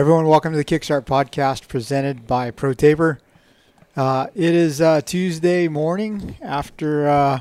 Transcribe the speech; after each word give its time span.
Everyone, 0.00 0.26
welcome 0.28 0.52
to 0.52 0.56
the 0.56 0.64
Kickstart 0.64 1.02
podcast 1.04 1.68
presented 1.68 2.26
by 2.26 2.50
ProTaper. 2.52 3.18
Uh, 3.94 4.28
it 4.34 4.54
is 4.54 4.80
uh, 4.80 5.02
Tuesday 5.02 5.68
morning 5.68 6.38
after 6.40 7.06
uh, 7.06 7.40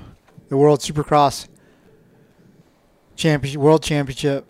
the 0.50 0.58
World 0.58 0.82
Supercross 0.82 1.48
Championship, 3.16 3.62
World 3.62 3.82
Championship 3.82 4.46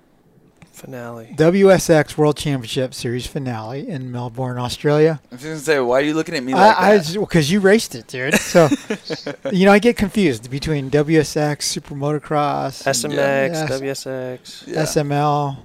Finale. 0.71 1.35
WSX 1.37 2.17
World 2.17 2.35
Championship 2.35 2.95
Series 2.95 3.27
finale 3.27 3.87
in 3.87 4.11
Melbourne, 4.11 4.57
Australia. 4.57 5.21
I 5.31 5.35
was 5.35 5.43
gonna 5.43 5.57
say, 5.59 5.79
why 5.79 5.99
are 5.99 6.03
you 6.03 6.15
looking 6.15 6.33
at 6.33 6.41
me 6.41 6.55
like 6.55 6.79
I, 6.79 6.93
I 6.93 6.97
that? 6.97 7.19
because 7.19 7.51
you 7.51 7.59
raced 7.59 7.93
it, 7.93 8.07
dude. 8.07 8.33
So 8.33 8.69
you 9.51 9.67
know, 9.67 9.71
I 9.71 9.77
get 9.77 9.97
confused 9.97 10.49
between 10.49 10.89
WSX, 10.89 11.61
Super 11.61 11.93
Motocross, 11.93 12.83
SMX, 12.85 13.13
Yes. 13.13 13.69
WSX. 13.69 14.67
Yeah. 14.67 14.81
SML, 14.81 15.57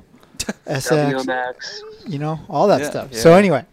SX, 0.67 1.15
WMX. 1.27 1.83
you 2.07 2.19
know, 2.19 2.41
all 2.49 2.67
that 2.69 2.81
Yeah. 2.81 2.91
stuff. 2.91 3.15
So 3.15 3.35
anyway, 3.35 3.65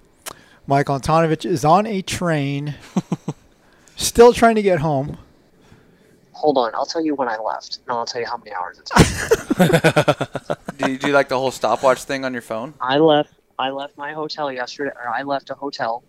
Michael 0.67 0.99
Antonovich 0.99 1.45
is 1.45 1.65
on 1.65 1.85
a 1.85 2.01
train, 2.01 2.75
still 3.95 4.33
trying 4.33 4.55
to 4.55 4.61
get 4.61 4.79
home. 4.79 5.17
Hold 6.33 6.57
on, 6.57 6.73
I'll 6.73 6.85
tell 6.85 7.03
you 7.03 7.13
when 7.15 7.27
I 7.27 7.37
left, 7.37 7.79
and 7.87 7.95
I'll 7.95 8.05
tell 8.05 8.21
you 8.21 8.27
how 8.27 8.37
many 8.37 8.51
hours 8.53 8.79
it 8.79 8.85
took. 8.85 10.67
do 10.77 10.89
you 10.89 10.97
do 10.97 11.11
like 11.11 11.29
the 11.29 11.37
whole 11.37 11.51
stopwatch 11.51 12.03
thing 12.03 12.25
on 12.25 12.33
your 12.33 12.41
phone? 12.41 12.73
I 12.79 12.97
left. 12.97 13.33
I 13.59 13.69
left 13.69 13.95
my 13.97 14.13
hotel 14.13 14.51
yesterday, 14.51 14.91
or 14.95 15.09
I 15.09 15.21
left 15.21 15.49
a 15.51 15.53
hotel 15.53 16.03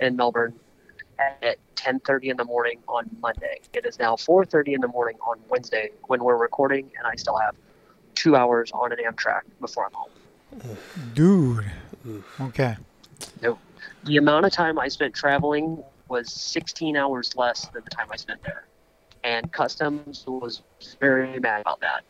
in 0.00 0.16
Melbourne 0.16 0.54
at 1.18 1.58
10:30 1.76 2.30
in 2.30 2.36
the 2.36 2.44
morning 2.44 2.78
on 2.88 3.04
Monday. 3.20 3.60
It 3.74 3.84
is 3.84 3.98
now 3.98 4.16
4:30 4.16 4.74
in 4.74 4.80
the 4.80 4.88
morning 4.88 5.18
on 5.26 5.38
Wednesday 5.48 5.90
when 6.06 6.24
we're 6.24 6.36
recording, 6.36 6.90
and 6.98 7.06
I 7.06 7.14
still 7.16 7.36
have 7.36 7.54
two 8.14 8.36
hours 8.36 8.70
on 8.72 8.92
an 8.92 8.98
Amtrak 8.98 9.42
before 9.60 9.86
I'm 9.86 9.92
home. 9.92 10.10
Dude. 11.14 11.64
Okay. 12.40 12.76
No. 13.42 13.58
The 14.04 14.16
amount 14.16 14.46
of 14.46 14.52
time 14.52 14.78
I 14.78 14.88
spent 14.88 15.14
traveling 15.14 15.82
was 16.08 16.32
16 16.32 16.96
hours 16.96 17.34
less 17.36 17.68
than 17.68 17.82
the 17.82 17.90
time 17.90 18.08
I 18.10 18.16
spent 18.16 18.42
there, 18.42 18.66
and 19.22 19.50
customs 19.52 20.24
was 20.26 20.62
very 21.00 21.40
mad 21.40 21.62
about 21.62 21.80
that 21.80 22.04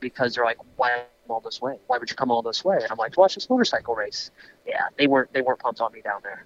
because 0.00 0.34
they're 0.34 0.44
like, 0.44 0.58
"Why 0.76 1.04
come 1.26 1.34
all 1.34 1.40
this 1.40 1.60
way? 1.60 1.78
Why 1.86 1.98
would 1.98 2.10
you 2.10 2.16
come 2.16 2.30
all 2.30 2.42
this 2.42 2.64
way?" 2.64 2.76
And 2.76 2.90
I'm 2.90 2.98
like, 2.98 3.12
"To 3.12 3.20
watch 3.20 3.36
this 3.36 3.48
motorcycle 3.48 3.94
race." 3.94 4.30
Yeah, 4.66 4.86
they 4.96 5.06
weren't 5.06 5.32
they 5.32 5.40
weren't 5.40 5.60
pumped 5.60 5.80
on 5.80 5.92
me 5.92 6.00
down 6.00 6.20
there. 6.22 6.44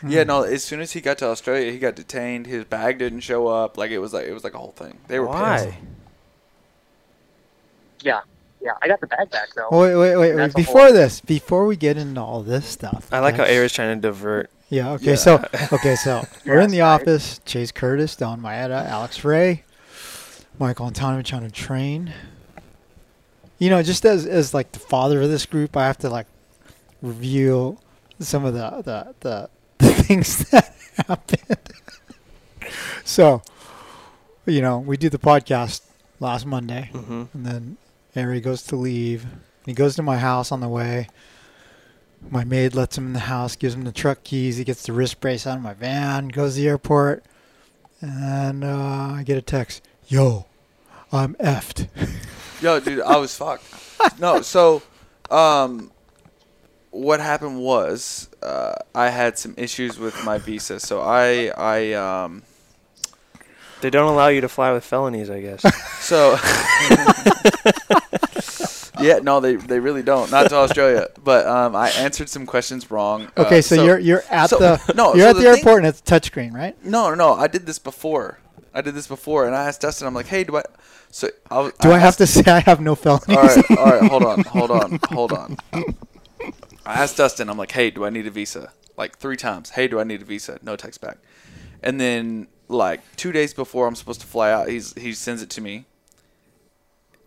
Hmm. 0.00 0.10
Yeah, 0.10 0.24
no. 0.24 0.42
As 0.42 0.64
soon 0.64 0.80
as 0.80 0.92
he 0.92 1.00
got 1.00 1.18
to 1.18 1.26
Australia, 1.26 1.70
he 1.70 1.78
got 1.78 1.94
detained. 1.94 2.46
His 2.46 2.64
bag 2.64 2.98
didn't 2.98 3.20
show 3.20 3.46
up. 3.46 3.78
Like 3.78 3.90
it 3.90 3.98
was 3.98 4.12
like 4.12 4.26
it 4.26 4.32
was 4.32 4.44
like 4.44 4.54
a 4.54 4.58
whole 4.58 4.72
thing. 4.72 4.98
They 5.06 5.20
were 5.20 5.28
pissed. 5.28 5.68
Why? 8.06 8.10
Yeah, 8.10 8.20
yeah, 8.60 8.72
I 8.82 8.88
got 8.88 9.00
the 9.00 9.06
bag 9.06 9.30
back 9.30 9.48
though. 9.54 9.68
Wait, 9.70 9.94
wait, 9.94 10.16
wait, 10.16 10.34
wait. 10.34 10.54
Before 10.54 10.92
this, 10.92 11.20
before 11.20 11.66
we 11.66 11.76
get 11.76 11.96
into 11.96 12.20
all 12.20 12.42
this 12.42 12.66
stuff, 12.66 13.08
I 13.12 13.20
like 13.20 13.36
how 13.36 13.44
okay? 13.44 13.54
Aira's 13.54 13.72
trying 13.72 13.96
to 13.96 14.00
divert. 14.00 14.50
Yeah. 14.68 14.92
Okay. 14.92 15.10
Yeah. 15.10 15.14
So 15.14 15.44
okay. 15.72 15.94
So 15.94 16.24
we're 16.46 16.60
in 16.60 16.70
the 16.70 16.80
right. 16.80 17.00
office. 17.00 17.40
Chase 17.44 17.70
Curtis, 17.70 18.16
Donn 18.16 18.40
Maeda, 18.40 18.84
Alex 18.86 19.24
Ray, 19.24 19.62
Michael 20.58 20.90
Antonovich 20.90 21.34
on 21.34 21.44
a 21.44 21.50
train. 21.50 22.12
You 23.58 23.70
know, 23.70 23.82
just 23.82 24.04
as 24.04 24.26
as 24.26 24.52
like 24.52 24.72
the 24.72 24.78
father 24.78 25.22
of 25.22 25.30
this 25.30 25.46
group, 25.46 25.76
I 25.76 25.86
have 25.86 25.98
to 25.98 26.08
like 26.08 26.26
review 27.02 27.78
some 28.18 28.44
of 28.44 28.54
the 28.54 28.82
the 28.82 29.14
the, 29.20 29.50
the 29.78 29.94
things 30.02 30.50
that 30.50 30.74
happened. 31.06 31.58
so, 33.04 33.42
you 34.44 34.60
know, 34.60 34.78
we 34.78 34.96
do 34.96 35.08
the 35.08 35.18
podcast 35.18 35.82
last 36.18 36.46
Monday, 36.46 36.90
hmm 36.92 37.24
and 37.32 37.46
then 37.46 37.76
Harry 38.16 38.40
goes 38.40 38.62
to 38.62 38.76
leave. 38.76 39.26
He 39.66 39.74
goes 39.74 39.94
to 39.96 40.02
my 40.02 40.16
house 40.16 40.50
on 40.50 40.60
the 40.60 40.68
way. 40.68 41.08
My 42.30 42.44
maid 42.44 42.74
lets 42.74 42.96
him 42.96 43.06
in 43.06 43.12
the 43.12 43.18
house, 43.20 43.56
gives 43.56 43.74
him 43.74 43.84
the 43.84 43.92
truck 43.92 44.24
keys. 44.24 44.56
He 44.56 44.64
gets 44.64 44.84
the 44.84 44.94
wrist 44.94 45.20
brace 45.20 45.46
out 45.46 45.58
of 45.58 45.62
my 45.62 45.74
van, 45.74 46.28
goes 46.28 46.54
to 46.54 46.62
the 46.62 46.68
airport, 46.68 47.24
and 48.00 48.64
uh, 48.64 49.12
I 49.18 49.22
get 49.22 49.36
a 49.36 49.42
text. 49.42 49.86
Yo, 50.08 50.46
I'm 51.12 51.34
effed. 51.34 51.88
Yo, 52.62 52.80
dude, 52.80 53.02
I 53.02 53.18
was 53.18 53.36
fucked. 53.36 53.64
No, 54.18 54.40
so, 54.40 54.80
um, 55.30 55.90
what 56.90 57.20
happened 57.20 57.60
was 57.60 58.30
uh, 58.42 58.76
I 58.94 59.10
had 59.10 59.38
some 59.38 59.52
issues 59.58 59.98
with 59.98 60.24
my 60.24 60.38
visa. 60.38 60.80
So 60.80 61.02
I 61.02 61.52
I 61.54 61.92
um 61.92 62.42
They 63.82 63.90
don't 63.90 64.10
allow 64.10 64.28
you 64.28 64.40
to 64.40 64.48
fly 64.48 64.72
with 64.72 64.84
felonies, 64.84 65.28
I 65.28 65.42
guess. 65.42 65.60
so. 66.02 66.38
yeah, 69.00 69.18
no, 69.22 69.40
they 69.40 69.56
they 69.56 69.78
really 69.80 70.02
don't. 70.02 70.30
Not 70.30 70.48
to 70.50 70.56
Australia, 70.56 71.08
but 71.24 71.46
um, 71.46 71.74
I 71.76 71.88
answered 71.90 72.28
some 72.28 72.46
questions 72.46 72.90
wrong. 72.90 73.26
Uh, 73.36 73.42
Okay, 73.42 73.60
so, 73.62 73.82
you're 73.84 73.98
you're 73.98 74.24
at 74.30 74.50
so- 74.50 74.58
the 74.58 74.80
no, 74.94 75.14
you're 75.14 75.24
so 75.24 75.30
at 75.30 75.36
the, 75.36 75.42
the 75.42 75.50
thing- 75.52 75.58
airport 75.58 75.78
and 75.84 75.86
it's 75.88 76.00
touchscreen, 76.02 76.52
right? 76.52 76.76
No, 76.84 77.08
no, 77.10 77.14
no. 77.14 77.32
I 77.34 77.46
did 77.46 77.66
this 77.66 77.78
before. 77.78 78.38
I 78.74 78.80
did 78.82 78.94
this 78.94 79.06
before, 79.06 79.46
and 79.46 79.56
I 79.56 79.64
asked 79.68 79.80
Dustin. 79.80 80.06
I'm 80.06 80.14
like, 80.14 80.26
"Hey, 80.26 80.44
do 80.44 80.56
I?" 80.58 80.62
So 81.10 81.28
I 81.50 81.60
was, 81.60 81.72
Do 81.80 81.90
I, 81.92 81.98
have 81.98 82.08
asked- 82.08 82.18
to 82.18 82.26
say 82.26 82.42
I 82.50 82.60
have 82.60 82.80
no 82.80 82.94
felonies? 82.94 83.36
All 83.36 83.42
right, 83.42 83.70
all 83.78 83.86
right. 84.00 84.10
Hold 84.10 84.24
on, 84.24 84.40
hold 84.44 84.70
on, 84.70 84.98
hold 85.10 85.32
on. 85.32 85.56
I 86.84 87.02
asked 87.02 87.16
Dustin. 87.16 87.48
I'm 87.48 87.56
like, 87.58 87.72
"Hey, 87.72 87.90
do 87.90 88.04
I 88.04 88.10
need 88.10 88.26
a 88.26 88.30
visa?" 88.30 88.72
Like 88.96 89.18
three 89.18 89.36
times. 89.36 89.70
Hey, 89.70 89.88
do 89.88 89.98
I 90.00 90.04
need 90.04 90.22
a 90.22 90.24
visa? 90.24 90.58
No 90.62 90.76
text 90.76 91.00
back. 91.00 91.18
And 91.82 92.00
then 92.00 92.48
like 92.68 93.00
two 93.16 93.32
days 93.32 93.52
before 93.54 93.86
I'm 93.86 93.94
supposed 93.94 94.20
to 94.20 94.26
fly 94.26 94.50
out, 94.50 94.68
he's 94.68 94.92
he 94.94 95.12
sends 95.12 95.42
it 95.42 95.50
to 95.50 95.60
me. 95.60 95.86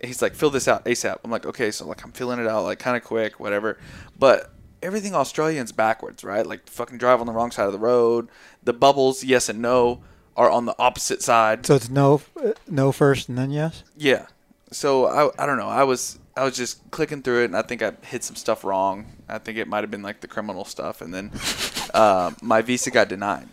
He's 0.02 0.22
like, 0.22 0.34
"Fill 0.34 0.50
this 0.50 0.68
out 0.68 0.86
ASAP." 0.86 1.18
I'm 1.24 1.32
like, 1.32 1.46
"Okay." 1.46 1.72
So 1.72 1.88
like 1.88 2.04
I'm 2.04 2.12
filling 2.12 2.40
it 2.40 2.48
out 2.48 2.64
like 2.64 2.80
kind 2.80 2.96
of 2.96 3.04
quick, 3.04 3.40
whatever. 3.40 3.78
But 4.18 4.52
everything 4.82 5.14
Australian's 5.14 5.72
backwards, 5.72 6.24
right? 6.24 6.46
Like 6.46 6.70
fucking 6.70 6.98
drive 6.98 7.20
on 7.20 7.28
the 7.28 7.34
wrong 7.34 7.52
side 7.52 7.66
of 7.66 7.74
the 7.74 7.80
road. 7.80 8.30
The 8.64 8.74
bubbles, 8.74 9.24
yes 9.24 9.50
and 9.50 9.62
no, 9.62 10.02
are 10.36 10.50
on 10.50 10.66
the 10.66 10.76
opposite 10.80 11.22
side. 11.22 11.66
So 11.66 11.76
it's 11.76 11.90
no, 11.90 12.22
no 12.68 12.92
first 12.92 13.30
and 13.30 13.38
then 13.38 13.52
yes. 13.52 13.84
Yeah. 13.98 14.28
So 14.72 15.08
I 15.08 15.44
I 15.44 15.46
don't 15.46 15.58
know. 15.58 15.70
I 15.70 15.84
was 15.84 16.20
I 16.38 16.44
was 16.44 16.56
just 16.56 16.90
clicking 16.92 17.22
through 17.22 17.42
it, 17.42 17.46
and 17.46 17.58
I 17.58 17.62
think 17.62 17.82
I 17.82 17.94
hit 18.04 18.24
some 18.24 18.36
stuff 18.36 18.64
wrong. 18.64 19.08
I 19.28 19.40
think 19.40 19.58
it 19.58 19.68
might 19.68 19.82
have 19.82 19.92
been 19.92 20.02
like 20.02 20.22
the 20.22 20.28
criminal 20.28 20.64
stuff, 20.64 21.02
and 21.02 21.14
then 21.14 21.32
uh, 21.94 22.32
my 22.42 22.62
visa 22.62 22.92
got 22.92 23.09
denied. 23.09 23.48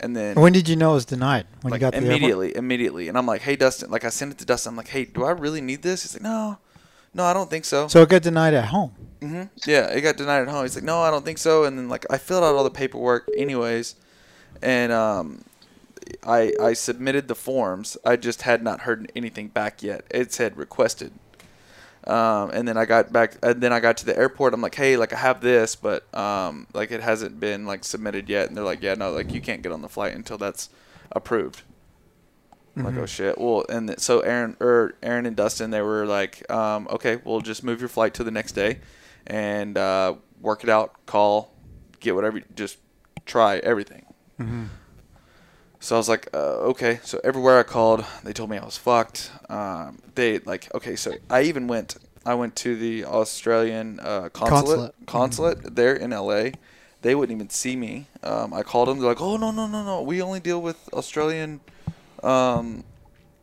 And 0.00 0.14
then 0.16 0.36
When 0.36 0.52
did 0.52 0.68
you 0.68 0.76
know 0.76 0.90
it 0.92 0.94
was 0.94 1.04
denied? 1.04 1.46
When 1.62 1.70
like 1.70 1.80
you 1.80 1.86
got 1.86 1.94
to 1.94 2.00
the 2.00 2.06
airport? 2.06 2.16
immediately, 2.20 2.56
immediately, 2.56 3.08
and 3.08 3.16
I'm 3.16 3.26
like, 3.26 3.42
"Hey, 3.42 3.56
Dustin!" 3.56 3.90
Like 3.90 4.04
I 4.04 4.08
sent 4.10 4.32
it 4.32 4.38
to 4.38 4.44
Dustin. 4.44 4.70
I'm 4.70 4.76
like, 4.76 4.88
"Hey, 4.88 5.04
do 5.04 5.24
I 5.24 5.30
really 5.30 5.60
need 5.60 5.82
this?" 5.82 6.02
He's 6.02 6.14
like, 6.14 6.22
"No, 6.22 6.58
no, 7.14 7.24
I 7.24 7.32
don't 7.32 7.48
think 7.48 7.64
so." 7.64 7.88
So 7.88 8.02
it 8.02 8.08
got 8.08 8.22
denied 8.22 8.54
at 8.54 8.66
home. 8.66 8.92
hmm 9.22 9.44
Yeah, 9.66 9.86
it 9.86 10.00
got 10.02 10.16
denied 10.16 10.42
at 10.42 10.48
home. 10.48 10.64
He's 10.64 10.74
like, 10.74 10.84
"No, 10.84 11.00
I 11.00 11.10
don't 11.10 11.24
think 11.24 11.38
so." 11.38 11.64
And 11.64 11.78
then 11.78 11.88
like 11.88 12.04
I 12.10 12.18
filled 12.18 12.44
out 12.44 12.54
all 12.54 12.64
the 12.64 12.70
paperwork 12.70 13.28
anyways, 13.36 13.94
and 14.60 14.92
um, 14.92 15.44
I 16.26 16.52
I 16.60 16.72
submitted 16.74 17.28
the 17.28 17.34
forms. 17.36 17.96
I 18.04 18.16
just 18.16 18.42
had 18.42 18.62
not 18.62 18.80
heard 18.80 19.10
anything 19.16 19.48
back 19.48 19.82
yet. 19.82 20.04
It 20.10 20.32
said 20.32 20.56
requested. 20.56 21.12
Um, 22.06 22.50
and 22.50 22.68
then 22.68 22.76
I 22.76 22.84
got 22.84 23.12
back. 23.12 23.36
And 23.42 23.62
then 23.62 23.72
I 23.72 23.80
got 23.80 23.96
to 23.98 24.06
the 24.06 24.16
airport. 24.16 24.52
I'm 24.54 24.60
like, 24.60 24.74
"Hey, 24.74 24.96
like 24.96 25.12
I 25.12 25.16
have 25.18 25.40
this, 25.40 25.74
but 25.74 26.12
um, 26.14 26.66
like 26.74 26.90
it 26.90 27.00
hasn't 27.00 27.40
been 27.40 27.64
like 27.66 27.84
submitted 27.84 28.28
yet." 28.28 28.48
And 28.48 28.56
they're 28.56 28.64
like, 28.64 28.82
"Yeah, 28.82 28.94
no, 28.94 29.10
like 29.12 29.32
you 29.32 29.40
can't 29.40 29.62
get 29.62 29.72
on 29.72 29.80
the 29.82 29.88
flight 29.88 30.14
until 30.14 30.36
that's 30.38 30.68
approved." 31.12 31.62
I'm 32.76 32.84
like, 32.84 32.96
oh 32.96 33.06
shit. 33.06 33.38
Well, 33.38 33.64
and 33.68 33.86
th- 33.88 34.00
so 34.00 34.18
Aaron 34.20 34.56
or 34.60 34.94
Aaron 35.02 35.26
and 35.26 35.36
Dustin, 35.36 35.70
they 35.70 35.80
were 35.80 36.06
like, 36.06 36.50
um, 36.50 36.88
okay, 36.90 37.20
we'll 37.24 37.40
just 37.40 37.62
move 37.62 37.78
your 37.78 37.88
flight 37.88 38.14
to 38.14 38.24
the 38.24 38.32
next 38.32 38.52
day, 38.52 38.80
and 39.28 39.78
uh, 39.78 40.14
work 40.40 40.64
it 40.64 40.68
out. 40.68 41.06
Call, 41.06 41.54
get 42.00 42.16
whatever, 42.16 42.42
just 42.56 42.78
try 43.26 43.58
everything. 43.58 44.04
So 45.84 45.96
I 45.96 45.98
was 45.98 46.08
like, 46.08 46.28
uh, 46.32 46.70
okay. 46.72 46.98
So 47.04 47.20
everywhere 47.22 47.58
I 47.58 47.62
called, 47.62 48.06
they 48.22 48.32
told 48.32 48.48
me 48.48 48.56
I 48.56 48.64
was 48.64 48.78
fucked. 48.78 49.30
Um, 49.50 49.98
they 50.14 50.38
like, 50.38 50.74
okay. 50.74 50.96
So 50.96 51.12
I 51.28 51.42
even 51.42 51.66
went. 51.66 51.96
I 52.24 52.32
went 52.32 52.56
to 52.56 52.74
the 52.74 53.04
Australian 53.04 54.00
uh, 54.00 54.30
consulate 54.30 54.94
Consulate. 55.04 55.06
consulate 55.06 55.76
there 55.76 55.94
in 55.94 56.12
LA. 56.12 56.52
They 57.02 57.14
wouldn't 57.14 57.36
even 57.36 57.50
see 57.50 57.76
me. 57.76 58.06
Um, 58.22 58.54
I 58.54 58.62
called 58.62 58.88
them. 58.88 58.98
They're 58.98 59.10
like, 59.10 59.20
oh 59.20 59.36
no 59.36 59.50
no 59.50 59.66
no 59.66 59.84
no. 59.84 60.00
We 60.00 60.22
only 60.22 60.40
deal 60.40 60.62
with 60.62 60.88
Australian 60.94 61.60
um, 62.22 62.84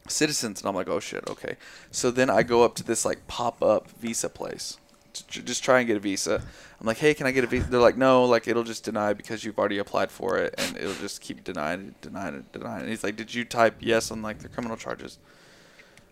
citizens, 0.08 0.62
and 0.62 0.68
I'm 0.68 0.74
like, 0.74 0.90
oh 0.90 1.00
shit, 1.00 1.24
okay. 1.30 1.58
So 1.92 2.10
then 2.10 2.32
I 2.32 2.42
go 2.42 2.64
up 2.64 2.74
to 2.78 2.84
this 2.84 3.06
like 3.06 3.28
pop 3.28 3.62
up 3.62 3.88
visa 3.92 4.30
place, 4.30 4.80
just 5.14 5.64
try 5.64 5.80
and 5.80 5.88
get 5.88 5.98
a 5.98 6.00
visa. 6.00 6.42
I'm 6.80 6.88
like, 6.88 6.98
hey, 6.98 7.14
can 7.14 7.28
I 7.28 7.32
get 7.32 7.44
a 7.44 7.48
visa? 7.48 7.70
They're 7.70 7.80
like, 7.80 7.98
no, 7.98 8.26
like 8.26 8.48
it'll 8.48 8.64
just 8.64 8.84
deny 8.84 9.14
because 9.14 9.44
you've 9.44 9.60
already 9.60 9.78
applied 9.78 10.12
for 10.12 10.38
it, 10.38 10.56
and 10.58 10.78
it'll 10.78 10.94
just 10.96 11.22
keep 11.22 11.44
denying 11.44 11.90
it, 11.90 12.02
denying 12.02 12.36
it, 12.36 12.52
denying 12.52 12.80
it. 12.80 12.82
And 12.82 12.90
he's 12.90 13.04
like, 13.04 13.16
did 13.16 13.34
you 13.34 13.46
type 13.46 13.76
yes 13.80 14.12
on 14.12 14.22
like 14.22 14.40
the 14.40 14.50
criminal 14.50 14.78
charges? 14.78 15.20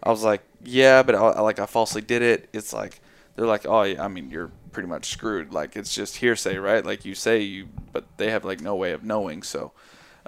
I 0.01 0.09
was 0.09 0.23
like, 0.23 0.41
yeah, 0.63 1.03
but 1.03 1.15
I, 1.15 1.41
like 1.41 1.59
I 1.59 1.65
falsely 1.65 2.01
did 2.01 2.21
it. 2.21 2.49
It's 2.53 2.71
like 2.71 3.01
they're 3.35 3.47
like, 3.47 3.65
oh, 3.67 3.83
yeah, 3.83 4.03
I 4.03 4.07
mean, 4.07 4.29
you're 4.29 4.51
pretty 4.71 4.87
much 4.87 5.09
screwed. 5.09 5.53
Like 5.53 5.75
it's 5.75 5.93
just 5.93 6.17
hearsay, 6.17 6.57
right? 6.57 6.85
Like 6.85 7.03
you 7.03 7.15
say 7.15 7.41
you, 7.41 7.67
but 7.91 8.05
they 8.17 8.31
have 8.31 8.45
like 8.45 8.61
no 8.61 8.75
way 8.75 8.91
of 8.91 9.03
knowing. 9.03 9.43
So, 9.43 9.71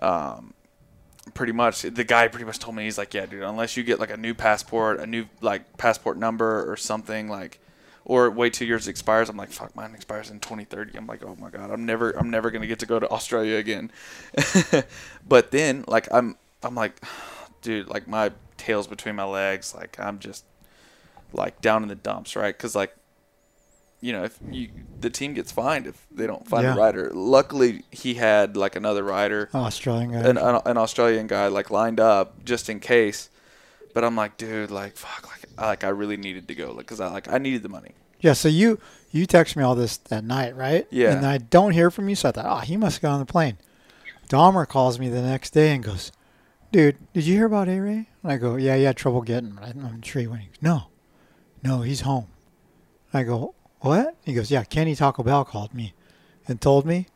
um, 0.01 0.53
pretty 1.33 1.51
much 1.53 1.83
the 1.83 2.03
guy 2.03 2.27
pretty 2.27 2.45
much 2.45 2.59
told 2.59 2.75
me 2.75 2.83
he's 2.83 2.97
like, 2.97 3.13
yeah, 3.13 3.25
dude, 3.25 3.43
unless 3.43 3.77
you 3.77 3.83
get 3.83 3.99
like 3.99 4.09
a 4.09 4.17
new 4.17 4.33
passport, 4.33 4.99
a 4.99 5.05
new 5.05 5.25
like 5.39 5.77
passport 5.77 6.17
number 6.17 6.69
or 6.69 6.75
something 6.75 7.29
like. 7.29 7.59
Or 8.03 8.29
wait 8.31 8.53
till 8.53 8.67
yours 8.67 8.87
expires. 8.87 9.29
I'm 9.29 9.37
like, 9.37 9.51
fuck, 9.51 9.75
mine 9.75 9.93
expires 9.93 10.29
in 10.31 10.39
2030. 10.39 10.97
I'm 10.97 11.05
like, 11.07 11.23
oh 11.23 11.35
my 11.39 11.49
god, 11.51 11.69
I'm 11.71 11.85
never, 11.85 12.11
I'm 12.11 12.29
never 12.31 12.49
gonna 12.49 12.67
get 12.67 12.79
to 12.79 12.85
go 12.87 12.99
to 12.99 13.07
Australia 13.09 13.57
again. 13.57 13.91
but 15.27 15.51
then, 15.51 15.85
like, 15.87 16.07
I'm, 16.11 16.35
I'm 16.63 16.75
like, 16.75 16.99
dude, 17.61 17.87
like 17.87 18.07
my 18.07 18.31
tail's 18.57 18.87
between 18.87 19.15
my 19.15 19.23
legs. 19.23 19.73
Like 19.75 19.99
I'm 19.99 20.19
just 20.19 20.45
like 21.33 21.61
down 21.61 21.83
in 21.83 21.89
the 21.89 21.95
dumps, 21.95 22.35
right? 22.35 22.55
Because 22.55 22.75
like, 22.75 22.95
you 24.01 24.11
know, 24.13 24.23
if 24.23 24.39
you 24.49 24.69
the 24.99 25.09
team 25.11 25.33
gets 25.35 25.51
fined 25.51 25.85
if 25.87 26.05
they 26.11 26.25
don't 26.27 26.47
find 26.47 26.63
Yeah. 26.63 26.73
a 26.73 26.77
rider. 26.77 27.11
Luckily, 27.13 27.83
he 27.91 28.15
had 28.15 28.57
like 28.57 28.75
another 28.75 29.03
rider, 29.03 29.49
Oh, 29.53 29.59
Australian 29.61 30.11
guy. 30.11 30.19
an, 30.21 30.37
an 30.37 30.59
an 30.65 30.77
Australian 30.77 31.27
guy, 31.27 31.47
like 31.47 31.69
lined 31.69 31.99
up 31.99 32.43
just 32.43 32.67
in 32.69 32.79
case. 32.79 33.29
But 33.93 34.03
I'm 34.03 34.15
like, 34.15 34.37
dude, 34.37 34.71
like 34.71 34.95
fuck, 34.97 35.27
like 35.29 35.40
like 35.57 35.83
I 35.83 35.89
really 35.89 36.17
needed 36.17 36.47
to 36.47 36.55
go, 36.55 36.71
like, 36.71 36.87
cause 36.87 36.99
I 36.99 37.09
like 37.09 37.27
I 37.31 37.37
needed 37.37 37.63
the 37.63 37.69
money. 37.69 37.91
yeah. 38.19 38.33
So 38.33 38.47
you 38.47 38.79
you 39.11 39.25
text 39.25 39.55
me 39.55 39.63
all 39.63 39.75
this 39.75 39.97
that 39.97 40.23
night, 40.23 40.55
right? 40.55 40.87
Yeah. 40.89 41.15
And 41.15 41.25
I 41.25 41.37
don't 41.37 41.71
hear 41.71 41.91
from 41.91 42.07
you, 42.09 42.15
so 42.15 42.29
I 42.29 42.31
thought, 42.31 42.45
oh, 42.45 42.59
he 42.61 42.77
must 42.77 42.97
have 42.97 43.01
got 43.01 43.13
on 43.13 43.19
the 43.19 43.25
plane. 43.25 43.57
Dahmer 44.29 44.67
calls 44.67 44.99
me 44.99 45.09
the 45.09 45.21
next 45.21 45.49
day 45.51 45.73
and 45.75 45.83
goes, 45.83 46.11
dude, 46.71 46.97
did 47.13 47.25
you 47.25 47.35
hear 47.35 47.45
about 47.47 47.67
A 47.67 47.79
Ray? 47.79 48.07
And 48.23 48.31
I 48.31 48.37
go, 48.37 48.55
yeah, 48.55 48.77
he 48.77 48.83
had 48.83 48.95
trouble 48.95 49.21
getting. 49.21 49.57
I'm 49.61 50.01
sure 50.01 50.21
he 50.21 50.27
went. 50.27 50.41
He 50.43 50.47
goes, 50.47 50.61
no, 50.61 50.83
no, 51.63 51.81
he's 51.81 52.01
home. 52.01 52.27
I 53.13 53.23
go, 53.23 53.55
what? 53.81 54.15
He 54.23 54.33
goes, 54.33 54.49
yeah, 54.49 54.63
Kenny 54.63 54.95
Taco 54.95 55.23
Bell 55.23 55.43
called 55.43 55.73
me 55.73 55.93
and 56.47 56.61
told 56.61 56.85
me 56.85 57.07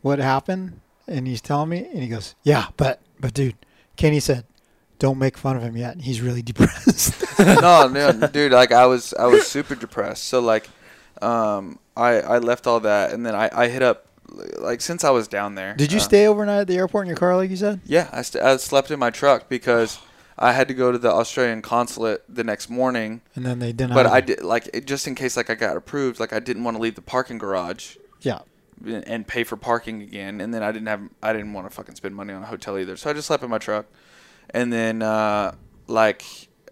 what 0.00 0.18
happened, 0.18 0.80
and 1.06 1.26
he's 1.26 1.42
telling 1.42 1.68
me, 1.68 1.86
and 1.92 2.02
he 2.02 2.08
goes, 2.08 2.34
yeah, 2.42 2.68
but 2.78 3.00
but 3.20 3.34
dude, 3.34 3.56
Kenny 3.96 4.18
said, 4.20 4.44
don't 5.02 5.18
make 5.18 5.36
fun 5.36 5.56
of 5.56 5.62
him 5.62 5.76
yet. 5.76 6.00
He's 6.00 6.20
really 6.20 6.42
depressed. 6.50 7.22
no, 7.40 7.88
no, 7.88 8.12
dude, 8.28 8.52
like 8.52 8.70
I 8.72 8.86
was 8.86 9.12
I 9.18 9.26
was 9.26 9.46
super 9.46 9.74
depressed. 9.74 10.24
So 10.24 10.40
like, 10.40 10.68
um, 11.20 11.78
I 11.96 12.20
I 12.20 12.38
left 12.38 12.66
all 12.68 12.80
that 12.80 13.12
and 13.12 13.26
then 13.26 13.34
I 13.34 13.50
I 13.52 13.68
hit 13.68 13.82
up 13.82 14.06
like 14.58 14.80
since 14.80 15.02
I 15.04 15.10
was 15.10 15.26
down 15.28 15.56
there. 15.56 15.74
Did 15.74 15.92
you 15.92 15.98
uh, 15.98 16.02
stay 16.02 16.26
overnight 16.26 16.60
at 16.60 16.66
the 16.68 16.76
airport 16.76 17.04
in 17.04 17.08
your 17.08 17.16
car, 17.16 17.36
like 17.36 17.50
you 17.50 17.56
said? 17.56 17.80
Yeah, 17.84 18.08
I, 18.12 18.22
st- 18.22 18.42
I 18.44 18.56
slept 18.56 18.90
in 18.92 18.98
my 18.98 19.10
truck 19.10 19.48
because 19.48 19.98
I 20.38 20.52
had 20.52 20.68
to 20.68 20.74
go 20.74 20.90
to 20.92 20.98
the 20.98 21.10
Australian 21.12 21.60
consulate 21.62 22.22
the 22.28 22.44
next 22.44 22.70
morning. 22.70 23.20
And 23.34 23.44
then 23.44 23.58
they 23.58 23.72
denied. 23.72 23.94
But 23.94 24.06
I 24.06 24.20
did 24.22 24.42
like 24.42 24.70
it, 24.72 24.86
just 24.86 25.06
in 25.08 25.14
case 25.16 25.36
like 25.36 25.50
I 25.50 25.54
got 25.56 25.76
approved. 25.76 26.20
Like 26.20 26.32
I 26.32 26.38
didn't 26.38 26.64
want 26.64 26.76
to 26.76 26.82
leave 26.82 26.94
the 26.94 27.02
parking 27.02 27.38
garage 27.38 27.96
Yeah. 28.20 28.40
and 28.86 29.26
pay 29.26 29.42
for 29.44 29.56
parking 29.56 30.00
again. 30.00 30.40
And 30.40 30.54
then 30.54 30.62
I 30.62 30.70
didn't 30.72 30.88
have 30.88 31.02
I 31.22 31.32
didn't 31.32 31.52
want 31.52 31.68
to 31.68 31.74
fucking 31.74 31.96
spend 31.96 32.14
money 32.14 32.32
on 32.32 32.42
a 32.42 32.46
hotel 32.46 32.78
either. 32.78 32.96
So 32.96 33.10
I 33.10 33.12
just 33.12 33.26
slept 33.26 33.42
in 33.42 33.50
my 33.50 33.58
truck. 33.58 33.86
And 34.52 34.72
then 34.72 35.02
uh, 35.02 35.54
like 35.86 36.24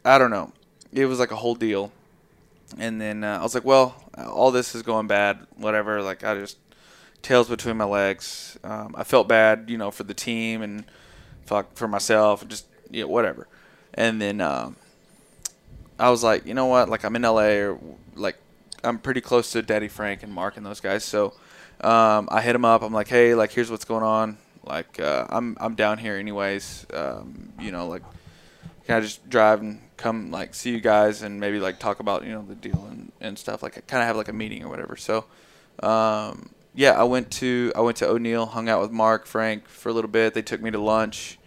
I 0.04 0.18
don't 0.18 0.30
know, 0.30 0.52
it 0.92 1.06
was 1.06 1.18
like 1.18 1.30
a 1.30 1.36
whole 1.36 1.54
deal. 1.54 1.92
And 2.78 3.00
then 3.00 3.24
uh, 3.24 3.38
I 3.38 3.42
was 3.42 3.54
like, 3.54 3.64
well, 3.64 3.96
all 4.16 4.50
this 4.50 4.74
is 4.74 4.82
going 4.82 5.06
bad. 5.06 5.46
Whatever. 5.56 6.02
Like 6.02 6.24
I 6.24 6.34
just 6.34 6.58
tails 7.22 7.48
between 7.48 7.76
my 7.76 7.84
legs. 7.84 8.58
Um, 8.62 8.94
I 8.96 9.04
felt 9.04 9.28
bad, 9.28 9.64
you 9.68 9.78
know, 9.78 9.90
for 9.90 10.04
the 10.04 10.14
team 10.14 10.62
and 10.62 10.84
fuck 11.46 11.74
for 11.74 11.88
myself, 11.88 12.46
just 12.48 12.66
you 12.90 13.02
know, 13.02 13.08
whatever. 13.08 13.48
And 13.94 14.20
then 14.20 14.40
um, 14.40 14.76
I 15.98 16.10
was 16.10 16.22
like, 16.22 16.46
you 16.46 16.54
know 16.54 16.66
what? 16.66 16.88
Like 16.88 17.04
I'm 17.04 17.16
in 17.16 17.22
LA, 17.22 17.58
or 17.58 17.78
like 18.14 18.36
I'm 18.84 18.98
pretty 18.98 19.20
close 19.20 19.52
to 19.52 19.62
Daddy 19.62 19.88
Frank 19.88 20.22
and 20.22 20.32
Mark 20.32 20.56
and 20.56 20.64
those 20.64 20.80
guys. 20.80 21.04
So 21.04 21.34
um, 21.80 22.28
I 22.30 22.40
hit 22.40 22.54
him 22.54 22.64
up. 22.64 22.82
I'm 22.82 22.92
like, 22.92 23.08
hey, 23.08 23.34
like 23.34 23.52
here's 23.52 23.70
what's 23.70 23.84
going 23.84 24.04
on. 24.04 24.38
Like 24.64 25.00
uh, 25.00 25.26
I'm 25.28 25.56
I'm 25.60 25.74
down 25.74 25.98
here 25.98 26.16
anyways. 26.16 26.86
Um, 26.92 27.52
you 27.58 27.72
know, 27.72 27.88
like 27.88 28.02
can 28.86 28.96
I 28.96 29.00
just 29.00 29.28
drive 29.28 29.60
and 29.60 29.80
come 29.96 30.30
like 30.30 30.54
see 30.54 30.70
you 30.70 30.80
guys 30.80 31.22
and 31.22 31.38
maybe 31.40 31.60
like 31.60 31.78
talk 31.78 32.00
about 32.00 32.24
you 32.24 32.32
know 32.32 32.42
the 32.42 32.54
deal 32.54 32.86
and, 32.90 33.12
and 33.20 33.38
stuff 33.38 33.62
like 33.62 33.74
kind 33.86 34.02
of 34.02 34.06
have 34.06 34.16
like 34.16 34.28
a 34.28 34.32
meeting 34.32 34.64
or 34.64 34.68
whatever. 34.68 34.96
So 34.96 35.26
um, 35.82 36.50
yeah, 36.74 36.92
I 36.92 37.04
went 37.04 37.30
to 37.32 37.72
I 37.74 37.80
went 37.80 37.96
to 37.98 38.08
O'Neal, 38.08 38.46
hung 38.46 38.68
out 38.68 38.80
with 38.80 38.90
Mark, 38.90 39.26
Frank 39.26 39.68
for 39.68 39.88
a 39.88 39.92
little 39.92 40.10
bit. 40.10 40.34
They 40.34 40.42
took 40.42 40.60
me 40.60 40.70
to 40.70 40.78
lunch. 40.80 41.38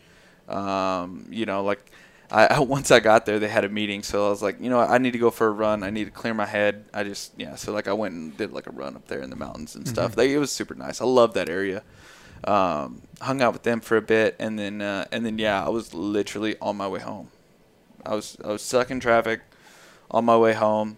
Um, 0.50 1.28
you 1.30 1.46
know, 1.46 1.64
like 1.64 1.92
I, 2.30 2.48
I 2.48 2.60
once 2.78 2.92
I 2.92 3.00
got 3.00 3.26
there, 3.26 3.40
they 3.40 3.48
had 3.48 3.64
a 3.64 3.70
meeting, 3.70 4.04
so 4.04 4.28
I 4.28 4.30
was 4.30 4.42
like, 4.42 4.60
you 4.60 4.70
know, 4.70 4.80
I 4.80 4.98
need 4.98 5.12
to 5.12 5.20
go 5.20 5.30
for 5.30 5.48
a 5.48 5.52
run. 5.52 5.84
I 5.84 5.92
need 5.92 6.06
to 6.06 6.12
clear 6.12 6.34
my 6.34 6.46
head. 6.46 6.86
I 6.94 7.04
just 7.04 7.34
yeah, 7.38 7.56
so 7.56 7.72
like 7.72 7.88
I 7.88 7.94
went 7.94 8.16
and 8.16 8.36
did 8.36 8.52
like 8.52 8.68
a 8.68 8.72
run 8.72 8.96
up 8.96 9.08
there 9.08 9.22
in 9.22 9.30
the 9.30 9.36
mountains 9.36 9.76
and 9.76 9.88
stuff. 9.88 10.18
Like, 10.18 10.30
it 10.30 10.40
was 10.40 10.52
super 10.52 10.76
nice. 10.76 11.02
I 11.02 11.06
love 11.06 11.34
that 11.36 11.50
area. 11.50 11.84
Um, 12.46 13.04
hung 13.22 13.42
out 13.42 13.54
with 13.54 13.64
them 13.64 13.80
for 13.80 13.96
a 13.96 14.02
bit, 14.02 14.36
and 14.40 14.60
then 14.60 14.82
uh, 14.82 15.06
and 15.12 15.26
then 15.26 15.38
yeah, 15.38 15.66
I 15.66 15.70
was 15.70 15.94
literally 15.94 16.56
on 16.62 16.76
my 16.78 16.88
way 16.88 17.00
home. 17.00 17.30
I 18.06 18.16
was 18.16 18.38
I 18.44 18.50
was 18.50 18.62
stuck 18.62 18.92
in 18.92 19.00
traffic 19.00 19.42
on 20.12 20.26
my 20.26 20.38
way 20.38 20.54
home. 20.54 20.98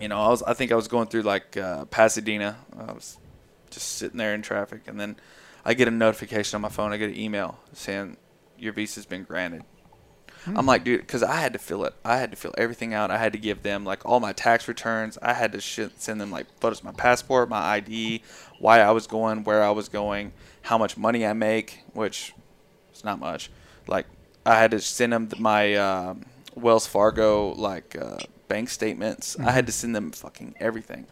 You 0.00 0.08
know, 0.08 0.20
I 0.20 0.28
was 0.28 0.42
I 0.42 0.54
think 0.54 0.70
I 0.70 0.74
was 0.74 0.88
going 0.88 1.08
through 1.08 1.22
like 1.22 1.56
uh, 1.56 1.86
Pasadena. 1.86 2.58
I 2.78 2.92
was 2.92 3.18
just 3.70 3.96
sitting 3.96 4.18
there 4.18 4.34
in 4.34 4.42
traffic, 4.42 4.82
and 4.86 5.00
then 5.00 5.16
I 5.64 5.74
get 5.74 5.88
a 5.88 5.90
notification 5.90 6.56
on 6.56 6.62
my 6.62 6.68
phone. 6.68 6.92
I 6.92 6.96
get 6.96 7.10
an 7.10 7.18
email 7.18 7.58
saying 7.72 8.16
your 8.58 8.72
visa's 8.72 9.06
been 9.06 9.24
granted. 9.24 9.64
I'm 10.56 10.66
like, 10.66 10.84
dude, 10.84 11.00
because 11.00 11.22
I 11.22 11.36
had 11.36 11.52
to 11.52 11.58
fill 11.58 11.84
it. 11.84 11.94
I 12.04 12.18
had 12.18 12.30
to 12.30 12.36
fill 12.36 12.54
everything 12.56 12.94
out. 12.94 13.10
I 13.10 13.18
had 13.18 13.32
to 13.32 13.38
give 13.38 13.62
them 13.62 13.84
like 13.84 14.04
all 14.06 14.20
my 14.20 14.32
tax 14.32 14.68
returns. 14.68 15.18
I 15.20 15.32
had 15.34 15.52
to 15.52 15.60
sh- 15.60 15.80
send 15.98 16.20
them 16.20 16.30
like 16.30 16.46
photos 16.60 16.78
of 16.80 16.84
my 16.84 16.92
passport, 16.92 17.48
my 17.48 17.58
ID, 17.60 18.22
why 18.58 18.80
I 18.80 18.90
was 18.92 19.06
going, 19.06 19.44
where 19.44 19.62
I 19.62 19.70
was 19.70 19.88
going, 19.88 20.32
how 20.62 20.78
much 20.78 20.96
money 20.96 21.26
I 21.26 21.32
make, 21.32 21.80
which 21.92 22.34
is 22.94 23.04
not 23.04 23.18
much. 23.18 23.50
Like 23.86 24.06
I 24.46 24.58
had 24.58 24.70
to 24.72 24.80
send 24.80 25.12
them 25.12 25.28
my 25.38 25.74
um, 25.74 26.24
Wells 26.54 26.86
Fargo 26.86 27.52
like 27.54 27.96
uh, 28.00 28.18
bank 28.48 28.68
statements. 28.70 29.38
I 29.38 29.50
had 29.50 29.66
to 29.66 29.72
send 29.72 29.94
them 29.94 30.10
fucking 30.12 30.54
everything. 30.60 31.06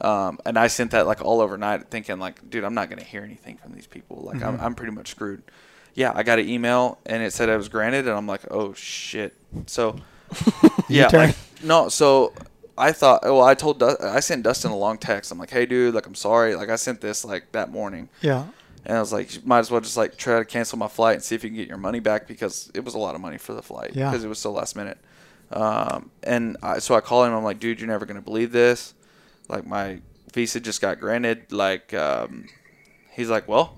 Um, 0.00 0.38
and 0.46 0.58
I 0.58 0.68
sent 0.68 0.92
that 0.92 1.06
like 1.06 1.20
all 1.22 1.40
overnight, 1.42 1.90
thinking 1.90 2.18
like, 2.18 2.48
dude, 2.48 2.64
I'm 2.64 2.74
not 2.74 2.88
gonna 2.88 3.04
hear 3.04 3.22
anything 3.22 3.58
from 3.58 3.72
these 3.72 3.86
people. 3.86 4.22
Like, 4.24 4.42
I'm, 4.42 4.58
I'm 4.60 4.74
pretty 4.74 4.92
much 4.92 5.08
screwed. 5.10 5.42
Yeah, 5.94 6.12
I 6.14 6.22
got 6.22 6.38
an 6.38 6.48
email 6.48 6.98
and 7.06 7.22
it 7.22 7.32
said 7.32 7.48
I 7.50 7.56
was 7.56 7.68
granted, 7.68 8.06
and 8.08 8.16
I'm 8.16 8.26
like, 8.26 8.42
oh 8.50 8.72
shit. 8.74 9.34
So, 9.66 9.96
yeah, 10.88 11.32
no. 11.62 11.88
So 11.88 12.32
I 12.78 12.92
thought, 12.92 13.22
well, 13.24 13.42
I 13.42 13.54
told, 13.54 13.82
I 13.82 14.20
sent 14.20 14.42
Dustin 14.44 14.70
a 14.70 14.76
long 14.76 14.96
text. 14.98 15.30
I'm 15.32 15.38
like, 15.38 15.50
hey, 15.50 15.66
dude, 15.66 15.94
like, 15.94 16.06
I'm 16.06 16.14
sorry. 16.14 16.54
Like, 16.54 16.70
I 16.70 16.76
sent 16.76 17.00
this 17.00 17.24
like 17.24 17.52
that 17.52 17.70
morning, 17.70 18.08
Yeah. 18.22 18.46
and 18.86 18.96
I 18.96 19.00
was 19.00 19.12
like, 19.12 19.44
might 19.44 19.58
as 19.58 19.70
well 19.70 19.80
just 19.80 19.96
like 19.96 20.16
try 20.16 20.38
to 20.38 20.44
cancel 20.44 20.78
my 20.78 20.88
flight 20.88 21.14
and 21.16 21.22
see 21.22 21.34
if 21.34 21.42
you 21.44 21.50
can 21.50 21.56
get 21.56 21.68
your 21.68 21.76
money 21.78 22.00
back 22.00 22.26
because 22.28 22.70
it 22.74 22.84
was 22.84 22.94
a 22.94 22.98
lot 22.98 23.14
of 23.14 23.20
money 23.20 23.36
for 23.38 23.52
the 23.52 23.62
flight 23.62 23.90
Yeah. 23.94 24.10
because 24.10 24.24
it 24.24 24.28
was 24.28 24.38
so 24.38 24.52
last 24.52 24.76
minute. 24.76 24.98
Um, 25.52 26.10
and 26.22 26.56
I, 26.62 26.78
so 26.78 26.94
I 26.94 27.00
call 27.00 27.24
him. 27.24 27.32
I'm 27.34 27.42
like, 27.44 27.58
dude, 27.58 27.80
you're 27.80 27.88
never 27.88 28.06
gonna 28.06 28.22
believe 28.22 28.52
this. 28.52 28.94
Like 29.48 29.66
my 29.66 29.98
visa 30.32 30.60
just 30.60 30.80
got 30.80 31.00
granted. 31.00 31.50
Like, 31.52 31.92
um, 31.92 32.46
he's 33.10 33.28
like, 33.28 33.48
well, 33.48 33.76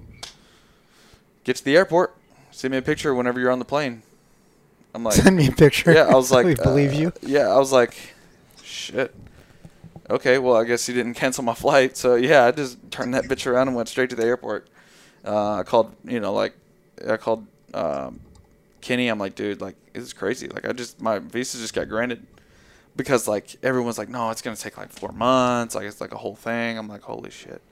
get 1.45 1.57
to 1.57 1.65
the 1.65 1.77
airport. 1.77 2.17
Send 2.51 2.73
me 2.73 2.79
a 2.79 2.83
picture 2.83 3.15
whenever 3.15 3.41
you're 3.41 3.51
on 3.51 3.59
the 3.59 3.65
plane. 3.65 4.03
I'm 4.95 5.05
like, 5.05 5.15
Send 5.15 5.37
me 5.37 5.49
a 5.49 5.53
picture. 5.53 5.93
yeah, 5.93 6.07
I 6.07 6.15
was 6.15 6.31
like, 6.33 6.45
we 6.45 6.55
believe 6.55 6.93
uh, 6.93 6.99
you. 6.99 7.13
Yeah, 7.23 7.49
I 7.49 7.59
was 7.59 7.73
like, 7.73 7.95
shit. 8.63 9.15
Okay, 10.11 10.39
well, 10.39 10.57
I 10.57 10.65
guess 10.65 10.87
he 10.87 10.93
didn't 10.93 11.15
cancel 11.23 11.45
my 11.45 11.55
flight. 11.55 11.97
So 11.97 12.15
yeah, 12.17 12.45
I 12.45 12.51
just 12.51 12.79
turned 12.91 13.15
that 13.15 13.25
bitch 13.25 13.47
around 13.47 13.69
and 13.69 13.77
went 13.77 13.89
straight 13.89 14.11
to 14.11 14.17
the 14.17 14.25
airport. 14.25 14.69
Uh, 15.25 15.57
I 15.59 15.63
called, 15.63 15.95
you 16.05 16.21
know, 16.21 16.33
like 16.33 16.55
I 17.09 17.17
called 17.17 17.47
um, 17.73 18.21
Kenny. 18.81 19.09
I'm 19.09 19.19
like, 19.19 19.35
dude, 19.35 19.61
like 19.61 19.77
this 19.93 20.03
is 20.03 20.13
crazy. 20.13 20.49
Like 20.49 20.67
I 20.67 20.73
just 20.73 21.01
my 21.01 21.19
visa 21.21 21.59
just 21.59 21.75
got 21.75 21.89
granted 21.89 22.27
because 22.97 23.27
like 23.29 23.57
everyone's 23.63 23.99
like, 23.99 24.09
no, 24.09 24.31
it's 24.31 24.43
gonna 24.43 24.57
take 24.57 24.77
like 24.77 24.91
four 24.91 25.13
months. 25.13 25.75
Like 25.75 25.85
it's 25.87 26.01
like 26.01 26.13
a 26.13 26.19
whole 26.19 26.35
thing. 26.35 26.77
I'm 26.77 26.89
like, 26.89 27.03
holy 27.03 27.31
shit. 27.31 27.63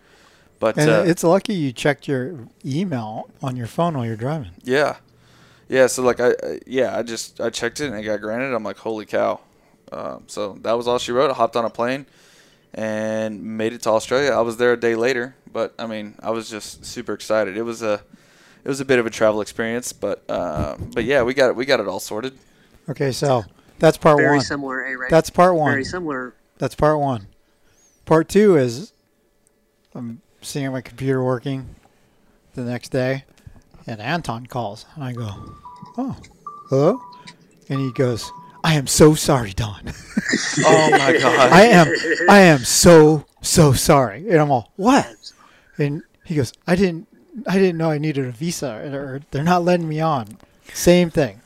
But 0.61 0.77
And 0.79 0.91
uh, 0.91 1.05
it's 1.07 1.25
lucky 1.25 1.55
you 1.55 1.73
checked 1.73 2.07
your 2.07 2.47
email 2.65 3.31
on 3.43 3.57
your 3.57 3.67
phone 3.67 3.97
while 3.97 4.05
you're 4.07 4.15
driving. 4.15 4.51
Yeah, 4.63 4.99
yeah. 5.69 5.87
So 5.89 6.03
like 6.03 6.21
I, 6.21 6.29
I 6.43 6.61
yeah, 6.67 6.97
I 6.97 7.03
just 7.03 7.41
I 7.41 7.49
checked 7.51 7.81
it 7.81 7.87
and 7.87 7.99
it 7.99 8.03
got 8.05 8.21
granted. 8.21 8.55
I'm 8.55 8.63
like, 8.63 8.77
holy 8.77 9.07
cow. 9.07 9.41
Um, 9.91 10.25
so 10.29 10.59
that 10.61 10.75
was 10.75 10.87
all 10.87 10.99
she 10.99 11.13
wrote. 11.13 11.31
I 11.31 11.35
hopped 11.35 11.57
on 11.57 11.65
a 11.65 11.71
plane 11.71 12.05
and 12.75 13.43
made 13.43 13.73
it 13.73 13.83
to 13.83 13.91
Australia. 13.91 14.33
I 14.33 14.43
was 14.43 14.59
there 14.59 14.75
a 14.75 14.77
day 14.79 14.95
later, 14.95 15.35
but 15.51 15.75
I 15.79 15.87
mean, 15.87 16.15
I 16.21 16.31
was 16.31 16.51
just 16.51 16.85
super 16.85 17.15
excited. 17.15 17.57
It 17.57 17.63
was 17.63 17.83
a 17.83 18.03
it 18.63 18.69
was 18.69 18.81
a 18.81 18.85
bit 18.85 18.99
of 18.99 19.07
a 19.07 19.11
travel 19.11 19.41
experience, 19.41 19.95
but 19.95 20.23
uh, 20.29 20.77
but 20.93 21.05
yeah, 21.05 21.23
we 21.23 21.33
got 21.33 21.49
it 21.49 21.57
we 21.57 21.65
got 21.65 21.81
it 21.81 21.89
all 21.89 22.01
sorted. 22.01 22.39
Okay, 22.87 23.13
so 23.13 23.45
that's 23.79 23.97
part 23.97 24.19
Very 24.19 24.37
one. 24.37 24.45
similar, 24.45 24.85
A 24.85 24.95
Ray. 24.95 25.09
That's 25.09 25.31
part 25.31 25.55
one. 25.55 25.73
Very 25.73 25.85
similar. 25.85 26.35
That's 26.59 26.75
part 26.75 26.99
one. 26.99 27.29
Part 28.05 28.29
two 28.29 28.57
is 28.57 28.93
I'm 29.95 30.21
seeing 30.43 30.71
my 30.73 30.81
computer 30.81 31.23
working 31.23 31.75
the 32.55 32.63
next 32.63 32.91
day, 32.91 33.25
and 33.87 34.01
Anton 34.01 34.47
calls, 34.47 34.87
and 34.95 35.05
I 35.05 35.13
go, 35.13 35.29
"Oh, 35.97 36.17
hello," 36.69 37.01
and 37.69 37.81
he 37.81 37.93
goes, 37.93 38.31
"I 38.65 38.75
am 38.75 38.87
so 38.87 39.15
sorry, 39.15 39.53
Don. 39.53 39.93
Oh 40.65 40.91
my 40.91 41.19
god. 41.19 41.53
I 41.53 41.63
am, 41.63 41.89
I 42.29 42.39
am 42.41 42.61
so 42.61 43.25
so 43.41 43.73
sorry." 43.73 44.29
And 44.29 44.39
I'm 44.39 44.51
all, 44.51 44.73
"What?" 44.77 45.33
And 45.79 46.03
he 46.25 46.35
goes, 46.35 46.53
"I 46.67 46.77
didn't, 46.77 47.09
I 47.47 47.59
didn't 47.59 47.79
know 47.79 47.91
I 47.91 47.99
needed 47.99 48.27
a 48.27 48.33
visa, 48.33 48.71
or 48.95 49.21
they're 49.31 49.43
not 49.43 49.65
letting 49.65 49.89
me 49.89 50.01
on." 50.01 50.39
Same 50.73 51.11
thing. 51.11 51.41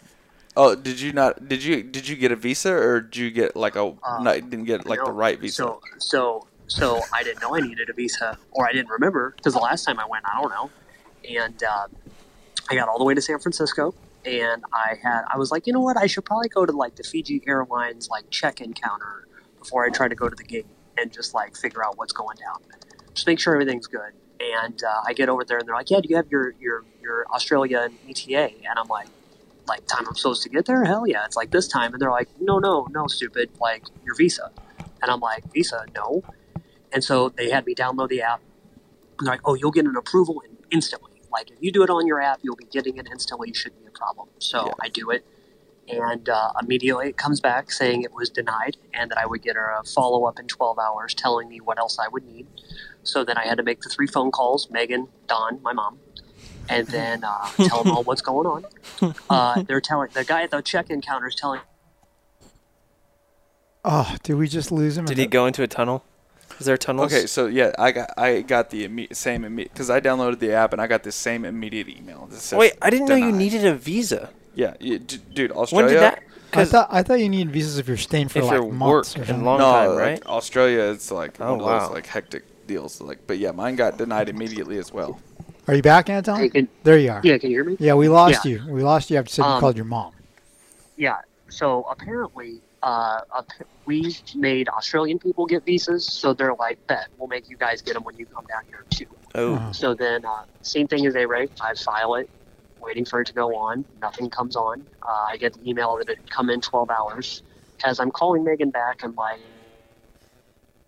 Oh, 0.56 0.74
did 0.74 1.00
you 1.00 1.12
not? 1.12 1.48
Did 1.48 1.64
you 1.64 1.82
did 1.82 2.06
you 2.06 2.14
get 2.16 2.30
a 2.30 2.36
visa 2.36 2.72
or 2.72 3.00
did 3.00 3.16
you 3.16 3.30
get 3.30 3.56
like 3.56 3.74
a? 3.74 3.92
Uh, 4.02 4.22
no, 4.22 4.32
didn't 4.34 4.64
get 4.64 4.86
like 4.86 5.04
the 5.04 5.10
right 5.10 5.38
visa. 5.38 5.54
So, 5.54 5.80
so, 5.98 6.46
so 6.74 7.00
I 7.12 7.22
didn't 7.22 7.40
know 7.40 7.54
I 7.54 7.60
needed 7.60 7.88
a 7.88 7.92
visa, 7.92 8.36
or 8.50 8.66
I 8.66 8.72
didn't 8.72 8.88
remember 8.88 9.32
because 9.36 9.54
the 9.54 9.60
last 9.60 9.84
time 9.84 10.00
I 10.00 10.06
went, 10.06 10.24
I 10.26 10.40
don't 10.40 10.50
know. 10.50 10.70
And 11.28 11.62
uh, 11.62 11.86
I 12.68 12.74
got 12.74 12.88
all 12.88 12.98
the 12.98 13.04
way 13.04 13.14
to 13.14 13.22
San 13.22 13.38
Francisco, 13.38 13.94
and 14.24 14.64
I 14.72 14.98
had, 15.00 15.22
I 15.32 15.38
was 15.38 15.52
like, 15.52 15.68
you 15.68 15.72
know 15.72 15.80
what? 15.80 15.96
I 15.96 16.06
should 16.06 16.24
probably 16.24 16.48
go 16.48 16.66
to 16.66 16.72
like 16.72 16.96
the 16.96 17.04
Fiji 17.04 17.40
Airlines 17.46 18.08
like 18.08 18.28
check-in 18.30 18.74
counter 18.74 19.28
before 19.60 19.84
I 19.84 19.90
try 19.90 20.08
to 20.08 20.16
go 20.16 20.28
to 20.28 20.34
the 20.34 20.42
gate 20.42 20.66
and 20.98 21.12
just 21.12 21.32
like 21.32 21.56
figure 21.56 21.84
out 21.84 21.96
what's 21.96 22.12
going 22.12 22.38
down, 22.38 22.58
just 23.14 23.28
make 23.28 23.38
sure 23.38 23.54
everything's 23.54 23.86
good. 23.86 24.12
And 24.40 24.82
uh, 24.82 25.02
I 25.06 25.12
get 25.12 25.28
over 25.28 25.44
there, 25.44 25.58
and 25.58 25.68
they're 25.68 25.76
like, 25.76 25.90
yeah, 25.90 26.00
do 26.00 26.08
you 26.08 26.16
have 26.16 26.28
your 26.28 26.54
your 26.58 26.84
your 27.00 27.24
Australian 27.28 27.94
ETA? 28.08 28.50
And 28.68 28.78
I'm 28.78 28.88
like 28.88 29.06
like 29.68 29.86
time 29.86 30.06
I'm 30.08 30.16
supposed 30.16 30.42
to 30.42 30.48
get 30.48 30.66
there? 30.66 30.84
Hell 30.84 31.06
yeah, 31.06 31.24
it's 31.24 31.36
like 31.36 31.52
this 31.52 31.68
time. 31.68 31.92
And 31.92 32.02
they're 32.02 32.10
like, 32.10 32.28
no, 32.40 32.58
no, 32.58 32.88
no, 32.90 33.06
stupid, 33.06 33.50
like 33.60 33.84
your 34.04 34.16
visa. 34.16 34.50
And 35.00 35.10
I'm 35.10 35.20
like, 35.20 35.44
visa, 35.52 35.86
no. 35.94 36.24
And 36.94 37.02
so 37.02 37.28
they 37.28 37.50
had 37.50 37.66
me 37.66 37.74
download 37.74 38.08
the 38.08 38.22
app. 38.22 38.40
And 39.18 39.26
they're 39.26 39.34
like, 39.34 39.40
oh, 39.44 39.54
you'll 39.54 39.72
get 39.72 39.84
an 39.84 39.96
approval 39.96 40.42
instantly. 40.70 41.20
Like 41.30 41.50
if 41.50 41.56
you 41.60 41.72
do 41.72 41.82
it 41.82 41.90
on 41.90 42.06
your 42.06 42.20
app, 42.20 42.38
you'll 42.42 42.56
be 42.56 42.66
getting 42.66 42.96
it 42.96 43.08
instantly. 43.10 43.50
It 43.50 43.56
shouldn't 43.56 43.82
be 43.82 43.88
a 43.88 43.90
problem. 43.90 44.28
So 44.38 44.66
Yeah. 44.66 44.72
I 44.80 44.88
do 44.88 45.10
it. 45.10 45.26
And 45.88 46.28
uh, 46.28 46.52
immediately 46.62 47.08
it 47.08 47.18
comes 47.18 47.40
back 47.40 47.70
saying 47.70 48.02
it 48.02 48.14
was 48.14 48.30
denied 48.30 48.76
and 48.94 49.10
that 49.10 49.18
I 49.18 49.26
would 49.26 49.42
get 49.42 49.56
a 49.56 49.82
follow 49.84 50.24
up 50.24 50.38
in 50.38 50.46
12 50.46 50.78
hours 50.78 51.12
telling 51.12 51.48
me 51.48 51.60
what 51.60 51.78
else 51.78 51.98
I 51.98 52.08
would 52.08 52.24
need. 52.24 52.46
So 53.02 53.22
then 53.24 53.36
I 53.36 53.44
had 53.46 53.58
to 53.58 53.62
make 53.62 53.82
the 53.82 53.90
three 53.90 54.06
phone 54.06 54.30
calls 54.30 54.70
Megan, 54.70 55.08
Don, 55.26 55.60
my 55.62 55.74
mom, 55.74 55.98
and 56.70 56.86
then 56.86 57.22
uh, 57.22 57.48
tell 57.68 57.82
them 57.82 57.92
all 57.92 58.02
what's 58.04 58.22
going 58.22 58.46
on. 58.46 59.14
Uh, 59.28 59.62
they're 59.64 59.80
telling 59.80 60.08
the 60.14 60.24
guy 60.24 60.44
at 60.44 60.50
the 60.50 60.62
check-in 60.62 61.02
counter 61.02 61.26
is 61.26 61.34
telling. 61.34 61.60
Oh, 63.84 64.16
did 64.22 64.36
we 64.36 64.48
just 64.48 64.72
lose 64.72 64.96
him? 64.96 65.04
Did 65.04 65.18
he 65.18 65.26
go 65.26 65.44
into 65.44 65.62
a 65.62 65.66
tunnel? 65.66 66.02
Is 66.60 66.66
there 66.66 66.76
tunnels? 66.76 67.12
Okay, 67.12 67.26
so 67.26 67.46
yeah, 67.46 67.72
I 67.78 67.92
got 67.92 68.10
I 68.16 68.42
got 68.42 68.70
the 68.70 68.86
imme- 68.88 69.14
same 69.14 69.44
immediate 69.44 69.72
because 69.72 69.90
I 69.90 70.00
downloaded 70.00 70.38
the 70.38 70.52
app 70.52 70.72
and 70.72 70.80
I 70.80 70.86
got 70.86 71.02
the 71.02 71.12
same 71.12 71.44
immediate 71.44 71.88
email. 71.88 72.26
that 72.30 72.38
says 72.40 72.58
Wait, 72.58 72.74
I 72.80 72.90
didn't 72.90 73.08
know 73.08 73.16
you 73.16 73.26
denied. 73.26 73.38
needed 73.38 73.64
a 73.66 73.74
visa. 73.74 74.30
Yeah, 74.54 74.74
you, 74.80 74.98
d- 75.00 75.18
dude, 75.32 75.52
When 75.70 75.86
did 75.88 75.98
that? 75.98 76.18
I 76.18 76.22
Because 76.50 76.70
thought 76.70 76.88
I 76.90 77.02
thought 77.02 77.18
you 77.18 77.28
needed 77.28 77.52
visas 77.52 77.78
if 77.78 77.88
you're 77.88 77.96
staying 77.96 78.28
for 78.28 78.38
if 78.38 78.44
like 78.44 78.52
you're 78.54 78.70
months 78.70 79.16
work 79.16 79.16
or 79.16 79.20
and 79.22 79.26
something. 79.28 79.44
long 79.44 79.58
no, 79.58 79.72
time, 79.72 79.88
like, 79.90 79.98
right? 79.98 80.26
Australia, 80.26 80.82
it's 80.92 81.10
like 81.10 81.40
Oh, 81.40 81.50
one 81.52 81.60
of 81.60 81.66
wow. 81.66 81.78
those 81.80 81.90
like 81.90 82.06
hectic 82.06 82.44
deals. 82.68 83.00
Like, 83.00 83.26
but 83.26 83.38
yeah, 83.38 83.50
mine 83.50 83.74
got 83.74 83.98
denied 83.98 84.28
immediately 84.28 84.78
as 84.78 84.92
well. 84.92 85.18
Are 85.66 85.74
you 85.74 85.82
back, 85.82 86.08
Anton? 86.10 86.38
Hey, 86.38 86.50
can, 86.50 86.68
There 86.84 86.98
you 86.98 87.10
are. 87.10 87.20
yeah, 87.24 87.38
can 87.38 87.50
you 87.50 87.56
hear 87.56 87.64
me? 87.64 87.76
Yeah, 87.80 87.94
we 87.94 88.08
lost 88.08 88.44
Yeah. 88.44 88.52
you. 88.52 88.72
We 88.72 88.82
lost 88.82 89.10
you 89.10 89.16
after 89.18 89.40
you 89.42 89.46
you 89.48 89.54
Um, 89.54 89.60
called 89.60 89.76
your 89.76 89.86
mom. 89.86 90.12
Yeah. 90.96 91.16
So 91.48 91.84
apparently, 91.90 92.60
uh, 92.84 93.20
ap- 93.38 93.66
we 93.86 94.14
made 94.36 94.68
Australian 94.68 95.18
people 95.18 95.46
get 95.46 95.64
visas. 95.64 96.06
So 96.06 96.34
they're 96.34 96.54
like, 96.54 96.86
bet 96.86 97.08
we'll 97.18 97.28
make 97.28 97.48
you 97.48 97.56
guys 97.56 97.80
get 97.80 97.94
them 97.94 98.04
when 98.04 98.16
you 98.16 98.26
come 98.26 98.44
down 98.46 98.62
here 98.66 98.84
too. 98.90 99.06
oh, 99.34 99.54
Uh-huh. 99.54 99.72
So 99.72 99.94
then, 99.94 100.24
uh, 100.26 100.44
same 100.60 100.86
thing 100.86 101.06
as 101.06 101.16
A-Ray. 101.16 101.48
I 101.62 101.74
file 101.74 102.14
it, 102.16 102.28
waiting 102.80 103.06
for 103.06 103.22
it 103.22 103.26
to 103.28 103.32
go 103.32 103.56
on. 103.56 103.86
Nothing 104.02 104.28
comes 104.28 104.54
on. 104.54 104.84
Uh, 105.02 105.26
I 105.30 105.38
get 105.38 105.54
the 105.54 105.68
email 105.68 105.96
that 105.96 106.10
it 106.10 106.30
come 106.30 106.50
in 106.50 106.60
12 106.60 106.90
hours. 106.90 107.42
As 107.84 107.98
I'm 107.98 108.10
calling 108.10 108.44
Megan 108.44 108.70
back, 108.70 109.02
I'm 109.02 109.14
like, 109.14 109.40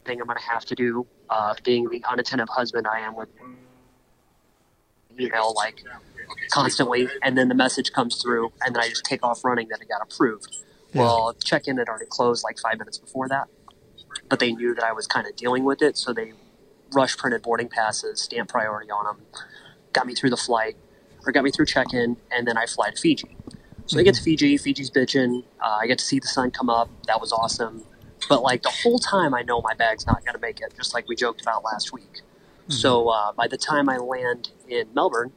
thing 0.04 0.20
I'm 0.20 0.26
going 0.26 0.38
to 0.38 0.44
have 0.44 0.64
to 0.66 0.74
do, 0.74 1.06
uh, 1.30 1.54
being 1.64 1.88
the 1.88 2.04
unattentive 2.08 2.48
husband 2.50 2.86
I 2.86 3.00
am 3.00 3.16
with 3.16 3.28
email 5.18 5.54
like 5.56 5.82
constantly, 6.50 7.08
and 7.22 7.38
then 7.38 7.48
the 7.48 7.54
message 7.54 7.90
comes 7.92 8.20
through, 8.22 8.52
and 8.64 8.74
then 8.74 8.82
I 8.82 8.88
just 8.88 9.04
take 9.04 9.24
off 9.24 9.42
running 9.44 9.68
that 9.68 9.80
it 9.80 9.88
got 9.88 10.02
approved. 10.02 10.58
Yeah. 10.96 11.02
Well, 11.02 11.36
check-in 11.44 11.76
had 11.78 11.88
already 11.88 12.06
closed 12.06 12.44
like 12.44 12.58
five 12.58 12.78
minutes 12.78 12.98
before 12.98 13.28
that, 13.28 13.48
but 14.28 14.38
they 14.40 14.52
knew 14.52 14.74
that 14.74 14.84
I 14.84 14.92
was 14.92 15.06
kind 15.06 15.26
of 15.26 15.36
dealing 15.36 15.64
with 15.64 15.82
it, 15.82 15.96
so 15.96 16.12
they 16.12 16.32
rush 16.92 17.16
printed 17.16 17.42
boarding 17.42 17.68
passes, 17.68 18.20
stamped 18.22 18.50
priority 18.52 18.90
on 18.90 19.04
them, 19.04 19.26
got 19.92 20.06
me 20.06 20.14
through 20.14 20.30
the 20.30 20.36
flight, 20.36 20.76
or 21.26 21.32
got 21.32 21.44
me 21.44 21.50
through 21.50 21.66
check-in, 21.66 22.16
and 22.30 22.46
then 22.46 22.56
I 22.56 22.66
fly 22.66 22.90
to 22.90 22.96
Fiji. 22.96 23.36
So 23.86 24.00
I 24.00 24.02
get 24.02 24.14
to 24.16 24.22
Fiji. 24.22 24.56
Fiji's 24.56 24.90
bitching. 24.90 25.44
Uh, 25.60 25.78
I 25.80 25.86
get 25.86 25.98
to 25.98 26.04
see 26.04 26.18
the 26.18 26.26
sun 26.26 26.50
come 26.50 26.68
up. 26.68 26.90
That 27.06 27.20
was 27.20 27.32
awesome. 27.32 27.84
But 28.28 28.42
like 28.42 28.62
the 28.62 28.70
whole 28.70 28.98
time, 28.98 29.34
I 29.34 29.42
know 29.42 29.60
my 29.60 29.74
bag's 29.74 30.06
not 30.06 30.24
gonna 30.24 30.40
make 30.40 30.60
it, 30.60 30.74
just 30.76 30.92
like 30.94 31.06
we 31.08 31.14
joked 31.14 31.40
about 31.42 31.62
last 31.64 31.92
week. 31.92 32.22
So 32.68 33.08
uh, 33.08 33.32
by 33.32 33.46
the 33.46 33.56
time 33.56 33.88
I 33.88 33.98
land 33.98 34.50
in 34.68 34.88
Melbourne 34.92 35.32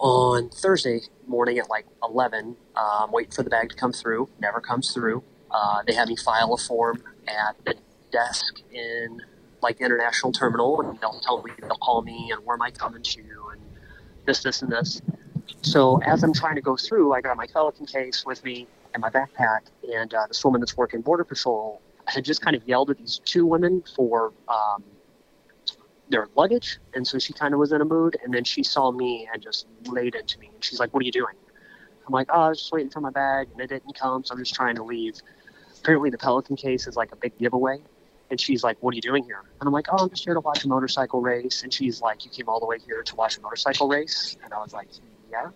on 0.00 0.50
Thursday 0.50 1.00
morning 1.26 1.58
at 1.58 1.68
like 1.70 1.86
11, 2.02 2.56
uh, 2.76 3.04
I'm 3.04 3.12
waiting 3.12 3.32
for 3.32 3.42
the 3.42 3.50
bag 3.50 3.70
to 3.70 3.76
come 3.76 3.92
through. 3.92 4.28
Never 4.40 4.60
comes 4.60 4.92
through. 4.92 5.22
Uh, 5.50 5.82
they 5.86 5.94
have 5.94 6.08
me 6.08 6.16
file 6.16 6.52
a 6.52 6.56
form 6.56 7.02
at 7.28 7.56
the 7.64 7.74
desk 8.10 8.60
in 8.72 9.20
like 9.62 9.78
the 9.78 9.84
international 9.84 10.32
terminal, 10.32 10.80
and 10.80 11.00
they'll 11.00 11.20
tell 11.20 11.42
me 11.42 11.52
they'll 11.60 11.70
call 11.76 12.02
me 12.02 12.30
and 12.32 12.44
where 12.44 12.54
am 12.54 12.62
I 12.62 12.70
coming 12.70 13.02
to, 13.02 13.20
and 13.52 13.60
this, 14.26 14.42
this, 14.42 14.62
and 14.62 14.70
this. 14.70 15.00
So 15.62 16.00
as 16.04 16.22
I'm 16.22 16.34
trying 16.34 16.56
to 16.56 16.60
go 16.60 16.76
through, 16.76 17.12
I 17.12 17.20
got 17.20 17.36
my 17.36 17.46
Pelican 17.46 17.86
case 17.86 18.24
with 18.26 18.44
me 18.44 18.66
and 18.92 19.00
my 19.00 19.10
backpack, 19.10 19.60
and 19.92 20.12
uh, 20.12 20.26
this 20.28 20.44
woman 20.44 20.60
that's 20.60 20.76
working 20.76 21.00
border 21.00 21.24
patrol 21.24 21.80
had 22.06 22.24
just 22.24 22.42
kind 22.42 22.54
of 22.54 22.66
yelled 22.68 22.90
at 22.90 22.98
these 22.98 23.20
two 23.24 23.46
women 23.46 23.82
for 23.96 24.32
um, 24.48 24.84
their 26.08 26.28
luggage, 26.36 26.78
and 26.94 27.06
so 27.06 27.18
she 27.18 27.32
kind 27.32 27.54
of 27.54 27.60
was 27.60 27.72
in 27.72 27.80
a 27.80 27.84
mood. 27.84 28.16
And 28.22 28.32
then 28.34 28.44
she 28.44 28.62
saw 28.62 28.90
me 28.92 29.28
and 29.32 29.42
just 29.42 29.66
laid 29.86 30.14
into 30.14 30.38
me, 30.38 30.50
and 30.52 30.64
she's 30.64 30.80
like, 30.80 30.92
"What 30.92 31.02
are 31.02 31.06
you 31.06 31.12
doing?" 31.12 31.34
I'm 32.06 32.12
like, 32.12 32.28
"Oh, 32.32 32.42
I 32.42 32.48
was 32.50 32.58
just 32.60 32.72
waiting 32.72 32.90
for 32.90 33.00
my 33.00 33.10
bag, 33.10 33.48
and 33.52 33.60
it 33.60 33.68
didn't 33.68 33.98
come, 33.98 34.24
so 34.24 34.34
I'm 34.34 34.40
just 34.40 34.54
trying 34.54 34.76
to 34.76 34.84
leave." 34.84 35.14
Apparently, 35.80 36.10
the 36.10 36.18
Pelican 36.18 36.56
case 36.56 36.86
is 36.86 36.96
like 36.96 37.12
a 37.12 37.16
big 37.16 37.36
giveaway. 37.38 37.82
And 38.30 38.40
she's 38.40 38.64
like, 38.64 38.78
"What 38.80 38.92
are 38.92 38.96
you 38.96 39.02
doing 39.02 39.24
here?" 39.24 39.42
And 39.60 39.66
I'm 39.66 39.72
like, 39.72 39.86
"Oh, 39.90 39.98
I'm 40.04 40.08
just 40.10 40.24
here 40.24 40.34
to 40.34 40.40
watch 40.40 40.64
a 40.64 40.68
motorcycle 40.68 41.20
race." 41.20 41.62
And 41.62 41.72
she's 41.72 42.00
like, 42.00 42.24
"You 42.24 42.30
came 42.30 42.48
all 42.48 42.60
the 42.60 42.66
way 42.66 42.78
here 42.78 43.02
to 43.02 43.16
watch 43.16 43.36
a 43.36 43.40
motorcycle 43.40 43.88
race?" 43.88 44.36
And 44.42 44.52
I 44.52 44.58
was 44.58 44.72
like, 44.72 44.88
"Yeah." 45.30 45.50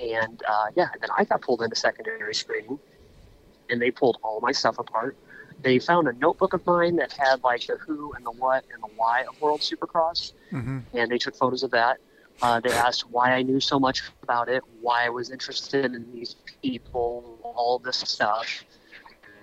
And 0.00 0.40
uh, 0.48 0.66
yeah, 0.76 0.88
and 0.92 1.02
then 1.02 1.10
I 1.16 1.24
got 1.24 1.42
pulled 1.42 1.62
into 1.62 1.74
secondary 1.76 2.34
screening, 2.34 2.78
and 3.68 3.82
they 3.82 3.90
pulled 3.90 4.18
all 4.22 4.40
my 4.40 4.52
stuff 4.52 4.78
apart. 4.78 5.16
They 5.60 5.78
found 5.78 6.08
a 6.08 6.12
notebook 6.12 6.52
of 6.52 6.64
mine 6.66 6.96
that 6.96 7.12
had 7.12 7.42
like 7.42 7.66
the 7.66 7.76
who 7.76 8.12
and 8.14 8.24
the 8.24 8.30
what 8.30 8.64
and 8.72 8.82
the 8.82 8.88
why 8.96 9.22
of 9.22 9.40
World 9.40 9.60
Supercross, 9.60 10.32
hmm 10.50 10.78
and 10.94 11.10
they 11.10 11.18
took 11.18 11.36
photos 11.36 11.62
of 11.62 11.70
that. 11.72 11.98
Uh, 12.40 12.60
they 12.60 12.72
asked 12.72 13.10
why 13.10 13.32
I 13.32 13.42
knew 13.42 13.60
so 13.60 13.80
much 13.80 14.02
about 14.22 14.48
it, 14.48 14.62
why 14.80 15.04
I 15.04 15.08
was 15.08 15.30
interested 15.30 15.86
in 15.86 16.12
these 16.12 16.36
people, 16.62 17.40
all 17.42 17.80
this 17.80 17.98
stuff, 17.98 18.64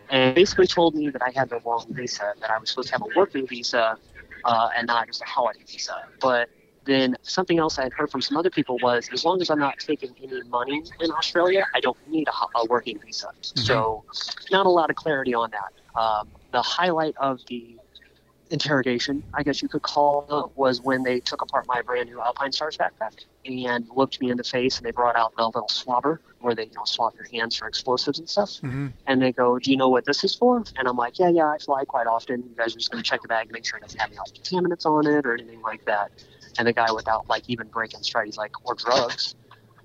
and 0.10 0.34
basically 0.34 0.67
told 0.67 0.95
me 0.95 1.10
that 1.10 1.22
I 1.22 1.31
had 1.36 1.50
the 1.50 1.60
wrong 1.60 1.86
visa, 1.89 2.34
that 2.39 2.50
I 2.50 2.57
was 2.57 2.69
supposed 2.69 2.88
to 2.89 2.93
have 2.93 3.01
a 3.01 3.19
working 3.19 3.45
visa 3.48 3.98
uh, 4.45 4.69
and 4.77 4.88
not 4.88 5.07
just 5.07 5.22
a 5.22 5.25
holiday 5.25 5.63
visa. 5.67 5.95
But 6.22 6.50
then 6.86 7.17
something 7.24 7.60
else 7.60 7.79
I 7.79 7.84
had 7.84 7.93
heard 7.93 8.12
from 8.12 8.22
some 8.22 8.38
other 8.38 8.50
people 8.50 8.77
was 8.81 9.10
as 9.12 9.25
long 9.25 9.41
as 9.41 9.50
I'm 9.50 9.60
not 9.60 9.79
taking 9.79 10.15
any 10.22 10.43
money 10.43 10.84
in 11.01 11.12
Australia, 11.12 11.65
I 11.74 11.79
don't 11.79 11.98
need 12.07 12.27
a, 12.27 12.60
a 12.60 12.65
working 12.67 13.00
visa. 13.00 13.29
So, 13.41 14.03
not 14.51 14.65
a 14.65 14.69
lot 14.69 14.89
of 14.89 14.95
clarity 14.95 15.34
on 15.34 15.50
that. 15.51 15.74
Um, 15.96 16.30
the 16.52 16.62
highlight 16.62 17.16
of 17.18 17.40
the 17.48 17.78
interrogation, 18.52 19.24
I 19.34 19.44
guess 19.44 19.62
you 19.62 19.68
could 19.68 19.82
call 19.82 20.25
it, 20.30 20.58
was 20.58 20.82
when 20.82 21.04
they 21.04 21.20
took 21.20 21.42
apart 21.42 21.66
my 21.68 21.82
brand 21.82 22.10
new 22.10 22.18
Alpinestars 22.18 22.78
backpack 22.78 23.25
and 23.46 23.88
looked 23.96 24.22
me 24.22 24.30
in 24.30 24.38
the 24.38 24.44
face, 24.44 24.78
and 24.78 24.86
they 24.86 24.92
brought 24.92 25.16
out 25.16 25.36
the 25.36 25.46
little 25.46 25.68
swabber 25.68 26.22
where 26.40 26.54
they 26.54 26.66
you 26.66 26.74
know 26.74 26.84
swab 26.86 27.14
your 27.16 27.28
hands 27.32 27.56
for 27.56 27.68
explosives 27.68 28.20
and 28.20 28.30
stuff. 28.30 28.60
hmm 28.60 28.88
And 29.08 29.22
they 29.22 29.32
go, 29.32 29.58
"Do 29.60 29.72
you 29.72 29.78
know 29.78 29.90
what 29.90 30.06
this 30.06 30.24
is 30.24 30.36
for?" 30.36 30.64
And 30.78 30.88
I'm 30.88 30.98
like, 30.98 31.18
"Yeah, 31.18 31.30
yeah, 31.30 31.48
I 31.48 31.58
fly 31.58 31.86
quite 31.86 32.08
often. 32.08 32.44
You 32.44 32.56
guys 32.56 32.75
are 32.75 32.80
just 32.80 32.92
going 32.92 33.04
to 33.04 33.10
check 33.10 33.22
the 33.22 33.28
bag, 33.28 33.48
and 33.48 33.52
make 33.52 33.66
sure 33.66 33.78
it 33.78 33.82
doesn't 33.82 34.00
have 34.00 34.12
any 34.12 34.20
contaminants 34.40 34.86
on 34.86 35.08
it 35.08 35.25
or 35.25 35.34
anything 35.34 35.62
like 35.62 35.84
that." 35.86 36.12
And 36.58 36.68
the 36.68 36.74
guy, 36.74 36.92
without 36.92 37.28
like 37.28 37.44
even 37.48 37.68
breaking 37.68 38.04
stride, 38.04 38.25
he's 38.25 38.38
like, 38.38 38.52
"Or 38.64 38.75
drugs." 38.75 39.36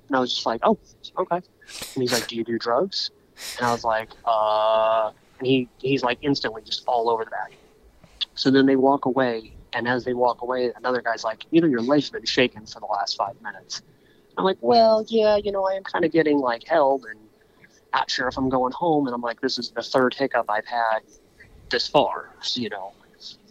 And 0.09 0.17
I 0.17 0.21
was 0.21 0.35
just 0.35 0.47
like, 0.47 0.61
"Oh, 0.64 0.79
okay." 1.19 1.37
And 1.37 2.02
he's 2.02 2.12
like, 2.12 2.26
"Do 2.29 2.37
you 2.37 2.45
do 2.45 2.59
drugs?" 2.59 3.11
And 3.59 3.67
I 3.67 3.73
was 3.73 3.85
like, 3.85 4.11
"Uh." 4.25 5.12
And 5.40 5.47
he 5.47 5.68
he's 5.78 6.04
like 6.04 6.18
instantly 6.23 6.62
just 6.62 6.85
all 6.87 7.11
over 7.11 7.25
the 7.25 7.30
bag. 7.30 7.56
So 8.35 8.50
then 8.50 8.66
they 8.66 8.76
walk 8.76 9.06
away, 9.06 9.52
and 9.73 9.88
as 9.88 10.04
they 10.04 10.14
walk 10.14 10.42
away, 10.42 10.70
another 10.76 11.02
guy's 11.02 11.25
like, 11.25 11.44
"You 11.50 11.61
know, 11.61 11.66
your 11.66 11.82
leg's 11.82 12.11
been 12.11 12.25
shaking 12.25 12.66
for 12.66 12.78
the 12.78 12.87
last 12.87 13.16
five 13.16 13.40
minutes." 13.42 13.82
I'm 14.38 14.44
like, 14.44 14.59
"Well, 14.61 15.04
yeah, 15.09 15.37
you 15.37 15.50
know, 15.50 15.66
I 15.66 15.73
am 15.75 15.82
kind 15.82 16.04
of 16.04 16.12
getting 16.12 16.38
like 16.38 16.64
held 16.64 17.04
and." 17.04 17.18
not 17.92 18.11
sure 18.11 18.28
if 18.28 18.37
I'm 18.37 18.49
going 18.49 18.73
home. 18.73 19.06
And 19.06 19.14
I'm 19.14 19.20
like, 19.20 19.40
this 19.40 19.59
is 19.59 19.70
the 19.70 19.82
third 19.82 20.14
hiccup 20.14 20.47
I've 20.49 20.66
had 20.66 21.00
this 21.70 21.87
far, 21.88 22.30
so, 22.40 22.61
you 22.61 22.68
know. 22.68 22.92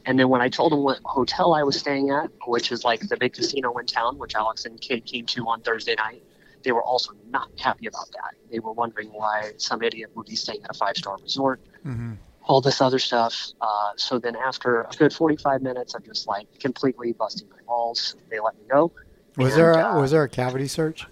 And 0.05 0.17
then 0.17 0.29
when 0.29 0.41
I 0.41 0.49
told 0.49 0.73
him 0.73 0.79
what 0.79 0.99
hotel 1.03 1.53
I 1.53 1.61
was 1.61 1.77
staying 1.77 2.09
at, 2.09 2.31
which 2.47 2.71
is 2.71 2.83
like 2.83 3.07
the 3.07 3.17
big 3.17 3.33
casino 3.33 3.77
in 3.77 3.85
town, 3.85 4.17
which 4.17 4.33
Alex 4.33 4.65
and 4.65 4.79
Kid 4.79 5.05
came 5.05 5.25
to 5.27 5.47
on 5.47 5.61
Thursday 5.61 5.93
night, 5.95 6.23
they 6.63 6.71
were 6.71 6.83
also 6.83 7.11
not 7.29 7.49
happy 7.57 7.87
about 7.87 8.11
that. 8.11 8.35
They 8.51 8.59
were 8.59 8.73
wondering 8.73 9.09
why 9.09 9.51
some 9.57 9.81
idiot 9.81 10.11
would 10.15 10.27
be 10.27 10.35
staying 10.35 10.63
at 10.63 10.71
a 10.71 10.73
five 10.73 10.97
star 10.97 11.17
resort, 11.21 11.61
hmm 11.83 12.13
all 12.43 12.61
this 12.61 12.81
other 12.81 12.97
stuff. 12.97 13.51
Uh, 13.61 13.91
so 13.95 14.17
then 14.17 14.35
after 14.35 14.81
a 14.81 14.89
good 14.97 15.13
45 15.13 15.61
minutes 15.61 15.93
of 15.93 16.03
just 16.03 16.27
like 16.27 16.47
completely 16.59 17.13
busting 17.13 17.47
my 17.49 17.59
balls, 17.67 18.15
they 18.31 18.39
let 18.39 18.55
me 18.55 18.63
go. 18.69 18.91
Was 19.37 19.53
And, 19.53 19.61
there 19.61 19.71
a, 19.73 19.85
uh, 19.91 20.01
was 20.01 20.11
there 20.11 20.23
a 20.23 20.29
cavity 20.29 20.67
search? 20.67 21.05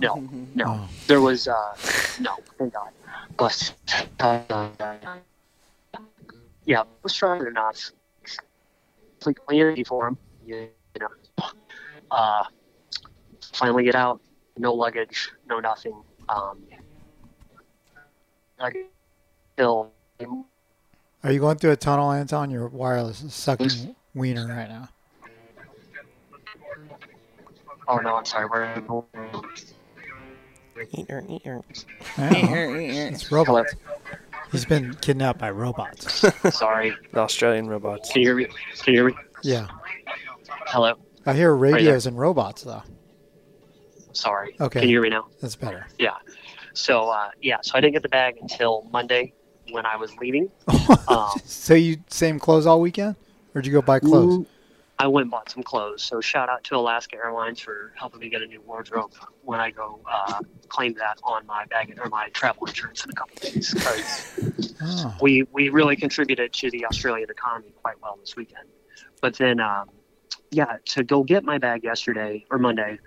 No, 0.00 0.22
no. 0.54 0.64
Oh. 0.66 0.88
There 1.08 1.20
was, 1.20 1.48
uh, 1.48 1.76
no, 2.20 2.36
thank 2.58 2.74
God. 2.74 2.90
But, 3.36 3.74
uh, 4.20 4.68
yeah, 6.64 6.84
was 7.02 7.14
trying 7.14 7.46
enough. 7.46 7.90
Completely 9.20 9.60
empty 9.60 9.84
for 9.84 10.08
him. 10.08 10.18
You, 10.46 10.68
you 10.94 11.00
know. 11.00 11.46
Uh, 12.10 12.44
finally 13.54 13.84
get 13.84 13.94
out. 13.94 14.20
No 14.56 14.72
luggage, 14.72 15.30
no 15.48 15.60
nothing. 15.60 16.00
Um, 16.28 16.62
I 18.60 18.72
still, 19.54 19.90
Are 21.22 21.32
you 21.32 21.40
going 21.40 21.58
through 21.58 21.72
a 21.72 21.76
tunnel, 21.76 22.12
Anton? 22.12 22.50
Your 22.50 22.68
wireless 22.68 23.22
is 23.22 23.34
sucking 23.34 23.94
wiener 24.14 24.46
right 24.46 24.68
now. 24.68 24.88
oh 27.88 27.96
no, 27.98 28.16
I'm 28.16 28.24
sorry. 28.24 28.46
We're 28.46 29.04
Eater, 30.92 31.24
eater. 31.28 31.62
Yeah, 32.18 32.32
it's 33.08 33.30
robots. 33.30 33.74
He's 34.50 34.64
been 34.64 34.94
kidnapped 34.94 35.38
by 35.38 35.50
robots. 35.50 36.24
sorry. 36.54 36.94
The 37.12 37.20
Australian 37.20 37.68
robots. 37.68 38.10
Can 38.12 38.22
you 38.22 38.28
hear 38.28 38.36
me? 38.36 38.44
Can 38.78 38.94
you 38.94 39.00
hear 39.00 39.06
me? 39.08 39.14
Yeah. 39.42 39.68
Hello. 40.66 40.94
I 41.26 41.34
hear 41.34 41.54
radios 41.54 42.06
and 42.06 42.18
robots 42.18 42.62
though. 42.62 42.82
Sorry. 44.14 44.56
Okay. 44.60 44.80
Can 44.80 44.88
you 44.88 44.96
hear 44.96 45.02
me 45.02 45.10
now? 45.10 45.26
That's 45.40 45.56
better. 45.56 45.86
Yeah. 45.98 46.14
So 46.72 47.08
uh, 47.10 47.30
yeah, 47.40 47.58
so 47.62 47.72
I 47.76 47.80
didn't 47.80 47.92
get 47.94 48.02
the 48.02 48.08
bag 48.08 48.36
until 48.40 48.88
Monday 48.92 49.32
when 49.70 49.86
I 49.86 49.96
was 49.96 50.16
leaving. 50.16 50.50
Um, 51.08 51.30
so 51.44 51.74
you 51.74 51.98
same 52.08 52.38
clothes 52.38 52.66
all 52.66 52.80
weekend, 52.80 53.16
or 53.54 53.60
did 53.62 53.66
you 53.68 53.72
go 53.74 53.82
buy 53.82 53.98
clothes? 54.00 54.38
Mm, 54.38 54.46
I 54.98 55.06
went 55.06 55.24
and 55.24 55.30
bought 55.30 55.50
some 55.50 55.62
clothes. 55.62 56.02
So 56.02 56.20
shout 56.20 56.48
out 56.48 56.62
to 56.64 56.76
Alaska 56.76 57.16
Airlines 57.16 57.60
for 57.60 57.92
helping 57.96 58.20
me 58.20 58.28
get 58.28 58.42
a 58.42 58.46
new 58.46 58.60
wardrobe 58.62 59.12
when 59.42 59.60
I 59.60 59.70
go 59.70 60.00
uh, 60.10 60.40
claim 60.68 60.94
that 60.94 61.18
on 61.22 61.46
my 61.46 61.64
bag 61.66 61.98
or 62.02 62.08
my 62.08 62.28
travel 62.30 62.66
insurance 62.66 63.04
in 63.04 63.10
a 63.10 63.14
couple 63.14 63.36
days. 63.40 63.72
Because 63.74 64.74
Oh. 64.82 65.14
we 65.22 65.44
we 65.52 65.68
really 65.70 65.96
contributed 65.96 66.52
to 66.54 66.70
the 66.70 66.84
Australian 66.86 67.30
economy 67.30 67.72
quite 67.82 68.00
well 68.02 68.16
this 68.20 68.34
weekend. 68.36 68.68
But 69.22 69.34
then, 69.36 69.60
um, 69.60 69.88
yeah, 70.50 70.76
to 70.86 71.02
go 71.04 71.22
get 71.22 71.44
my 71.44 71.58
bag 71.58 71.84
yesterday 71.84 72.44
or 72.50 72.58
Monday, 72.58 72.98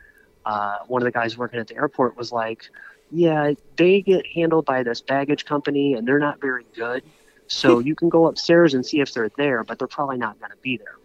uh, 0.48 0.78
one 0.88 1.02
of 1.02 1.06
the 1.06 1.12
guys 1.12 1.38
working 1.38 1.60
at 1.60 1.68
the 1.68 1.76
airport 1.76 2.16
was 2.16 2.32
like, 2.32 2.70
"Yeah, 3.12 3.54
they 3.76 4.02
get 4.02 4.26
handled 4.26 4.66
by 4.66 4.82
this 4.82 5.02
baggage 5.02 5.44
company, 5.44 5.94
and 5.94 6.08
they're 6.08 6.20
not 6.20 6.40
very 6.40 6.66
good. 6.74 7.04
So 7.48 7.80
you 7.88 7.96
can 7.96 8.08
go 8.08 8.28
upstairs 8.28 8.74
and 8.74 8.86
see 8.86 9.02
if 9.02 9.14
they're 9.14 9.30
there, 9.38 9.66
but 9.66 9.78
they're 9.78 9.90
probably 9.90 10.18
not 10.18 10.40
going 10.40 10.52
to 10.52 10.58
be 10.62 10.78
there." 10.78 10.96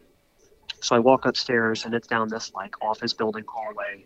So 0.81 0.95
I 0.95 1.01
walk 1.01 1.27
upstairs, 1.27 1.85
and 1.85 1.93
it's 1.93 2.07
down 2.07 2.29
this 2.29 2.53
like 2.55 2.81
office 2.81 3.13
building 3.13 3.45
hallway, 3.49 4.05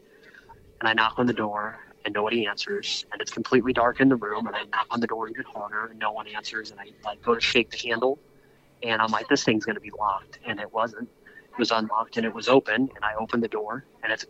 and 0.80 0.88
I 0.88 0.94
knock 0.94 1.18
on 1.18 1.26
the 1.26 1.34
door, 1.34 1.78
and 2.06 2.14
nobody 2.14 2.46
answers, 2.46 3.04
and 3.12 3.20
it's 3.20 3.30
completely 3.30 3.74
dark 3.74 4.00
in 4.00 4.08
the 4.08 4.16
room, 4.16 4.46
and 4.46 4.56
I 4.56 4.64
knock 4.64 4.86
on 4.90 5.00
the 5.00 5.06
door 5.06 5.28
even 5.28 5.44
harder, 5.44 5.84
and 5.84 5.98
no 5.98 6.12
one 6.12 6.28
answers, 6.28 6.70
and 6.70 6.80
I 6.80 6.86
like 7.04 7.22
go 7.22 7.34
to 7.34 7.40
shake 7.42 7.70
the 7.70 7.76
handle, 7.76 8.18
and 8.82 9.02
I'm 9.02 9.10
like, 9.10 9.28
this 9.28 9.44
thing's 9.44 9.66
gonna 9.66 9.80
be 9.80 9.92
locked, 9.98 10.38
and 10.46 10.60
it 10.60 10.72
wasn't. 10.72 11.10
It 11.52 11.58
was 11.58 11.72
unlocked, 11.72 12.16
and 12.16 12.24
it 12.24 12.34
was 12.34 12.48
open, 12.48 12.88
and 12.94 13.04
I 13.04 13.14
opened 13.20 13.42
the 13.42 13.48
door, 13.48 13.84
and 14.02 14.10
it's 14.10 14.22
a 14.22 14.26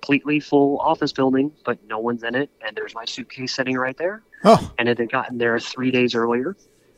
completely 0.00 0.40
full 0.40 0.78
office 0.78 1.12
building, 1.12 1.52
but 1.64 1.78
no 1.86 1.98
one's 1.98 2.22
in 2.22 2.34
it, 2.34 2.50
and 2.66 2.74
there's 2.76 2.94
my 2.94 3.04
suitcase 3.04 3.52
sitting 3.54 3.76
right 3.76 3.96
there, 3.98 4.22
Oh, 4.44 4.70
and 4.78 4.88
it 4.88 4.98
had 4.98 5.10
gotten 5.10 5.38
there 5.38 5.58
three 5.58 5.90
days 5.90 6.14
earlier, 6.14 6.56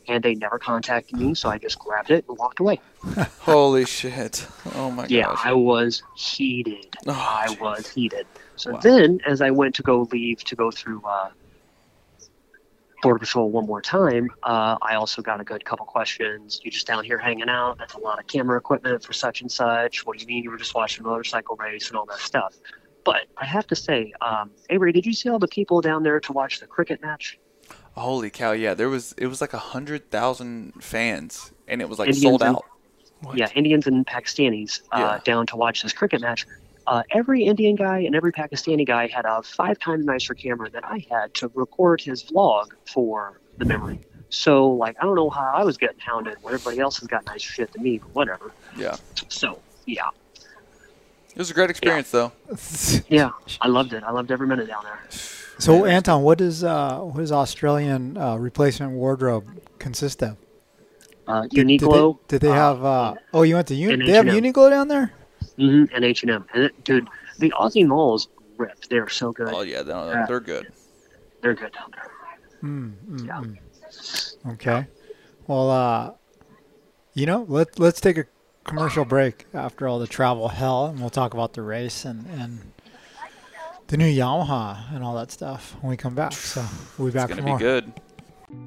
and 0.08 0.22
they 0.22 0.34
never 0.34 0.58
contacted 0.58 1.18
me, 1.18 1.34
so 1.34 1.48
I 1.48 1.58
just 1.58 1.78
grabbed 1.78 2.10
it 2.10 2.24
and 2.28 2.38
walked 2.38 2.60
away. 2.60 2.80
Holy 3.40 3.84
shit! 3.86 4.46
Oh 4.76 4.90
my 4.90 5.02
god. 5.02 5.10
Yeah, 5.10 5.26
gosh. 5.26 5.40
I 5.44 5.52
was 5.52 6.02
heated. 6.16 6.96
Oh, 7.06 7.12
I 7.12 7.48
jeez. 7.48 7.60
was 7.60 7.88
heated. 7.88 8.26
So 8.56 8.72
Wow. 8.72 8.80
then, 8.82 9.18
as 9.26 9.40
I 9.40 9.50
went 9.50 9.74
to 9.76 9.82
go 9.82 10.06
leave 10.12 10.44
to 10.44 10.54
go 10.54 10.70
through 10.70 11.02
uh, 11.04 11.30
Border 13.02 13.18
Patrol 13.18 13.50
one 13.50 13.66
more 13.66 13.82
time, 13.82 14.28
uh, 14.44 14.76
I 14.80 14.94
also 14.94 15.22
got 15.22 15.40
a 15.40 15.44
good 15.44 15.64
couple 15.64 15.84
questions. 15.86 16.60
You 16.62 16.70
just 16.70 16.86
down 16.86 17.02
here 17.02 17.18
hanging 17.18 17.48
out? 17.48 17.78
That's 17.78 17.94
a 17.94 17.98
lot 17.98 18.20
of 18.20 18.28
camera 18.28 18.56
equipment 18.56 19.02
for 19.02 19.12
such 19.12 19.40
and 19.40 19.50
such. 19.50 20.06
What 20.06 20.16
do 20.16 20.22
you 20.22 20.28
mean 20.28 20.44
you 20.44 20.50
were 20.52 20.56
just 20.56 20.76
watching 20.76 21.04
a 21.04 21.08
motorcycle 21.08 21.56
race 21.56 21.88
and 21.88 21.96
all 21.96 22.06
that 22.06 22.18
stuff? 22.20 22.54
But 23.04 23.26
I 23.36 23.44
have 23.46 23.66
to 23.68 23.76
say, 23.76 24.12
um, 24.20 24.50
Avery, 24.70 24.92
did 24.92 25.06
you 25.06 25.12
see 25.12 25.28
all 25.28 25.38
the 25.38 25.48
people 25.48 25.80
down 25.80 26.02
there 26.02 26.20
to 26.20 26.32
watch 26.32 26.60
the 26.60 26.66
cricket 26.66 27.02
match? 27.02 27.38
Holy 27.94 28.30
cow! 28.30 28.52
Yeah, 28.52 28.74
there 28.74 28.88
was 28.88 29.12
it 29.18 29.26
was 29.26 29.40
like 29.40 29.52
a 29.52 29.58
hundred 29.58 30.10
thousand 30.10 30.82
fans, 30.82 31.52
and 31.68 31.80
it 31.82 31.88
was 31.88 31.98
like 31.98 32.08
Indians 32.08 32.40
sold 32.40 32.42
out. 32.42 32.64
what? 33.20 33.36
Yeah, 33.38 33.48
Indians 33.54 33.86
and 33.86 34.06
Pakistanis 34.06 34.80
uh, 34.92 34.98
Yeah. 34.98 35.18
down 35.24 35.46
to 35.48 35.56
watch 35.56 35.82
this 35.82 35.92
cricket 35.92 36.20
match. 36.20 36.46
Uh, 36.86 37.02
every 37.12 37.44
Indian 37.44 37.76
guy 37.76 37.98
and 38.00 38.16
every 38.16 38.32
Pakistani 38.32 38.86
guy 38.86 39.06
had 39.08 39.24
a 39.24 39.42
five 39.42 39.78
times 39.78 40.04
nicer 40.04 40.34
camera 40.34 40.68
than 40.70 40.82
I 40.84 41.04
had 41.10 41.32
to 41.34 41.50
record 41.54 42.00
his 42.00 42.24
vlog 42.24 42.66
for 42.92 43.40
the 43.58 43.64
memory. 43.64 44.00
So, 44.30 44.70
like, 44.70 44.96
I 45.00 45.04
don't 45.04 45.14
know 45.14 45.30
how 45.30 45.52
I 45.54 45.62
was 45.62 45.76
getting 45.76 45.98
hounded 46.00 46.38
when 46.40 46.54
everybody 46.54 46.80
else 46.80 46.98
has 46.98 47.06
got 47.06 47.24
nicer 47.26 47.50
shit 47.50 47.70
than 47.72 47.82
me, 47.82 47.98
but 47.98 48.14
whatever. 48.14 48.52
Yeah, 48.78 48.96
So, 49.28 49.62
yeah, 49.86 50.08
it 51.32 51.38
was 51.38 51.50
a 51.50 51.54
great 51.54 51.70
experience 51.70 52.10
though. 52.10 52.32
yeah, 53.08 53.30
I 53.60 53.68
loved 53.68 53.92
it. 53.92 54.02
I 54.04 54.10
loved 54.10 54.30
every 54.30 54.46
minute 54.46 54.68
down 54.68 54.84
there. 54.84 55.00
So 55.58 55.84
Anton, 55.84 56.22
what 56.22 56.38
does 56.38 56.64
uh, 56.64 56.98
what 57.00 57.16
does 57.18 57.32
Australian 57.32 58.16
uh, 58.16 58.36
replacement 58.36 58.92
wardrobe 58.92 59.46
consist 59.78 60.22
of? 60.22 60.36
Uh, 61.28 61.42
Did, 61.42 61.68
did 61.68 61.80
Uniqlo. 61.80 62.18
they, 62.26 62.38
did 62.38 62.40
they 62.42 62.52
have? 62.52 62.84
Uh, 62.84 63.14
oh, 63.32 63.42
you 63.42 63.54
went 63.54 63.68
to 63.68 63.74
Uni- 63.76 63.94
and 63.94 64.02
They 64.08 64.12
have. 64.14 64.26
Uniqlo 64.26 64.70
down 64.70 64.88
there. 64.88 65.12
Mm-hmm, 65.56 65.94
and 65.94 66.04
H 66.04 66.22
and 66.22 66.32
M. 66.32 66.44
And 66.52 66.64
it- 66.64 66.84
dude, 66.84 67.08
the 67.38 67.50
Aussie 67.52 67.86
malls 67.86 68.26
rip. 68.58 68.84
They're 68.86 69.08
so 69.08 69.30
good. 69.32 69.48
Oh 69.54 69.62
yeah, 69.62 69.82
they're, 69.82 69.96
Yeah. 70.12 70.26
they're 70.26 70.40
good. 70.40 70.72
They're 71.40 71.54
good 71.54 71.72
down 71.72 71.92
there. 71.92 72.10
Mm, 72.62 72.92
mm, 73.08 73.26
Yeah. 73.26 73.40
mm. 73.40 74.52
Okay. 74.54 74.86
Well, 75.46 75.70
uh, 75.70 76.12
you 77.14 77.26
know, 77.26 77.44
let 77.48 77.78
let's 77.78 78.00
take 78.00 78.18
a 78.18 78.24
commercial 78.64 79.04
break 79.04 79.46
after 79.54 79.86
all 79.88 79.98
the 79.98 80.06
travel 80.06 80.48
hell, 80.48 80.86
and 80.86 81.00
we'll 81.00 81.10
talk 81.10 81.34
about 81.34 81.52
the 81.54 81.62
race 81.62 82.04
and 82.04 82.26
and 82.38 82.60
the 83.88 83.96
new 83.96 84.06
Yamaha 84.10 84.92
and 84.94 85.04
all 85.04 85.14
that 85.16 85.30
stuff 85.30 85.76
when 85.80 85.90
we 85.90 85.96
come 85.96 86.14
back. 86.14 86.32
So 86.32 86.64
we'll 86.98 87.08
be 87.08 87.08
It's 87.08 87.14
back 87.14 87.28
gonna 87.28 87.42
for 87.42 87.44
be 87.46 87.50
more. 87.50 87.58
good. 87.58 87.92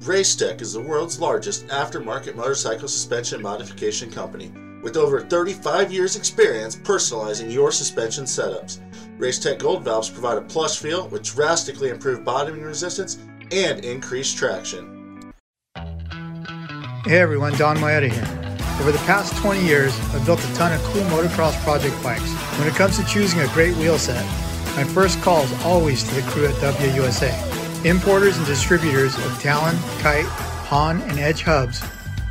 Racetech 0.00 0.60
is 0.60 0.72
the 0.72 0.80
world's 0.80 1.20
largest 1.20 1.66
aftermarket 1.68 2.34
motorcycle 2.34 2.88
suspension 2.88 3.40
modification 3.40 4.10
company 4.10 4.52
with 4.82 4.96
over 4.96 5.20
35 5.20 5.92
years 5.92 6.16
experience 6.16 6.76
personalizing 6.76 7.52
your 7.52 7.70
suspension 7.72 8.24
setups. 8.24 8.78
Racetech 9.18 9.58
Gold 9.58 9.84
valves 9.84 10.10
provide 10.10 10.38
a 10.38 10.42
plush 10.42 10.78
feel 10.78 11.08
with 11.08 11.22
drastically 11.22 11.88
improved 11.90 12.24
bottoming 12.24 12.62
resistance 12.62 13.18
and 13.52 13.84
increased 13.84 14.36
traction. 14.36 15.32
Hey 17.04 17.18
everyone, 17.18 17.56
Donn 17.56 17.76
Maeda 17.78 18.10
here. 18.10 18.45
Over 18.78 18.92
the 18.92 18.98
past 18.98 19.34
20 19.36 19.64
years, 19.64 19.98
I've 20.12 20.26
built 20.26 20.44
a 20.44 20.54
ton 20.54 20.72
of 20.72 20.82
cool 20.84 21.02
motocross 21.04 21.58
project 21.64 22.00
bikes. 22.02 22.30
When 22.58 22.68
it 22.68 22.74
comes 22.74 22.98
to 22.98 23.06
choosing 23.06 23.40
a 23.40 23.48
great 23.48 23.74
wheel 23.76 23.98
set, 23.98 24.22
my 24.76 24.84
first 24.84 25.20
call 25.22 25.42
is 25.44 25.64
always 25.64 26.04
to 26.04 26.14
the 26.14 26.22
crew 26.30 26.44
at 26.44 26.54
Dubya 26.56 26.94
USA. 26.94 27.32
Importers 27.88 28.36
and 28.36 28.44
distributors 28.46 29.16
of 29.16 29.40
Talon, 29.40 29.74
Kite, 30.00 30.26
Haan, 30.68 31.00
and 31.08 31.18
Edge 31.18 31.42
hubs, 31.42 31.82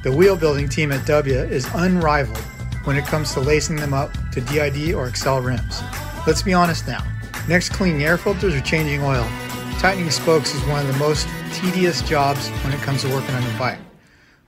the 0.03 0.11
wheel 0.11 0.35
building 0.35 0.69
team 0.69 0.91
at 0.91 1.01
Dubya 1.07 1.49
is 1.49 1.67
unrivaled 1.73 2.37
when 2.83 2.95
it 2.95 3.05
comes 3.05 3.33
to 3.33 3.39
lacing 3.39 3.77
them 3.77 3.95
up 3.95 4.11
to 4.31 4.39
DID 4.39 4.93
or 4.93 5.07
Excel 5.07 5.41
rims. 5.41 5.81
Let's 6.27 6.43
be 6.43 6.53
honest 6.53 6.85
now. 6.85 7.03
Next 7.47 7.69
cleaning 7.69 8.03
air 8.03 8.17
filters 8.19 8.53
or 8.53 8.61
changing 8.61 9.01
oil, 9.01 9.27
tightening 9.79 10.11
spokes 10.11 10.53
is 10.53 10.63
one 10.65 10.85
of 10.85 10.93
the 10.93 10.99
most 10.99 11.27
tedious 11.53 12.03
jobs 12.03 12.49
when 12.63 12.71
it 12.71 12.79
comes 12.81 13.01
to 13.01 13.09
working 13.09 13.33
on 13.33 13.41
your 13.41 13.57
bike. 13.57 13.79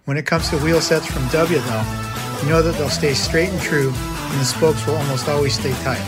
When 0.08 0.15
it 0.15 0.26
comes 0.26 0.48
to 0.52 0.58
wheel 0.60 0.80
sets 0.80 1.06
from 1.06 1.24
Dubya, 1.24 1.60
though, 1.67 2.41
you 2.41 2.50
know 2.50 2.62
that 2.62 2.78
they'll 2.78 2.88
stay 2.88 3.13
straight 3.13 3.50
and 3.50 3.60
true, 3.60 3.89
and 3.89 4.39
the 4.39 4.46
spokes 4.46 4.88
will 4.88 4.96
almost 4.96 5.28
always 5.28 5.60
stay 5.60 5.74
tight. 5.84 6.02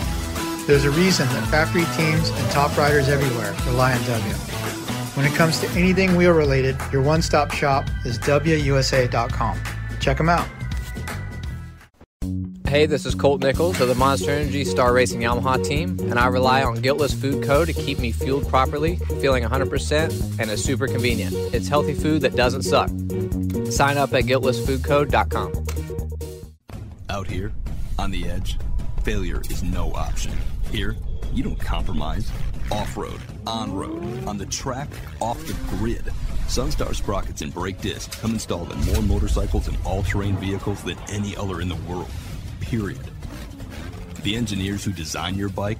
There's 0.66 0.86
a 0.86 0.92
reason 0.92 1.28
that 1.28 1.46
factory 1.50 1.84
teams 1.98 2.30
and 2.30 2.50
top 2.50 2.78
riders 2.78 3.10
everywhere 3.10 3.54
rely 3.66 3.92
on 3.92 4.00
Dubya. 4.04 5.18
When 5.18 5.26
it 5.26 5.34
comes 5.34 5.60
to 5.60 5.70
anything 5.72 6.16
wheel 6.16 6.32
related, 6.32 6.78
your 6.94 7.02
one 7.02 7.22
stop 7.22 7.52
shop 7.52 7.90
is 8.06 8.18
DubyaUSA.com. 8.20 9.60
Check 10.00 10.16
them 10.16 10.30
out. 10.30 10.48
Hey, 12.70 12.86
this 12.86 13.06
is 13.06 13.16
Colt 13.16 13.44
Nichols 13.44 13.82
of 13.82 13.90
the 13.90 13.96
Monster 13.96 14.32
Energy 14.32 14.64
Star 14.64 14.94
Racing 14.94 15.20
Yamaha 15.20 15.62
team, 15.62 15.98
and 16.10 16.18
I 16.18 16.28
rely 16.28 16.64
on 16.64 16.76
Guiltless 16.76 17.14
Food 17.14 17.44
Co. 17.44 17.66
to 17.66 17.74
keep 17.74 18.00
me 18.00 18.14
fueled 18.14 18.48
properly, 18.48 18.96
feeling 19.20 19.44
100%, 19.44 20.40
and 20.40 20.50
is 20.50 20.64
super 20.64 20.88
convenient. 20.88 21.34
It's 21.54 21.68
healthy 21.68 21.96
food 21.96 22.22
that 22.22 22.38
doesn't 22.38 22.62
suck. 22.62 22.90
Sign 23.70 23.98
up 23.98 24.14
at 24.14 24.24
guiltlessfoodco.com. 24.26 25.66
Out 27.10 27.28
here, 27.28 27.52
on 27.98 28.12
the 28.12 28.30
edge, 28.30 28.58
failure 29.04 29.42
is 29.50 29.64
no 29.64 29.94
option. 29.94 30.34
Here, 30.72 30.96
you 31.34 31.44
don't 31.44 31.60
compromise. 31.60 32.32
Off 32.72 32.96
road, 32.96 33.20
on 33.48 33.74
road, 33.74 34.04
on 34.26 34.38
the 34.38 34.46
track, 34.46 34.88
off 35.20 35.44
the 35.48 35.54
grid. 35.78 36.04
Sunstar 36.48 36.94
sprockets 36.96 37.42
and 37.42 37.54
brake 37.54 37.82
discs 37.82 38.16
come 38.16 38.32
installed 38.32 38.72
in 38.72 38.82
more 38.86 39.02
motorcycles 39.02 39.68
and 39.68 39.78
all 39.86 40.04
terrain 40.04 40.36
vehicles 40.38 40.84
than 40.84 40.98
any 41.10 41.36
other 41.36 41.62
in 41.62 41.70
the 41.70 41.76
world. 41.76 42.10
Period. 42.60 43.00
The 44.24 44.36
engineers 44.36 44.84
who 44.84 44.92
design 44.92 45.36
your 45.36 45.50
bike 45.50 45.80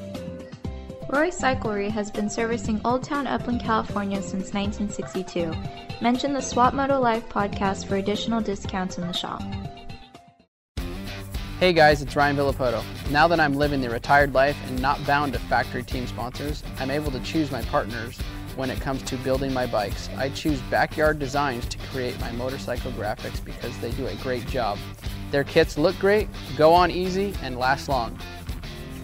Roy 1.11 1.29
Cyclery 1.29 1.91
has 1.91 2.09
been 2.09 2.29
servicing 2.29 2.79
Old 2.85 3.03
Town 3.03 3.27
Upland, 3.27 3.59
California 3.59 4.21
since 4.21 4.53
1962. 4.53 5.53
Mention 6.01 6.31
the 6.31 6.39
Swap 6.39 6.73
Moto 6.73 7.01
Live 7.01 7.27
podcast 7.27 7.85
for 7.85 7.97
additional 7.97 8.39
discounts 8.39 8.97
in 8.97 9.05
the 9.05 9.11
shop. 9.11 9.41
Hey 11.59 11.73
guys, 11.73 12.01
it's 12.01 12.15
Ryan 12.15 12.37
Villopoto. 12.37 12.81
Now 13.09 13.27
that 13.27 13.41
I'm 13.41 13.55
living 13.55 13.81
the 13.81 13.89
retired 13.89 14.33
life 14.33 14.55
and 14.67 14.81
not 14.81 15.05
bound 15.05 15.33
to 15.33 15.39
factory 15.39 15.83
team 15.83 16.07
sponsors, 16.07 16.63
I'm 16.79 16.89
able 16.89 17.11
to 17.11 17.19
choose 17.19 17.51
my 17.51 17.61
partners 17.63 18.17
when 18.55 18.69
it 18.69 18.79
comes 18.79 19.01
to 19.03 19.17
building 19.17 19.51
my 19.51 19.65
bikes. 19.65 20.09
I 20.15 20.29
choose 20.29 20.61
Backyard 20.69 21.19
Designs 21.19 21.65
to 21.65 21.77
create 21.89 22.17
my 22.21 22.31
motorcycle 22.31 22.91
graphics 22.93 23.43
because 23.43 23.77
they 23.79 23.91
do 23.91 24.07
a 24.07 24.15
great 24.15 24.47
job. 24.47 24.79
Their 25.29 25.43
kits 25.43 25.77
look 25.77 25.99
great, 25.99 26.29
go 26.55 26.73
on 26.73 26.89
easy, 26.89 27.33
and 27.43 27.57
last 27.57 27.89
long. 27.89 28.17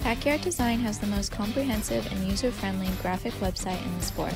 Backyard 0.07 0.39
Design 0.39 0.79
has 0.79 0.99
the 0.99 1.07
most 1.07 1.33
comprehensive 1.33 2.09
and 2.13 2.29
user-friendly 2.29 2.87
graphic 3.01 3.33
website 3.41 3.85
in 3.85 3.97
the 3.97 4.03
sport. 4.05 4.33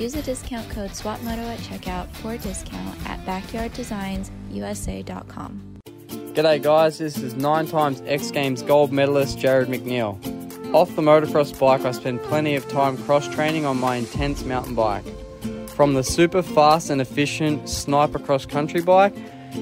Use 0.00 0.14
the 0.14 0.22
discount 0.22 0.68
code 0.68 0.90
SWAPMOTO 0.90 1.46
at 1.46 1.60
checkout 1.60 2.08
for 2.08 2.32
a 2.32 2.38
discount 2.38 2.98
at 3.08 3.24
backyarddesigns.usa.com. 3.24 5.80
G'day 6.08 6.60
guys, 6.60 6.98
this 6.98 7.18
is 7.18 7.36
nine 7.36 7.68
times 7.68 8.02
X 8.06 8.32
Games 8.32 8.62
gold 8.62 8.92
medalist 8.92 9.38
Jarryd 9.38 9.66
McNeil. 9.66 10.18
Off 10.74 10.96
the 10.96 11.02
motocross 11.02 11.56
bike, 11.56 11.84
I 11.84 11.92
spend 11.92 12.20
plenty 12.24 12.56
of 12.56 12.68
time 12.68 12.98
cross 13.04 13.28
training 13.28 13.64
on 13.64 13.78
my 13.78 13.94
intense 13.94 14.44
mountain 14.44 14.74
bike. 14.74 15.04
From 15.68 15.94
the 15.94 16.02
super 16.02 16.42
fast 16.42 16.90
and 16.90 17.00
efficient 17.00 17.68
sniper 17.68 18.18
cross 18.18 18.44
country 18.44 18.82
bike 18.82 19.14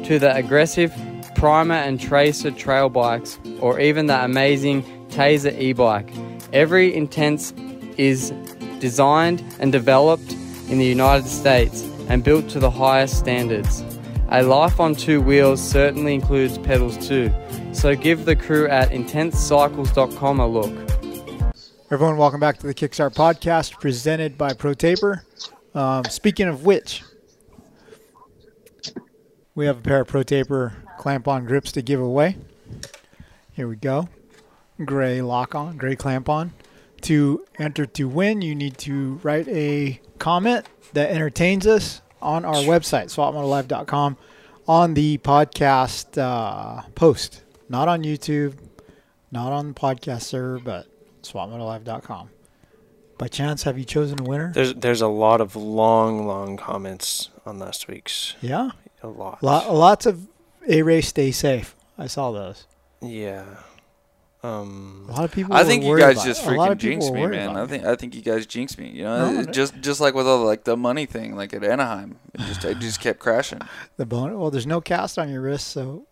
to 0.04 0.18
the 0.18 0.34
aggressive 0.34 0.90
primer 1.34 1.74
and 1.74 2.00
tracer 2.00 2.50
trail 2.50 2.88
bikes, 2.88 3.38
or 3.60 3.78
even 3.78 4.06
the 4.06 4.24
amazing 4.24 4.82
Tazer 5.14 5.56
e 5.56 5.72
bike. 5.72 6.10
Every 6.52 6.92
intense 6.92 7.52
is 7.96 8.32
designed 8.80 9.44
and 9.60 9.70
developed 9.70 10.32
in 10.68 10.78
the 10.78 10.84
United 10.84 11.28
States 11.28 11.82
and 12.08 12.24
built 12.24 12.48
to 12.48 12.58
the 12.58 12.70
highest 12.70 13.16
standards. 13.18 13.84
A 14.30 14.42
life 14.42 14.80
on 14.80 14.96
two 14.96 15.20
wheels 15.20 15.62
certainly 15.62 16.14
includes 16.14 16.58
pedals 16.58 16.96
too, 17.06 17.32
so 17.72 17.94
give 17.94 18.24
the 18.24 18.34
crew 18.34 18.66
at 18.68 18.90
intensecycles.com 18.90 20.40
a 20.40 20.48
look. 20.48 20.74
Everyone, 21.92 22.16
welcome 22.16 22.40
back 22.40 22.58
to 22.58 22.66
the 22.66 22.74
Kickstart 22.74 23.14
podcast 23.14 23.78
presented 23.78 24.36
by 24.36 24.50
ProTaper. 24.50 25.20
Um, 25.76 26.02
speaking 26.06 26.48
of 26.48 26.66
which, 26.66 27.04
we 29.54 29.66
have 29.66 29.78
a 29.78 29.82
pair 29.82 30.00
of 30.00 30.08
ProTaper 30.08 30.72
clamp 30.98 31.28
on 31.28 31.44
grips 31.44 31.70
to 31.72 31.82
give 31.82 32.00
away. 32.00 32.36
Here 33.52 33.68
we 33.68 33.76
go. 33.76 34.08
Gray 34.82 35.22
lock 35.22 35.54
on, 35.54 35.76
gray 35.76 35.94
clamp 35.96 36.28
on. 36.28 36.52
To 37.02 37.44
enter 37.58 37.84
to 37.86 38.08
win, 38.08 38.40
you 38.40 38.54
need 38.54 38.78
to 38.78 39.20
write 39.22 39.46
a 39.48 40.00
comment 40.18 40.66
that 40.94 41.10
entertains 41.10 41.66
us 41.66 42.00
on 42.22 42.44
our 42.46 42.54
website, 42.54 43.06
swapmotolive.com, 43.06 44.16
on 44.66 44.94
the 44.94 45.18
podcast 45.18 46.16
uh, 46.18 46.82
post. 46.94 47.42
Not 47.68 47.88
on 47.88 48.02
YouTube, 48.02 48.54
not 49.30 49.52
on 49.52 49.68
the 49.68 49.74
podcast 49.74 50.22
server, 50.22 50.58
but 50.58 50.86
swapmotolive.com. 51.22 52.30
By 53.18 53.28
chance, 53.28 53.62
have 53.62 53.78
you 53.78 53.84
chosen 53.84 54.20
a 54.20 54.24
winner? 54.24 54.50
There's 54.52 54.74
there's 54.74 55.00
a 55.02 55.06
lot 55.06 55.40
of 55.40 55.54
long, 55.54 56.26
long 56.26 56.56
comments 56.56 57.30
on 57.46 57.58
last 57.58 57.86
week's. 57.86 58.34
Yeah, 58.40 58.70
A 59.02 59.08
lot. 59.08 59.42
Lot, 59.42 59.72
lots 59.72 60.06
of 60.06 60.26
a 60.66 60.82
race 60.82 61.08
stay 61.08 61.30
safe. 61.30 61.76
I 61.96 62.06
saw 62.08 62.32
those. 62.32 62.66
Yeah. 63.00 63.44
Um, 64.44 65.06
A 65.08 65.12
lot 65.12 65.24
of 65.24 65.32
people. 65.32 65.54
I 65.54 65.64
think 65.64 65.84
you 65.84 65.96
guys 65.98 66.22
just 66.22 66.44
a 66.44 66.48
freaking 66.50 66.72
of 66.72 66.76
jinxed 66.78 67.10
me, 67.12 67.26
man. 67.26 67.48
about 67.50 67.56
I 67.56 67.62
it. 67.62 67.68
think 67.68 67.84
I 67.86 67.96
think 67.96 68.14
you 68.14 68.20
guys 68.20 68.44
jinxed 68.44 68.76
me. 68.78 68.90
You 68.90 69.04
know, 69.04 69.30
No, 69.32 69.44
just 69.44 69.80
just 69.80 70.02
like 70.02 70.12
with 70.14 70.26
all 70.28 70.40
the, 70.40 70.44
like 70.44 70.64
the 70.64 70.76
money 70.76 71.06
thing, 71.06 71.34
like 71.34 71.54
at 71.54 71.64
Anaheim, 71.64 72.18
it 72.34 72.40
just 72.42 72.62
it 72.64 72.78
just 72.78 73.00
kept 73.00 73.20
crashing. 73.20 73.60
the 73.96 74.04
bone. 74.04 74.38
Well, 74.38 74.50
there's 74.50 74.66
no 74.66 74.82
cast 74.82 75.18
on 75.18 75.30
your 75.30 75.40
wrist, 75.40 75.68
so 75.68 76.06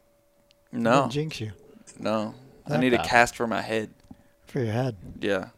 No, 0.72 1.08
jinx 1.10 1.40
you 1.42 1.52
no, 1.98 2.34
I 2.66 2.70
Not 2.70 2.80
need 2.80 2.94
a 2.94 3.04
cast 3.04 3.36
for 3.36 3.46
my 3.46 3.60
head. 3.60 3.90
for 4.46 4.60
your 4.60 4.72
head. 4.72 4.96
Yeah. 5.20 5.48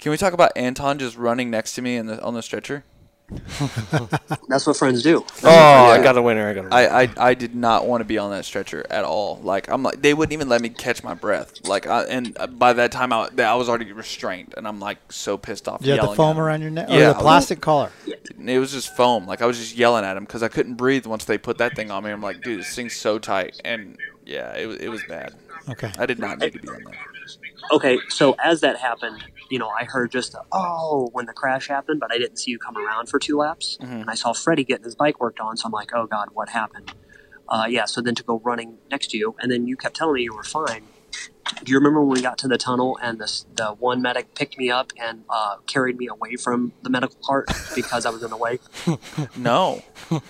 Can 0.00 0.10
we 0.10 0.16
talk 0.16 0.32
about 0.32 0.50
Anton 0.56 0.98
just 0.98 1.16
running 1.16 1.48
next 1.48 1.74
to 1.76 1.82
me 1.82 1.96
in 1.96 2.06
the 2.06 2.20
on 2.22 2.34
the 2.34 2.42
stretcher? 2.42 2.82
That's 4.48 4.66
what 4.66 4.76
friends 4.76 5.02
do. 5.02 5.24
oh, 5.42 5.48
I 5.48 6.00
got 6.02 6.16
a 6.16 6.22
winner. 6.22 6.48
I 6.48 6.54
got 6.54 6.60
a 6.60 6.62
winner. 6.64 6.74
I, 6.74 7.02
I, 7.02 7.08
I 7.30 7.34
did 7.34 7.54
not 7.54 7.86
want 7.86 8.00
to 8.00 8.04
be 8.04 8.18
on 8.18 8.30
that 8.30 8.44
stretcher 8.44 8.86
at 8.88 9.04
all. 9.04 9.40
Like 9.42 9.68
I'm 9.68 9.82
like 9.82 10.00
they 10.00 10.14
wouldn't 10.14 10.32
even 10.32 10.48
let 10.48 10.60
me 10.60 10.68
catch 10.68 11.02
my 11.02 11.14
breath. 11.14 11.66
Like 11.66 11.86
I, 11.86 12.04
and 12.04 12.36
uh, 12.38 12.46
by 12.46 12.72
that 12.74 12.92
time 12.92 13.12
I, 13.12 13.28
I 13.38 13.54
was 13.54 13.68
already 13.68 13.90
restrained 13.92 14.54
and 14.56 14.66
I'm 14.66 14.78
like 14.78 14.98
so 15.10 15.36
pissed 15.36 15.68
off. 15.68 15.82
Yeah, 15.82 15.96
the 15.96 16.14
foam 16.14 16.38
around 16.38 16.62
your 16.62 16.70
neck, 16.70 16.88
Yeah, 16.88 17.10
or 17.10 17.14
the 17.14 17.20
plastic 17.20 17.60
collar. 17.60 17.90
It 18.06 18.58
was 18.58 18.72
just 18.72 18.94
foam. 18.94 19.26
Like 19.26 19.42
I 19.42 19.46
was 19.46 19.58
just 19.58 19.76
yelling 19.76 20.04
at 20.04 20.16
him 20.16 20.24
because 20.24 20.42
I 20.42 20.48
couldn't 20.48 20.74
breathe 20.74 21.06
once 21.06 21.24
they 21.24 21.38
put 21.38 21.58
that 21.58 21.74
thing 21.74 21.90
on 21.90 22.04
me. 22.04 22.10
I'm 22.10 22.22
like, 22.22 22.42
dude, 22.42 22.60
this 22.60 22.74
thing's 22.74 22.94
so 22.94 23.18
tight. 23.18 23.60
And 23.64 23.98
yeah, 24.24 24.56
it 24.56 24.66
was 24.66 24.76
it 24.76 24.88
was 24.88 25.02
bad. 25.08 25.34
Okay. 25.68 25.90
I 25.98 26.06
did 26.06 26.20
not 26.20 26.38
need 26.38 26.52
to 26.52 26.60
be 26.60 26.68
on 26.68 26.84
that. 26.84 26.94
Okay, 27.72 27.98
so 28.08 28.36
as 28.42 28.60
that 28.60 28.76
happened, 28.76 29.24
you 29.50 29.58
know, 29.58 29.68
I 29.68 29.84
heard 29.84 30.10
just 30.10 30.34
a, 30.34 30.40
oh 30.52 31.08
when 31.12 31.26
the 31.26 31.32
crash 31.32 31.68
happened, 31.68 32.00
but 32.00 32.12
I 32.12 32.18
didn't 32.18 32.36
see 32.38 32.50
you 32.50 32.58
come 32.58 32.76
around 32.76 33.08
for 33.08 33.18
two 33.18 33.36
laps, 33.36 33.78
Mhm. 33.80 34.02
and 34.02 34.10
I 34.10 34.14
saw 34.14 34.32
Freddie 34.32 34.64
getting 34.64 34.84
his 34.84 34.94
bike 34.94 35.20
worked 35.20 35.40
on. 35.40 35.56
So 35.56 35.66
I'm 35.66 35.72
like, 35.72 35.92
oh 35.94 36.06
god, 36.06 36.28
what 36.32 36.48
happened? 36.50 36.92
Uh, 37.48 37.66
yeah. 37.68 37.84
So 37.84 38.00
then 38.00 38.14
to 38.16 38.22
go 38.24 38.40
running 38.44 38.78
next 38.90 39.10
to 39.10 39.18
you, 39.18 39.36
and 39.40 39.50
then 39.52 39.66
you 39.66 39.76
kept 39.76 39.96
telling 39.96 40.14
me 40.14 40.22
you 40.22 40.34
were 40.34 40.42
fine. 40.42 40.84
Do 41.62 41.70
you 41.70 41.78
remember 41.78 42.00
when 42.00 42.16
we 42.16 42.22
got 42.22 42.38
to 42.38 42.48
the 42.48 42.58
tunnel 42.58 42.98
and 43.00 43.18
the 43.20 43.44
the 43.54 43.66
one 43.78 44.02
medic 44.02 44.34
picked 44.34 44.58
me 44.58 44.68
up 44.70 44.92
and 45.00 45.24
uh, 45.30 45.56
carried 45.66 45.96
me 45.96 46.08
away 46.08 46.34
from 46.36 46.72
the 46.82 46.90
medical 46.90 47.16
cart 47.24 47.48
because 47.74 48.04
I 48.04 48.10
was 48.10 48.22
in 48.24 48.30
the 48.30 48.36
way? 48.36 48.58
No. 49.36 49.82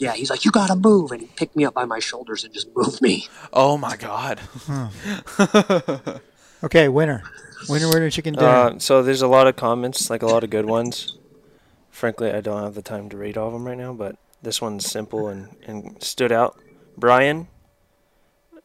Yeah, 0.00 0.12
he's 0.12 0.30
like, 0.30 0.44
you 0.44 0.52
gotta 0.52 0.76
move, 0.76 1.10
and 1.10 1.20
he 1.20 1.26
picked 1.34 1.56
me 1.56 1.64
up 1.64 1.74
by 1.74 1.84
my 1.84 1.98
shoulders 1.98 2.44
and 2.44 2.54
just 2.54 2.68
moved 2.76 3.00
me. 3.02 3.26
Oh 3.52 3.76
my 3.76 3.96
god. 3.96 4.40
Okay, 6.64 6.88
winner, 6.88 7.22
winner, 7.68 7.88
winner, 7.88 8.10
chicken 8.10 8.34
dinner. 8.34 8.46
Uh, 8.46 8.78
so 8.78 9.02
there's 9.02 9.22
a 9.22 9.28
lot 9.28 9.46
of 9.46 9.56
comments, 9.56 10.10
like 10.10 10.22
a 10.22 10.26
lot 10.26 10.44
of 10.44 10.50
good 10.50 10.66
ones. 10.66 11.16
Frankly, 11.90 12.30
I 12.30 12.40
don't 12.40 12.62
have 12.62 12.74
the 12.74 12.82
time 12.82 13.08
to 13.08 13.16
read 13.16 13.36
all 13.36 13.48
of 13.48 13.52
them 13.52 13.66
right 13.66 13.76
now, 13.76 13.92
but 13.92 14.16
this 14.42 14.60
one's 14.60 14.86
simple 14.86 15.28
and, 15.28 15.56
and 15.66 16.02
stood 16.02 16.30
out. 16.30 16.58
Brian, 16.96 17.48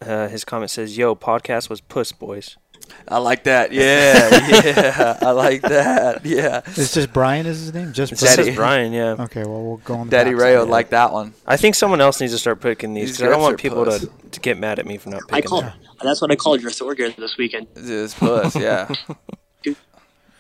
uh, 0.02 0.28
his 0.28 0.46
comment 0.46 0.70
says, 0.72 0.98
"Yo, 0.98 1.16
podcast 1.16 1.70
was 1.70 1.82
puss, 1.82 2.12
boys." 2.12 2.58
I 3.08 3.18
like 3.18 3.44
that. 3.44 3.72
Yeah, 3.74 4.48
yeah. 4.48 5.18
I 5.22 5.32
like 5.32 5.62
that. 5.64 6.26
Yeah. 6.26 6.62
it's 6.66 6.94
just 6.94 7.12
Brian 7.12 7.46
is 7.46 7.60
his 7.60 7.74
name. 7.74 7.92
Just 7.94 8.14
It 8.14 8.20
Brian? 8.20 8.36
says 8.36 8.56
Brian, 8.56 8.94
yeah. 8.94 9.16
Okay, 9.20 9.44
well 9.44 9.62
we'll 9.64 9.78
go 9.78 9.96
on. 9.96 10.08
The 10.08 10.12
Daddy 10.12 10.34
Ray 10.34 10.58
would 10.58 10.70
like 10.70 10.90
that 10.92 11.12
one. 11.12 11.34
I 11.46 11.58
think 11.58 11.76
someone 11.76 12.00
else 12.02 12.22
needs 12.22 12.32
to 12.34 12.40
start 12.40 12.62
picking 12.62 12.94
these 12.94 13.18
Cause 13.18 13.24
I 13.28 13.30
don't 13.30 13.42
want 13.42 13.60
people 13.60 13.84
puss. 13.84 14.02
to, 14.02 14.10
to 14.32 14.40
get 14.40 14.58
mad 14.58 14.80
at 14.80 14.86
me 14.86 14.98
for 14.98 15.10
not 15.10 15.24
I 15.32 15.36
picking 15.38 15.50
called. 15.50 15.64
them. 15.66 15.74
That's 16.02 16.22
what 16.22 16.32
I 16.32 16.36
called 16.36 16.62
your 16.62 16.72
Thor 16.72 16.96
gear 16.96 17.10
this 17.12 17.38
weekend. 17.38 17.68
This 17.74 18.14
puss, 18.14 18.56
yeah. 18.56 18.90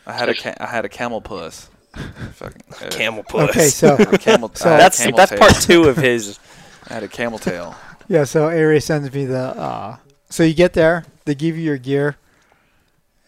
I 0.05 0.11
had 0.13 0.29
a 0.29 0.33
ca- 0.33 0.55
I 0.59 0.65
had 0.65 0.85
a 0.85 0.89
camel 0.89 1.21
puss. 1.21 1.69
Fucking 2.33 2.61
uh, 2.81 2.89
Camel 2.89 3.23
puss. 3.23 3.49
Okay, 3.51 3.67
so 3.67 3.97
camel. 4.17 4.51
So- 4.53 4.67
I 4.69 4.71
had 4.73 4.79
a 4.79 4.83
that's 4.83 4.97
camel 5.03 5.17
that's 5.17 5.29
tail. 5.31 5.39
part 5.39 5.53
two 5.55 5.83
of 5.83 5.97
his. 5.97 6.39
I 6.89 6.93
had 6.95 7.03
a 7.03 7.07
camel 7.07 7.39
tail. 7.39 7.75
yeah, 8.07 8.23
so 8.25 8.49
A 8.49 8.61
Ray 8.63 8.79
sends 8.79 9.13
me 9.13 9.25
the. 9.25 9.39
Uh, 9.39 9.97
so 10.29 10.43
you 10.43 10.53
get 10.53 10.73
there, 10.73 11.05
they 11.25 11.35
give 11.35 11.55
you 11.55 11.63
your 11.63 11.77
gear, 11.77 12.17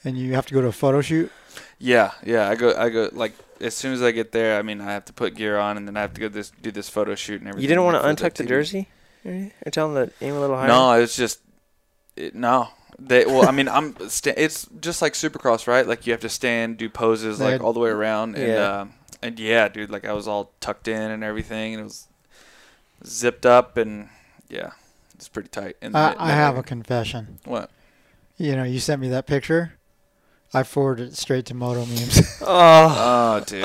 and 0.06 0.18
you 0.18 0.34
have 0.34 0.46
to 0.48 0.54
go 0.54 0.62
to 0.62 0.68
a 0.68 0.72
photo 0.72 1.02
shoot. 1.02 1.32
Yeah, 1.80 2.12
yeah. 2.24 2.48
I 2.50 2.56
go, 2.56 2.74
I 2.76 2.90
go. 2.90 3.10
Like 3.12 3.34
as 3.60 3.74
soon 3.74 3.94
as 3.94 4.02
I 4.02 4.12
get 4.12 4.32
there, 4.32 4.58
I 4.58 4.62
mean, 4.62 4.80
I 4.82 4.92
have 4.94 5.06
to 5.06 5.14
put 5.14 5.36
gear 5.36 5.58
on, 5.58 5.76
and 5.78 5.88
then 5.88 5.98
I 5.98 6.02
have 6.02 6.14
to 6.14 6.22
go 6.22 6.30
this 6.30 6.52
do 6.62 6.72
this 6.72 6.88
photo 6.90 7.16
shoot 7.16 7.42
and 7.42 7.50
everything. 7.50 7.64
You 7.64 7.68
didn't 7.68 7.84
want 7.84 8.02
to 8.20 8.24
untuck 8.24 8.34
the 8.36 8.44
TV. 8.44 8.48
jersey? 8.48 8.88
Or 9.26 9.72
tell 9.72 9.96
him 9.98 10.08
to 10.08 10.14
aim 10.26 10.36
a 10.36 10.40
little 10.40 10.56
higher? 10.56 10.68
No, 10.68 10.92
it 10.94 11.00
was 11.02 11.16
just, 11.16 11.40
it, 12.16 12.36
no. 12.36 12.70
They 13.00 13.26
well, 13.26 13.48
I 13.48 13.52
mean, 13.52 13.68
I'm. 13.68 13.96
Sta- 14.10 14.36
it's 14.38 14.68
just 14.80 15.02
like 15.02 15.14
Supercross, 15.14 15.68
right? 15.68 15.86
Like 15.86 16.06
you 16.08 16.14
have 16.14 16.22
to 16.22 16.30
stand, 16.30 16.78
do 16.78 16.90
poses, 16.90 17.40
They 17.40 17.46
like 17.46 17.52
had- 17.54 17.62
all 17.62 17.74
the 17.74 17.80
way 17.80 17.90
around, 17.90 18.36
and 18.38 18.48
Yeah. 18.48 18.56
uh, 18.60 18.86
and 19.22 19.40
yeah, 19.40 19.68
dude, 19.68 19.90
like 19.90 20.06
I 20.06 20.14
was 20.14 20.28
all 20.28 20.52
tucked 20.62 20.88
in 20.88 21.12
and 21.12 21.24
everything, 21.24 21.74
and 21.74 21.82
it 21.82 21.84
was 21.84 22.08
zipped 23.06 23.46
up, 23.46 23.76
and 23.78 24.10
yeah, 24.50 24.72
it's 25.16 25.28
pretty 25.28 25.50
tight. 25.50 25.76
And 25.82 25.98
I, 25.98 26.16
I 26.18 26.32
have 26.32 26.58
a 26.58 26.64
confession. 26.64 27.40
what? 27.46 27.70
You 28.38 28.56
know, 28.56 28.64
you 28.64 28.80
sent 28.80 29.02
me 29.02 29.10
that 29.10 29.26
picture. 29.28 29.74
I 30.54 30.64
forwarded 30.64 31.10
it 31.10 31.18
straight 31.18 31.46
to 31.48 31.54
Moto 31.54 31.86
memes. 31.86 32.22
Oh, 32.42 32.46
Oh, 33.42 33.44
dude. 33.46 33.64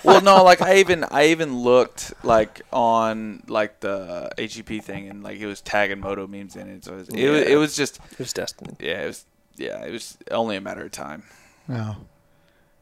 well, 0.04 0.20
no, 0.22 0.44
like 0.44 0.60
I 0.62 0.76
even 0.76 1.04
I 1.10 1.26
even 1.28 1.58
looked 1.60 2.12
like 2.22 2.62
on 2.72 3.42
like 3.48 3.80
the 3.80 4.30
HEP 4.38 4.82
thing, 4.84 5.08
and 5.08 5.22
like 5.24 5.38
it 5.40 5.46
was 5.46 5.60
tagging 5.60 6.00
moto 6.00 6.26
memes 6.26 6.54
in 6.56 6.68
it. 6.68 6.84
So 6.84 6.92
it 6.94 6.96
was, 6.98 7.08
it, 7.08 7.28
was, 7.30 7.42
it 7.42 7.56
was 7.56 7.76
just 7.76 7.98
it 8.12 8.18
was 8.18 8.32
destined. 8.32 8.76
yeah, 8.80 9.02
it 9.02 9.06
was 9.06 9.24
yeah, 9.56 9.84
it 9.84 9.90
was 9.90 10.16
only 10.30 10.56
a 10.56 10.60
matter 10.60 10.82
of 10.84 10.92
time. 10.92 11.24
no, 11.68 11.96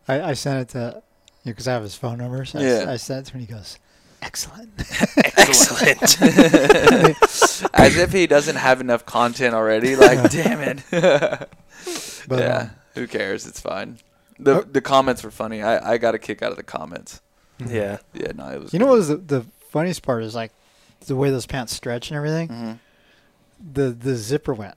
I, 0.06 0.20
I 0.20 0.32
sent 0.34 0.60
it 0.60 0.68
to 0.72 1.02
you 1.44 1.52
because 1.52 1.66
I 1.68 1.72
have 1.72 1.82
his 1.82 1.94
phone 1.94 2.18
number. 2.18 2.44
So 2.44 2.58
I, 2.58 2.62
Yeah. 2.62 2.68
s- 2.68 2.86
I 2.86 2.96
sent 2.96 3.20
it 3.20 3.30
to 3.30 3.36
him. 3.36 3.40
and 3.40 3.48
He 3.48 3.54
goes, 3.54 3.78
"Excellent." 4.22 4.70
Excellent. 5.36 6.02
As 7.74 7.96
if 7.96 8.12
he 8.12 8.26
doesn't 8.26 8.56
have 8.56 8.80
enough 8.80 9.04
content 9.06 9.54
already. 9.54 9.96
Like, 9.96 10.30
damn 10.30 10.60
it. 10.60 10.82
But, 12.28 12.40
yeah, 12.40 12.58
um, 12.58 12.70
who 12.94 13.06
cares? 13.06 13.46
It's 13.46 13.60
fine. 13.60 13.98
The 14.38 14.56
Oh. 14.56 14.60
the 14.62 14.80
comments 14.82 15.22
were 15.24 15.30
funny. 15.30 15.62
I, 15.62 15.94
I 15.94 15.98
got 15.98 16.14
a 16.14 16.18
kick 16.18 16.42
out 16.42 16.50
of 16.50 16.56
the 16.58 16.62
comments. 16.62 17.22
yeah. 17.58 17.98
Yeah, 18.12 18.32
no, 18.34 18.48
it 18.50 18.60
was. 18.60 18.72
you 18.74 18.78
know 18.78 18.86
what 18.86 18.96
was 18.96 19.08
the, 19.08 19.16
the 19.16 19.46
funniest 19.70 20.02
part 20.02 20.22
is 20.24 20.34
like 20.34 20.52
the 21.06 21.16
way 21.16 21.30
those 21.30 21.46
pants 21.46 21.74
stretch 21.74 22.10
and 22.10 22.16
everything. 22.18 22.48
Mhm. 22.48 22.78
The 23.72 23.90
the 23.90 24.14
zipper 24.16 24.52
went. 24.52 24.74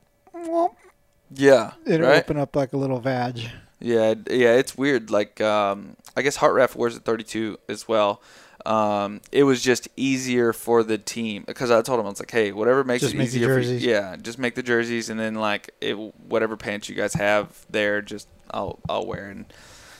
Yeah, 1.34 1.72
It 1.86 2.00
right. 2.02 2.20
opened 2.24 2.40
up 2.40 2.56
like 2.56 2.74
a 2.74 2.78
little 2.78 3.00
vag. 3.00 3.40
Yeah, 3.80 4.14
yeah, 4.30 4.54
it's 4.56 4.78
weird. 4.78 5.10
Like, 5.12 5.42
um, 5.42 5.96
I 6.16 6.22
guess 6.22 6.36
Heart 6.38 6.54
Ref 6.54 6.76
wears 6.76 6.96
a 6.96 7.00
32 7.00 7.58
as 7.70 7.88
well. 7.88 8.22
Um, 8.66 9.22
it 9.32 9.44
was 9.44 9.62
just 9.62 9.88
easier 9.96 10.54
for 10.54 10.84
the 10.84 10.98
team 10.98 11.44
because 11.48 11.72
I 11.72 11.82
told 11.82 12.00
him 12.00 12.06
I 12.06 12.10
was 12.10 12.20
like, 12.20 12.32
hey, 12.32 12.52
whatever 12.52 12.84
makes 12.84 13.02
Just 13.02 13.16
it 13.16 13.18
make 13.18 13.32
the 13.32 13.38
easier. 13.38 13.62
For 13.62 13.68
you, 13.68 13.78
yeah, 13.78 14.16
just 14.16 14.38
make 14.40 14.56
the 14.56 14.64
jerseys, 14.64 15.10
and 15.10 15.20
then 15.20 15.36
like 15.36 15.74
it, 15.82 15.94
whatever 15.94 16.58
pants 16.58 16.90
you 16.90 16.96
guys 16.96 17.14
have 17.16 17.66
there, 17.70 18.02
just 18.02 18.28
I'll 18.52 18.80
I'll 18.90 19.06
wear. 19.06 19.30
And 19.30 19.46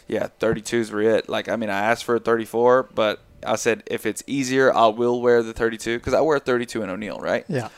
yeah, 0.08 0.28
32s 0.40 0.92
were 0.92 1.02
it. 1.02 1.30
Like, 1.30 1.48
I 1.48 1.56
mean, 1.56 1.70
I 1.70 1.80
asked 1.80 2.04
for 2.04 2.16
a 2.16 2.20
34, 2.20 2.90
but 2.94 3.22
I 3.46 3.56
said 3.56 3.84
if 3.88 4.06
it's 4.06 4.24
easier, 4.28 4.74
I 4.74 4.88
will 4.88 5.22
wear 5.22 5.42
the 5.42 5.54
32 5.54 5.98
because 5.98 6.14
I 6.14 6.22
wear 6.22 6.38
a 6.38 6.40
32 6.40 6.84
in 6.84 6.90
O'Neal, 6.90 7.18
right? 7.18 7.46
Yeah. 7.48 7.70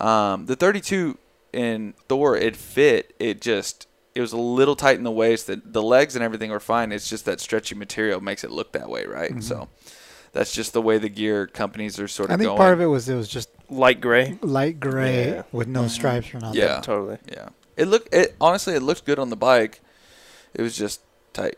Um, 0.00 0.46
the 0.46 0.56
32 0.56 1.18
in 1.52 1.94
Thor, 2.08 2.36
it 2.36 2.56
fit. 2.56 3.14
It 3.18 3.40
just 3.40 3.86
it 4.14 4.20
was 4.20 4.32
a 4.32 4.38
little 4.38 4.76
tight 4.76 4.96
in 4.98 5.04
the 5.04 5.10
waist. 5.10 5.46
The, 5.46 5.60
the 5.64 5.82
legs 5.82 6.16
and 6.16 6.24
everything 6.24 6.50
were 6.50 6.60
fine. 6.60 6.92
It's 6.92 7.08
just 7.08 7.24
that 7.26 7.40
stretchy 7.40 7.74
material 7.74 8.20
makes 8.20 8.42
it 8.44 8.50
look 8.50 8.72
that 8.72 8.88
way, 8.88 9.06
right? 9.06 9.42
So 9.42 9.68
that's 10.32 10.52
just 10.52 10.72
the 10.72 10.82
way 10.82 10.98
the 10.98 11.08
gear 11.08 11.46
companies 11.46 11.98
are 12.00 12.08
sort 12.08 12.30
of 12.30 12.34
I 12.34 12.36
think 12.38 12.48
going. 12.48 12.58
part 12.58 12.72
of 12.74 12.80
it 12.80 12.86
was 12.86 13.08
it 13.08 13.14
was 13.14 13.28
just 13.28 13.48
Light 13.70 14.00
gray. 14.00 14.38
light 14.42 14.78
gray 14.80 15.28
Yeah. 15.30 15.42
with 15.52 15.68
no 15.68 15.88
stripes 15.88 16.34
or 16.34 16.38
nothing. 16.40 16.60
Yeah. 16.60 16.80
Totally. 16.80 17.18
yeah, 17.30 17.48
it 17.76 17.86
looked. 17.86 18.12
It 18.12 18.34
honestly, 18.40 18.74
it 18.74 18.82
looked 18.82 19.04
good 19.06 19.18
on 19.18 19.30
the 19.30 19.36
bike. 19.36 19.80
It 20.54 20.60
was 20.62 20.76
just 20.76 21.00
tight 21.32 21.56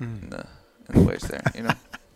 Mm. 0.00 0.22
in 0.22 0.30
the 0.30 0.46
in 0.88 0.94
the 0.94 1.08
waist 1.08 1.28
there. 1.28 1.42
You 1.54 1.62
know, 1.64 1.72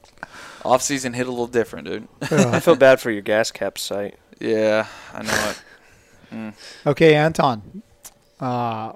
off 0.64 0.82
season 0.82 1.12
hit 1.14 1.26
a 1.26 1.30
little 1.30 1.46
different, 1.48 1.86
dude. 1.88 2.08
I 2.30 2.60
feel 2.60 2.76
bad 2.76 3.00
for 3.00 3.10
your 3.10 3.22
gas 3.22 3.50
cap 3.50 3.76
site. 3.78 4.16
yeah, 4.40 4.86
I 5.12 5.22
know 5.22 5.50
it. 5.50 5.62
Mm. 6.32 6.52
Okay, 6.84 7.14
Anton. 7.14 7.82
Uh, 8.40 8.94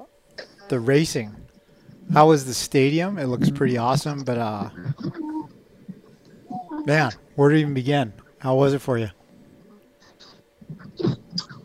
the 0.70 0.80
racing. 0.80 1.36
How 2.12 2.28
was 2.28 2.46
the 2.46 2.54
stadium? 2.54 3.16
It 3.16 3.26
looks 3.26 3.48
pretty 3.50 3.76
awesome, 3.78 4.24
but 4.24 4.38
uh, 4.38 4.70
man, 6.88 7.12
where 7.36 7.50
to 7.50 7.54
even 7.54 7.74
begin? 7.74 8.14
How 8.38 8.54
was 8.54 8.72
it 8.72 8.80
for 8.80 8.96
you? 8.96 9.10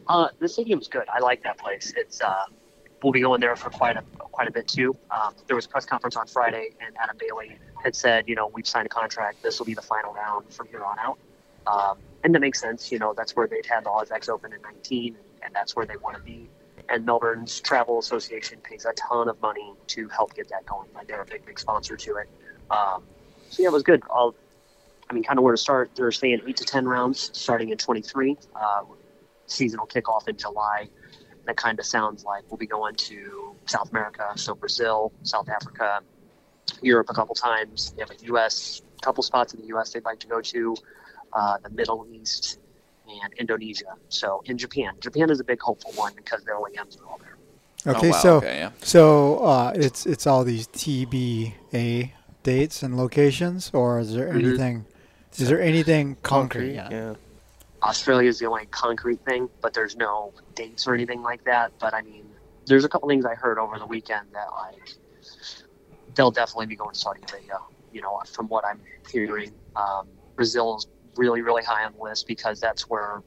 Uh, 0.07 0.27
the 0.39 0.49
stadium's 0.49 0.89
good. 0.89 1.07
I 1.07 1.19
like 1.19 1.41
that 1.43 1.57
place. 1.57 1.93
It's 1.95 2.21
uh, 2.21 2.43
we'll 3.01 3.13
be 3.13 3.21
going 3.21 3.39
there 3.39 3.55
for 3.55 3.69
quite 3.69 3.95
a 3.95 4.01
quite 4.17 4.49
a 4.49 4.51
bit 4.51 4.67
too. 4.67 4.95
Um, 5.09 5.33
there 5.47 5.55
was 5.55 5.65
a 5.65 5.69
press 5.69 5.85
conference 5.85 6.17
on 6.17 6.27
Friday, 6.27 6.71
and 6.85 6.93
Adam 7.01 7.15
Bailey 7.17 7.57
had 7.81 7.95
said, 7.95 8.25
you 8.27 8.35
know, 8.35 8.51
we've 8.53 8.67
signed 8.67 8.85
a 8.85 8.89
contract. 8.89 9.41
This 9.41 9.59
will 9.59 9.65
be 9.65 9.73
the 9.73 9.81
final 9.81 10.13
round 10.13 10.53
from 10.53 10.67
here 10.67 10.83
on 10.83 10.99
out. 10.99 11.17
Um, 11.67 11.97
and 12.25 12.35
that 12.35 12.41
makes 12.41 12.59
sense. 12.59 12.91
You 12.91 12.99
know, 12.99 13.13
that's 13.15 13.33
where 13.33 13.47
they'd 13.47 13.65
had 13.65 13.85
the 13.85 13.91
Oz 13.91 14.11
Open 14.27 14.51
in 14.51 14.61
19, 14.61 15.15
and 15.41 15.55
that's 15.55 15.73
where 15.73 15.85
they 15.85 15.95
want 15.97 16.17
to 16.17 16.23
be. 16.23 16.49
And 16.89 17.05
Melbourne's 17.05 17.61
Travel 17.61 17.97
Association 17.97 18.59
pays 18.61 18.83
a 18.83 18.91
ton 18.93 19.29
of 19.29 19.41
money 19.41 19.73
to 19.87 20.09
help 20.09 20.33
get 20.33 20.49
that 20.49 20.65
going. 20.65 20.89
Like 20.93 21.07
they're 21.07 21.21
a 21.21 21.25
big, 21.25 21.45
big 21.45 21.59
sponsor 21.59 21.95
to 21.95 22.15
it. 22.17 22.29
Um, 22.69 23.03
so 23.49 23.63
yeah, 23.63 23.69
it 23.69 23.71
was 23.71 23.83
good. 23.83 24.03
I'll, 24.13 24.35
I 25.13 25.15
mean, 25.15 25.23
kind 25.23 25.37
of 25.37 25.43
where 25.43 25.53
to 25.53 25.61
start. 25.61 25.91
They're 25.93 26.11
saying 26.11 26.41
eight 26.47 26.57
to 26.57 26.63
ten 26.63 26.87
rounds 26.87 27.29
starting 27.33 27.69
in 27.69 27.77
23. 27.77 28.35
Uh, 28.55 28.81
season 29.45 29.79
will 29.79 29.85
kick 29.85 30.09
off 30.09 30.27
in 30.27 30.35
July. 30.35 30.89
That 31.45 31.55
kind 31.55 31.77
of 31.77 31.85
sounds 31.85 32.23
like 32.23 32.43
we'll 32.49 32.57
be 32.57 32.65
going 32.65 32.95
to 32.95 33.55
South 33.67 33.91
America, 33.91 34.31
so 34.35 34.55
Brazil, 34.55 35.13
South 35.21 35.49
Africa, 35.49 35.99
Europe 36.81 37.11
a 37.11 37.13
couple 37.13 37.35
times. 37.35 37.93
They 37.95 38.01
have 38.01 38.09
a 38.09 38.25
U.S. 38.25 38.81
couple 39.03 39.21
spots 39.21 39.53
in 39.53 39.61
the 39.61 39.67
U.S. 39.67 39.91
they'd 39.91 40.03
like 40.03 40.19
to 40.21 40.27
go 40.27 40.41
to, 40.41 40.75
uh, 41.33 41.57
the 41.61 41.69
Middle 41.69 42.07
East, 42.11 42.57
and 43.07 43.33
Indonesia. 43.33 43.93
So 44.09 44.41
in 44.45 44.57
Japan, 44.57 44.93
Japan 44.99 45.29
is 45.29 45.39
a 45.39 45.43
big 45.43 45.61
hopeful 45.61 45.91
one 45.91 46.13
because 46.15 46.43
their 46.43 46.55
OEMs 46.55 46.99
are 46.99 47.05
all 47.05 47.19
there. 47.19 47.37
Okay, 47.95 48.07
oh, 48.07 48.11
wow, 48.11 48.17
so 48.17 48.35
okay, 48.37 48.57
yeah. 48.57 48.71
so 48.81 49.37
uh, 49.45 49.73
it's 49.75 50.07
it's 50.07 50.25
all 50.25 50.43
these 50.43 50.67
TBA 50.69 52.13
dates 52.41 52.81
and 52.81 52.97
locations, 52.97 53.69
or 53.73 53.99
is 53.99 54.13
there 54.15 54.29
Mhm. 54.29 54.35
anything? 54.47 54.85
Is 55.37 55.49
there 55.49 55.61
anything 55.61 56.17
concrete? 56.23 56.73
yet? 56.73 56.91
Yeah. 56.91 57.13
Australia 57.81 58.29
is 58.29 58.39
the 58.39 58.45
only 58.45 58.65
concrete 58.67 59.19
thing, 59.25 59.49
but 59.61 59.73
there's 59.73 59.95
no 59.97 60.33
dates 60.55 60.87
or 60.87 60.93
anything 60.93 61.21
like 61.21 61.43
that. 61.45 61.71
But 61.79 61.93
I 61.93 62.01
mean, 62.01 62.25
there's 62.65 62.85
a 62.85 62.89
couple 62.89 63.09
things 63.09 63.25
I 63.25 63.35
heard 63.35 63.57
over 63.57 63.77
the 63.77 63.85
weekend 63.85 64.27
that 64.33 64.47
like 64.51 64.93
they'll 66.15 66.31
definitely 66.31 66.67
be 66.67 66.75
going 66.75 66.93
to 66.93 66.99
Saudi 66.99 67.21
Arabia. 67.29 67.59
You 67.91 68.01
know, 68.01 68.21
from 68.31 68.47
what 68.47 68.65
I'm 68.65 68.79
hearing, 69.11 69.51
um, 69.75 70.07
Brazil's 70.35 70.87
really, 71.15 71.41
really 71.41 71.63
high 71.63 71.83
on 71.83 71.93
the 71.93 72.01
list 72.03 72.27
because 72.27 72.59
that's 72.59 72.83
where. 72.89 73.21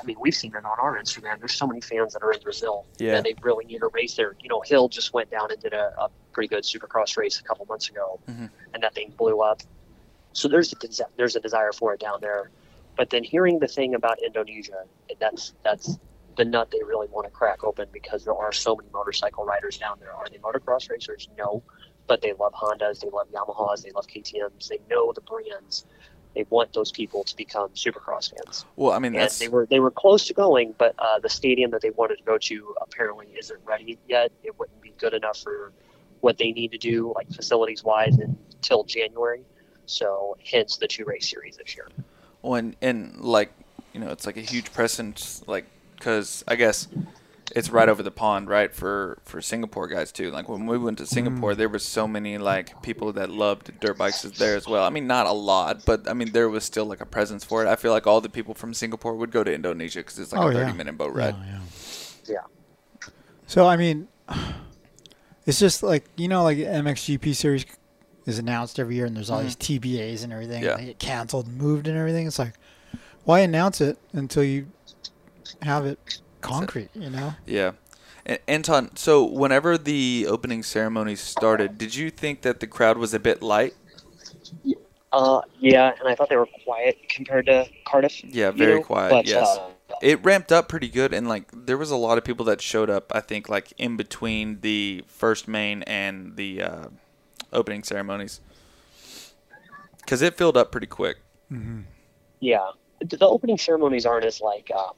I 0.00 0.04
mean, 0.04 0.16
we've 0.20 0.34
seen 0.34 0.52
it 0.56 0.64
on 0.64 0.78
our 0.80 0.98
Instagram. 1.00 1.38
There's 1.38 1.54
so 1.54 1.64
many 1.66 1.80
fans 1.80 2.14
that 2.14 2.24
are 2.24 2.32
in 2.32 2.40
Brazil 2.40 2.86
Yeah. 2.98 3.12
that 3.12 3.24
they 3.24 3.34
really 3.40 3.64
need 3.66 3.82
a 3.84 3.86
race 3.88 4.16
there. 4.16 4.34
You 4.40 4.48
know, 4.48 4.60
Hill 4.62 4.88
just 4.88 5.12
went 5.12 5.30
down 5.30 5.52
and 5.52 5.60
did 5.60 5.74
a, 5.74 5.94
a 5.96 6.08
pretty 6.32 6.48
good 6.48 6.64
Supercross 6.64 7.16
race 7.16 7.38
a 7.38 7.44
couple 7.44 7.66
months 7.66 7.88
ago, 7.88 8.18
Mhm. 8.28 8.50
and 8.74 8.82
that 8.82 8.94
thing 8.94 9.12
blew 9.16 9.42
up. 9.42 9.62
So 10.32 10.48
there's 10.48 10.72
a 10.72 10.76
desi- 10.76 11.10
there's 11.16 11.36
a 11.36 11.40
desire 11.40 11.72
for 11.72 11.94
it 11.94 12.00
down 12.00 12.18
there. 12.20 12.50
But 12.96 13.10
then 13.10 13.24
hearing 13.24 13.58
the 13.58 13.68
thing 13.68 13.94
about 13.94 14.22
Indonesia, 14.22 14.84
that's 15.18 15.54
that's 15.62 15.98
the 16.36 16.44
nut 16.44 16.70
they 16.70 16.82
really 16.82 17.08
want 17.08 17.26
to 17.26 17.30
crack 17.30 17.64
open 17.64 17.86
because 17.92 18.24
there 18.24 18.34
are 18.34 18.52
so 18.52 18.76
many 18.76 18.88
motorcycle 18.92 19.44
riders 19.44 19.78
down 19.78 19.98
there. 20.00 20.12
Are 20.12 20.26
they 20.30 20.38
motocross 20.38 20.90
racers? 20.90 21.28
No, 21.38 21.62
but 22.06 22.20
they 22.22 22.32
love 22.32 22.52
Hondas, 22.54 23.00
they 23.00 23.10
love 23.10 23.28
Yamahas, 23.30 23.82
they 23.82 23.90
love 23.92 24.06
KTM's, 24.06 24.68
they 24.68 24.78
know 24.90 25.12
the 25.12 25.20
brands. 25.20 25.84
They 26.34 26.46
want 26.48 26.72
those 26.72 26.90
people 26.90 27.24
to 27.24 27.36
become 27.36 27.68
Supercross 27.70 28.32
fans. 28.34 28.64
Well, 28.76 28.92
I 28.92 28.98
mean, 28.98 29.14
And 29.14 29.30
they 29.32 29.48
were 29.48 29.66
they 29.66 29.80
were 29.80 29.90
close 29.90 30.26
to 30.28 30.34
going, 30.34 30.74
but 30.78 30.94
uh, 30.98 31.18
the 31.18 31.28
stadium 31.28 31.70
that 31.72 31.82
they 31.82 31.90
wanted 31.90 32.16
to 32.16 32.24
go 32.24 32.38
to 32.38 32.74
apparently 32.80 33.26
isn't 33.38 33.60
ready 33.64 33.98
yet. 34.08 34.32
It 34.42 34.58
wouldn't 34.58 34.80
be 34.80 34.94
good 34.98 35.12
enough 35.12 35.38
for 35.38 35.72
what 36.20 36.38
they 36.38 36.52
need 36.52 36.72
to 36.72 36.78
do, 36.78 37.12
like 37.14 37.30
facilities 37.30 37.84
wise, 37.84 38.16
until 38.16 38.84
January. 38.84 39.44
So 39.86 40.36
hence 40.44 40.76
the 40.76 40.88
two 40.88 41.04
race 41.04 41.28
series 41.30 41.56
this 41.56 41.74
year. 41.76 41.88
when 42.40 42.76
and 42.82 43.14
and 43.14 43.20
like 43.20 43.52
you 43.92 44.00
know 44.00 44.10
it's 44.10 44.26
like 44.26 44.36
a 44.36 44.40
huge 44.40 44.72
presence 44.72 45.42
like 45.46 45.64
because 45.96 46.42
i 46.48 46.56
guess 46.56 46.88
it's 47.54 47.68
right 47.70 47.88
over 47.88 48.02
the 48.02 48.10
pond 48.10 48.48
right 48.48 48.74
for 48.74 49.18
for 49.24 49.40
singapore 49.42 49.86
guys 49.86 50.10
too 50.10 50.30
like 50.30 50.48
when 50.48 50.66
we 50.66 50.78
went 50.78 50.96
to 50.98 51.06
singapore 51.06 51.52
mm. 51.52 51.56
there 51.56 51.68
was 51.68 51.84
so 51.84 52.08
many 52.08 52.38
like 52.38 52.82
people 52.82 53.12
that 53.12 53.28
loved 53.30 53.70
dirt 53.80 53.96
bikes 53.98 54.22
there 54.22 54.56
as 54.56 54.66
well 54.66 54.82
i 54.84 54.90
mean 54.90 55.06
not 55.06 55.26
a 55.26 55.32
lot 55.32 55.84
but 55.84 56.08
i 56.08 56.14
mean 56.14 56.32
there 56.32 56.48
was 56.48 56.64
still 56.64 56.86
like 56.86 57.00
a 57.00 57.06
presence 57.06 57.44
for 57.44 57.62
it 57.64 57.68
i 57.68 57.76
feel 57.76 57.92
like 57.92 58.06
all 58.06 58.20
the 58.20 58.28
people 58.30 58.54
from 58.54 58.72
singapore 58.74 59.14
would 59.14 59.30
go 59.30 59.44
to 59.44 59.52
indonesia 59.54 60.00
because 60.00 60.18
it's 60.18 60.32
like 60.32 60.42
Oh, 60.42 60.48
a 60.48 60.52
30 60.52 60.66
yeah. 60.70 60.72
minute 60.72 60.96
boat 60.98 61.12
Yeah, 61.14 61.24
ride 61.24 61.36
oh, 61.38 61.44
yeah. 61.46 61.60
Yeah. 62.34 63.08
So 63.46 63.66
I 63.66 63.76
mean, 63.76 64.08
it's 65.46 65.58
just 65.60 65.82
like 65.82 66.04
you 66.16 66.28
know, 66.28 66.42
like 66.42 66.56
MXGP 66.58 67.34
series 67.34 67.66
is 68.26 68.38
announced 68.38 68.78
every 68.78 68.94
year, 68.94 69.06
and 69.06 69.16
there's 69.16 69.30
all 69.30 69.42
these 69.42 69.56
TBAs 69.56 70.24
and 70.24 70.32
everything. 70.32 70.62
Mm-hmm. 70.62 70.64
Yeah. 70.64 70.72
And 70.72 70.80
they 70.80 70.86
get 70.86 70.98
canceled, 70.98 71.46
and 71.46 71.56
moved, 71.56 71.88
and 71.88 71.96
everything. 71.98 72.26
It's 72.26 72.38
like, 72.38 72.54
why 73.24 73.40
announce 73.40 73.80
it 73.80 73.98
until 74.12 74.44
you 74.44 74.68
have 75.62 75.86
it 75.86 76.20
concrete? 76.40 76.90
You 76.94 77.10
know? 77.10 77.34
yeah 77.46 77.72
and, 78.26 78.38
anton 78.48 78.96
so 78.96 79.24
whenever 79.24 79.78
the 79.78 80.26
opening 80.28 80.62
ceremony 80.62 81.14
started 81.14 81.78
did 81.78 81.94
you 81.94 82.10
think 82.10 82.42
that 82.42 82.60
the 82.60 82.66
crowd 82.66 82.98
was 82.98 83.14
a 83.14 83.20
bit 83.20 83.42
light 83.42 83.74
Uh, 85.12 85.42
yeah, 85.60 85.92
and 86.00 86.08
I 86.08 86.14
thought 86.14 86.30
they 86.30 86.36
were 86.36 86.48
quiet 86.64 86.96
compared 87.10 87.44
to 87.44 87.66
Cardiff. 87.84 88.24
Yeah, 88.24 88.46
you 88.46 88.56
very 88.56 88.74
know, 88.76 88.82
quiet, 88.82 89.10
But, 89.10 89.26
yes. 89.26 89.46
Uh, 89.46 89.68
it 90.00 90.24
ramped 90.24 90.50
up 90.50 90.70
pretty 90.70 90.88
good, 90.88 91.12
and 91.12 91.28
like 91.28 91.50
there 91.52 91.76
was 91.76 91.90
a 91.90 91.96
lot 91.96 92.16
of 92.16 92.24
people 92.24 92.46
that 92.46 92.62
showed 92.62 92.88
up. 92.88 93.12
I 93.14 93.20
think 93.20 93.46
like 93.46 93.74
in 93.76 93.98
between 93.98 94.60
the 94.62 95.04
first 95.06 95.46
main 95.46 95.82
and 95.82 96.36
the 96.36 96.62
uh, 96.62 96.86
opening 97.52 97.82
ceremonies, 97.82 98.40
because 100.00 100.22
it 100.22 100.36
filled 100.36 100.56
up 100.56 100.72
pretty 100.72 100.86
quick. 100.86 101.18
Yeah, 102.40 102.70
the, 103.00 103.16
the 103.16 103.26
opening 103.26 103.58
ceremonies 103.58 104.06
aren't 104.06 104.24
as 104.24 104.40
like 104.40 104.70
um, 104.74 104.92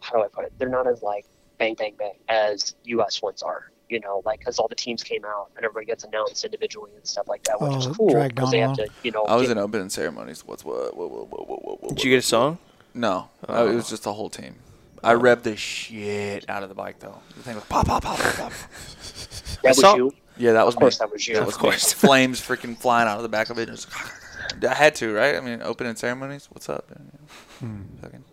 how 0.00 0.16
do 0.18 0.22
I 0.24 0.28
put 0.28 0.44
it? 0.44 0.52
They're 0.58 0.68
not 0.68 0.86
as 0.86 1.02
like 1.02 1.26
bang 1.58 1.74
bang 1.74 1.94
bang 1.98 2.14
as 2.28 2.74
U.S. 2.84 3.22
ones 3.22 3.42
are. 3.42 3.70
You 3.88 4.00
know, 4.00 4.20
like 4.26 4.40
because 4.40 4.58
all 4.58 4.68
the 4.68 4.74
teams 4.74 5.02
came 5.02 5.24
out 5.24 5.48
and 5.56 5.64
everybody 5.64 5.86
gets 5.86 6.04
announced 6.04 6.44
individually 6.44 6.90
and 6.94 7.06
stuff 7.06 7.26
like 7.26 7.42
that, 7.44 7.58
which 7.58 7.72
Oh, 7.72 7.78
is 7.78 7.96
cool 7.96 8.10
dragged 8.10 8.34
because 8.34 8.48
on 8.48 8.52
they 8.52 8.58
have 8.58 8.76
to, 8.76 8.86
you 9.02 9.10
know. 9.10 9.24
I 9.24 9.34
was 9.36 9.44
get- 9.48 9.52
in 9.52 9.58
opening 9.58 9.88
ceremonies. 9.88 10.46
What's 10.46 10.62
what? 10.64 10.94
What? 10.94 11.10
What? 11.10 11.28
What? 11.30 11.48
What? 11.48 11.64
what, 11.64 11.82
what 11.82 11.88
Did 11.96 12.04
you 12.04 12.10
get 12.10 12.18
a 12.18 12.22
song? 12.22 12.58
No, 12.92 13.30
Oh. 13.48 13.66
It 13.70 13.74
was 13.74 13.88
just 13.88 14.02
the 14.02 14.12
whole 14.12 14.28
team. 14.28 14.56
I 15.02 15.14
revved 15.14 15.44
the 15.44 15.56
shit 15.56 16.48
out 16.50 16.62
of 16.62 16.68
the 16.68 16.74
bike 16.74 16.98
though. 16.98 17.18
The 17.36 17.42
thing 17.42 17.54
was 17.54 17.64
pop, 17.64 17.86
pop, 17.86 18.02
pop, 18.02 18.18
pop, 18.18 18.34
pop. 18.36 18.52
that 19.62 19.68
was 19.70 19.78
saw- 19.80 19.96
you. 19.96 20.12
Yeah, 20.38 20.52
that 20.52 20.64
was 20.66 20.74
Of 20.74 20.80
course, 20.80 20.98
me. 21.00 21.04
that 21.06 21.12
was 21.12 21.26
you. 21.28 21.34
That 21.34 21.48
Of 21.48 21.58
course. 21.58 21.94
me. 21.94 21.98
Flames 22.08 22.40
freaking 22.40 22.76
flying 22.76 23.08
out 23.08 23.16
of 23.16 23.22
the 23.22 23.28
back 23.28 23.50
of 23.50 23.58
it. 23.58 23.66
Just- 23.66 23.88
I 24.68 24.74
had 24.74 24.94
to, 24.96 25.12
right? 25.12 25.36
I 25.36 25.40
mean, 25.40 25.60
opening 25.62 25.94
ceremonies. 25.96 26.48
What's 26.50 26.68
up? 26.68 26.88
Fucking- 28.00 28.24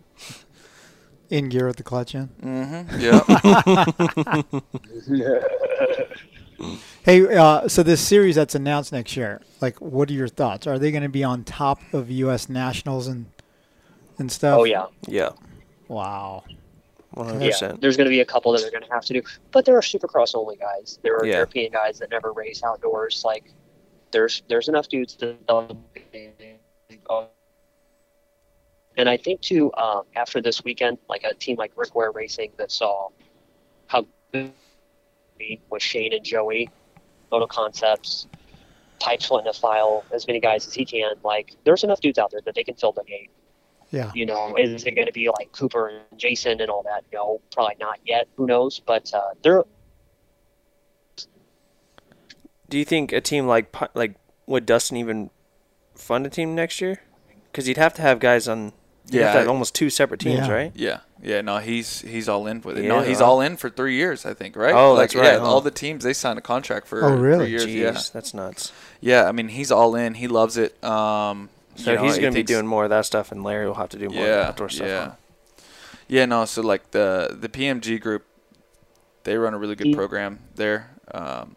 In 1.30 1.48
gear 1.48 1.66
with 1.66 1.76
the 1.76 1.82
clutch 1.82 2.14
in. 2.14 2.28
Mm-hmm. 2.42 3.00
Yeah. 3.00 4.42
Hey, 7.04 7.36
uh, 7.36 7.68
so 7.68 7.82
this 7.82 8.00
series 8.00 8.34
that's 8.34 8.54
announced 8.54 8.90
next 8.90 9.14
year, 9.16 9.42
like, 9.60 9.78
what 9.80 10.08
are 10.10 10.14
your 10.14 10.26
thoughts? 10.26 10.66
Are 10.66 10.78
they 10.78 10.90
going 10.90 11.02
to 11.02 11.08
be 11.10 11.22
on 11.22 11.44
top 11.44 11.78
of 11.92 12.10
U.S. 12.10 12.48
nationals 12.48 13.06
and 13.06 13.26
and 14.18 14.32
stuff? 14.32 14.58
Oh 14.60 14.64
yeah, 14.64 14.86
Yeah, 15.06 15.30
Wow. 15.86 16.44
One 17.16 17.26
hundred 17.26 17.42
yeah. 17.42 17.50
percent. 17.50 17.80
There's 17.80 17.96
going 17.96 18.04
to 18.06 18.10
be 18.10 18.20
a 18.20 18.24
couple 18.24 18.52
that 18.52 18.60
they're 18.60 18.70
going 18.70 18.84
to 18.84 18.92
have 18.92 19.04
to 19.06 19.12
do, 19.14 19.22
but 19.50 19.64
there 19.64 19.76
are 19.76 19.80
Supercross 19.80 20.34
only 20.34 20.56
guys. 20.56 20.98
There 21.02 21.16
are 21.16 21.26
Yeah. 21.26 21.36
European 21.36 21.72
guys 21.72 21.98
that 21.98 22.10
never 22.10 22.32
race 22.32 22.62
outdoors. 22.62 23.22
Like 23.24 23.52
there's 24.12 24.42
there's 24.48 24.68
enough 24.68 24.88
dudes 24.88 25.14
to. 25.16 25.36
And 28.98 29.10
I 29.10 29.16
think 29.16 29.40
too, 29.42 29.72
um, 29.74 30.04
after 30.14 30.40
this 30.40 30.64
weekend, 30.64 30.98
like 31.08 31.24
a 31.24 31.34
team 31.34 31.56
like 31.56 31.72
Rick 31.76 31.94
Ware 31.94 32.12
Racing 32.12 32.52
that 32.56 32.70
saw 32.70 33.08
how 33.88 34.06
good 34.32 34.52
with 35.68 35.82
Shane 35.82 36.14
and 36.14 36.24
Joey, 36.24 36.70
Moto 37.30 37.46
Concepts, 37.46 38.26
Pipes 38.98 39.28
wanting 39.28 39.52
to 39.52 39.58
file 39.58 40.02
as 40.12 40.26
many 40.26 40.40
guys 40.40 40.66
as 40.66 40.72
he 40.72 40.86
can. 40.86 41.12
Like, 41.22 41.56
there's 41.64 41.84
enough 41.84 42.00
dudes 42.00 42.18
out 42.18 42.30
there 42.30 42.40
that 42.46 42.54
they 42.54 42.64
can 42.64 42.74
fill 42.74 42.92
the 42.92 43.04
gate. 43.04 43.30
Yeah. 43.90 44.10
You 44.14 44.26
know, 44.26 44.56
is 44.56 44.84
it 44.84 44.92
going 44.96 45.06
to 45.06 45.12
be 45.12 45.28
like 45.28 45.52
Cooper 45.52 45.88
and 45.88 46.18
Jason 46.18 46.60
and 46.60 46.68
all 46.70 46.82
that? 46.82 47.04
No, 47.12 47.40
probably 47.52 47.76
not 47.78 47.98
yet. 48.04 48.26
Who 48.36 48.46
knows? 48.46 48.80
But 48.80 49.12
uh, 49.14 49.30
they're 49.42 49.62
Do 52.68 52.78
you 52.78 52.84
think 52.84 53.12
a 53.12 53.20
team 53.20 53.46
like 53.46 53.72
Pi- 53.72 53.88
like 53.94 54.14
would 54.46 54.66
Dustin 54.66 54.96
even 54.96 55.30
fund 55.94 56.26
a 56.26 56.30
team 56.30 56.54
next 56.54 56.80
year? 56.80 57.00
Because 57.50 57.68
you'd 57.68 57.76
have 57.76 57.94
to 57.94 58.02
have 58.02 58.18
guys 58.18 58.48
on. 58.48 58.72
Yeah, 59.08 59.26
have 59.30 59.34
have 59.42 59.48
almost 59.48 59.72
two 59.72 59.88
separate 59.88 60.18
teams, 60.18 60.48
Yeah. 60.48 60.52
right? 60.52 60.72
Yeah, 60.74 60.98
yeah. 61.22 61.40
No, 61.40 61.58
he's 61.58 62.00
he's 62.00 62.28
all 62.28 62.48
in 62.48 62.60
with 62.62 62.76
it. 62.76 62.82
no, 62.86 63.02
Yeah. 63.02 63.06
he's 63.06 63.20
all 63.20 63.40
in 63.40 63.56
for 63.56 63.70
three 63.70 63.94
years, 63.94 64.26
I 64.26 64.34
think. 64.34 64.56
Right? 64.56 64.74
Oh, 64.74 64.94
Like, 64.94 65.10
that's 65.10 65.14
right, 65.14 65.24
Yeah, 65.34 65.38
huh? 65.38 65.44
all 65.46 65.60
the 65.60 65.70
teams 65.70 66.02
they 66.02 66.12
signed 66.12 66.40
a 66.40 66.42
contract 66.42 66.88
for. 66.88 67.04
Oh, 67.04 67.14
really? 67.14 67.44
Three 67.44 67.50
years. 67.52 67.66
Jeez, 67.66 67.94
Yeah, 67.94 68.00
that's 68.12 68.34
nuts. 68.34 68.72
yeah. 69.00 69.28
I 69.28 69.30
mean, 69.30 69.46
he's 69.46 69.70
all 69.70 69.94
in. 69.94 70.14
He 70.14 70.26
loves 70.26 70.56
it. 70.56 70.82
Um, 70.82 71.50
So 71.76 71.90
you 71.90 71.96
know, 71.96 72.04
he's 72.04 72.18
going 72.18 72.32
to 72.32 72.38
be 72.38 72.42
doing 72.42 72.66
more 72.66 72.84
of 72.84 72.90
that 72.90 73.04
stuff, 73.06 73.32
and 73.32 73.42
Larry 73.42 73.66
will 73.66 73.74
have 73.74 73.90
to 73.90 73.98
do 73.98 74.08
more 74.08 74.18
of 74.18 74.28
the 74.28 74.28
yeah, 74.28 74.48
outdoor 74.48 74.68
stuff. 74.68 74.86
yeah, 74.88 75.04
huh? 75.04 75.64
yeah. 76.08 76.24
No, 76.24 76.44
so 76.44 76.62
like 76.62 76.90
the 76.90 77.36
the 77.38 77.48
PMG 77.48 78.00
group, 78.00 78.24
they 79.24 79.36
run 79.36 79.54
a 79.54 79.58
really 79.58 79.74
good 79.74 79.94
program 79.94 80.40
there. 80.54 80.90
Um, 81.12 81.56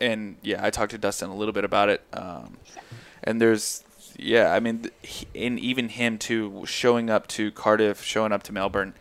and 0.00 0.36
yeah, 0.42 0.64
I 0.64 0.70
talked 0.70 0.90
to 0.90 0.98
Dustin 0.98 1.30
a 1.30 1.34
little 1.34 1.54
bit 1.54 1.64
about 1.64 1.88
it. 1.88 2.02
Um, 2.12 2.58
and 3.22 3.40
there's 3.40 3.84
yeah, 4.16 4.52
I 4.52 4.60
mean, 4.60 4.80
th- 4.80 4.94
he, 5.02 5.26
and 5.46 5.58
even 5.58 5.88
him 5.88 6.18
too, 6.18 6.64
showing 6.66 7.10
up 7.10 7.26
to 7.28 7.50
Cardiff, 7.52 8.02
showing 8.02 8.32
up 8.32 8.42
to 8.44 8.52
Melbourne. 8.52 8.94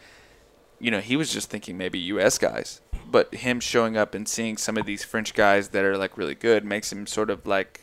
You 0.79 0.91
know, 0.91 0.99
he 0.99 1.15
was 1.15 1.31
just 1.31 1.49
thinking 1.49 1.77
maybe 1.77 1.99
U.S. 1.99 2.37
guys, 2.37 2.81
but 3.09 3.33
him 3.33 3.59
showing 3.59 3.95
up 3.95 4.13
and 4.15 4.27
seeing 4.27 4.57
some 4.57 4.75
of 4.77 4.85
these 4.85 5.03
French 5.03 5.33
guys 5.33 5.69
that 5.69 5.83
are 5.83 5.97
like 5.97 6.17
really 6.17 6.35
good 6.35 6.65
makes 6.65 6.91
him 6.91 7.07
sort 7.07 7.29
of 7.29 7.45
like 7.45 7.81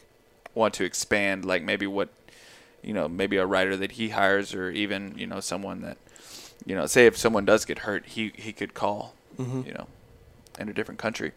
want 0.54 0.74
to 0.74 0.85
expand, 0.85 1.44
like 1.44 1.62
maybe 1.62 1.87
what 1.87 2.11
you 2.83 2.93
know, 2.95 3.09
maybe 3.09 3.37
a 3.37 3.47
rider 3.47 3.77
that 3.77 3.93
he 3.93 4.11
hires, 4.11 4.55
or 4.55 4.71
even 4.71 5.14
you 5.16 5.27
know 5.27 5.40
someone 5.40 5.81
that 5.83 5.97
you 6.66 6.75
know, 6.75 6.87
say 6.87 7.07
if 7.07 7.16
someone 7.16 7.45
does 7.45 7.64
get 7.64 7.81
hurt, 7.81 8.05
he 8.07 8.33
he 8.37 8.53
could 8.53 8.75
call, 8.75 9.14
Mm-hmm. 9.38 9.62
you 9.66 9.73
know, 9.75 9.87
in 10.59 10.69
a 10.69 10.73
different 10.73 11.01
country. 11.01 11.33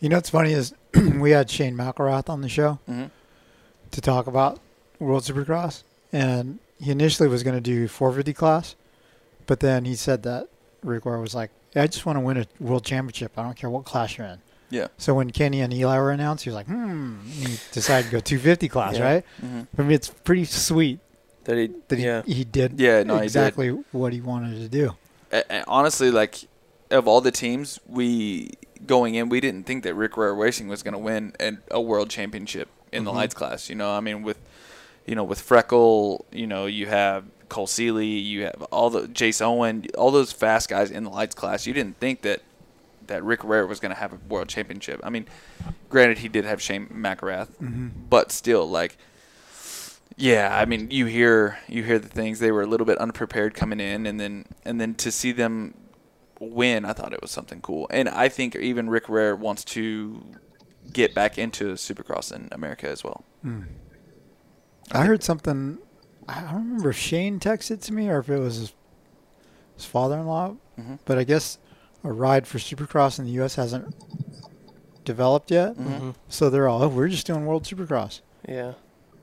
You 0.00 0.08
know 0.08 0.16
what's 0.16 0.30
funny 0.30 0.52
is 0.52 0.74
we 0.94 1.32
had 1.32 1.50
Shane 1.50 1.76
McElrath 1.76 2.28
on 2.28 2.40
the 2.42 2.48
show 2.48 2.78
Mhm. 2.88 3.10
to 3.90 4.00
talk 4.00 4.26
about 4.26 4.60
World 5.00 5.24
Supercross, 5.24 5.82
and 6.12 6.58
he 6.80 6.90
initially 6.90 7.28
was 7.28 7.42
going 7.42 7.56
to 7.56 7.60
do 7.60 7.88
450 7.88 8.32
class, 8.34 8.74
but 9.46 9.60
then 9.60 9.84
he 9.84 9.94
said 9.96 10.22
that 10.22 10.48
Rick 10.84 11.04
was 11.04 11.34
like, 11.34 11.50
"I 11.74 11.86
just 11.88 12.06
want 12.06 12.16
to 12.16 12.20
win 12.20 12.36
a 12.36 12.46
world 12.60 12.84
championship. 12.84 13.32
I 13.36 13.42
don't 13.42 13.56
care 13.56 13.70
what 13.70 13.84
class 13.84 14.16
you're 14.16 14.26
in." 14.28 14.38
Yeah. 14.70 14.88
So 14.98 15.14
when 15.14 15.30
Kenny 15.30 15.60
and 15.62 15.72
Eli 15.72 15.98
were 15.98 16.10
announced, 16.10 16.44
he 16.44 16.50
was 16.50 16.54
like, 16.54 16.66
"Hmm." 16.66 17.20
He 17.26 17.58
decided 17.72 18.06
to 18.06 18.12
go 18.12 18.20
250 18.20 18.68
class, 18.68 18.98
Yeah. 18.98 19.04
right? 19.04 19.24
Mhm. 19.44 19.66
I 19.78 19.82
mean, 19.82 19.92
it's 19.92 20.08
pretty 20.08 20.44
sweet 20.44 21.00
That 21.44 21.56
he, 21.56 21.70
that 21.88 21.98
he, 21.98 22.04
yeah. 22.04 22.22
he 22.26 22.44
did 22.44 22.78
Yeah, 22.78 23.02
no, 23.02 23.14
he 23.14 23.20
did. 23.20 23.24
exactly 23.24 23.68
what 23.92 24.12
he 24.12 24.20
wanted 24.20 24.60
to 24.60 24.68
do. 24.68 24.94
A- 25.32 25.44
a- 25.50 25.64
honestly, 25.66 26.10
like 26.10 26.36
of 26.90 27.08
all 27.08 27.20
the 27.20 27.30
teams, 27.30 27.78
we 27.86 28.50
going 28.86 29.14
in, 29.14 29.28
we 29.28 29.40
didn't 29.40 29.64
think 29.66 29.84
that 29.84 29.94
Rick 29.94 30.16
Ware 30.16 30.34
Racing 30.34 30.68
was 30.68 30.82
going 30.82 30.92
to 30.92 30.98
win 30.98 31.34
an, 31.40 31.58
a 31.70 31.80
world 31.80 32.10
championship 32.10 32.68
in 32.92 33.04
the 33.04 33.12
lights 33.12 33.34
class. 33.34 33.68
You 33.68 33.74
know, 33.74 33.90
I 33.90 34.00
mean, 34.00 34.22
with 34.22 34.38
you 35.06 35.14
know 35.14 35.24
with 35.24 35.40
Freckle, 35.40 36.24
you 36.32 36.46
know, 36.46 36.66
you 36.66 36.86
have 36.86 37.24
Cole 37.48 37.66
Seely, 37.66 38.06
you 38.06 38.44
have 38.44 38.62
all 38.70 38.90
the 38.90 39.02
Jace 39.08 39.40
Owen, 39.40 39.86
all 39.96 40.10
those 40.10 40.30
fast 40.32 40.68
guys 40.68 40.90
in 40.90 41.04
the 41.04 41.10
lights 41.10 41.34
class. 41.34 41.66
You 41.66 41.72
didn't 41.72 41.98
think 41.98 42.20
that 42.22 42.40
that 43.08 43.22
Rick 43.24 43.44
Ware 43.44 43.66
was 43.66 43.80
going 43.80 43.92
to 43.94 44.00
have 44.00 44.12
a 44.12 44.18
world 44.28 44.48
championship. 44.48 45.00
I 45.02 45.10
mean, 45.10 45.26
granted, 45.88 46.18
he 46.18 46.28
did 46.28 46.44
have 46.44 46.62
Shane 46.62 46.86
McElrath, 46.88 47.48
but 48.08 48.30
still, 48.32 48.68
like. 48.68 48.96
Yeah, 50.20 50.48
I 50.52 50.64
mean, 50.64 50.90
you 50.90 51.06
hear 51.06 51.58
you 51.68 51.84
hear 51.84 51.98
the 52.00 52.08
things. 52.08 52.40
They 52.40 52.50
were 52.50 52.62
a 52.62 52.66
little 52.66 52.84
bit 52.86 52.98
unprepared 52.98 53.54
coming 53.54 53.78
in, 53.78 54.04
and 54.04 54.18
then 54.18 54.46
and 54.64 54.80
then 54.80 54.94
to 54.96 55.12
see 55.12 55.30
them 55.30 55.74
win, 56.40 56.84
I 56.84 56.92
thought 56.92 57.12
it 57.12 57.22
was 57.22 57.30
something 57.30 57.60
cool. 57.60 57.86
And 57.90 58.08
I 58.08 58.28
think 58.28 58.56
even 58.56 58.90
Rick 58.90 59.08
Ware 59.08 59.36
wants 59.36 59.64
to 59.66 60.24
get 60.92 61.14
back 61.14 61.38
into 61.38 61.74
Supercross 61.74 62.32
in 62.34 62.48
America 62.50 62.88
as 62.88 63.04
well. 63.04 63.22
I 64.90 65.04
heard 65.04 65.22
something. 65.22 65.78
I 66.28 66.40
don't 66.40 66.54
remember 66.54 66.90
if 66.90 66.98
Shane 66.98 67.38
texted 67.38 67.80
to 67.82 67.92
me 67.92 68.08
or 68.08 68.18
if 68.18 68.28
it 68.28 68.38
was 68.38 68.56
his, 68.56 68.72
his 69.76 69.84
father-in-law, 69.84 70.56
Mhm. 70.80 70.98
but 71.04 71.16
I 71.18 71.24
guess 71.24 71.58
a 72.04 72.12
ride 72.12 72.46
for 72.46 72.58
Supercross 72.58 73.18
in 73.18 73.24
the 73.24 73.32
U.S. 73.32 73.54
hasn't 73.56 73.94
developed 75.04 75.50
yet. 75.50 75.74
Mm-hmm. 75.76 76.10
So 76.28 76.50
they're 76.50 76.68
all, 76.68 76.82
oh, 76.82 76.88
we're 76.88 77.08
just 77.08 77.26
doing 77.26 77.46
World 77.46 77.64
Supercross. 77.64 78.20
Yeah. 78.48 78.72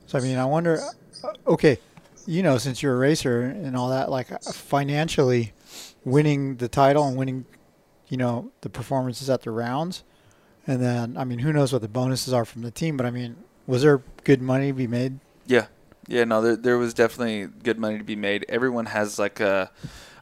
So 0.07 0.17
I 0.17 0.21
mean, 0.21 0.37
I 0.37 0.45
wonder. 0.45 0.79
uh, 1.23 1.27
Okay, 1.47 1.79
you 2.27 2.43
know, 2.43 2.57
since 2.59 2.83
you're 2.83 2.93
a 2.93 2.97
racer 2.97 3.41
and 3.41 3.75
all 3.75 3.89
that, 3.89 4.11
like 4.11 4.31
uh, 4.31 4.37
financially, 4.53 5.53
winning 6.03 6.57
the 6.57 6.67
title 6.67 7.07
and 7.07 7.17
winning, 7.17 7.45
you 8.09 8.17
know, 8.17 8.51
the 8.61 8.69
performances 8.69 9.29
at 9.29 9.41
the 9.41 9.49
rounds, 9.51 10.03
and 10.67 10.81
then 10.81 11.17
I 11.17 11.23
mean, 11.23 11.39
who 11.39 11.51
knows 11.53 11.73
what 11.73 11.81
the 11.81 11.87
bonuses 11.87 12.33
are 12.33 12.45
from 12.45 12.61
the 12.61 12.69
team? 12.71 12.97
But 12.97 13.05
I 13.07 13.11
mean, 13.11 13.37
was 13.65 13.81
there 13.81 14.03
good 14.23 14.41
money 14.41 14.67
to 14.67 14.73
be 14.73 14.85
made? 14.87 15.19
Yeah, 15.47 15.67
yeah. 16.07 16.25
No, 16.25 16.41
there 16.41 16.55
there 16.55 16.77
was 16.77 16.93
definitely 16.93 17.47
good 17.63 17.79
money 17.79 17.97
to 17.97 18.03
be 18.03 18.15
made. 18.15 18.45
Everyone 18.49 18.85
has 18.87 19.17
like 19.17 19.39
a 19.39 19.71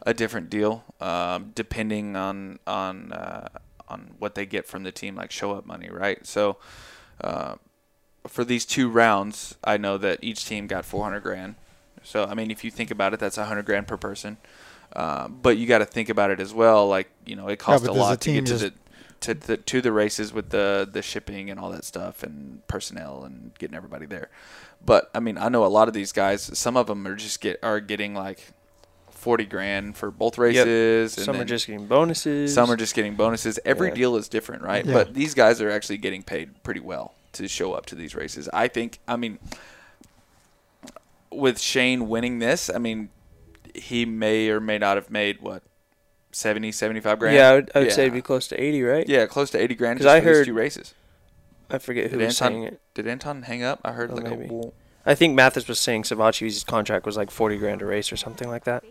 a 0.06 0.14
different 0.14 0.50
deal, 0.50 0.84
um, 1.02 1.52
depending 1.56 2.16
on 2.16 2.60
on 2.68 3.12
uh, 3.12 3.48
on 3.88 4.16
what 4.20 4.36
they 4.36 4.46
get 4.46 4.68
from 4.68 4.84
the 4.84 4.92
team, 4.92 5.16
like 5.16 5.32
show 5.32 5.52
up 5.52 5.66
money, 5.66 5.90
right? 5.90 6.26
So. 6.26 6.58
Uh, 7.22 7.56
for 8.28 8.46
these 8.46 8.66
two 8.66 8.90
rounds, 8.90 9.56
I 9.66 9.78
know 9.78 9.98
that 9.98 10.20
each 10.22 10.46
team 10.46 10.66
got 10.66 10.86
400 10.86 11.20
grand. 11.20 11.56
So 12.04 12.26
I 12.26 12.34
mean, 12.34 12.52
if 12.52 12.64
you 12.64 12.72
think 12.72 12.92
about 12.92 13.14
it, 13.14 13.20
that's 13.20 13.38
100 13.38 13.66
grand 13.66 13.88
per 13.88 13.98
person. 13.98 14.38
Uh, 14.96 15.28
but 15.28 15.58
you 15.58 15.66
got 15.66 15.80
to 15.80 15.86
think 15.86 16.10
about 16.10 16.30
it 16.30 16.40
as 16.40 16.54
well. 16.54 16.88
Like 16.88 17.10
you 17.26 17.36
know, 17.36 17.48
it 17.48 17.58
costs 17.60 17.88
but 17.88 17.96
a 17.96 18.00
lot 18.00 18.22
to 18.22 18.34
get 18.34 18.46
to 18.48 18.58
the 18.58 18.74
to 19.22 19.34
the 19.34 19.58
to 19.58 19.82
the 19.82 19.92
races 19.92 20.32
with 20.32 20.50
the 20.50 20.88
the 20.90 21.02
shipping 21.02 21.50
and 21.50 21.60
all 21.60 21.72
that 21.72 21.84
stuff 21.84 22.22
and 22.22 22.66
personnel 22.68 23.24
and 23.24 23.52
getting 23.58 23.76
everybody 23.76 24.06
there. 24.06 24.30
But 24.86 25.10
I 25.16 25.20
mean, 25.20 25.38
I 25.38 25.50
know 25.50 25.66
a 25.66 25.68
lot 25.68 25.88
of 25.88 25.94
these 25.94 26.12
guys. 26.12 26.58
Some 26.58 26.78
of 26.78 26.88
them 26.88 27.08
are 27.08 27.16
just 27.16 27.42
get 27.42 27.58
are 27.64 27.80
getting 27.80 28.14
like 28.14 28.52
40 29.24 29.46
grand 29.46 29.96
for 29.98 30.12
both 30.12 30.38
races. 30.38 31.18
and 31.18 31.26
Some 31.26 31.36
are 31.36 31.40
then- 31.40 31.48
just 31.48 31.66
getting 31.68 31.88
bonuses. 31.88 32.54
some 32.54 32.70
are 32.70 32.76
just 32.76 32.94
getting 32.94 33.16
bonuses. 33.16 33.58
Every 33.66 33.88
Yeah. 33.90 33.96
deal 33.96 34.16
is 34.18 34.28
different, 34.28 34.62
right? 34.64 34.86
Yeah. 34.86 34.94
But 34.94 35.14
these 35.14 35.34
guys 35.34 35.62
are 35.62 35.70
actually 35.72 35.98
getting 35.98 36.22
paid 36.24 36.62
pretty 36.64 36.82
well 36.82 37.14
to 37.34 37.48
show 37.48 37.74
up 37.74 37.86
to 37.88 37.96
these 37.96 38.14
races. 38.16 38.50
I 38.54 38.68
think. 38.68 39.00
I 39.08 39.16
mean, 39.16 39.40
with 41.32 41.60
Shane 41.60 42.08
winning 42.10 42.40
this, 42.40 42.70
I 42.70 42.78
mean, 42.78 43.10
he 43.74 44.06
may 44.06 44.50
or 44.50 44.60
may 44.60 44.78
not 44.78 44.98
have 44.98 45.10
made 45.10 45.42
what 45.42 45.64
70, 46.32 46.72
75 46.72 47.20
grand. 47.20 47.36
Yeah, 47.36 47.50
I 47.50 47.54
would, 47.56 47.72
I 47.76 47.80
would 47.80 47.92
say 47.92 48.04
it'd 48.04 48.14
be 48.14 48.22
close 48.22 48.48
to 48.50 48.62
80, 48.62 48.84
right? 48.84 49.08
Yeah, 49.08 49.26
close 49.26 49.50
to 49.52 49.60
eighty 49.60 49.76
grand. 49.76 50.00
Because 50.00 50.12
Just 50.14 50.24
I 50.24 50.26
heard 50.28 50.46
two 50.46 50.54
races. 50.54 50.94
I 51.70 51.78
forget 51.80 52.12
who 52.12 52.18
Did 52.18 52.26
was 52.26 52.40
Anton, 52.42 52.54
saying 52.62 52.64
it. 52.74 52.82
did 52.94 53.08
Anton 53.08 53.44
hang 53.44 53.64
up? 53.64 53.80
I 53.84 53.94
heard 53.94 54.12
Oh, 54.12 54.16
like 54.16 54.26
maybe. 54.26 54.46
a 54.46 54.48
whoa. 54.48 54.74
I 55.06 55.16
think 55.16 55.34
Mathis 55.36 55.68
was 55.68 55.80
saying 55.80 56.04
Savatgy's 56.04 56.64
contract 56.64 57.06
was 57.06 57.18
like 57.18 57.30
40 57.32 57.58
grand 57.58 57.82
a 57.82 57.86
race 57.86 58.12
or 58.12 58.16
something 58.16 58.48
like 58.48 58.64
that. 58.66 58.84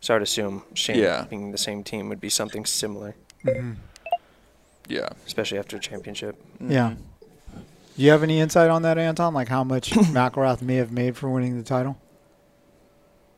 So 0.00 0.14
I'd 0.14 0.22
assume 0.22 0.62
Shane 0.74 0.98
Yeah. 0.98 1.24
being 1.28 1.50
the 1.52 1.58
same 1.58 1.82
team 1.82 2.08
would 2.08 2.20
be 2.20 2.28
something 2.30 2.64
similar, 2.66 3.14
Mhm. 3.44 3.76
Yeah. 4.88 5.08
especially 5.26 5.58
after 5.58 5.76
a 5.76 5.80
championship. 5.80 6.36
Yeah. 6.60 6.94
Do 7.96 8.04
you 8.04 8.10
have 8.12 8.22
any 8.22 8.38
insight 8.40 8.70
on 8.70 8.82
that, 8.82 8.96
Anton? 8.96 9.34
Like 9.34 9.48
how 9.48 9.64
much 9.64 9.90
McElrath 10.18 10.62
may 10.62 10.76
have 10.76 10.92
made 10.92 11.16
for 11.16 11.28
winning 11.28 11.56
the 11.58 11.64
title? 11.64 11.96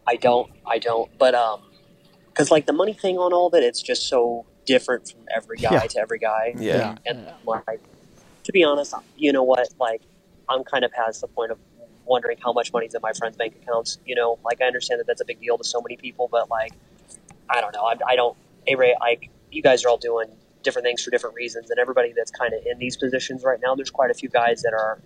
I 0.07 0.17
don't. 0.17 0.51
I 0.67 0.79
don't. 0.79 1.11
But 1.19 1.35
um, 1.35 1.63
because 2.29 2.51
like 2.51 2.67
the 2.67 2.73
money 2.73 2.93
thing 2.93 3.17
on 3.19 3.33
all 3.33 3.47
of 3.47 3.55
it, 3.55 3.63
it's 3.65 3.81
just 3.81 4.07
so 4.09 4.45
different 4.67 5.11
from 5.11 5.21
every 5.35 5.57
guy 5.57 5.73
Yeah. 5.73 5.81
to 5.81 5.99
every 6.01 6.19
guy. 6.19 6.55
Yeah. 6.59 6.97
And 7.07 7.27
like, 7.47 7.81
to 8.45 8.53
be 8.53 8.63
honest, 8.65 8.93
you 9.17 9.33
know 9.33 9.43
what? 9.43 9.69
Like, 9.79 10.03
I'm 10.49 10.63
kind 10.65 10.85
of 10.85 10.91
past 10.93 11.21
the 11.23 11.29
point 11.29 11.53
of 11.53 11.59
wondering 12.11 12.37
how 12.43 12.53
much 12.53 12.73
money's 12.73 12.95
in 12.95 13.01
my 13.03 13.13
friends' 13.13 13.37
bank 13.37 13.55
accounts. 13.63 13.99
You 14.05 14.17
know, 14.17 14.39
like 14.45 14.61
I 14.61 14.67
understand 14.67 15.01
that 15.01 15.07
that's 15.07 15.23
a 15.23 15.25
big 15.25 15.41
deal 15.41 15.57
to 15.57 15.65
so 15.65 15.81
many 15.81 15.97
people, 15.97 16.29
but 16.31 16.51
like, 16.51 16.73
I 17.49 17.61
don't 17.63 17.75
know. 17.75 17.85
I, 17.85 17.95
I 18.07 18.17
don't. 18.17 18.37
Hey 18.67 18.75
Ray, 18.75 18.95
like 19.01 19.31
you 19.51 19.63
guys 19.63 19.85
are 19.85 19.89
all 19.89 19.97
doing 19.97 20.29
different 20.63 20.85
things 20.85 21.03
for 21.03 21.11
different 21.11 21.37
reasons, 21.37 21.71
and 21.71 21.79
everybody 21.79 22.13
that's 22.15 22.31
kind 22.31 22.53
of 22.53 22.61
in 22.67 22.79
these 22.79 22.97
positions 22.97 23.43
right 23.45 23.59
now, 23.63 23.75
there's 23.75 23.91
quite 23.91 24.11
a 24.11 24.15
few 24.15 24.29
guys 24.29 24.63
that 24.63 24.75
are. 24.75 25.01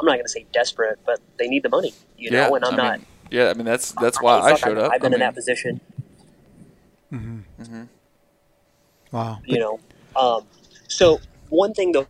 I'm 0.00 0.06
not 0.06 0.14
going 0.14 0.24
to 0.24 0.30
say 0.30 0.46
desperate, 0.52 0.98
but 1.06 1.20
they 1.38 1.48
need 1.48 1.62
the 1.62 1.68
money, 1.68 1.94
you 2.16 2.30
yeah, 2.30 2.48
know, 2.48 2.54
and 2.56 2.64
I'm 2.64 2.74
I 2.74 2.76
not. 2.76 2.98
mean, 2.98 3.06
yeah, 3.30 3.50
I 3.50 3.54
mean 3.54 3.66
that's 3.66 3.92
that's 3.92 4.20
why 4.20 4.36
mean, 4.36 4.44
I 4.44 4.54
showed 4.56 4.78
I've, 4.78 4.84
up. 4.84 4.92
I've 4.92 5.00
been 5.02 5.12
I 5.12 5.16
in 5.16 5.20
that 5.20 5.34
position, 5.34 5.80
Mm-hmm. 7.12 7.62
hmm 7.62 7.82
Wow. 9.12 9.38
you 9.44 9.58
know. 9.58 9.80
Um, 10.16 10.46
so 10.88 11.20
one 11.48 11.72
thing 11.72 11.92
though 11.92 12.06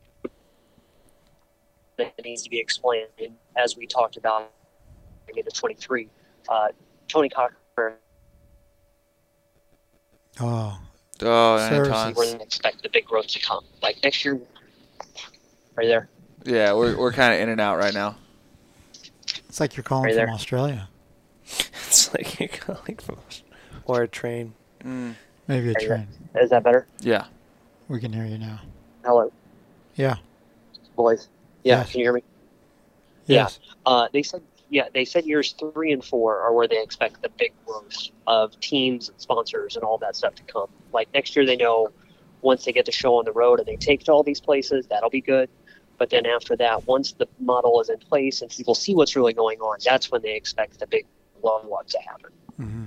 that 1.99 2.15
needs 2.25 2.43
to 2.43 2.51
be 2.51 2.59
explained, 2.59 3.09
as 3.57 3.77
we 3.77 3.87
talked 3.87 4.17
about 4.17 4.53
in 5.35 5.45
the 5.45 5.51
23, 5.51 6.09
uh, 6.49 6.69
Tony 7.09 7.29
Cochrane, 7.29 7.95
Oh, 10.39 10.79
Oh, 11.23 11.59
Seriously. 11.71 11.93
Anton. 11.95 12.15
where 12.15 12.27
they 12.39 12.45
expect 12.45 12.83
the 12.83 12.91
big 12.91 13.07
growth 13.07 13.29
to 13.29 13.41
come. 13.41 13.65
Like 13.83 13.97
next 14.03 14.23
year, 14.23 14.39
right 15.75 15.87
there. 15.87 16.11
Yeah, 16.45 16.75
we're 16.75 16.95
we're 16.97 17.13
kind 17.13 17.33
of 17.33 17.41
in 17.41 17.49
and 17.49 17.59
out 17.61 17.79
right 17.79 17.95
now. 17.95 18.17
it's 19.49 19.59
like 19.61 19.77
you're 19.77 19.85
calling 19.85 20.05
Right 20.05 20.15
from 20.15 20.27
there. 20.27 20.35
Australia. 20.35 20.89
It's 21.87 22.13
like 22.13 22.39
you're 22.39 22.49
calling 22.51 22.97
from 22.99 23.17
us. 23.27 23.43
Or 23.87 24.03
a 24.03 24.09
train. 24.09 24.53
Mm, 24.85 25.15
Maybe 25.49 25.71
a 25.71 25.73
Right 25.73 25.87
train. 25.87 26.09
Is 26.35 26.51
that 26.51 26.63
better? 26.63 26.87
yeah. 27.01 27.25
We 27.89 27.99
can 28.01 28.13
hear 28.13 28.27
you 28.27 28.37
now. 28.37 28.61
Hello, 29.05 29.33
Yeah. 29.95 30.17
boys. 30.97 31.29
Yeah, 31.65 31.79
Yes. 31.79 31.93
can 31.93 32.01
you 32.01 32.05
hear 32.07 32.13
me? 32.13 32.23
Yes. 33.27 33.61
Uh, 33.85 34.09
they 34.13 34.23
said, 34.23 34.43
yeah, 34.69 34.89
they 34.93 35.05
said 35.05 35.25
years 35.25 35.53
three 35.53 35.93
and 35.93 36.05
four 36.05 36.41
are 36.41 36.53
where 36.53 36.67
they 36.67 36.83
expect 36.83 37.23
the 37.23 37.29
big 37.29 37.53
growth 37.65 38.09
of 38.27 38.59
teams 38.61 39.09
and 39.09 39.21
sponsors 39.21 39.77
and 39.77 39.85
all 39.85 39.99
that 39.99 40.17
stuff 40.17 40.35
to 40.37 40.43
come. 40.45 40.69
Like 40.93 41.09
next 41.15 41.37
year, 41.37 41.47
they 41.47 41.57
know 41.57 41.93
once 42.43 42.65
they 42.65 42.73
get 42.73 42.87
the 42.87 42.93
show 42.93 43.17
on 43.17 43.25
the 43.25 43.33
road 43.33 43.59
and 43.59 43.67
they 43.67 43.77
take 43.77 44.05
to 44.05 44.13
all 44.13 44.23
these 44.23 44.41
places, 44.41 44.87
that'll 44.87 45.11
be 45.11 45.21
good. 45.21 45.49
But 45.99 46.11
then 46.11 46.27
after 46.27 46.57
that, 46.57 46.87
once 46.87 47.13
the 47.13 47.27
model 47.41 47.81
is 47.81 47.89
in 47.89 47.99
place 47.99 48.43
and 48.43 48.51
people 48.51 48.75
see 48.75 48.95
what's 48.95 49.17
really 49.17 49.33
going 49.33 49.61
on, 49.61 49.79
that's 49.85 50.11
when 50.11 50.23
they 50.23 50.35
expect 50.35 50.79
the 50.79 50.87
big 50.87 51.07
blow 51.41 51.71
up 51.79 51.87
to 51.89 51.99
happen. 52.01 52.31
Mm-hmm. 52.61 52.85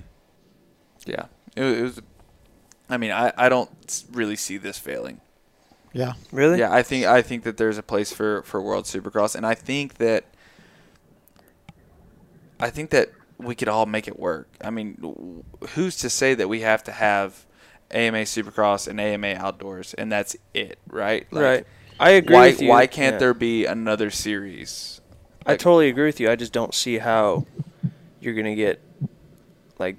Yeah. 1.05 1.25
It, 1.55 1.63
it 1.63 1.81
was. 1.81 2.01
I 2.89 2.97
mean, 2.97 3.11
I, 3.11 3.31
I 3.37 3.49
don't 3.49 3.69
really 4.11 4.35
see 4.35 4.57
this 4.57 4.77
failing. 4.77 5.21
Yeah. 5.93 6.13
Really? 6.31 6.59
Yeah, 6.59 6.71
I 6.71 6.83
think 6.83 7.05
I 7.05 7.21
think 7.21 7.43
that 7.43 7.57
there's 7.57 7.77
a 7.77 7.83
place 7.83 8.11
for 8.11 8.43
for 8.43 8.61
World 8.61 8.85
Supercross, 8.85 9.35
and 9.35 9.45
I 9.45 9.55
think 9.55 9.95
that 9.95 10.25
I 12.59 12.69
think 12.69 12.89
that 12.91 13.09
we 13.37 13.55
could 13.55 13.69
all 13.69 13.85
make 13.85 14.07
it 14.07 14.19
work. 14.19 14.49
I 14.61 14.69
mean, 14.69 15.43
who's 15.69 15.95
to 15.97 16.09
say 16.09 16.33
that 16.35 16.47
we 16.49 16.61
have 16.61 16.83
to 16.83 16.91
have 16.91 17.45
AMA 17.91 18.19
Supercross 18.23 18.87
and 18.87 18.99
AMA 18.99 19.27
Outdoors, 19.35 19.93
and 19.93 20.11
that's 20.11 20.35
it, 20.53 20.77
right? 20.87 21.25
Like, 21.31 21.43
right. 21.43 21.67
I 21.99 22.11
agree 22.11 22.35
Why 22.35 22.47
with 22.49 22.61
you. 22.61 22.69
why 22.69 22.87
can't 22.87 23.15
Yeah. 23.15 23.19
there 23.19 23.33
be 23.33 23.65
another 23.65 24.09
series? 24.11 25.01
I 25.45 25.55
totally 25.55 25.89
agree 25.89 26.05
with 26.05 26.19
you. 26.19 26.29
I 26.29 26.35
just 26.35 26.53
don't 26.53 26.73
see 26.73 26.99
how 26.99 27.45
you're 28.21 28.35
gonna 28.35 28.55
get 28.55 28.81
like 29.79 29.97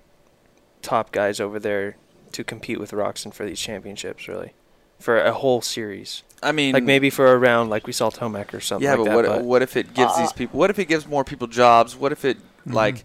top 0.82 1.10
guys 1.12 1.40
over 1.40 1.58
there 1.58 1.96
to 2.32 2.44
compete 2.44 2.78
with 2.78 2.92
Roczen 2.92 3.32
for 3.34 3.44
these 3.44 3.58
championships. 3.58 4.28
Really, 4.28 4.52
for 5.00 5.18
a 5.20 5.32
whole 5.32 5.60
series. 5.60 6.22
I 6.42 6.52
mean, 6.52 6.72
Like 6.72 6.84
maybe 6.84 7.10
for 7.10 7.32
a 7.32 7.36
round, 7.38 7.68
like 7.70 7.86
we 7.86 7.92
saw 7.92 8.08
Tomac 8.10 8.54
or 8.54 8.60
something. 8.60 8.84
yeah, 8.84 8.94
like 8.94 9.12
but 9.12 9.22
that, 9.22 9.30
what 9.38 9.44
what 9.44 9.62
if 9.62 9.76
it 9.76 9.92
gives 9.94 10.12
Uh, 10.14 10.20
these 10.22 10.32
people? 10.32 10.58
What 10.58 10.70
if 10.70 10.78
it 10.78 10.86
gives 10.86 11.06
more 11.06 11.24
people 11.24 11.46
jobs? 11.48 11.96
What 11.96 12.12
if 12.12 12.24
it 12.24 12.38
Mm-hmm. 12.38 12.74
like, 12.74 13.04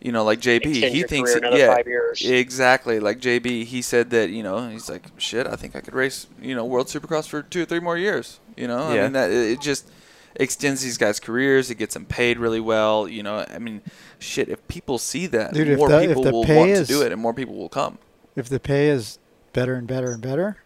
you 0.00 0.10
know, 0.12 0.24
like 0.24 0.40
JB? 0.40 0.64
He 0.96 1.02
thinks 1.02 1.34
it- 1.34 1.42
yeah, 1.52 1.74
five 1.74 1.86
years. 1.86 2.22
exactly. 2.24 2.98
Like 3.00 3.18
JB, 3.20 3.64
he 3.64 3.80
said 3.82 4.10
that 4.10 4.30
you 4.30 4.42
know 4.42 4.68
he's 4.68 4.88
like 4.90 5.04
shit. 5.18 5.46
I 5.46 5.56
think 5.56 5.76
I 5.76 5.80
could 5.80 5.94
race 5.94 6.26
you 6.40 6.54
know 6.54 6.64
World 6.64 6.88
Supercross 6.88 7.26
for 7.28 7.42
two 7.42 7.62
or 7.62 7.66
three 7.66 7.80
more 7.80 7.96
years. 7.96 8.40
You 8.56 8.68
know, 8.68 8.78
I 8.88 9.02
mean 9.02 9.12
that 9.12 9.30
it 9.30 9.52
it 9.52 9.60
just 9.60 9.90
extends 10.38 10.82
these 10.82 10.98
guys' 10.98 11.18
careers. 11.20 11.70
It 11.70 11.76
gets 11.76 11.94
them 11.94 12.04
paid 12.04 12.38
really 12.38 12.60
well. 12.60 13.08
You 13.08 13.22
know, 13.22 13.44
I 13.50 13.58
mean, 13.58 13.80
shit. 14.18 14.48
If 14.48 14.66
people 14.68 14.98
see 14.98 15.26
that, 15.28 15.54
Dude, 15.54 15.68
if 15.68 15.78
more 15.78 15.88
the- 15.88 16.06
people 16.06 16.22
will 16.24 16.44
pay 16.44 16.56
want 16.58 16.70
is- 16.70 16.88
to 16.88 16.92
do 16.94 17.02
it, 17.02 17.12
and 17.12 17.20
more 17.20 17.32
people 17.34 17.54
will 17.54 17.68
come. 17.70 17.98
If 18.34 18.48
the 18.50 18.60
pay 18.60 18.88
is 18.88 19.18
better 19.54 19.74
and 19.74 19.86
better 19.86 20.10
and 20.10 20.20
better, 20.22 20.58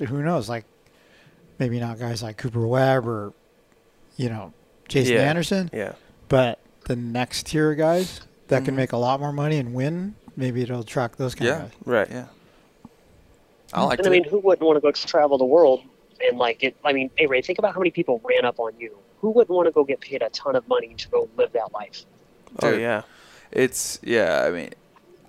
who 0.00 0.22
knows? 0.22 0.48
Like 0.48 0.64
maybe 1.58 1.78
not 1.80 1.98
guys 1.98 2.22
like 2.22 2.36
Cooper 2.36 2.66
Webb 2.66 3.06
or 3.06 3.32
you 4.16 4.28
know 4.28 4.52
Jason 4.88 5.14
Yeah. 5.14 5.20
Anderson, 5.22 5.70
Yeah. 5.72 5.92
but 6.28 6.58
the 6.86 6.96
next 6.96 7.46
tier 7.46 7.72
of 7.72 7.78
guys 7.78 8.20
that 8.48 8.64
can 8.64 8.74
Mhm. 8.74 8.78
make 8.78 8.92
a 8.92 8.96
lot 8.96 9.20
more 9.20 9.32
money 9.32 9.58
and 9.58 9.74
win, 9.74 10.14
maybe 10.36 10.62
it'll 10.62 10.80
attract 10.80 11.18
those 11.18 11.34
kind 11.34 11.48
Yeah. 11.48 11.54
of 11.56 11.62
guys. 11.62 11.72
Right. 11.84 12.08
Yeah, 12.10 12.24
I 13.72 13.84
like 13.84 13.98
And 13.98 14.08
I 14.08 14.10
mean, 14.10 14.24
who 14.24 14.38
wouldn't 14.38 14.66
want 14.66 14.76
to 14.76 14.80
go 14.80 14.90
travel 14.92 15.36
the 15.38 15.44
world 15.44 15.82
and 16.26 16.38
like 16.38 16.62
it? 16.62 16.76
I 16.84 16.92
mean, 16.92 17.10
hey 17.16 17.26
Ray, 17.26 17.42
think 17.42 17.58
about 17.58 17.74
how 17.74 17.80
many 17.80 17.90
people 17.90 18.20
ran 18.24 18.44
up 18.44 18.58
on 18.58 18.72
you. 18.78 18.96
Who 19.20 19.30
wouldn't 19.30 19.54
want 19.54 19.66
to 19.66 19.72
go 19.72 19.84
get 19.84 20.00
paid 20.00 20.22
a 20.22 20.30
ton 20.30 20.56
of 20.56 20.66
money 20.68 20.94
to 20.96 21.08
go 21.08 21.28
live 21.36 21.52
that 21.52 21.72
life? 21.72 22.04
Oh 22.62 22.70
Dude. 22.70 22.80
yeah. 22.80 23.02
It's 23.50 23.98
yeah. 24.02 24.44
I 24.46 24.50
mean, 24.50 24.70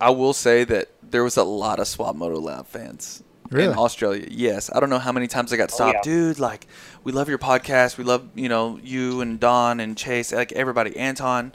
I 0.00 0.10
will 0.10 0.32
say 0.32 0.64
that 0.64 0.88
there 1.02 1.22
was 1.24 1.36
a 1.36 1.44
lot 1.44 1.78
of 1.80 1.86
Swap 1.88 2.14
Moto 2.16 2.38
Live 2.38 2.66
fans 2.66 3.22
Really? 3.50 3.72
in 3.72 3.78
Australia. 3.78 4.26
Yes, 4.30 4.70
I 4.72 4.78
don't 4.80 4.90
know 4.90 4.98
how 4.98 5.12
many 5.12 5.26
times 5.26 5.52
I 5.52 5.56
got 5.56 5.70
Oh, 5.72 5.74
stopped, 5.74 5.94
yeah. 5.94 6.02
dude. 6.12 6.38
Like, 6.38 6.66
we 7.04 7.10
love 7.12 7.28
your 7.28 7.38
podcast. 7.38 7.98
We 7.98 8.04
love 8.04 8.28
you 8.34 8.48
know 8.48 8.78
you 8.82 9.20
and 9.20 9.40
Donn 9.40 9.80
and 9.80 9.96
Chase, 9.96 10.32
like 10.32 10.52
everybody. 10.52 10.96
Anton. 10.96 11.52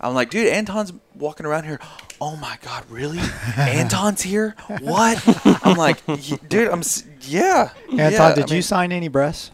I'm 0.00 0.14
like, 0.14 0.30
dude, 0.30 0.46
Anton's 0.46 0.92
walking 1.16 1.44
around 1.44 1.64
here. 1.64 1.80
Oh 2.20 2.36
my 2.36 2.56
god, 2.62 2.84
really? 2.88 3.18
Anton's 3.56 4.22
here? 4.22 4.54
What? 4.80 5.20
I'm 5.66 5.76
like, 5.76 6.04
dude, 6.48 6.68
I'm 6.68 6.82
yeah. 7.22 7.70
Anton, 7.90 7.98
yeah, 7.98 8.34
did 8.34 8.44
I 8.44 8.46
you 8.46 8.52
mean- 8.54 8.62
sign 8.62 8.92
any 8.92 9.08
breasts? 9.08 9.50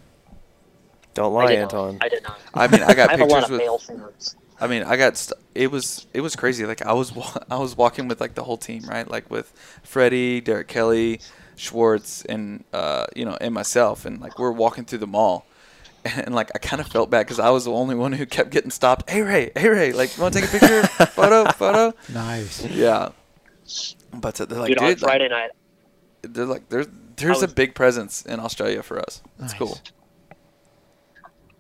Don't 1.15 1.33
lie, 1.33 1.47
did 1.49 1.59
Anton. 1.61 1.95
Not. 1.95 2.05
I 2.05 2.09
did 2.09 2.23
not. 2.25 2.41
I 2.55 2.67
mean, 2.69 2.83
I 2.83 2.93
got 2.95 3.09
I 3.11 3.13
have 3.13 3.21
a 3.21 3.25
lot 3.25 3.49
pictures 3.49 3.69
of 3.79 3.89
with. 3.89 3.91
male. 3.99 4.13
I 4.61 4.67
mean, 4.67 4.83
I 4.83 4.97
got 4.97 5.17
st- 5.17 5.41
it 5.55 5.71
was 5.71 6.07
it 6.13 6.21
was 6.21 6.37
crazy. 6.37 6.67
Like 6.67 6.83
I 6.85 6.93
was 6.93 7.15
wa- 7.15 7.35
I 7.51 7.59
was 7.59 7.77
walking 7.77 8.09
with 8.09 8.21
like 8.21 8.35
the 8.35 8.43
whole 8.45 8.57
team, 8.57 8.83
right? 8.89 9.09
Like 9.09 9.31
with 9.31 9.53
Freddie, 9.83 10.41
Derek 10.41 10.69
Kelley, 10.69 11.21
Schwartz, 11.57 12.25
and 12.25 12.65
uh, 12.73 13.07
you 13.17 13.25
know, 13.25 13.37
and 13.41 13.55
myself, 13.55 14.05
and 14.05 14.21
like 14.21 14.39
we're 14.39 14.51
walking 14.53 14.85
through 14.85 14.99
the 14.99 15.07
mall, 15.07 15.47
and, 16.05 16.35
like 16.35 16.51
I 16.55 16.59
kind 16.59 16.81
of 16.81 16.87
felt 16.89 17.11
bad 17.11 17.27
because 17.27 17.39
I 17.41 17.51
was 17.51 17.65
the 17.65 17.73
only 17.73 17.95
one 17.95 18.13
who 18.13 18.27
kept 18.27 18.51
getting 18.51 18.71
stopped. 18.71 19.09
Hey 19.11 19.23
Ray, 19.23 19.51
hey 19.57 19.69
Ray, 19.69 19.93
like 19.93 20.17
you 20.17 20.23
want 20.23 20.35
to 20.35 20.41
take 20.41 20.49
a 20.49 20.59
picture, 20.59 20.83
photo, 21.07 21.51
photo? 21.53 21.97
Nice. 22.13 22.65
Yeah. 22.67 23.11
But 24.13 24.41
uh, 24.41 24.45
they're 24.45 24.59
like, 24.59 24.69
Dude, 24.69 24.79
on 24.79 24.89
dude, 24.91 25.03
like, 25.03 25.09
Friday 25.11 25.29
night, 25.29 25.51
they're 26.23 26.45
like, 26.47 26.69
there's 26.69 26.87
there's 27.17 27.41
was- 27.41 27.51
a 27.51 27.55
big 27.55 27.75
presence 27.75 28.23
in 28.23 28.41
Australia 28.41 28.83
for 28.83 28.99
us. 28.99 29.23
That's 29.39 29.53
Nice. 29.53 29.59
cool. 29.59 29.79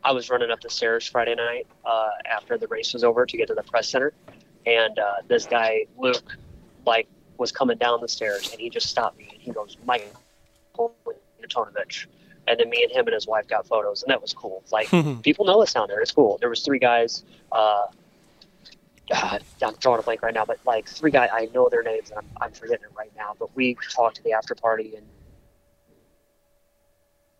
I 0.02 0.12
was 0.12 0.28
running 0.28 0.50
up 0.50 0.60
the 0.60 0.68
stairs 0.68 1.06
Friday 1.08 1.34
night 1.34 1.66
uh, 1.84 2.10
after 2.30 2.58
the 2.58 2.68
race 2.68 2.92
was 2.92 3.04
over 3.04 3.24
to 3.24 3.36
get 3.38 3.48
to 3.48 3.54
the 3.54 3.62
press 3.62 3.88
center, 3.88 4.12
and 4.66 4.98
uh, 4.98 5.14
this 5.28 5.46
guy 5.46 5.86
Luke, 5.96 6.36
like, 6.84 7.08
was 7.38 7.52
coming 7.52 7.78
down 7.78 8.00
the 8.00 8.08
stairs, 8.08 8.50
and 8.52 8.60
he 8.60 8.70
just 8.70 8.88
stopped 8.88 9.18
me, 9.18 9.28
and 9.32 9.40
he 9.40 9.50
goes, 9.50 9.76
"Mike, 9.84 10.12
Antonovich," 10.78 12.06
and 12.46 12.58
then 12.58 12.68
me 12.70 12.82
and 12.82 12.92
him 12.92 13.06
and 13.06 13.14
his 13.14 13.26
wife 13.26 13.46
got 13.48 13.66
photos, 13.66 14.02
and 14.02 14.10
that 14.10 14.20
was 14.20 14.32
cool. 14.32 14.62
Like, 14.70 14.88
people 15.22 15.44
know 15.44 15.62
us 15.62 15.72
down 15.72 15.88
there. 15.88 16.00
It's 16.00 16.12
cool. 16.12 16.38
There 16.38 16.48
was 16.48 16.62
three 16.62 16.78
guys. 16.78 17.24
Uh, 17.50 17.86
God, 19.10 19.42
I'm 19.62 19.74
drawing 19.74 20.00
a 20.00 20.02
blank 20.02 20.22
right 20.22 20.34
now, 20.34 20.44
but 20.44 20.58
like 20.64 20.88
three 20.88 21.10
guys, 21.10 21.28
I 21.32 21.48
know 21.54 21.68
their 21.68 21.82
names, 21.82 22.10
and 22.10 22.18
I'm, 22.18 22.26
I'm 22.40 22.52
forgetting 22.52 22.84
it 22.84 22.96
right 22.96 23.12
now. 23.16 23.34
But 23.38 23.54
we 23.54 23.76
talked 23.90 24.16
to 24.16 24.22
the 24.22 24.32
after 24.32 24.54
party, 24.54 24.94
and 24.96 25.06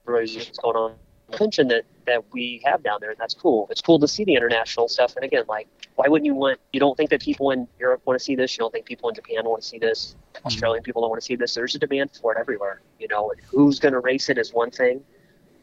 everybody's 0.07 0.35
just 0.35 0.49
what's 0.49 0.59
going 0.59 0.77
on. 0.77 0.95
Convention 1.31 1.69
that 1.69 1.85
that 2.07 2.23
we 2.33 2.61
have 2.65 2.83
down 2.83 2.99
there, 3.01 3.11
and 3.11 3.19
that's 3.19 3.35
cool. 3.35 3.67
It's 3.71 3.81
cool 3.81 3.99
to 3.99 4.07
see 4.07 4.25
the 4.25 4.35
international 4.35 4.89
stuff. 4.89 5.17
And 5.17 5.25
again, 5.25 5.45
like, 5.49 5.67
why 5.97 6.07
wouldn't 6.09 6.27
you 6.27 6.35
want? 6.35 6.61
You 6.73 6.81
don't 6.81 6.97
think 6.97 7.11
that 7.11 7.23
people 7.23 7.51
in 7.51 7.67
Europe 7.79 8.03
want 8.05 8.19
to 8.19 8.25
see 8.25 8.37
this? 8.37 8.55
You 8.57 8.61
don't 8.61 8.73
think 8.73 8.85
people 8.87 9.09
in 9.09 9.15
Japan 9.15 9.45
want 9.45 9.63
to 9.63 9.69
see 9.69 9.79
this? 9.79 10.15
Australian 10.45 10.83
people 10.83 11.01
don't 11.03 11.11
want 11.11 11.23
to 11.23 11.25
see 11.27 11.37
this. 11.37 11.55
There's 11.55 11.75
a 11.75 11.79
demand 11.79 12.11
for 12.21 12.33
it 12.33 12.39
everywhere. 12.39 12.81
You 12.99 13.09
know, 13.09 13.31
and 13.31 13.41
who's 13.47 13.79
going 13.79 13.95
to 13.95 14.01
race 14.01 14.29
it 14.29 14.37
is 14.39 14.53
one 14.53 14.71
thing, 14.71 15.03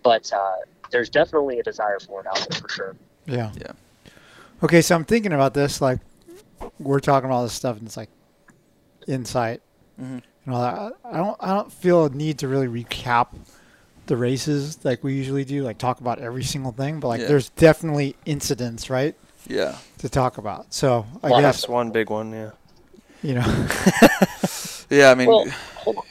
but 0.03 0.31
uh, 0.33 0.55
there's 0.89 1.09
definitely 1.09 1.59
a 1.59 1.63
desire 1.63 1.99
for 1.99 2.21
it 2.21 2.27
out 2.27 2.47
there 2.49 2.59
for 2.59 2.69
sure. 2.69 2.95
Yeah. 3.27 3.51
Yeah. 3.59 3.71
Okay, 4.63 4.81
so 4.81 4.95
I'm 4.95 5.05
thinking 5.05 5.33
about 5.33 5.53
this. 5.53 5.79
Like, 5.81 5.99
we're 6.79 6.99
talking 6.99 7.25
about 7.29 7.35
all 7.37 7.43
this 7.43 7.53
stuff, 7.53 7.77
and 7.77 7.85
it's 7.87 7.97
like 7.97 8.09
insight 9.07 9.61
Mhm. 10.01 10.21
and 10.45 10.55
all 10.55 10.61
that. 10.61 10.93
I 11.03 11.17
don't. 11.17 11.37
I 11.39 11.53
don't 11.53 11.71
feel 11.71 12.05
a 12.05 12.09
need 12.09 12.39
to 12.39 12.47
really 12.47 12.67
recap 12.67 13.27
the 14.07 14.17
races 14.17 14.83
like 14.83 15.03
we 15.03 15.13
usually 15.13 15.45
do. 15.45 15.63
Like 15.63 15.77
talk 15.77 15.99
about 16.01 16.19
every 16.19 16.43
single 16.43 16.71
thing, 16.71 16.99
but 16.99 17.07
like 17.09 17.21
Yeah. 17.21 17.27
there's 17.27 17.49
definitely 17.49 18.15
incidents, 18.25 18.89
right, 18.89 19.15
Yeah. 19.47 19.77
to 19.99 20.09
talk 20.09 20.37
about. 20.37 20.73
So 20.73 21.05
I 21.23 21.29
Well, 21.29 21.41
guess 21.41 21.61
That's 21.61 21.69
one 21.69 21.91
big 21.91 22.09
one, 22.09 22.31
yeah. 22.31 22.51
you 23.23 23.35
know. 23.35 23.67
Yeah. 24.89 25.09
I 25.11 25.15
mean, 25.15 25.29
Well, 25.29 25.45
hold 25.77 25.97
on. 25.97 26.03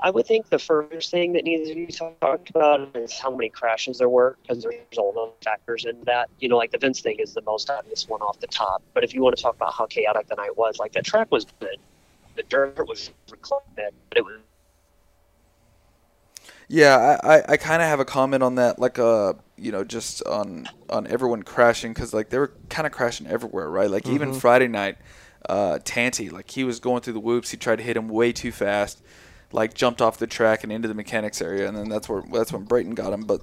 I 0.00 0.10
would 0.10 0.26
think 0.26 0.48
the 0.48 0.58
first 0.60 1.10
thing 1.10 1.32
that 1.32 1.44
needs 1.44 1.68
to 1.68 1.74
be 1.74 1.86
talked 1.88 2.50
about 2.50 2.96
is 2.96 3.18
how 3.18 3.30
many 3.34 3.48
crashes 3.50 3.98
there 3.98 4.08
were, 4.08 4.36
because 4.42 4.62
there's 4.62 4.76
all 4.96 5.12
those 5.12 5.32
factors 5.42 5.84
in 5.84 6.00
that. 6.04 6.30
You 6.38 6.48
know, 6.48 6.56
like 6.56 6.70
the 6.70 6.78
Vince 6.78 7.00
thing 7.00 7.18
is 7.18 7.34
the 7.34 7.42
most 7.42 7.68
obvious 7.68 8.08
one 8.08 8.22
off 8.22 8.38
the 8.38 8.46
top. 8.46 8.80
But 8.94 9.02
if 9.04 9.12
you 9.12 9.22
want 9.22 9.36
to 9.36 9.42
talk 9.42 9.56
about 9.56 9.74
how 9.74 9.86
chaotic 9.86 10.28
the 10.28 10.36
night 10.36 10.56
was, 10.56 10.78
like 10.78 10.92
the 10.92 11.02
track 11.02 11.30
was 11.32 11.46
good, 11.60 11.76
the 12.36 12.44
dirt 12.44 12.78
was 12.86 13.10
reclaimed, 13.28 13.64
but 13.76 14.18
it 14.18 14.24
was 14.24 14.36
Yeah, 16.68 17.18
I, 17.22 17.36
I, 17.36 17.42
I 17.50 17.56
kind 17.56 17.80
of 17.80 17.88
have 17.88 17.98
a 17.98 18.04
comment 18.04 18.42
on 18.42 18.56
that, 18.56 18.78
like 18.78 18.98
uh, 18.98 19.34
you 19.56 19.72
know, 19.72 19.84
just 19.84 20.22
on 20.26 20.68
on 20.90 21.06
everyone 21.06 21.42
crashing 21.42 21.92
because 21.94 22.12
like 22.12 22.28
they 22.28 22.38
were 22.38 22.52
kind 22.68 22.86
of 22.86 22.92
crashing 22.92 23.26
everywhere, 23.26 23.70
right? 23.70 23.90
Like 23.90 24.08
even 24.08 24.30
Mhm. 24.30 24.36
Friday 24.40 24.68
night, 24.68 24.98
uh, 25.48 25.78
Tanty, 25.82 26.28
like 26.28 26.50
he 26.50 26.64
was 26.64 26.78
going 26.78 27.00
through 27.02 27.14
the 27.14 27.20
whoops, 27.20 27.50
he 27.50 27.56
tried 27.56 27.76
to 27.76 27.82
hit 27.82 27.96
him 27.96 28.08
way 28.08 28.32
too 28.32 28.52
fast, 28.52 29.02
like 29.50 29.72
jumped 29.72 30.02
off 30.02 30.18
the 30.18 30.26
track 30.26 30.62
and 30.62 30.70
into 30.70 30.88
the 30.88 30.94
mechanics 30.94 31.40
area, 31.40 31.66
and 31.66 31.76
then 31.76 31.88
that's 31.88 32.06
where 32.08 32.22
that's 32.30 32.52
when 32.52 32.64
Brayton 32.64 32.94
got 32.94 33.14
him. 33.14 33.22
But 33.22 33.40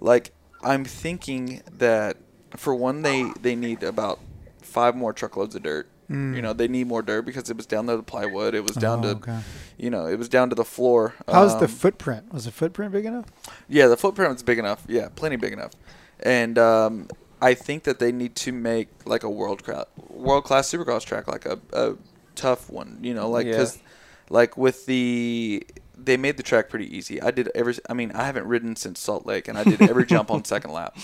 like 0.00 0.32
I'm 0.62 0.84
thinking 0.84 1.62
that 1.78 2.16
for 2.56 2.74
one, 2.74 3.02
they 3.02 3.32
they 3.40 3.54
need 3.54 3.84
about 3.84 4.18
five 4.62 4.96
more 4.96 5.12
truckloads 5.12 5.54
of 5.54 5.62
dirt. 5.62 5.88
Mm. 6.10 6.36
You 6.36 6.42
know, 6.42 6.52
they 6.52 6.68
need 6.68 6.86
more 6.86 7.02
dirt 7.02 7.22
because 7.22 7.48
it 7.50 7.56
was 7.56 7.66
down 7.66 7.86
to 7.86 7.96
the 7.96 8.02
plywood. 8.02 8.54
It 8.54 8.62
was 8.62 8.76
down 8.76 8.98
Oh, 9.00 9.02
to, 9.14 9.16
okay. 9.18 9.38
you 9.78 9.88
know, 9.90 10.06
it 10.06 10.18
was 10.18 10.28
down 10.28 10.50
to 10.50 10.54
the 10.54 10.64
floor. 10.64 11.14
How's 11.26 11.54
the 11.58 11.64
Um, 11.64 11.70
footprint? 11.70 12.32
Was 12.32 12.44
the 12.44 12.50
footprint 12.50 12.92
big 12.92 13.06
enough? 13.06 13.26
yeah, 13.68 13.86
the 13.86 13.96
footprint 13.96 14.32
was 14.32 14.42
big 14.42 14.58
enough. 14.58 14.84
Yeah, 14.88 15.08
plenty 15.14 15.36
big 15.36 15.52
enough. 15.52 15.72
And 16.20 16.58
um, 16.58 17.08
I 17.40 17.54
think 17.54 17.84
that 17.84 17.98
they 17.98 18.12
need 18.12 18.36
to 18.36 18.52
make 18.52 18.88
like 19.06 19.22
a 19.22 19.30
world 19.30 19.64
class 19.64 19.86
world 20.08 20.44
class 20.44 20.70
supercross 20.70 21.04
track, 21.04 21.26
like 21.26 21.46
a, 21.46 21.58
a 21.72 21.94
tough 22.34 22.68
one. 22.70 22.98
You 23.02 23.14
know, 23.14 23.28
like 23.30 23.46
Yeah. 23.46 23.52
because 23.52 23.78
like 24.30 24.56
with 24.56 24.86
the 24.86 25.66
they 25.96 26.16
made 26.16 26.36
the 26.36 26.42
track 26.42 26.68
pretty 26.68 26.94
easy. 26.94 27.22
I 27.22 27.30
did 27.30 27.50
every. 27.54 27.74
I 27.88 27.94
mean, 27.94 28.12
I 28.12 28.24
haven't 28.24 28.46
ridden 28.46 28.76
since 28.76 29.00
Salt 29.00 29.24
Lake, 29.26 29.48
and 29.48 29.56
I 29.56 29.64
did 29.64 29.80
every 29.82 30.04
jump 30.06 30.30
on 30.30 30.44
second 30.54 30.72
lap. 30.72 30.96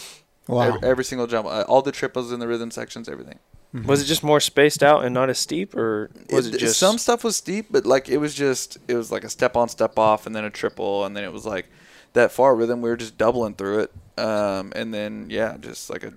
Wow. 0.49 0.63
Every, 0.63 0.89
every 0.89 1.05
single 1.05 1.27
jump, 1.29 1.47
uh, 1.47 1.63
all 1.69 1.81
the 1.81 1.93
triples 1.93 2.33
in 2.33 2.41
the 2.41 2.49
rhythm 2.49 2.71
sections, 2.73 3.09
everything. 3.09 3.39
Was 3.73 4.03
it 4.03 4.07
just 4.07 4.25
more 4.25 4.41
spaced 4.41 4.83
out 4.83 5.05
and 5.05 5.15
not 5.15 5.31
as 5.31 5.39
steep, 5.39 5.77
or 5.77 6.11
was 6.31 6.49
it, 6.49 6.55
It- 6.57 6.59
just 6.59 6.79
some 6.81 6.99
stuff 6.99 7.23
was 7.23 7.37
steep, 7.37 7.67
but 7.71 7.87
like 7.87 8.09
it 8.09 8.17
was 8.19 8.35
just 8.35 8.79
it 8.89 8.95
was 8.97 9.13
like 9.13 9.23
a 9.23 9.29
step 9.31 9.57
on, 9.57 9.69
step 9.69 9.97
off, 9.99 10.27
and 10.27 10.35
then 10.35 10.45
a 10.45 10.51
triple, 10.51 11.05
and 11.05 11.17
then 11.17 11.23
it 11.23 11.33
was 11.33 11.47
like 11.47 11.67
that 12.15 12.33
far 12.33 12.57
rhythm. 12.57 12.81
We 12.83 12.91
were 12.91 12.97
just 12.97 13.17
doubling 13.17 13.55
through 13.55 13.81
it, 13.81 13.93
um, 14.21 14.73
and 14.75 14.93
then 14.93 15.27
yeah, 15.31 15.57
just 15.61 15.89
like 15.89 16.03
a 16.03 16.13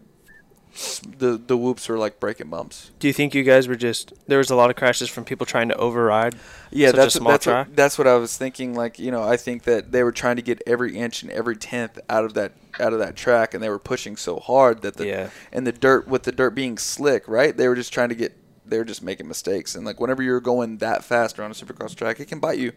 the 1.17 1.37
the 1.37 1.55
whoops 1.55 1.87
were 1.87 1.97
like 1.97 2.19
breaking 2.19 2.49
bumps. 2.49 2.89
Do 2.99 3.07
you 3.07 3.13
think 3.13 3.35
you 3.35 3.43
guys 3.43 3.67
were 3.67 3.75
just 3.75 4.13
there 4.27 4.39
was 4.39 4.49
a 4.49 4.55
lot 4.55 4.69
of 4.69 4.75
crashes 4.75 5.07
from 5.09 5.23
people 5.23 5.45
trying 5.45 5.69
to 5.69 5.75
override? 5.75 6.35
Yeah, 6.71 6.91
that's 6.91 7.15
a 7.15 7.19
small 7.19 7.31
that's 7.33 7.43
track. 7.43 7.67
what, 7.67 7.75
that's 7.75 7.97
what 7.97 8.07
I 8.07 8.15
was 8.15 8.35
thinking. 8.37 8.73
Like 8.73 8.97
you 8.97 9.11
know, 9.11 9.21
I 9.21 9.37
think 9.37 9.63
that 9.63 9.91
they 9.91 10.03
were 10.03 10.11
trying 10.11 10.37
to 10.37 10.41
get 10.41 10.61
every 10.65 10.97
inch 10.97 11.21
and 11.21 11.31
every 11.31 11.55
tenth 11.55 11.99
out 12.09 12.23
of 12.25 12.33
that 12.33 12.53
out 12.79 12.91
of 12.93 12.99
that 12.99 13.15
track, 13.15 13.53
and 13.53 13.61
they 13.61 13.69
were 13.69 13.77
pushing 13.79 14.15
so 14.17 14.39
hard 14.39 14.81
that 14.81 14.95
the 14.95 15.05
Yeah. 15.07 15.29
and 15.51 15.67
the 15.67 15.71
dirt 15.71 16.07
with 16.07 16.23
the 16.23 16.31
dirt 16.31 16.55
being 16.55 16.77
slick, 16.79 17.27
right? 17.27 17.55
They 17.55 17.67
were 17.67 17.75
just 17.75 17.93
trying 17.93 18.09
to 18.09 18.15
get 18.15 18.35
they 18.65 18.77
were 18.79 18.85
just 18.85 19.03
making 19.03 19.27
mistakes, 19.27 19.75
and 19.75 19.85
like 19.85 19.99
whenever 19.99 20.23
you're 20.23 20.39
going 20.41 20.77
that 20.77 21.03
fast 21.03 21.37
around 21.37 21.51
a 21.51 21.53
supercross 21.53 21.93
track, 21.95 22.19
it 22.19 22.27
can 22.27 22.39
bite 22.39 22.57
you. 22.57 22.71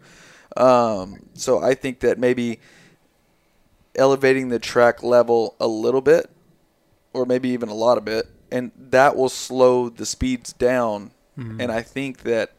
Um, 0.55 1.17
so 1.33 1.63
I 1.63 1.73
think 1.73 2.01
that 2.01 2.19
maybe 2.19 2.59
elevating 3.95 4.49
the 4.49 4.59
track 4.59 5.01
level 5.01 5.55
a 5.59 5.67
little 5.67 6.01
bit, 6.01 6.29
or 7.13 7.25
maybe 7.25 7.49
even 7.49 7.69
a 7.69 7.73
lot 7.73 7.97
of 7.97 8.07
it, 8.07 8.27
and 8.51 8.71
that 8.77 9.15
will 9.15 9.29
slow 9.29 9.89
the 9.89 10.05
speeds 10.05 10.53
down. 10.53 11.11
Mhm. 11.37 11.61
And 11.61 11.71
I 11.71 11.81
think 11.81 12.23
that, 12.23 12.53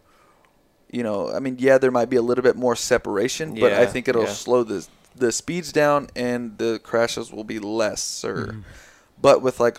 you 0.90 1.02
know, 1.02 1.30
I 1.32 1.40
mean, 1.40 1.56
yeah, 1.58 1.78
there 1.78 1.90
might 1.90 2.10
be 2.10 2.16
a 2.16 2.22
little 2.22 2.42
bit 2.42 2.56
more 2.56 2.76
separation, 2.76 3.54
but 3.54 3.72
I 3.72 3.86
think 3.86 4.08
it'll 4.08 4.24
yeah. 4.24 4.32
slow 4.32 4.62
the 4.64 4.86
the 5.16 5.32
speeds 5.32 5.72
down, 5.72 6.08
and 6.14 6.58
the 6.58 6.80
crashes 6.82 7.32
will 7.32 7.44
be 7.44 7.58
lesser. 7.58 8.46
Mhm. 8.46 8.64
But 9.20 9.42
with 9.42 9.58
like 9.58 9.78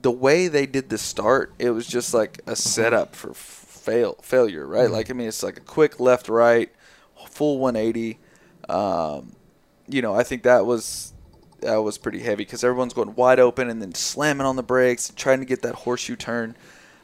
the 0.00 0.10
way 0.10 0.48
they 0.48 0.66
did 0.66 0.88
the 0.88 0.98
start, 0.98 1.52
it 1.58 1.70
was 1.70 1.86
just 1.86 2.14
like 2.14 2.40
a 2.46 2.54
setup 2.54 3.16
for 3.16 3.34
fail 3.34 4.16
failure, 4.22 4.66
right? 4.66 4.88
Mhm. 4.88 4.92
Like 4.92 5.10
I 5.10 5.14
mean, 5.14 5.28
it's 5.28 5.42
like 5.42 5.56
a 5.56 5.60
quick 5.62 5.98
left 5.98 6.28
right, 6.28 6.70
full 7.28 7.58
180. 7.58 8.18
Um, 8.68 9.32
you 9.88 10.00
know, 10.00 10.14
I 10.14 10.22
think 10.22 10.44
that 10.44 10.64
was 10.64 11.11
that 11.62 11.76
was 11.82 11.98
pretty 11.98 12.20
heavy 12.20 12.44
because 12.44 12.62
everyone's 12.62 12.92
going 12.94 13.14
wide 13.14 13.40
open 13.40 13.68
and 13.70 13.80
then 13.82 13.94
slamming 13.94 14.46
on 14.46 14.56
the 14.56 14.62
brakes, 14.62 15.12
trying 15.16 15.40
to 15.40 15.46
get 15.46 15.62
that 15.62 15.74
horseshoe 15.74 16.16
turn. 16.16 16.56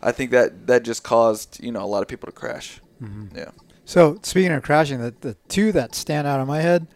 I 0.02 0.12
think 0.12 0.30
that 0.30 0.66
that 0.68 0.82
just 0.84 1.02
caused 1.02 1.62
you 1.62 1.72
know 1.72 1.82
a 1.82 1.86
lot 1.86 2.02
of 2.02 2.08
people 2.08 2.26
to 2.26 2.32
crash. 2.32 2.80
Mhm. 3.02 3.36
Yeah. 3.36 3.50
So 3.84 4.18
speaking 4.22 4.52
of 4.52 4.62
crashing, 4.62 5.00
the, 5.00 5.14
the 5.20 5.34
two 5.48 5.72
that 5.72 5.94
stand 5.94 6.26
out 6.26 6.40
in 6.40 6.46
my 6.46 6.60
head 6.60 6.86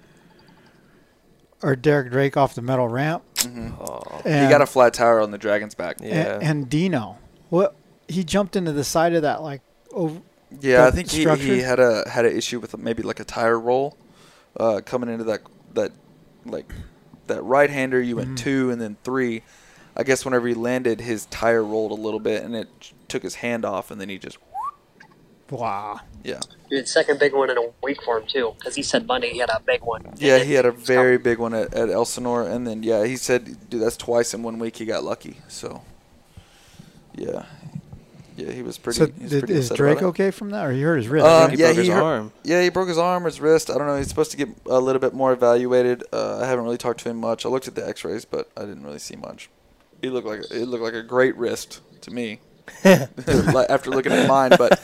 are 1.63 1.77
Derek 1.77 2.11
Drake 2.11 2.37
off 2.37 2.55
the 2.55 2.63
metal 2.63 2.89
ramp. 2.89 3.23
Oh, 3.81 4.21
he 4.25 4.31
And, 4.31 4.51
got 4.51 4.61
a 4.61 4.67
flat 4.67 4.95
tire 4.95 5.21
on 5.21 5.31
the 5.31 5.39
dragon's 5.39 5.75
back. 5.75 5.97
Yeah. 6.01 6.35
and, 6.35 6.43
and 6.43 6.69
Dino. 6.69 7.19
What 7.51 7.75
he 8.09 8.25
jumped 8.25 8.57
into 8.57 8.73
the 8.73 8.85
side 8.85 9.15
of 9.15 9.23
that 9.23 9.43
like 9.43 9.63
over. 9.93 10.21
Yeah, 10.61 10.87
I 10.87 10.91
think 10.91 11.11
he, 11.11 11.25
he 11.37 11.61
had 11.61 11.81
a 11.81 12.07
had 12.09 12.27
an 12.27 12.37
issue 12.37 12.61
with 12.61 12.77
maybe 12.77 13.03
like 13.03 13.21
a 13.21 13.25
tire 13.25 13.59
roll, 13.59 13.97
uh, 14.61 14.83
coming 14.85 15.09
into 15.09 15.25
that 15.25 15.41
that 15.75 15.93
like 16.45 16.71
that 17.35 17.43
right 17.43 17.71
hander. 17.71 18.01
You 18.01 18.17
went 18.17 18.31
Mhm. 18.31 18.37
two 18.39 18.71
and 18.71 18.81
then 18.81 18.97
three. 19.05 19.43
I 19.97 20.03
guess 20.05 20.25
whenever 20.25 20.49
he 20.49 20.55
landed, 20.55 21.01
his 21.01 21.27
tire 21.27 21.63
rolled 21.63 21.91
a 21.91 22.01
little 22.03 22.21
bit 22.21 22.43
and 22.43 22.55
it 22.57 22.69
took 23.09 23.23
his 23.23 23.37
hand 23.37 23.65
off, 23.65 23.91
and 23.91 24.01
then 24.01 24.09
he 24.09 24.19
just 24.19 24.39
Wow. 25.51 26.01
yeah 26.25 26.41
Dude, 26.71 26.89
second 26.89 27.19
big 27.21 27.35
one 27.35 27.51
in 27.51 27.59
a 27.59 27.69
week 27.83 28.03
for 28.03 28.17
him 28.19 28.25
too, 28.27 28.55
because 28.59 28.75
he 28.75 28.83
said 28.83 29.07
Monday 29.07 29.29
he 29.33 29.39
had 29.39 29.51
a 29.51 29.61
big 29.61 29.83
one. 29.83 30.03
yeah 30.17 30.39
he 30.39 30.55
had 30.55 30.65
a 30.65 30.73
very 30.73 31.19
big 31.19 31.39
one 31.39 31.53
at, 31.53 31.75
at 31.75 31.91
Elsinore, 31.91 32.43
and 32.49 32.67
then 32.67 32.83
yeah 32.83 33.05
he 33.05 33.17
said 33.19 33.69
dude 33.69 33.83
that's 33.83 33.99
twice 33.99 34.33
in 34.33 34.43
one 34.43 34.59
week 34.59 34.77
he 34.77 34.87
got 34.87 35.05
lucky. 35.05 35.37
So 35.49 35.83
yeah 37.15 37.45
yeah 38.37 38.51
he 38.53 38.63
was 38.63 38.79
pretty. 38.79 38.99
so 38.99 39.07
he 39.07 39.23
was 39.23 39.31
did, 39.31 39.41
pretty 39.41 39.55
is 39.55 39.67
upset 39.67 39.77
Drake 39.77 39.99
about 39.99 40.07
it. 40.07 40.09
okay 40.11 40.31
from 40.31 40.51
that, 40.51 40.67
or 40.67 40.73
he 40.73 40.81
hurt 40.83 40.97
his 40.97 41.09
wrist? 41.09 41.27
Um, 41.27 41.51
he 41.51 41.57
yeah, 41.57 41.67
broke 41.67 41.75
he 41.77 41.81
his 41.81 41.89
hurt- 41.89 42.03
arm. 42.03 42.33
Yeah, 42.45 42.63
he 42.63 42.69
broke 42.69 42.89
his 42.89 42.99
arm, 42.99 43.25
his 43.25 43.41
wrist. 43.41 43.71
I 43.71 43.79
don't 43.79 43.87
know. 43.87 43.97
He's 43.97 44.09
supposed 44.09 44.31
to 44.33 44.37
get 44.37 44.49
a 44.67 44.79
little 44.81 45.01
bit 45.01 45.15
more 45.15 45.33
evaluated. 45.33 46.05
Uh, 46.13 46.41
I 46.41 46.47
haven't 46.47 46.65
really 46.65 46.79
talked 46.79 47.01
to 47.01 47.09
him 47.11 47.19
much. 47.19 47.45
I 47.47 47.49
looked 47.49 47.69
at 47.69 47.75
the 47.75 47.87
X-rays, 47.87 48.25
but 48.25 48.51
I 48.57 48.61
didn't 48.63 48.85
really 48.85 48.99
see 48.99 49.17
much. 49.17 49.51
He 50.01 50.09
looked 50.11 50.27
like 50.27 50.41
it 50.51 50.67
looked 50.67 50.83
like 50.83 50.95
a 50.95 51.03
great 51.03 51.37
wrist 51.37 51.81
to 52.03 52.11
me. 52.11 52.41
After 52.85 53.91
looking 53.91 54.13
at 54.13 54.29
mine, 54.29 54.53
but 54.59 54.81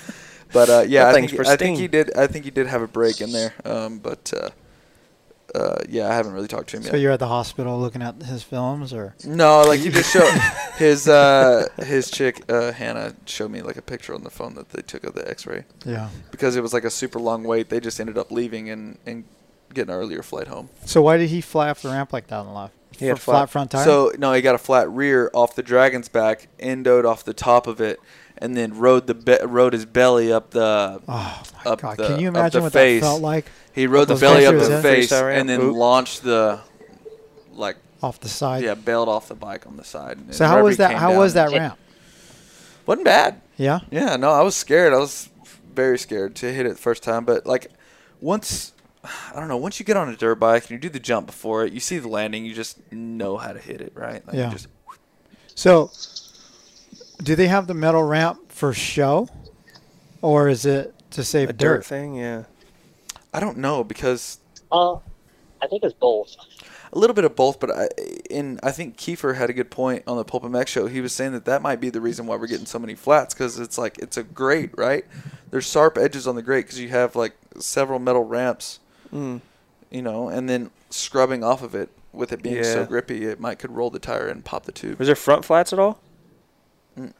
but 0.53 0.69
uh, 0.69 0.85
yeah, 0.89 1.09
I 1.09 1.13
think, 1.13 1.39
I 1.47 1.57
think 1.57 1.79
he 1.79 1.89
did. 1.89 2.17
I 2.17 2.27
think 2.27 2.45
he 2.45 2.51
did 2.51 2.67
have 2.67 2.83
a 2.83 2.89
break 2.89 3.21
in 3.21 3.33
there. 3.33 3.55
Um, 3.65 3.99
but 3.99 4.33
uh, 4.37 4.51
uh, 5.55 5.77
yeah, 5.89 6.09
I 6.11 6.15
haven't 6.15 6.33
really 6.33 6.49
talked 6.49 6.69
to 6.71 6.77
him 6.77 6.83
So 6.83 6.93
yet. 6.93 7.01
you're 7.01 7.13
at 7.13 7.21
the 7.21 7.29
hospital 7.29 7.79
looking 7.81 8.03
at 8.03 8.23
his 8.23 8.43
films, 8.43 8.93
or 8.93 9.15
No, 9.25 9.63
like 9.63 9.81
he 9.81 9.89
just 9.91 10.13
showed 10.13 10.31
his 10.77 11.09
uh, 11.09 11.67
his 11.79 12.11
chick 12.11 12.43
uh, 12.51 12.73
Hannah 12.73 13.15
showed 13.27 13.51
me 13.51 13.63
like 13.63 13.77
a 13.77 13.83
picture 13.83 14.15
on 14.15 14.25
the 14.25 14.31
phone 14.31 14.55
that 14.55 14.71
they 14.71 14.83
took 14.83 15.05
of 15.05 15.15
the 15.15 15.29
X-ray 15.29 15.65
yeah. 15.85 16.11
because 16.31 16.57
it 16.57 16.63
was 16.63 16.73
like 16.73 16.85
a 16.85 16.91
super 16.91 17.19
long 17.19 17.45
wait. 17.45 17.69
They 17.71 17.81
just 17.81 17.99
ended 18.01 18.19
up 18.19 18.31
leaving 18.31 18.69
and, 18.69 18.99
and 19.07 19.25
getting 19.73 19.93
an 19.95 19.99
earlier 20.01 20.23
flight 20.23 20.49
home. 20.49 20.69
So 20.85 21.03
why 21.03 21.17
did 21.17 21.31
he 21.31 21.41
fly 21.41 21.71
off 21.71 21.83
the 21.83 21.89
ramp 21.91 22.13
like 22.13 22.27
that 22.29 22.37
on 22.37 22.47
the 22.47 22.53
left? 22.53 22.75
He 22.99 23.07
had 23.07 23.21
flat- 23.21 23.35
flat 23.37 23.51
front 23.51 23.71
tire. 23.71 23.85
So 23.85 24.13
no, 24.19 24.33
he 24.33 24.43
got 24.43 24.55
a 24.55 24.59
flat 24.59 24.91
rear 24.91 25.31
off 25.33 25.55
the 25.55 25.63
dragon's 25.63 26.09
back, 26.09 26.49
endoed 26.59 27.05
off 27.05 27.25
the 27.25 27.35
top 27.35 27.67
of 27.67 27.81
it, 27.81 28.01
and 28.41 28.57
then 28.57 28.79
rode 28.79 29.07
the 29.07 29.15
be- 29.15 29.39
rode 29.45 29.73
his 29.73 29.85
belly 29.87 30.33
up 30.33 30.51
the 30.51 31.01
oh 31.09 31.43
my 31.65 31.71
up 31.73 31.81
god! 31.81 31.97
the- 31.97 32.07
Can 32.07 32.21
you 32.21 32.29
imagine 32.29 32.61
the 32.61 32.65
what 32.65 32.73
face. 32.73 33.01
that 33.01 33.07
felt 33.07 33.23
like 33.23 33.47
he 33.73 33.87
rode 33.87 34.09
the 34.09 34.17
belly 34.17 34.47
up 34.47 34.55
the 34.55 34.69
yeah. 34.71 34.83
face 34.83 35.11
Freestyle 35.13 35.39
and 35.39 35.49
then 35.49 35.61
Oop. 35.61 35.77
launched 35.77 36.23
the 36.23 36.61
like 37.53 37.77
off 38.03 38.21
the 38.21 38.29
side? 38.29 38.63
yeah 38.65 38.75
bailed 38.75 39.09
off 39.09 39.29
the 39.29 39.35
bike 39.35 39.67
on 39.67 39.77
the 39.77 39.85
side. 39.85 40.17
And 40.19 40.35
So 40.35 40.47
how 40.47 40.63
was 40.63 40.77
that? 40.79 40.93
How 40.97 41.17
was 41.19 41.35
that 41.35 41.51
ramp? 41.53 41.79
Wasn't 42.87 43.05
bad. 43.05 43.41
Yeah. 43.57 43.81
Yeah, 43.91 44.17
no, 44.17 44.31
I 44.31 44.41
was 44.43 44.57
scared. 44.57 44.93
I 44.95 44.99
was 44.99 45.29
very 45.75 45.99
scared 45.99 46.35
to 46.37 46.53
hit 46.53 46.65
it 46.65 46.71
the 46.71 46.75
first 46.77 47.03
time, 47.03 47.25
but 47.25 47.47
like 47.47 47.71
once 48.21 48.73
I 49.05 49.39
don't 49.39 49.49
know. 49.49 49.57
Once 49.57 49.79
you 49.79 49.87
get 49.87 49.97
on 49.97 50.09
a 50.09 50.17
dirt 50.17 50.37
bike 50.37 50.63
and 50.65 50.71
you 50.73 50.79
do 50.79 50.89
the 50.89 50.99
jump 50.99 51.27
before 51.27 51.65
it, 51.65 51.73
you 51.73 51.81
see 51.81 51.99
the 51.99 52.09
landing, 52.09 52.45
you 52.45 52.53
just 52.55 52.81
know 52.93 53.37
how 53.37 53.53
to 53.53 53.59
hit 53.59 53.81
it, 53.81 53.93
right? 53.95 54.27
Like 54.27 54.35
you 54.37 54.43
Yeah. 54.43 54.51
Just, 54.51 54.67
So, 55.55 55.91
do 57.23 57.35
they 57.35 57.49
have 57.49 57.67
the 57.67 57.75
metal 57.75 58.03
ramp 58.03 58.51
for 58.53 58.73
show, 58.73 59.29
or 60.23 60.49
is 60.49 60.65
it 60.67 60.95
to 61.13 61.25
save 61.25 61.51
A 61.51 61.53
dirt? 61.53 61.77
dirt 61.79 61.87
thing, 61.87 62.15
yeah. 62.15 62.45
I 63.33 63.41
don't 63.41 63.59
know 63.59 63.85
because 63.85 64.39
Uh, 64.73 64.95
I 65.63 65.67
think 65.69 65.83
it's 65.83 65.95
both. 65.95 66.37
a 66.93 66.99
little 66.99 67.15
bit 67.15 67.25
of 67.25 67.35
both, 67.37 67.61
but 67.61 67.71
I 67.71 67.89
in 68.31 68.59
I 68.63 68.71
think 68.71 68.97
Keefer 68.97 69.35
had 69.35 69.51
a 69.51 69.53
good 69.53 69.71
point 69.71 70.03
on 70.07 70.17
the 70.17 70.25
Pulp 70.25 70.45
MX 70.45 70.69
show. 70.69 70.87
He 70.87 71.01
was 71.01 71.13
saying 71.13 71.33
that 71.33 71.45
that 71.47 71.63
might 71.63 71.81
be 71.81 71.91
the 71.91 72.01
reason 72.01 72.27
why 72.27 72.37
we're 72.37 72.47
getting 72.47 72.67
so 72.67 72.79
many 72.79 72.95
flats 72.95 73.35
because 73.35 73.59
it's 73.59 73.77
like 73.79 73.99
it's 73.99 74.17
a 74.17 74.23
grate, 74.23 74.71
right? 74.77 75.05
There's 75.51 75.69
sharp 75.71 75.99
edges 75.99 76.27
on 76.27 76.35
the 76.37 76.43
grate 76.43 76.67
because 76.67 76.81
you 76.81 76.89
have 76.91 77.17
like 77.17 77.33
several 77.59 77.99
metal 77.99 78.25
ramps, 78.25 78.81
Mm. 79.13 79.41
you 79.91 80.03
know, 80.03 80.29
and 80.29 80.49
then 80.49 80.71
scrubbing 80.91 81.43
off 81.43 81.63
of 81.63 81.75
it 81.75 81.89
with 82.13 82.33
it 82.33 82.43
being 82.43 82.63
so 82.65 82.85
grippy, 82.87 83.25
it 83.27 83.39
might 83.41 83.59
could 83.59 83.71
roll 83.71 83.91
the 83.91 83.99
tire 83.99 84.27
and 84.29 84.45
pop 84.45 84.65
the 84.65 84.73
tube. 84.73 84.99
Was 84.99 85.07
there 85.07 85.15
front 85.17 85.45
flats 85.45 85.73
at 85.73 85.79
all? 85.79 85.99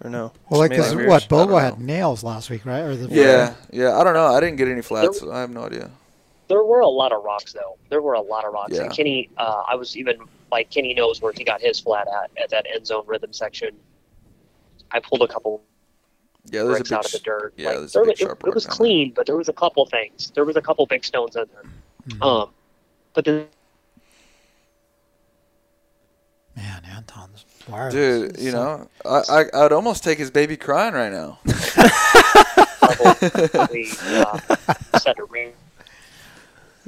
Or 0.03 0.11
no? 0.11 0.33
Well, 0.49 0.61
like 0.61 0.71
Just 0.73 0.83
'cause 0.89 0.95
mainly 0.95 1.09
what 1.09 1.23
rears? 1.23 1.27
Bobo 1.29 1.57
had 1.59 1.81
nails 1.81 2.23
last 2.25 2.51
week, 2.51 2.65
right? 2.67 2.81
Or 2.81 2.97
the 2.97 3.09
Yeah, 3.15 3.55
yeah. 3.71 3.97
I 3.99 4.05
don't 4.05 4.15
know. 4.15 4.27
I 4.27 4.41
didn't 4.41 4.57
get 4.57 4.69
any 4.69 4.83
flats. 4.83 5.23
I 5.23 5.41
have 5.41 5.51
no 5.51 5.65
idea. 5.65 5.91
There 6.49 6.65
were 6.65 6.81
a 6.81 6.89
lot 6.89 7.13
of 7.13 7.23
rocks, 7.25 7.53
though. 7.53 7.77
There 7.91 8.01
were 8.01 8.15
a 8.15 8.21
lot 8.21 8.45
of 8.45 8.53
rocks. 8.55 8.73
Yeah. 8.75 8.83
And 8.85 8.93
Kenny, 8.93 9.29
uh, 9.37 9.63
I 9.69 9.75
was 9.75 9.97
even 9.97 10.17
like 10.51 10.71
Kenny 10.71 10.95
knows 10.95 11.21
where 11.21 11.33
he 11.33 11.45
got 11.45 11.61
his 11.61 11.79
flat 11.79 12.09
at 12.09 12.31
at 12.43 12.51
that 12.51 12.67
end 12.75 12.87
zone 12.87 13.05
rhythm 13.07 13.33
section. 13.33 13.77
I 14.91 15.01
pulled 15.01 15.23
a 15.23 15.29
couple 15.29 15.63
Yeah, 16.51 16.63
there's 16.63 16.67
a 16.67 16.71
bricks 16.79 16.89
big 16.89 16.99
out 16.99 17.05
of 17.05 17.13
the 17.13 17.19
dirt. 17.19 17.53
yeah, 17.59 17.69
like, 17.69 17.79
there's 17.81 17.95
a 17.95 17.99
there 17.99 18.05
big 18.05 18.11
was- 18.13 18.21
it, 18.21 18.25
sharp 18.25 18.45
it 18.47 18.55
was 18.55 18.65
rock 18.65 18.71
down 18.73 18.77
clean, 18.79 19.13
but 19.15 19.27
there 19.27 19.37
was 19.37 19.49
a 19.49 19.53
couple 19.53 19.85
things. 19.87 20.31
There 20.35 20.45
was 20.47 20.57
a 20.57 20.63
couple 20.63 20.87
big 20.87 21.05
stones 21.05 21.37
in 21.37 21.45
there. 21.53 21.63
Mm-hmm. 22.09 22.23
Um, 22.23 22.51
but 23.15 23.25
then 23.27 23.47
Man, 26.57 26.83
Anton's 26.91 27.45
wireless. 27.69 27.95
Dude, 27.95 28.39
you 28.41 28.51
so- 28.51 28.57
know, 28.57 28.89
I, 29.05 29.45
I 29.55 29.65
I'd 29.65 29.73
almost 29.73 30.03
take 30.05 30.19
his 30.19 30.31
baby 30.31 30.57
crying 30.57 30.95
right 30.95 31.13
now. 31.13 31.39
we 33.73 33.85
set 33.85 35.19
a 35.19 35.25
ring. 35.29 35.53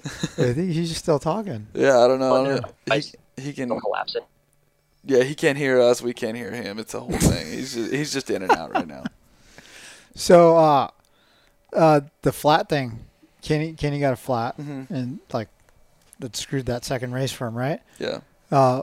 I 0.05 0.53
think 0.55 0.73
he's 0.73 0.97
still 0.97 1.19
talking. 1.19 1.67
Yeah, 1.75 1.99
I 1.99 2.09
don't 2.09 2.19
know. 2.21 2.35
I 2.35 2.45
don't 2.45 2.53
Under- 2.57 2.69
know. 2.89 2.95
He, 2.97 3.43
he 3.43 3.53
can. 3.53 3.69
Collapse 3.81 4.15
it. 4.17 4.25
Yeah, 5.05 5.23
he 5.23 5.35
can't 5.35 5.57
hear 5.59 5.81
us. 5.81 6.03
We 6.03 6.13
can't 6.13 6.37
hear 6.37 6.51
him. 6.51 6.79
It's 6.79 6.95
a 6.95 7.01
whole 7.01 7.11
thing. 7.11 7.47
He's 7.53 7.75
just, 7.75 7.91
he's 7.93 8.13
just 8.13 8.29
in 8.31 8.43
and 8.43 8.53
out 8.53 8.71
right 8.75 8.87
now. 8.87 9.05
So, 10.15 10.57
uh, 10.59 10.89
uh, 11.73 12.01
the 12.23 12.33
flat 12.33 12.69
thing, 12.69 12.99
Kenny, 13.43 13.73
Kenny 13.73 13.99
got 14.01 14.13
a 14.13 14.17
flat, 14.17 14.59
Mhm. 14.59 14.91
and 14.91 15.19
like 15.33 15.49
that 16.19 16.37
screwed 16.37 16.67
that 16.67 16.85
second 16.85 17.13
race 17.13 17.33
for 17.33 17.47
him, 17.47 17.55
right? 17.55 17.81
Yeah. 17.99 18.21
Uh, 18.51 18.83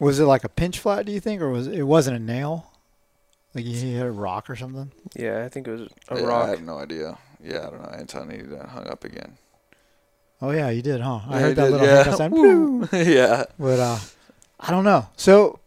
was 0.00 0.18
it 0.20 0.24
like 0.24 0.44
a 0.44 0.48
pinch 0.48 0.78
flat? 0.78 1.06
Do 1.06 1.12
you 1.12 1.20
think, 1.20 1.40
or 1.40 1.50
was 1.50 1.66
it 1.66 1.82
wasn't 1.82 2.16
a 2.16 2.20
nail? 2.20 2.70
Like 3.54 3.64
he 3.64 3.92
hit 3.94 4.04
a 4.04 4.10
rock 4.10 4.50
or 4.50 4.56
something? 4.56 4.90
Yeah, 5.14 5.44
I 5.44 5.48
think 5.48 5.68
it 5.68 5.70
was 5.70 5.82
a 6.08 6.16
Yeah, 6.16 6.22
I 6.22 6.24
rock. 6.26 6.48
have 6.48 6.62
no 6.62 6.78
idea. 6.78 7.16
Yeah, 7.42 7.58
I 7.66 7.70
don't 7.70 7.82
know. 7.82 7.88
Anton 7.96 8.30
he 8.30 8.38
got 8.38 8.68
hung 8.68 8.86
up 8.88 9.04
again. 9.04 9.36
Oh 10.42 10.50
yeah, 10.50 10.70
you 10.70 10.82
did, 10.82 11.00
huh? 11.00 11.20
I 11.28 11.34
Yeah, 11.34 11.38
heard 11.40 11.56
that 11.56 11.62
did, 11.64 11.72
little 11.72 11.86
yeah. 11.86 12.14
sound. 12.14 12.32
Woo. 12.32 12.78
Woo. 12.80 12.88
yeah. 12.92 13.44
But 13.58 13.78
uh, 13.78 13.98
I 14.60 14.70
don't 14.70 14.84
know. 14.84 15.06
So 15.16 15.60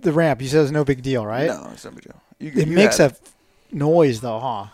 the 0.00 0.12
ramp, 0.12 0.40
you 0.40 0.48
said 0.48 0.62
it's 0.62 0.70
no 0.72 0.84
big 0.84 1.02
deal, 1.02 1.26
right? 1.26 1.48
No, 1.48 1.68
it's 1.72 1.84
no 1.84 1.90
big 1.90 2.04
deal. 2.04 2.22
You, 2.38 2.48
It 2.62 2.68
you 2.68 2.74
makes 2.74 2.98
a 2.98 3.04
a 3.04 3.06
f- 3.06 3.20
noise 3.70 4.20
though, 4.22 4.40
huh? 4.40 4.66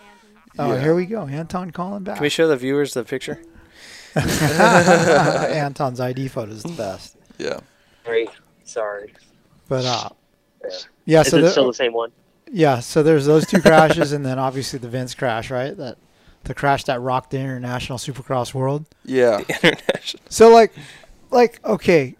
Oh, 0.58 0.74
Yeah. 0.74 0.80
here 0.80 0.94
we 0.94 1.06
go. 1.06 1.26
Anton 1.26 1.70
calling 1.72 2.04
back. 2.04 2.16
Can 2.16 2.22
we 2.22 2.28
show 2.28 2.46
the 2.46 2.56
viewers 2.56 2.94
the 2.94 3.02
picture? 3.04 3.40
Anton's 4.14 6.00
ID 6.00 6.28
photo 6.28 6.52
is 6.52 6.62
the 6.62 6.68
best. 6.72 7.16
Yeah. 7.38 7.60
Sorry, 8.04 8.28
sorry. 8.72 9.12
But 9.68 9.84
uh, 9.84 10.08
Yeah. 10.64 10.70
yeah. 11.04 11.20
Is 11.22 11.28
So 11.28 11.36
it 11.38 11.40
the- 11.42 11.50
still 11.50 11.66
the 11.66 11.74
same 11.74 11.92
one? 11.92 12.12
Yeah, 12.54 12.80
so 12.80 13.02
there's 13.02 13.24
those 13.24 13.46
two 13.46 13.62
crashes, 13.62 14.12
and 14.12 14.26
then 14.26 14.38
obviously 14.38 14.78
the 14.78 14.88
Vince 14.88 15.14
crash, 15.14 15.50
right? 15.50 15.74
That 15.76 15.96
the 16.44 16.52
crash 16.54 16.84
that 16.84 17.00
rocked 17.00 17.30
the 17.30 17.38
international 17.38 17.96
Supercross 17.98 18.52
world. 18.52 18.84
Yeah. 19.06 19.38
International. 19.38 20.22
So 20.28 20.50
like, 20.50 20.72
like 21.30 21.64
okay, 21.64 22.14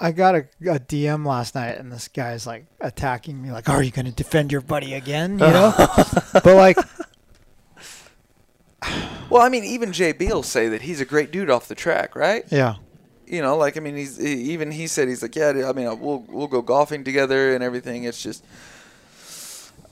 I 0.00 0.10
got 0.12 0.34
a, 0.36 0.38
a 0.62 0.78
DM 0.78 1.26
last 1.26 1.54
night, 1.54 1.76
and 1.76 1.92
this 1.92 2.08
guy's 2.08 2.46
like 2.46 2.64
attacking 2.80 3.42
me, 3.42 3.52
like, 3.52 3.68
"Are 3.68 3.82
you 3.82 3.90
going 3.90 4.06
to 4.06 4.12
defend 4.12 4.50
your 4.50 4.60
buddy 4.62 4.94
again?" 4.94 5.32
You 5.32 5.46
know, 5.48 5.74
but 6.32 6.46
like, 6.46 6.78
Well, 9.30 9.42
I 9.42 9.48
mean, 9.48 9.64
even 9.64 9.90
JB 9.90 10.28
will 10.30 10.42
say 10.42 10.68
that 10.68 10.82
he's 10.82 11.00
a 11.00 11.04
great 11.04 11.30
dude 11.30 11.50
off 11.50 11.68
the 11.68 11.74
track, 11.74 12.14
right? 12.14 12.44
yeah, 12.50 12.76
You 13.26 13.42
know, 13.42 13.56
like 13.56 13.76
I 13.76 13.80
mean, 13.80 13.96
he's 13.96 14.16
he, 14.16 14.52
even 14.52 14.70
he 14.70 14.86
said 14.86 15.08
he's 15.08 15.22
like, 15.22 15.34
yeah, 15.34 15.50
I 15.66 15.72
mean, 15.72 15.86
we'll 16.00 16.24
we'll 16.28 16.46
go 16.46 16.62
golfing 16.62 17.04
together 17.04 17.54
and 17.54 17.64
everything. 17.64 18.04
It's 18.04 18.22
just, 18.22 18.44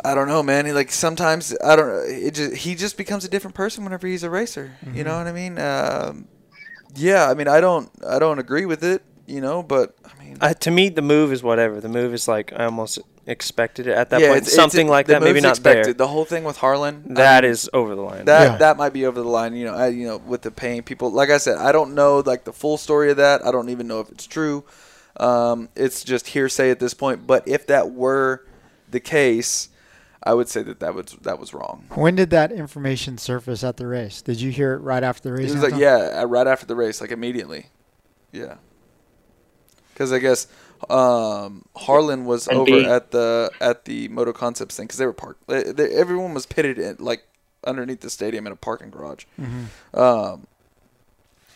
I 0.05 0.14
don't 0.14 0.28
know, 0.28 0.43
man. 0.43 0.66
He 0.66 0.72
like 0.72 0.91
sometimes 0.91 1.57
I 1.64 1.76
don't. 1.76 2.11
It 2.11 2.35
just 2.35 2.57
he 2.57 2.74
just 2.74 2.97
becomes 2.97 3.24
a 3.24 3.28
different 3.28 3.55
person 3.55 3.85
whenever 3.85 4.07
he's 4.07 4.22
a 4.22 4.30
racer. 4.30 4.76
You 4.93 5.05
know 5.05 5.16
what 5.16 5.26
I 5.26 5.33
mean? 5.33 5.59
Um, 5.59 6.28
yeah, 6.95 7.28
I 7.28 7.35
mean, 7.35 7.49
I 7.49 7.61
don't 7.61 7.91
I 8.07 8.18
don't 8.18 8.39
agree 8.39 8.66
with 8.66 8.85
it. 8.85 9.03
You 9.27 9.41
know, 9.41 9.62
but 9.62 9.95
I 10.05 10.23
mean, 10.23 10.37
Uh, 10.41 10.53
to 10.55 10.70
me, 10.70 10.89
the 10.89 11.03
move 11.03 11.33
is 11.33 11.43
whatever. 11.43 11.81
The 11.81 11.89
move 11.89 12.12
is 12.12 12.27
like 12.27 12.53
I 12.55 12.64
almost 12.64 12.99
expected 13.27 13.87
it 13.87 13.97
at 13.97 14.11
that 14.11 14.20
yeah, 14.20 14.29
point. 14.29 14.39
it's- 14.39 14.53
it's- 14.53 14.57
Something 14.62 14.89
like 14.89 15.07
the 15.07 15.12
that, 15.14 15.23
maybe 15.23 15.41
not 15.41 15.51
expected. 15.51 15.85
there. 15.85 15.93
The 15.95 16.09
whole 16.09 16.25
thing 16.25 16.43
with 16.43 16.57
Harlan, 16.57 17.14
I 17.16 17.41
mean, 17.41 17.51
is 17.51 17.70
over 17.73 17.95
the 17.95 18.03
line. 18.03 18.25
That 18.25 18.43
Yeah. 18.53 18.57
that 18.59 18.77
might 18.77 18.93
be 18.93 19.07
over 19.07 19.20
the 19.20 19.29
line, 19.29 19.55
you 19.55 19.64
know. 19.64 19.75
I, 19.75 19.89
you 19.89 20.07
know, 20.09 20.16
with 20.16 20.43
the 20.43 20.51
paying 20.51 20.83
people. 20.83 21.11
Like 21.12 21.31
I 21.31 21.39
said, 21.39 21.57
I 21.59 21.70
don't 21.70 21.95
know 21.95 22.23
like 22.27 22.43
the 22.45 22.53
full 22.53 22.77
story 22.77 23.11
of 23.12 23.16
that. 23.18 23.47
I 23.47 23.53
don't 23.53 23.68
even 23.68 23.87
know 23.87 24.01
if 24.01 24.11
it's 24.11 24.27
true. 24.27 24.64
Um, 25.18 25.68
it's 25.77 26.03
just 26.03 26.29
hearsay 26.29 26.70
at 26.70 26.81
this 26.81 26.95
point. 26.95 27.27
But 27.27 27.47
if 27.47 27.66
that 27.68 27.93
were 27.93 28.45
the 28.91 28.99
case, 29.01 29.68
I 30.25 30.35
would 30.35 30.49
say 30.49 30.62
that 30.64 30.81
that 30.81 30.95
was 30.97 31.16
that 31.23 31.39
was 31.39 31.55
wrong. 31.55 31.85
when 31.95 32.16
did 32.16 32.31
that 32.31 32.51
information 32.51 33.18
surface 33.18 33.62
at 33.62 33.77
the 33.77 33.87
race? 33.87 34.20
Did 34.20 34.41
you 34.41 34.51
hear 34.51 34.73
it 34.75 34.79
right 34.79 35.05
after 35.05 35.29
the 35.29 35.33
race? 35.35 35.51
It 35.53 35.55
was 35.55 35.62
like 35.62 35.81
yeah, 35.81 36.23
uh, 36.23 36.27
right 36.27 36.49
after 36.49 36.66
the 36.66 36.75
race, 36.75 37.01
like 37.01 37.12
immediately. 37.12 37.66
Yeah. 38.33 38.55
Because 39.93 40.12
I 40.12 40.18
guess 40.18 40.47
um, 40.90 41.64
Harlan 41.76 42.24
was 42.24 42.49
And 42.49 42.59
over 42.59 42.70
B- 42.70 42.84
at 42.84 43.11
the 43.11 43.51
at 43.61 43.84
the 43.84 44.09
Moto 44.09 44.32
Concepts 44.32 44.76
thing 44.76 44.86
because 44.86 44.99
they 44.99 45.07
were 45.07 45.12
parked. 45.12 45.47
They, 45.47 45.62
they, 45.64 45.90
everyone 45.90 46.34
was 46.34 46.47
pitted 46.47 46.78
in, 46.78 46.97
like 46.99 47.24
underneath 47.64 48.01
the 48.01 48.11
stadium 48.11 48.47
in 48.47 48.53
a 48.53 48.57
parking 48.57 48.90
garage. 48.90 49.24
Mhm. 49.40 49.66
Um, 49.99 50.47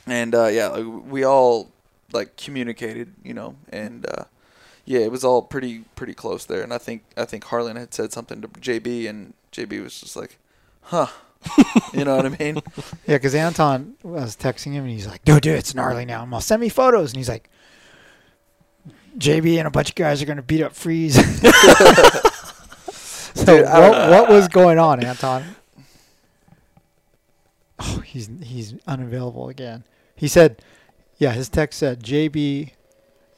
and 0.07 0.35
uh, 0.35 0.47
yeah, 0.47 0.69
like, 0.69 0.87
we 1.11 1.25
all 1.25 1.71
like 2.13 2.37
communicated, 2.37 3.13
you 3.25 3.35
know, 3.35 3.57
and 3.71 4.07
uh, 4.07 4.25
yeah, 4.85 5.01
it 5.01 5.11
was 5.11 5.25
all 5.25 5.43
pretty 5.43 5.81
pretty 5.97 6.15
close 6.15 6.45
there. 6.45 6.63
And 6.63 6.73
I 6.73 6.79
think 6.79 7.03
I 7.17 7.25
think 7.25 7.45
Harlan 7.45 7.77
had 7.77 7.93
said 7.93 8.13
something 8.13 8.41
to 8.43 8.49
JB, 8.49 9.09
and 9.09 9.35
JB 9.53 9.83
was 9.83 9.99
just 10.01 10.15
like, 10.15 10.39
"Huh," 10.83 11.09
you 11.93 12.05
know 12.05 12.17
what 12.17 12.27
I 12.27 12.29
mean? 12.29 12.61
Yeah, 13.07 13.17
because 13.17 13.35
Anton 13.35 13.95
was 14.03 14.37
texting 14.37 14.73
him 14.73 14.85
and 14.85 14.93
he's 14.93 15.07
like, 15.09 15.25
"Dude, 15.25 15.43
dude, 15.43 15.59
it's 15.59 15.75
gnarly 15.75 16.05
now. 16.05 16.23
I'm 16.23 16.33
all 16.33 16.41
send 16.41 16.61
me 16.61 16.69
photos." 16.69 17.11
And 17.11 17.17
he's 17.17 17.29
like, 17.29 17.51
"JB 19.19 19.59
and 19.59 19.67
a 19.67 19.71
bunch 19.71 19.91
of 19.91 19.95
guys 19.95 20.23
are 20.23 20.27
gonna 20.27 20.43
beat 20.43 20.63
up 20.63 20.75
Friese." 20.75 21.15
so 23.35 23.45
Dude, 23.45 23.65
what, 23.67 24.11
what 24.11 24.29
was 24.29 24.49
going 24.49 24.79
on, 24.79 25.05
Anton? 25.05 25.45
Oh, 27.79 28.01
he's 28.05 28.31
he's 28.43 28.75
unavailable 28.87 29.49
again. 29.49 29.85
He 30.15 30.29
said, 30.29 30.63
"Yeah." 31.19 31.33
His 31.33 31.49
text 31.49 31.79
said, 31.79 32.03
"JB 32.03 32.71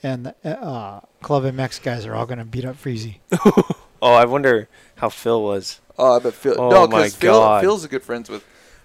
and 0.03 0.26
the 0.26 0.59
uh, 0.61 1.01
Club 1.22 1.43
MX 1.43 1.83
guys 1.83 2.07
are 2.07 2.14
all 2.14 2.26
gonna 2.26 2.45
beat 2.45 2.64
up 2.64 2.76
Freezy." 2.76 3.18
Oh, 4.01 4.14
I 4.14 4.26
wonder 4.26 4.68
how 4.97 5.09
Phil 5.09 5.43
was. 5.43 5.81
Oh, 5.99 6.16
I 6.16 6.18
bet 6.20 6.35
Phil. 6.35 6.55
Oh 6.57 6.70
no, 6.70 6.87
my 6.87 6.99
because 6.99 7.16
Phil 7.16 7.33
God. 7.33 7.61
Phil's 7.62 7.85
a 7.85 7.89
good 7.89 8.03
friends 8.05 8.31
with 8.31 8.45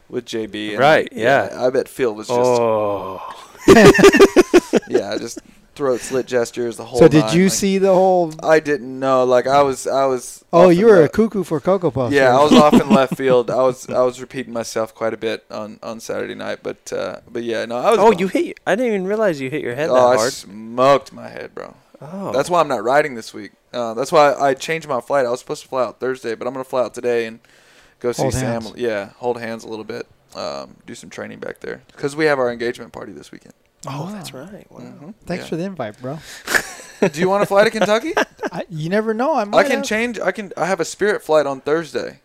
with 0.09 0.25
JB. 0.25 0.71
And 0.71 0.79
Right, 0.79 1.07
yeah. 1.11 1.49
I 1.55 1.69
bet 1.69 1.87
Phil 1.87 2.13
was 2.13 2.27
just 2.27 2.39
Oh, 2.39 3.21
yeah, 4.87 5.15
just 5.19 5.39
throat 5.75 5.99
slit 6.01 6.25
gestures 6.27 6.77
the 6.77 6.85
whole. 6.85 6.99
so 6.99 7.07
did 7.07 7.25
nine, 7.25 7.35
you 7.37 7.43
like- 7.45 7.53
see 7.53 7.77
the 7.77 7.93
whole? 7.93 8.33
I 8.41 8.59
didn't 8.59 8.99
know. 8.99 9.23
Like 9.23 9.47
I 9.47 9.61
was, 9.63 9.85
I 9.87 10.05
was. 10.05 10.43
Oh, 10.53 10.69
you 10.69 10.85
were 10.85 10.95
the- 10.99 11.03
a 11.05 11.09
cuckoo 11.09 11.43
for 11.43 11.59
Cocoa 11.59 11.91
Puffs. 11.91 12.13
Yeah, 12.13 12.27
right? 12.29 12.39
I 12.39 12.43
was 12.43 12.53
off 12.53 12.73
in 12.73 12.89
left 12.99 13.15
field. 13.17 13.49
I 13.49 13.61
was, 13.63 13.89
I 13.89 14.01
was 14.01 14.21
repeating 14.21 14.53
myself 14.53 14.93
quite 14.93 15.13
a 15.13 15.17
bit 15.17 15.45
on 15.51 15.79
on 15.83 15.99
Saturday 15.99 16.35
night, 16.35 16.59
but 16.63 16.91
uh, 16.93 17.19
but 17.31 17.43
yeah, 17.43 17.65
no, 17.65 17.77
I 17.77 17.91
was. 17.91 17.99
oh, 17.99 18.09
bummed. 18.09 18.19
you 18.19 18.27
hit. 18.27 18.59
I 18.67 18.75
didn't 18.75 18.93
even 18.93 19.07
realize 19.07 19.41
you 19.41 19.49
hit 19.49 19.61
your 19.61 19.75
head 19.75 19.89
Oh, 19.89 19.95
that 19.95 19.99
I 20.01 20.15
hard. 20.15 20.33
smoked 20.33 21.11
my 21.13 21.29
head, 21.29 21.53
bro. 21.55 21.75
Oh, 22.01 22.33
That's 22.33 22.49
why 22.49 22.59
I'm 22.59 22.67
not 22.67 22.83
riding 22.83 23.15
this 23.15 23.33
week. 23.33 23.51
Uh, 23.71 23.93
that's 23.93 24.11
why 24.11 24.33
I 24.33 24.53
changed 24.55 24.87
my 24.89 24.99
flight. 24.99 25.25
I 25.25 25.29
was 25.29 25.39
supposed 25.39 25.61
to 25.63 25.67
fly 25.69 25.83
out 25.83 25.99
Thursday, 26.01 26.35
but 26.35 26.47
I'm 26.47 26.53
gonna 26.53 26.63
fly 26.65 26.81
out 26.83 26.93
today 26.93 27.25
and 27.25 27.39
go 28.01 28.11
see 28.11 28.23
Hold 28.23 28.33
Sam. 28.33 28.61
hands. 28.63 28.73
Yeah, 28.75 29.11
hold 29.17 29.39
hands 29.39 29.63
a 29.63 29.67
little 29.69 29.85
bit. 29.85 30.05
Um, 30.35 30.75
do 30.85 30.95
some 30.95 31.09
training 31.09 31.39
back 31.39 31.59
there 31.61 31.83
because 31.95 32.15
we 32.15 32.25
have 32.25 32.39
our 32.39 32.51
engagement 32.51 32.91
party 32.91 33.11
this 33.13 33.31
weekend. 33.31 33.53
Oh, 33.87 34.05
Wow. 34.05 34.11
that's 34.11 34.33
right. 34.33 34.65
Wow. 34.69 34.79
Mhm. 34.79 35.13
Thanks 35.25 35.43
Yeah. 35.45 35.49
for 35.49 35.55
the 35.57 35.63
invite, 35.63 36.01
bro. 36.01 36.19
Do 37.11 37.19
you 37.19 37.27
want 37.27 37.41
to 37.41 37.45
fly 37.47 37.65
to 37.65 37.69
Kentucky? 37.69 38.13
I, 38.51 38.63
you 38.69 38.89
never 38.89 39.13
know. 39.13 39.33
I 39.33 39.41
I 39.41 39.63
can 39.63 39.77
have- 39.77 39.83
change. 39.83 40.19
I 40.19 40.31
can. 40.31 40.53
I 40.55 40.65
have 40.67 40.79
a 40.79 40.85
Spirit 40.85 41.21
flight 41.21 41.45
on 41.45 41.59
Thursday 41.59 42.19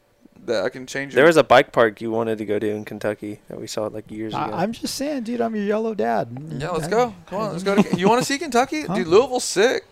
that 0.46 0.64
I 0.64 0.68
can 0.68 0.86
change. 0.86 1.14
There 1.14 1.22
your- 1.24 1.26
was 1.28 1.36
a 1.36 1.42
bike 1.42 1.72
park 1.72 2.00
you 2.00 2.12
wanted 2.12 2.38
to 2.38 2.44
go 2.44 2.58
to 2.60 2.68
in 2.70 2.84
Kentucky 2.84 3.40
that 3.48 3.60
we 3.60 3.66
saw 3.66 3.86
like 3.88 4.08
years 4.10 4.34
ago. 4.34 4.42
I, 4.42 4.62
I'm 4.62 4.72
just 4.72 4.94
saying, 4.94 5.24
dude. 5.24 5.40
I'm 5.40 5.56
your 5.56 5.64
yellow 5.64 5.94
dad. 5.94 6.28
Yeah, 6.58 6.70
let's 6.70 6.86
go. 6.86 7.12
Come 7.26 7.40
on, 7.40 7.52
let's 7.52 7.64
go. 7.64 7.74
To, 7.82 7.96
you 7.98 8.08
want 8.08 8.20
to 8.20 8.24
see 8.24 8.38
Kentucky? 8.38 8.82
Huh? 8.82 8.94
Dude, 8.94 9.08
Louisville's 9.08 9.42
sick. 9.44 9.84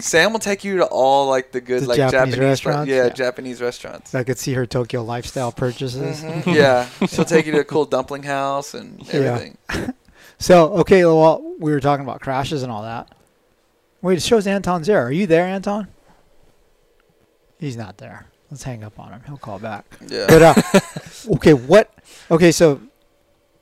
Sam 0.00 0.32
will 0.32 0.40
take 0.40 0.64
you 0.64 0.78
to 0.78 0.86
all 0.86 1.28
like 1.28 1.52
the 1.52 1.60
good 1.60 1.82
The 1.82 1.88
like 1.88 1.96
Japanese 1.98 2.12
Japanese, 2.34 2.38
restaurants? 2.38 2.88
Yeah, 2.90 2.96
Yeah. 3.04 3.08
Japanese 3.10 3.60
restaurants. 3.60 4.14
I 4.14 4.24
could 4.24 4.38
see 4.38 4.54
her 4.54 4.64
Tokyo 4.66 5.04
lifestyle 5.04 5.52
purchases. 5.52 6.22
Mhm, 6.22 6.54
Yeah, 6.54 6.88
she'll 7.06 7.26
take 7.26 7.44
you 7.46 7.52
to 7.52 7.60
a 7.60 7.64
cool 7.64 7.84
dumpling 7.84 8.22
house 8.22 8.72
and 8.74 9.06
Yeah. 9.12 9.50
So 10.40 10.72
okay, 10.78 11.04
well, 11.04 11.54
we 11.58 11.70
were 11.70 11.80
talking 11.80 12.04
about 12.04 12.20
crashes 12.20 12.62
and 12.62 12.72
all 12.72 12.82
that. 12.82 13.14
Wait, 14.02 14.16
it 14.16 14.22
shows 14.22 14.46
Anton's 14.46 14.86
there. 14.86 15.06
Are 15.06 15.12
you 15.12 15.26
there, 15.26 15.44
Anton? 15.44 15.88
He's 17.58 17.76
not 17.76 17.98
there. 17.98 18.26
Let's 18.50 18.62
hang 18.62 18.82
up 18.82 18.98
on 18.98 19.12
him. 19.12 19.22
He'll 19.26 19.36
call 19.36 19.58
back. 19.58 19.84
Yeah. 20.08 20.26
But 20.28 20.42
uh, 20.42 20.80
okay, 21.34 21.52
what? 21.52 21.92
Okay, 22.30 22.50
so 22.52 22.80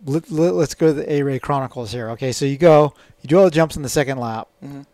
let, 0.06 0.30
let, 0.30 0.54
us 0.54 0.74
go 0.74 0.86
to 0.86 0.92
the 0.92 1.12
A 1.12 1.22
Ray 1.22 1.40
Chronicles 1.40 1.90
here. 1.90 2.10
Okay, 2.10 2.30
so 2.30 2.44
you 2.44 2.56
go, 2.56 2.94
you 3.20 3.28
do 3.28 3.38
all 3.38 3.44
the 3.44 3.50
jumps 3.50 3.76
in 3.76 3.82
the 3.82 3.88
second 3.88 4.18
lap. 4.18 4.48
Mhm. 4.64 4.86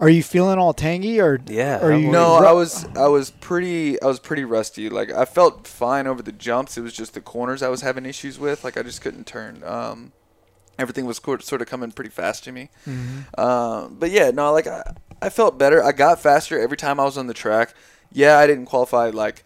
Are 0.00 0.08
you 0.08 0.22
feeling 0.22 0.58
all 0.58 0.72
tangy 0.72 1.20
or 1.20 1.38
Yeah, 1.46 1.78
Are 1.80 1.92
you 1.92 2.10
No, 2.10 2.40
ru- 2.40 2.46
I 2.46 2.52
was 2.52 2.84
I 2.96 3.06
was 3.06 3.30
pretty 3.30 4.00
I 4.02 4.06
was 4.06 4.18
pretty 4.18 4.44
rusty. 4.44 4.88
Like 4.88 5.12
I 5.12 5.24
felt 5.24 5.68
fine 5.68 6.06
over 6.06 6.20
the 6.20 6.32
jumps. 6.32 6.76
It 6.76 6.80
was 6.80 6.94
just 6.94 7.14
the 7.14 7.20
corners 7.20 7.62
I 7.62 7.68
was 7.68 7.82
having 7.82 8.04
issues 8.04 8.38
with. 8.38 8.64
Like 8.64 8.76
I 8.76 8.82
just 8.82 9.02
couldn't 9.02 9.26
turn. 9.26 9.62
Um, 9.64 10.12
everything 10.78 11.06
was 11.06 11.16
sort 11.18 11.42
sort 11.44 11.62
of 11.62 11.68
coming 11.68 11.92
pretty 11.92 12.10
fast 12.10 12.44
to 12.44 12.52
me. 12.52 12.70
Mhm. 12.86 13.38
Um, 13.38 13.96
but 13.98 14.10
yeah, 14.10 14.30
no, 14.30 14.52
like 14.52 14.66
I, 14.66 14.82
I 15.22 15.28
felt 15.30 15.58
better. 15.58 15.82
I 15.82 15.92
got 15.92 16.20
faster 16.20 16.60
every 16.60 16.76
time 16.76 16.98
I 17.00 17.04
was 17.04 17.16
on 17.18 17.26
the 17.26 17.34
track. 17.34 17.74
Yeah, 18.12 18.38
I 18.38 18.46
didn't 18.46 18.66
qualify 18.66 19.10
like 19.10 19.44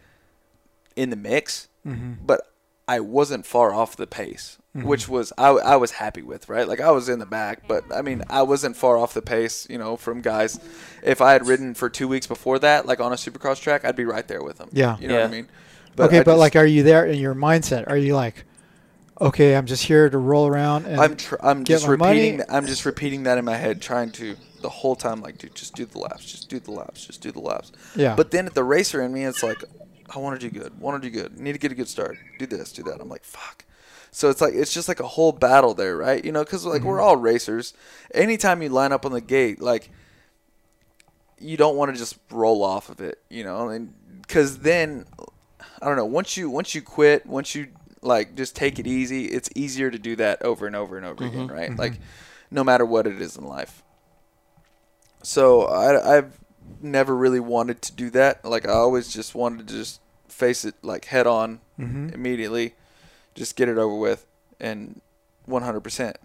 in 0.96 1.10
the 1.10 1.16
mix, 1.16 1.68
Mhm. 1.86 2.16
but 2.24 2.42
I 2.86 3.00
wasn't 3.00 3.44
far 3.46 3.72
off 3.74 3.96
the 3.96 4.06
pace, 4.06 4.56
Mhm. 4.76 4.84
which 4.84 5.08
was 5.08 5.32
I, 5.38 5.48
I 5.50 5.76
was 5.76 5.92
happy 5.92 6.22
with, 6.22 6.48
right? 6.48 6.66
Like 6.66 6.80
I 6.80 6.90
was 6.90 7.08
in 7.08 7.18
the 7.18 7.26
back, 7.26 7.68
but 7.68 7.84
I 7.94 8.02
mean 8.02 8.22
I 8.30 8.42
wasn't 8.42 8.76
far 8.76 8.96
off 8.96 9.12
the 9.14 9.22
pace, 9.22 9.66
you 9.70 9.78
know, 9.78 9.96
from 9.96 10.20
guys. 10.22 10.58
If 11.02 11.20
I 11.20 11.32
had 11.32 11.46
ridden 11.46 11.74
for 11.74 11.88
two 11.90 12.08
weeks 12.08 12.26
before 12.26 12.58
that, 12.60 12.86
like 12.86 13.00
on 13.00 13.12
a 13.12 13.16
supercross 13.16 13.60
track, 13.60 13.84
I'd 13.84 13.96
be 13.96 14.04
right 14.06 14.26
there 14.26 14.42
with 14.42 14.58
them. 14.58 14.70
Yeah. 14.72 14.96
you 14.98 15.08
know 15.08 15.14
what 15.14 15.20
I 15.20 15.26
Yeah. 15.26 15.30
mean. 15.30 15.48
okay, 16.00 16.18
I 16.18 16.22
but 16.22 16.32
just- 16.32 16.38
like, 16.38 16.56
are 16.56 16.64
you 16.66 16.82
there 16.82 17.04
in 17.06 17.18
your 17.18 17.34
mindset? 17.34 17.88
Are 17.90 17.96
you 17.96 18.14
like, 18.14 18.44
okay, 19.20 19.56
I'm 19.56 19.66
just 19.66 19.84
here 19.84 20.08
to 20.08 20.18
roll 20.18 20.46
around 20.46 20.86
and 20.86 21.00
I'm 21.00 21.16
tr- 21.16 21.36
I'm 21.42 21.64
get 21.64 21.74
just 21.74 21.88
my 21.88 21.96
money? 21.96 22.18
repeating 22.18 22.36
th- 22.38 22.48
I'm 22.50 22.66
just 22.66 22.84
repeating 22.84 23.22
that 23.24 23.38
in 23.38 23.44
my 23.44 23.56
head, 23.56 23.80
trying 23.82 24.10
to 24.12 24.36
the 24.60 24.68
whole 24.68 24.96
time 24.96 25.20
like, 25.20 25.38
dude, 25.38 25.54
just 25.54 25.74
do 25.74 25.84
the 25.84 25.98
laps, 25.98 26.30
just 26.30 26.48
do 26.48 26.58
the 26.58 26.70
laps, 26.70 27.06
just 27.06 27.20
do 27.20 27.30
the 27.30 27.40
laps. 27.40 27.72
Yeah. 27.94 28.14
But 28.14 28.30
then 28.30 28.46
at 28.46 28.54
the 28.54 28.64
racer 28.64 29.02
in 29.02 29.12
me, 29.12 29.24
it's 29.24 29.42
like, 29.42 29.62
I 30.14 30.18
want 30.18 30.40
to 30.40 30.50
do 30.50 30.58
good, 30.58 30.78
want 30.80 31.02
to 31.02 31.10
do 31.10 31.14
good, 31.14 31.38
need 31.38 31.52
to 31.52 31.58
get 31.58 31.72
a 31.72 31.74
good 31.74 31.88
start, 31.88 32.16
do 32.38 32.46
this, 32.46 32.72
do 32.72 32.82
that. 32.84 33.00
I'm 33.00 33.08
like, 33.08 33.24
fuck. 33.24 33.64
So 34.10 34.30
it's 34.30 34.40
like 34.40 34.54
it's 34.54 34.72
just 34.72 34.88
like 34.88 35.00
a 35.00 35.06
whole 35.06 35.32
battle 35.32 35.74
there, 35.74 35.96
right? 35.96 36.24
You 36.24 36.32
know, 36.32 36.42
because 36.42 36.64
like 36.64 36.82
we're 36.82 36.96
mm-hmm. 36.96 37.04
all 37.04 37.16
racers. 37.16 37.74
Anytime 38.14 38.62
you 38.62 38.70
line 38.70 38.90
up 38.90 39.04
on 39.04 39.12
the 39.12 39.20
gate, 39.20 39.60
like 39.60 39.90
you 41.38 41.56
don't 41.56 41.76
want 41.76 41.92
to 41.92 41.98
just 41.98 42.18
roll 42.30 42.64
off 42.64 42.88
of 42.88 43.00
it, 43.00 43.20
you 43.28 43.44
know, 43.44 43.68
and 43.68 43.92
because 44.22 44.60
then 44.60 45.04
I 45.80 45.86
don't 45.86 45.96
know. 45.96 46.06
Once 46.06 46.36
you 46.36 46.50
once 46.50 46.74
you 46.74 46.82
quit, 46.82 47.26
once 47.26 47.54
you 47.54 47.68
like 48.02 48.34
just 48.34 48.54
take 48.56 48.78
it 48.78 48.86
easy, 48.86 49.26
it's 49.26 49.48
easier 49.54 49.90
to 49.90 49.98
do 49.98 50.16
that 50.16 50.42
over 50.42 50.66
and 50.66 50.76
over 50.76 50.96
and 50.96 51.04
over 51.06 51.24
again, 51.24 51.48
right? 51.48 51.76
Like 51.76 51.98
no 52.50 52.62
matter 52.64 52.84
what 52.84 53.06
it 53.06 53.20
is 53.20 53.36
in 53.36 53.44
life. 53.44 53.82
So 55.22 55.62
I 55.66 56.16
I've 56.18 56.38
never 56.80 57.16
really 57.16 57.40
wanted 57.40 57.82
to 57.82 57.92
do 57.92 58.10
that. 58.10 58.44
Like 58.44 58.66
I 58.68 58.72
always 58.72 59.12
just 59.12 59.34
wanted 59.34 59.66
to 59.68 59.74
just 59.74 60.00
face 60.28 60.64
it 60.64 60.74
like 60.82 61.06
head 61.06 61.26
on 61.26 61.60
Mhm. 61.78 62.14
immediately, 62.14 62.74
just 63.34 63.56
get 63.56 63.68
it 63.68 63.78
over 63.78 63.94
with, 63.94 64.26
and 64.60 65.00
100%. 65.46 66.16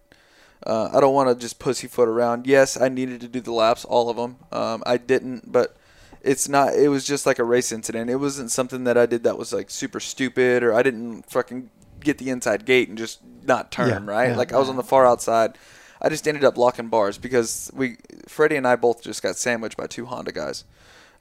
Uh, 0.65 0.89
I 0.93 0.99
don't 1.01 1.13
want 1.13 1.29
to 1.29 1.35
just 1.35 1.59
pussyfoot 1.59 2.07
around. 2.07 2.47
Yes, 2.47 2.79
I 2.79 2.87
needed 2.89 3.19
to 3.21 3.27
do 3.27 3.41
the 3.41 3.51
laps, 3.51 3.83
all 3.85 4.09
of 4.09 4.15
them. 4.17 4.37
Um, 4.51 4.81
I 4.85 4.97
didn't, 4.97 5.51
but 5.51 5.75
it's 6.23 6.47
not. 6.47 6.73
It 6.73 6.87
was 6.87 7.05
just 7.05 7.25
like 7.25 7.39
a 7.39 7.43
race 7.43 7.71
incident. 7.71 8.09
It 8.09 8.15
wasn't 8.15 8.51
something 8.51 8.85
that 8.85 8.97
I 8.97 9.05
did 9.05 9.23
that 9.23 9.37
was 9.37 9.53
like 9.53 9.69
super 9.69 9.99
stupid, 9.99 10.63
or 10.63 10.73
I 10.73 10.81
didn't 10.81 11.29
fucking 11.29 11.69
get 11.99 12.17
the 12.17 12.29
inside 12.29 12.65
gate 12.65 12.89
and 12.89 12.97
just 12.97 13.19
not 13.43 13.71
turn. 13.71 13.89
Yeah, 13.89 14.11
right? 14.11 14.29
yeah. 14.29 14.35
like 14.35 14.53
I 14.53 14.59
was 14.59 14.69
on 14.69 14.75
the 14.75 14.83
far 14.83 15.05
outside. 15.05 15.57
I 16.01 16.09
just 16.09 16.27
ended 16.27 16.43
up 16.43 16.57
locking 16.57 16.89
bars 16.89 17.17
because 17.17 17.71
we, 17.73 17.95
Freddie 18.27 18.57
and 18.57 18.67
I 18.67 18.75
both 18.75 19.01
just 19.01 19.23
got 19.23 19.37
sandwiched 19.37 19.77
by 19.77 19.87
two 19.87 20.05
Honda 20.05 20.33
guys. 20.33 20.65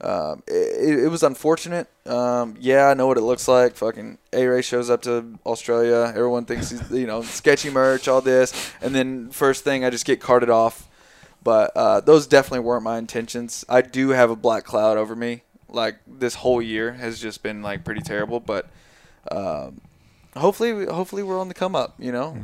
Um, 0.00 0.42
it, 0.48 1.04
it 1.04 1.08
was 1.08 1.22
unfortunate. 1.22 1.88
Um, 2.06 2.56
yeah, 2.58 2.88
I 2.88 2.94
know 2.94 3.06
what 3.06 3.16
it 3.16 3.22
looks 3.22 3.46
like. 3.46 3.76
Fucking 3.76 4.18
A 4.32 4.46
Ray 4.46 4.62
shows 4.62 4.90
up 4.90 5.02
to 5.02 5.38
Australia. 5.46 6.08
Everyone 6.08 6.44
thinks 6.44 6.70
he's, 6.70 6.90
you 6.90 7.06
know, 7.06 7.22
sketchy 7.22 7.70
merch, 7.70 8.08
all 8.08 8.20
this. 8.20 8.72
And 8.80 8.92
then 8.92 9.30
first 9.30 9.62
thing, 9.62 9.84
I 9.84 9.90
just 9.90 10.04
get 10.04 10.20
carted 10.20 10.50
off. 10.50 10.88
But 11.44 11.72
uh, 11.76 12.00
those 12.00 12.26
definitely 12.26 12.60
weren't 12.60 12.84
my 12.84 12.98
intentions. 12.98 13.64
I 13.68 13.82
do 13.82 14.10
have 14.10 14.30
a 14.30 14.36
black 14.36 14.64
cloud 14.64 14.96
over 14.96 15.16
me. 15.16 15.42
Like 15.68 15.96
this 16.06 16.34
whole 16.36 16.62
year 16.62 16.92
has 16.92 17.20
just 17.20 17.42
been 17.42 17.62
like 17.62 17.84
pretty 17.84 18.02
terrible. 18.02 18.40
But 18.40 18.68
um, 19.30 19.80
hopefully, 20.36 20.86
hopefully 20.86 21.22
we're 21.22 21.40
on 21.40 21.48
the 21.48 21.54
come 21.54 21.74
up. 21.74 21.94
You 21.98 22.12
know, 22.12 22.36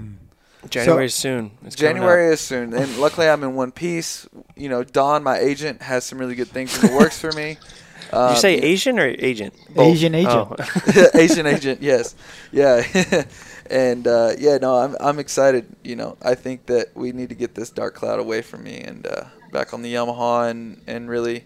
January 0.68 1.06
is 1.06 1.14
soon. 1.14 1.52
It's 1.64 1.76
January 1.76 2.28
up. 2.28 2.34
is 2.34 2.40
soon, 2.40 2.72
and 2.74 2.98
luckily 2.98 3.28
I'm 3.28 3.42
in 3.44 3.54
one 3.54 3.72
piece. 3.72 4.26
You 4.56 4.68
know, 4.68 4.82
Don, 4.82 5.22
my 5.22 5.38
agent, 5.38 5.82
has 5.82 6.04
some 6.04 6.18
really 6.18 6.34
good 6.34 6.48
things 6.48 6.82
in 6.82 6.90
the 6.90 6.96
works 6.96 7.18
for 7.18 7.32
me. 7.32 7.58
Um, 8.10 8.34
you 8.34 8.40
say 8.40 8.54
Asian 8.54 8.98
or 8.98 9.06
agent? 9.06 9.54
Asian 9.76 10.14
agent. 10.14 10.32
Oh. 10.32 11.10
Asian 11.14 11.46
agent, 11.46 11.82
yes, 11.82 12.14
yeah, 12.52 12.82
and 13.70 14.06
uh, 14.06 14.32
yeah, 14.38 14.58
no, 14.58 14.76
I'm 14.76 14.96
I'm 15.00 15.18
excited. 15.18 15.66
You 15.84 15.96
know, 15.96 16.16
I 16.22 16.34
think 16.34 16.66
that 16.66 16.88
we 16.94 17.12
need 17.12 17.28
to 17.30 17.34
get 17.34 17.54
this 17.54 17.70
dark 17.70 17.94
cloud 17.94 18.18
away 18.20 18.42
from 18.42 18.64
me 18.64 18.78
and 18.80 19.06
uh, 19.06 19.24
back 19.52 19.72
on 19.74 19.82
the 19.82 19.92
Yamaha 19.94 20.50
and 20.50 20.82
and 20.86 21.08
really, 21.08 21.44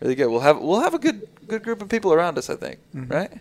really 0.00 0.14
good. 0.14 0.28
We'll 0.28 0.40
have 0.40 0.58
we'll 0.60 0.80
have 0.80 0.94
a 0.94 0.98
good 0.98 1.28
good 1.48 1.62
group 1.62 1.82
of 1.82 1.88
people 1.88 2.12
around 2.12 2.38
us. 2.38 2.48
I 2.50 2.56
think, 2.56 2.78
Mm-hmm. 2.94 3.12
right? 3.12 3.32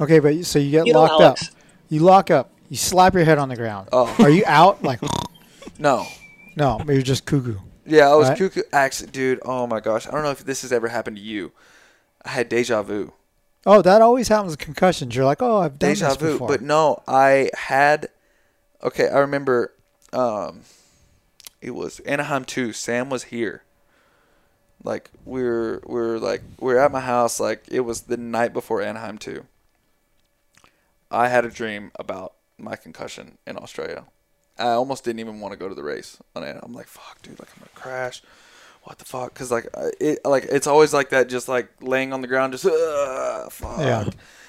Okay, 0.00 0.18
but 0.18 0.34
you- 0.34 0.44
so 0.44 0.58
you 0.58 0.70
get 0.70 0.86
You 0.86 0.94
locked 0.94 1.20
Alex- 1.20 1.48
up. 1.48 1.54
You 1.90 2.00
lock 2.00 2.30
up. 2.30 2.50
You 2.68 2.76
slap 2.76 3.14
your 3.14 3.24
head 3.24 3.38
on 3.38 3.48
the 3.48 3.56
ground. 3.56 3.88
Oh. 3.92 4.14
Are 4.20 4.30
you 4.30 4.44
out? 4.46 4.82
Like, 4.90 5.00
No, 5.78 6.06
no, 6.56 6.80
you're 6.86 7.02
just 7.02 7.26
cuckoo. 7.26 7.56
yeah, 7.84 8.08
I 8.08 8.14
was 8.14 8.28
Right. 8.28 8.38
cuckoo. 8.38 8.62
Actually, 8.72 9.10
dude, 9.10 9.40
oh 9.44 9.66
my 9.66 9.80
gosh, 9.80 10.06
I 10.06 10.12
don't 10.12 10.22
know 10.22 10.30
if 10.30 10.44
this 10.44 10.62
has 10.62 10.72
ever 10.72 10.88
happened 10.88 11.16
to 11.16 11.22
you. 11.22 11.52
I 12.24 12.30
had 12.30 12.48
deja 12.48 12.82
vu. 12.82 13.12
Oh, 13.66 13.82
that 13.82 14.00
always 14.00 14.28
happens 14.28 14.52
with 14.52 14.58
concussions. 14.60 15.14
You're 15.14 15.24
like, 15.26 15.42
oh, 15.42 15.58
I've 15.58 15.78
done 15.78 15.90
deja 15.90 16.08
this 16.08 16.16
vu. 16.16 16.32
before. 16.32 16.48
But 16.48 16.62
no, 16.62 17.02
I 17.06 17.50
had. 17.56 18.08
Okay, 18.82 19.08
I 19.08 19.18
remember. 19.18 19.72
Um, 20.12 20.62
it 21.60 21.72
was 21.72 22.00
Anaheim 22.00 22.44
two. 22.44 22.72
Sam 22.72 23.10
was 23.10 23.24
here. 23.24 23.62
Like 24.82 25.10
we're 25.26 25.80
we're 25.84 26.18
like 26.18 26.42
we're 26.58 26.78
at 26.78 26.90
my 26.90 27.00
house. 27.00 27.38
Like 27.38 27.64
it 27.70 27.80
was 27.80 28.02
the 28.02 28.16
night 28.16 28.52
before 28.52 28.80
Anaheim 28.80 29.18
two. 29.18 29.44
I 31.10 31.28
had 31.28 31.44
a 31.44 31.50
dream 31.50 31.90
about 31.96 32.34
my 32.56 32.76
concussion 32.76 33.36
in 33.46 33.56
Australia. 33.58 34.04
I 34.58 34.68
almost 34.70 35.04
didn't 35.04 35.20
even 35.20 35.40
want 35.40 35.52
to 35.52 35.58
go 35.58 35.68
to 35.68 35.74
the 35.74 35.82
race. 35.82 36.18
I'm 36.34 36.72
like, 36.72 36.86
fuck, 36.86 37.20
dude, 37.22 37.38
like 37.38 37.48
I'm 37.56 37.60
gonna 37.60 37.70
crash. 37.74 38.22
What 38.82 38.98
the 38.98 39.04
fuck? 39.04 39.32
Because 39.34 39.50
like 39.50 39.66
it, 40.00 40.20
like 40.24 40.44
it's 40.44 40.66
always 40.66 40.92
like 40.92 41.10
that, 41.10 41.28
just 41.28 41.48
like 41.48 41.68
laying 41.80 42.12
on 42.12 42.22
the 42.22 42.26
ground, 42.28 42.52
just 42.52 42.64
uh, 42.66 43.48
fuck, 43.50 43.78
Yeah. 43.78 44.08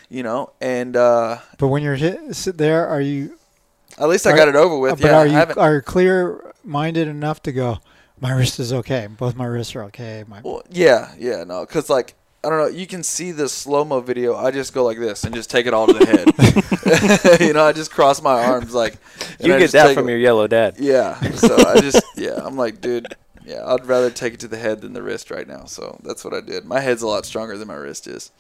you 0.10 0.24
know. 0.24 0.52
And 0.62 0.96
uh, 0.96 1.40
But 1.58 1.68
when 1.68 1.84
you're 1.84 1.96
hit, 1.96 2.36
sit 2.36 2.58
there, 2.58 2.88
are 2.88 3.02
you? 3.02 3.38
at 4.00 4.08
least 4.08 4.26
I 4.26 4.32
are- 4.32 4.36
got 4.38 4.48
it 4.48 4.56
over 4.56 4.78
with. 4.78 5.02
But 5.02 5.08
yeah, 5.12 5.18
are 5.18 5.26
you 5.28 5.34
haven't. 5.34 5.58
are 5.58 5.76
you 5.76 5.82
clear 5.82 6.54
minded 6.64 7.08
enough 7.08 7.42
to 7.44 7.52
go? 7.52 7.80
My 8.20 8.32
wrist 8.32 8.60
is 8.60 8.72
okay. 8.72 9.08
Both 9.08 9.36
my 9.36 9.46
wrists 9.46 9.76
are 9.76 9.84
okay. 9.86 10.24
My 10.28 10.42
Well, 10.42 10.64
yeah, 10.70 11.12
yeah, 11.20 11.44
no, 11.44 11.66
because 11.66 11.90
like 11.90 12.14
I 12.44 12.50
don't 12.50 12.58
know, 12.58 12.68
you 12.68 12.88
can 12.88 13.04
see 13.04 13.32
the 13.32 13.50
slow 13.50 13.84
mo 13.86 14.00
video. 14.00 14.36
I 14.36 14.50
just 14.52 14.74
go 14.74 14.84
like 14.84 14.98
this 14.98 15.24
and 15.26 15.36
just 15.36 15.50
take 15.52 15.66
it 15.68 15.74
all 15.74 15.86
to 15.88 15.94
the 15.94 16.06
head. 16.06 17.40
you 17.42 17.54
know, 17.54 17.64
I 17.66 17.72
just 17.74 17.92
cross 17.92 18.22
my 18.22 18.44
arms 18.46 18.74
like. 18.74 18.96
You 19.40 19.58
get 19.60 19.72
that 19.72 19.94
from 19.94 20.08
it- 20.08 20.12
your 20.14 20.20
yellow 20.20 20.48
dad. 20.48 20.76
Yeah, 20.80 21.20
so 21.32 21.56
I 21.68 21.82
just 21.82 22.02
yeah, 22.16 22.40
I'm 22.44 22.56
like, 22.58 22.80
dude, 22.82 23.14
yeah, 23.46 23.66
I'd 23.66 23.86
rather 23.86 24.10
take 24.10 24.34
it 24.34 24.40
to 24.42 24.48
the 24.48 24.58
head 24.58 24.82
than 24.82 24.94
the 24.94 25.02
wrist 25.02 25.32
right 25.32 25.48
now. 25.48 25.66
So 25.66 26.00
that's 26.04 26.24
what 26.24 26.34
I 26.34 26.42
did. 26.42 26.66
My 26.66 26.80
head's 26.80 27.02
a 27.02 27.08
lot 27.08 27.26
stronger 27.26 27.58
than 27.58 27.68
my 27.68 27.76
wrist 27.76 28.08
is. 28.08 28.32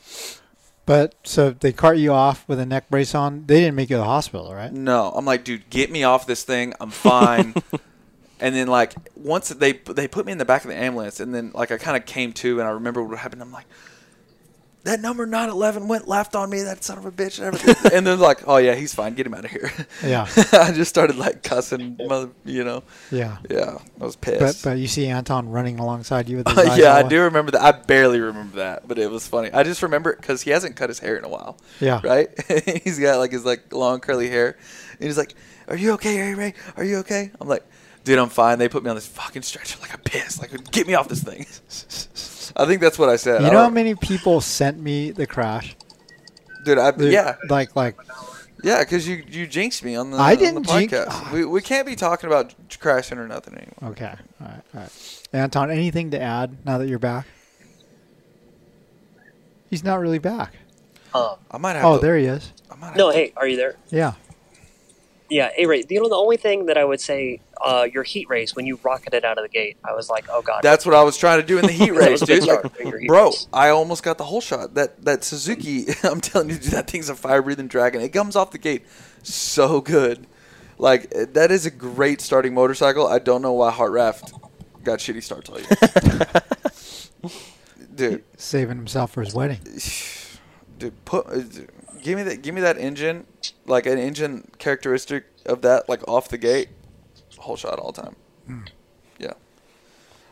But 0.85 1.15
so 1.23 1.51
they 1.51 1.71
cart 1.71 1.97
you 1.97 2.11
off 2.11 2.47
with 2.47 2.59
a 2.59 2.65
neck 2.65 2.89
brace 2.89 3.13
on. 3.13 3.45
They 3.45 3.61
didn't 3.61 3.75
make 3.75 3.89
you 3.89 3.95
to 3.95 3.99
the 3.99 4.05
hospital, 4.05 4.53
right? 4.53 4.73
No, 4.73 5.11
I'm 5.15 5.25
like, 5.25 5.43
dude, 5.43 5.69
get 5.69 5.91
me 5.91 6.03
off 6.03 6.25
this 6.25 6.43
thing. 6.43 6.73
I'm 6.79 6.89
fine. 6.89 7.53
and 8.39 8.55
then 8.55 8.67
like 8.67 8.93
once 9.15 9.49
they 9.49 9.73
they 9.73 10.07
put 10.07 10.25
me 10.25 10.31
in 10.31 10.37
the 10.37 10.45
back 10.45 10.63
of 10.63 10.69
the 10.69 10.75
ambulance, 10.75 11.19
and 11.19 11.33
then 11.33 11.51
like 11.53 11.71
I 11.71 11.77
kind 11.77 11.95
of 11.95 12.05
came 12.05 12.33
to, 12.33 12.59
and 12.59 12.67
I 12.67 12.71
remember 12.71 13.03
what 13.03 13.17
happened. 13.19 13.41
I'm 13.41 13.51
like, 13.51 13.67
that 14.83 14.99
number 14.99 15.25
911 15.25 15.87
went 15.87 16.07
left 16.07 16.35
on 16.35 16.49
me. 16.49 16.63
That 16.63 16.83
son 16.83 16.97
of 16.97 17.05
a 17.05 17.11
bitch. 17.11 17.37
And, 17.37 17.55
everything. 17.55 17.91
and 17.93 18.07
then 18.07 18.19
like, 18.19 18.47
oh 18.47 18.57
yeah, 18.57 18.73
he's 18.75 18.93
fine. 18.93 19.13
Get 19.13 19.25
him 19.27 19.33
out 19.33 19.45
of 19.45 19.51
here. 19.51 19.71
Yeah. 20.03 20.27
I 20.53 20.71
just 20.71 20.89
started 20.89 21.17
like 21.17 21.43
cussing, 21.43 21.97
mother. 22.07 22.31
You 22.45 22.63
know. 22.63 22.83
Yeah. 23.11 23.37
Yeah. 23.49 23.77
I 23.99 24.03
was 24.03 24.15
But 24.15 24.39
pissed. 24.39 24.63
but 24.63 24.77
you 24.77 24.87
see 24.87 25.07
Anton 25.07 25.49
running 25.49 25.79
alongside 25.79 26.27
you 26.29 26.37
with 26.37 26.47
his 26.47 26.57
eyes 26.57 26.77
yeah, 26.77 26.95
I 26.95 27.03
do 27.03 27.21
remember 27.21 27.51
that. 27.51 27.61
I 27.61 27.71
barely 27.71 28.19
remember 28.19 28.57
that, 28.57 28.87
but 28.87 28.97
it 28.97 29.09
was 29.11 29.27
funny. 29.27 29.51
I 29.51 29.63
just 29.63 29.83
remember 29.83 30.11
it 30.11 30.19
because 30.21 30.41
he 30.41 30.49
hasn't 30.51 30.75
cut 30.75 30.89
his 30.89 30.99
hair 30.99 31.15
in 31.15 31.23
a 31.23 31.29
while. 31.29 31.57
Yeah. 31.79 32.01
Right? 32.03 32.29
he's 32.83 32.99
got 32.99 33.17
like 33.19 33.31
his 33.31 33.45
like 33.45 33.71
long 33.73 33.99
curly 33.99 34.29
hair, 34.29 34.57
and 34.99 35.07
he's 35.07 35.17
like, 35.17 35.35
"Are 35.67 35.77
you 35.77 35.91
okay, 35.93 36.19
Ray 36.19 36.33
Ray? 36.33 36.53
Are 36.75 36.83
you 36.83 36.97
okay?" 36.97 37.31
I'm 37.39 37.47
like, 37.47 37.63
"Dude, 38.03 38.17
I'm 38.17 38.29
fine." 38.29 38.57
They 38.57 38.67
put 38.69 38.83
me 38.83 38.89
on 38.89 38.95
this 38.95 39.07
fucking 39.07 39.43
stretcher 39.43 39.77
like 39.79 39.93
a 39.93 39.97
piss. 39.99 40.39
Like, 40.39 40.71
get 40.71 40.87
me 40.87 40.95
off 40.95 41.07
this 41.07 41.23
thing. 41.23 41.45
I 42.55 42.65
think 42.65 42.81
that's 42.81 42.97
what 42.99 43.09
I 43.09 43.15
said. 43.15 43.41
You 43.41 43.47
I 43.47 43.51
know 43.51 43.59
how 43.63 43.69
many 43.69 43.95
people 43.95 44.41
sent 44.41 44.79
me 44.79 45.11
the 45.11 45.25
crash? 45.27 45.75
dude? 46.65 46.77
I, 46.77 46.91
Dude, 46.91 47.11
yeah, 47.11 47.35
Like 47.49 47.75
like 47.75 47.95
yeah, 48.63 48.79
because 48.79 49.07
you 49.07 49.23
you 49.27 49.47
jinxed 49.47 49.83
me 49.83 49.95
on 49.95 50.11
the 50.11 50.17
I 50.17 50.35
didn't 50.35 50.63
the 50.67 50.71
jinx- 50.79 50.93
podcast. 50.93 51.31
we 51.31 51.45
we 51.45 51.61
can't 51.61 51.87
be 51.87 51.95
talking 51.95 52.27
about 52.27 52.53
crashing 52.79 53.17
or 53.17 53.27
nothing 53.27 53.55
anymore. 53.55 53.91
okay. 53.91 54.13
All 54.39 54.47
right. 54.47 54.61
All 54.75 54.81
right. 54.81 55.27
Anton, 55.33 55.71
anything 55.71 56.11
to 56.11 56.21
add 56.21 56.63
now 56.65 56.77
that 56.77 56.87
you're 56.87 56.99
back? 56.99 57.25
He's 59.69 59.83
not 59.83 59.99
really 59.99 60.19
back. 60.19 60.53
Um, 61.13 61.35
I 61.49 61.57
might 61.57 61.73
have. 61.73 61.85
Oh, 61.85 61.97
to, 61.97 62.01
there 62.01 62.17
he 62.17 62.25
is. 62.25 62.53
I 62.69 62.75
might 62.75 62.87
have 62.89 62.97
no, 62.97 63.11
to- 63.11 63.17
hey, 63.17 63.33
are 63.37 63.47
you 63.47 63.57
there? 63.57 63.75
Yeah. 63.89 64.13
Yeah, 65.29 65.49
hey, 65.55 65.65
Ray. 65.65 65.83
You 65.89 66.01
know, 66.03 66.09
the 66.09 66.15
only 66.15 66.35
thing 66.37 66.65
that 66.65 66.77
I 66.77 66.83
would 66.83 66.99
say, 66.99 67.39
uh, 67.63 67.87
your 67.91 68.03
heat 68.03 68.29
race 68.29 68.55
when 68.55 68.65
you 68.65 68.79
rocketed 68.83 69.23
out 69.25 69.37
of 69.37 69.43
the 69.43 69.49
gate, 69.49 69.77
I 69.83 69.93
was 69.93 70.09
like, 70.09 70.25
oh 70.29 70.41
god. 70.41 70.61
That's 70.63 70.85
what 70.85 70.95
I 70.95 71.03
was 71.03 71.17
trying 71.17 71.41
to 71.41 71.45
do 71.45 71.57
in 71.57 71.65
the 71.65 71.71
heat 71.71 71.91
That 71.93 71.99
race, 71.99 72.21
was 72.21 72.21
a 72.23 72.25
good 72.25 72.33
dude. 72.35 72.43
start 72.43 72.79
in 72.79 72.87
your 72.87 72.99
heat 72.99 73.07
Bro, 73.07 73.25
race. 73.27 73.47
I 73.53 73.69
almost 73.69 74.03
got 74.03 74.17
the 74.17 74.23
whole 74.25 74.41
shot. 74.41 74.73
That 74.75 75.03
that 75.05 75.23
Suzuki, 75.23 75.85
I'm 76.03 76.21
telling 76.21 76.49
you, 76.49 76.55
dude, 76.57 76.71
that 76.71 76.89
thing's 76.89 77.09
a 77.09 77.15
fire 77.15 77.41
breathing 77.41 77.67
dragon. 77.67 78.01
It 78.01 78.09
comes 78.09 78.35
off 78.35 78.51
the 78.51 78.57
gate 78.57 78.83
so 79.23 79.81
good. 79.81 80.27
Like 80.77 81.11
eh, 81.13 81.25
that 81.33 81.51
is 81.51 81.65
a 81.65 81.71
great 81.71 82.21
starting 82.21 82.53
motorcycle. 82.53 83.07
I 83.07 83.19
don't 83.19 83.41
know 83.41 83.53
why 83.53 83.71
Hartranft 83.71 84.39
got 84.83 84.99
shitty 84.99 85.21
starts 85.21 85.49
all 85.49 85.59
year. 85.59 86.31
dude, 87.95 88.23
Saving 88.37 88.77
himself 88.77 89.11
for 89.11 89.21
his 89.21 89.33
wedding. 89.33 89.59
dude, 90.79 91.05
put 91.05 91.27
uh, 91.27 91.41
give 92.01 92.17
me 92.17 92.23
that 92.23 92.41
give 92.41 92.55
me 92.55 92.61
that 92.61 92.77
engine, 92.77 93.27
like 93.65 93.85
an 93.85 93.99
engine 93.99 94.49
characteristic 94.57 95.25
of 95.45 95.61
that, 95.61 95.87
like 95.87 96.07
off 96.07 96.29
the 96.29 96.37
gate, 96.37 96.69
whole 97.41 97.57
shot 97.57 97.79
all 97.79 97.91
the 97.91 98.01
time. 98.01 98.15
Hmm. 98.47 98.61
Yeah. 99.19 99.33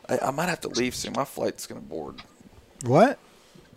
I, 0.08 0.18
I 0.18 0.30
might 0.30 0.48
have 0.48 0.60
to 0.62 0.68
leave 0.68 0.94
soon. 0.94 1.12
My 1.14 1.24
flight's 1.24 1.66
gonna 1.66 1.80
board. 1.80 2.22
What? 2.84 3.18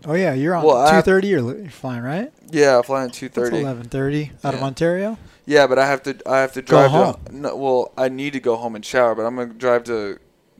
Oh 0.06 0.14
yeah, 0.14 0.34
you're 0.34 0.54
on 0.54 0.64
Well, 0.64 0.90
two 0.90 1.02
thirty. 1.02 1.28
You're 1.28 1.56
you're 1.58 1.70
flying 1.70 2.02
right? 2.02 2.32
Yeah, 2.50 2.82
flying 2.82 2.84
fly 2.84 3.04
at 3.08 3.12
two 3.14 3.28
That's 3.28 3.48
thirty. 3.50 3.60
eleven 3.60 3.88
thirty 3.88 4.32
out 4.42 4.54
of 4.54 4.62
Ontario. 4.62 5.18
Yeah, 5.46 5.66
but 5.66 5.78
I 5.78 5.86
have 5.86 6.02
to 6.04 6.16
I 6.26 6.38
have 6.40 6.52
to 6.54 6.62
Go 6.62 6.76
drive 6.88 6.90
home. 6.90 7.24
to 7.26 7.36
no, 7.36 7.56
well, 7.56 7.92
I 7.96 8.08
need 8.08 8.32
to 8.34 8.40
go 8.40 8.56
home 8.56 8.74
and 8.74 8.84
shower, 8.84 9.14
but 9.14 9.22
I'm 9.24 9.36
gonna 9.36 9.54
drive 9.54 9.84
to 9.84 10.18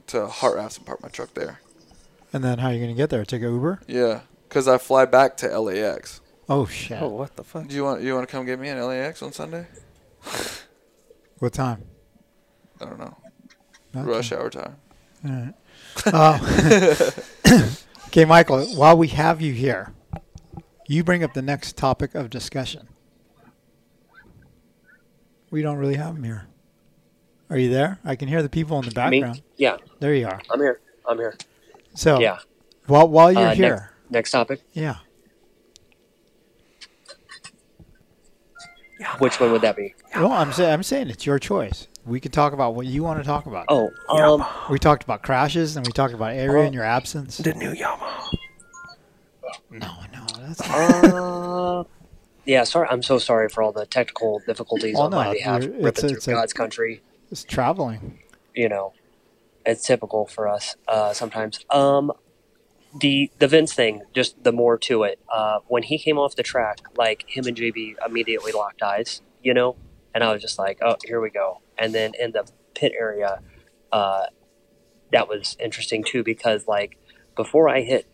to 0.09 0.27
Hartranfts 0.27 0.77
and 0.79 0.87
park 0.87 1.03
my 1.03 1.09
truck 1.09 1.35
there. 1.35 1.61
And 2.33 2.43
then 2.45 2.59
how 2.59 2.69
are 2.69 2.73
you 2.75 2.81
gonna 2.81 2.95
get 2.95 3.11
there? 3.11 3.25
Take 3.25 3.43
a 3.43 3.47
Uber? 3.47 3.81
Yeah, 3.87 4.21
because 4.49 4.67
I 4.69 4.79
fly 4.79 5.05
back 5.05 5.37
to 5.39 5.59
LAX. 5.61 6.21
Oh 6.49 6.67
shit! 6.67 7.01
Oh, 7.03 7.09
what 7.09 7.37
the 7.37 7.45
fuck? 7.45 7.67
Do 7.69 7.75
you 7.75 7.85
want 7.85 8.03
you 8.03 8.15
want 8.15 8.29
to 8.29 8.33
come 8.33 8.45
get 8.47 8.59
me 8.59 8.69
in 8.69 8.81
LAX 8.81 9.23
on 9.23 9.33
Sunday? 9.33 9.67
What 11.39 11.53
time? 11.53 11.85
I 12.85 12.89
don't 12.89 12.99
know. 12.99 13.17
Okay. 13.97 14.09
Rush 14.11 14.33
hour 14.33 14.51
time. 14.51 14.77
All 15.25 15.31
right. 15.31 15.55
Uh, 16.07 17.59
okay, 18.09 18.25
Michael. 18.27 18.65
While 18.77 18.99
we 18.99 19.09
have 19.09 19.41
you 19.41 19.53
here, 19.55 19.95
you 20.87 21.03
bring 21.03 21.25
up 21.25 21.33
the 21.33 21.41
next 21.43 21.77
topic 21.77 22.15
of 22.15 22.29
discussion. 22.29 22.89
We 25.51 25.63
don't 25.63 25.79
really 25.79 25.95
have 25.95 26.17
him 26.17 26.25
here. 26.25 26.49
Are 27.49 27.57
you 27.57 27.71
there? 27.71 28.01
I 28.05 28.17
can 28.17 28.29
hear 28.29 28.43
the 28.43 28.49
people 28.49 28.77
in 28.79 28.83
the 28.85 28.91
Me? 28.91 29.21
background. 29.21 29.43
Yeah, 29.57 29.77
There 30.01 30.15
you 30.15 30.27
are. 30.27 30.41
I'm 30.51 30.59
here. 30.61 30.81
I'm 31.07 31.17
here. 31.19 31.37
So 31.95 32.19
Yeah. 32.21 32.39
while 32.87 33.09
while 33.09 33.31
you're 33.33 33.49
Uh, 33.49 33.55
here, 33.55 33.91
Next 34.11 34.31
topic. 34.33 34.61
yeah. 34.73 34.97
Which 39.19 39.39
one 39.41 39.53
would 39.53 39.63
that 39.63 39.77
be? 39.77 39.95
Well, 40.17 40.33
I'm 40.33 40.53
saying 40.53 40.73
I'm 40.73 40.83
saying 40.83 41.11
it's 41.11 41.27
your 41.27 41.39
choice. 41.39 41.89
We 42.07 42.21
can 42.21 42.31
talk 42.33 42.53
about 42.53 42.75
what 42.75 42.87
you 42.87 43.03
want 43.03 43.19
to 43.21 43.25
talk 43.25 43.47
about. 43.47 43.67
Oh, 43.69 43.91
um, 44.11 44.45
We 44.71 44.79
talked 44.79 45.05
about 45.05 45.23
crashes, 45.23 45.77
and 45.77 45.87
we 45.87 45.93
talked 45.93 46.13
about 46.15 46.35
area 46.35 46.67
in 46.67 46.73
your 46.73 46.85
absence. 46.85 47.39
The 47.39 47.55
new 47.55 47.73
Yamaha. 47.73 48.35
No, 49.71 49.89
no, 50.13 50.27
that's 50.41 50.69
not. 50.69 51.05
uh, 51.15 51.85
yeah. 52.45 52.65
Sorry, 52.65 52.87
I'm 52.91 53.03
so 53.03 53.19
sorry 53.19 53.49
for 53.49 53.63
all 53.63 53.73
the 53.73 53.87
technical 53.87 54.41
difficulties 54.47 54.97
Oh, 54.99 55.03
on 55.05 55.11
my 55.13 55.27
no, 55.27 55.33
behalf. 55.33 55.63
Ripping 55.63 55.87
it's 55.87 56.03
a- 56.03 56.09
through 56.09 56.17
it's 56.19 56.29
a- 56.29 56.33
God's 56.33 56.53
country. 56.53 57.03
It's 57.31 57.43
traveling. 57.43 58.19
you 58.55 58.69
know, 58.69 58.93
it's 59.67 59.85
typical 59.87 60.27
for 60.27 60.47
us 60.47 60.77
uh, 60.87 61.13
sometimes. 61.15 61.65
Um, 61.71 62.13
the 63.01 63.31
the 63.39 63.49
Vince 63.49 63.73
thing, 63.73 64.03
just 64.15 64.45
the 64.45 64.53
more 64.53 64.79
to 64.79 65.03
it. 65.05 65.19
Uh, 65.33 65.59
when 65.67 65.83
he 65.83 65.99
came 65.99 66.19
off 66.19 66.37
the 66.37 66.43
track, 66.45 66.79
like 66.97 67.25
him 67.27 67.47
and 67.47 67.57
JB 67.57 67.95
immediately 68.07 68.53
locked 68.53 68.83
eyes, 68.83 69.23
you 69.43 69.53
know, 69.55 69.75
and 70.15 70.23
I 70.23 70.33
was 70.33 70.41
just 70.43 70.59
like, 70.59 70.79
oh, 70.83 70.97
here 71.05 71.21
we 71.21 71.31
go. 71.31 71.61
And 71.79 71.95
then 71.95 72.13
in 72.19 72.33
the 72.33 72.45
pit 72.75 72.93
area, 72.99 73.41
uh, 73.93 74.25
that 75.13 75.29
was 75.29 75.57
interesting 75.61 76.05
too 76.05 76.23
because 76.25 76.67
like 76.67 76.97
before 77.37 77.69
I 77.69 77.83
hit, 77.83 78.07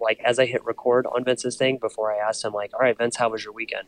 like 0.00 0.20
as 0.24 0.38
I 0.38 0.46
hit 0.46 0.64
record 0.64 1.06
on 1.06 1.24
Vince's 1.24 1.56
thing, 1.56 1.78
before 1.78 2.12
I 2.12 2.18
asked 2.18 2.44
him 2.44 2.52
like, 2.52 2.72
all 2.74 2.80
right, 2.80 2.96
Vince, 2.96 3.16
how 3.16 3.28
was 3.30 3.44
your 3.44 3.52
weekend? 3.52 3.86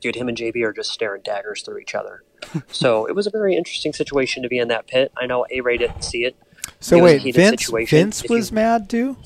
Dude, 0.00 0.16
him 0.16 0.28
and 0.28 0.36
JB 0.38 0.62
are 0.64 0.72
just 0.72 0.90
staring 0.90 1.20
daggers 1.22 1.62
through 1.62 1.78
each 1.78 1.94
other. 1.94 2.22
so 2.72 3.04
it 3.06 3.14
was 3.14 3.26
a 3.26 3.30
very 3.30 3.54
interesting 3.54 3.92
situation 3.92 4.42
to 4.42 4.48
be 4.48 4.58
in 4.58 4.68
that 4.68 4.86
pit. 4.86 5.12
I 5.16 5.26
know 5.26 5.44
A 5.50 5.60
Ray 5.60 5.76
didn't 5.76 6.02
see 6.02 6.24
it. 6.24 6.36
So 6.78 6.96
It 6.96 7.02
wait, 7.02 7.34
Vince 7.34 7.62
situation. 7.62 7.98
Vince 7.98 8.24
If 8.24 8.30
was 8.30 8.50
you- 8.50 8.54
mad 8.54 8.88
too. 8.88 9.16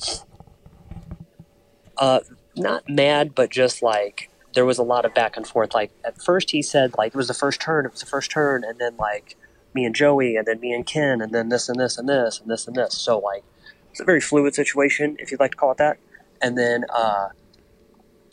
Uh, 1.97 2.19
not 2.57 2.89
mad, 2.89 3.33
but 3.35 3.49
just 3.49 3.81
like 3.81 4.29
there 4.55 4.65
was 4.65 4.77
a 4.77 4.83
lot 4.83 5.05
of 5.05 5.13
back 5.13 5.37
and 5.37 5.45
forth. 5.45 5.73
Like 5.73 5.91
at 6.03 6.21
first 6.21 6.51
he 6.51 6.61
said 6.61 6.95
like 6.97 7.13
it 7.13 7.17
was 7.17 7.27
the 7.27 7.33
first 7.33 7.61
turn, 7.61 7.85
it 7.85 7.91
was 7.91 7.99
the 7.99 8.07
first 8.07 8.31
turn, 8.31 8.63
and 8.63 8.79
then 8.79 8.97
like 8.97 9.35
me 9.73 9.85
and 9.85 9.93
Joey, 9.93 10.37
and 10.37 10.47
then 10.47 10.59
me 10.59 10.73
and 10.73 10.85
Ken, 10.85 11.21
and 11.21 11.33
then 11.33 11.49
this 11.49 11.69
and 11.69 11.79
this 11.79 11.97
and 11.97 12.09
this 12.09 12.39
and 12.39 12.49
this 12.49 12.65
and 12.65 12.75
this. 12.75 12.97
So 12.97 13.19
like 13.19 13.43
it's 13.91 13.99
a 13.99 14.05
very 14.05 14.21
fluid 14.21 14.55
situation, 14.55 15.17
if 15.19 15.29
you'd 15.29 15.39
like 15.39 15.51
to 15.51 15.57
call 15.57 15.71
it 15.71 15.77
that. 15.77 15.97
And 16.41 16.57
then 16.57 16.85
uh, 16.89 17.29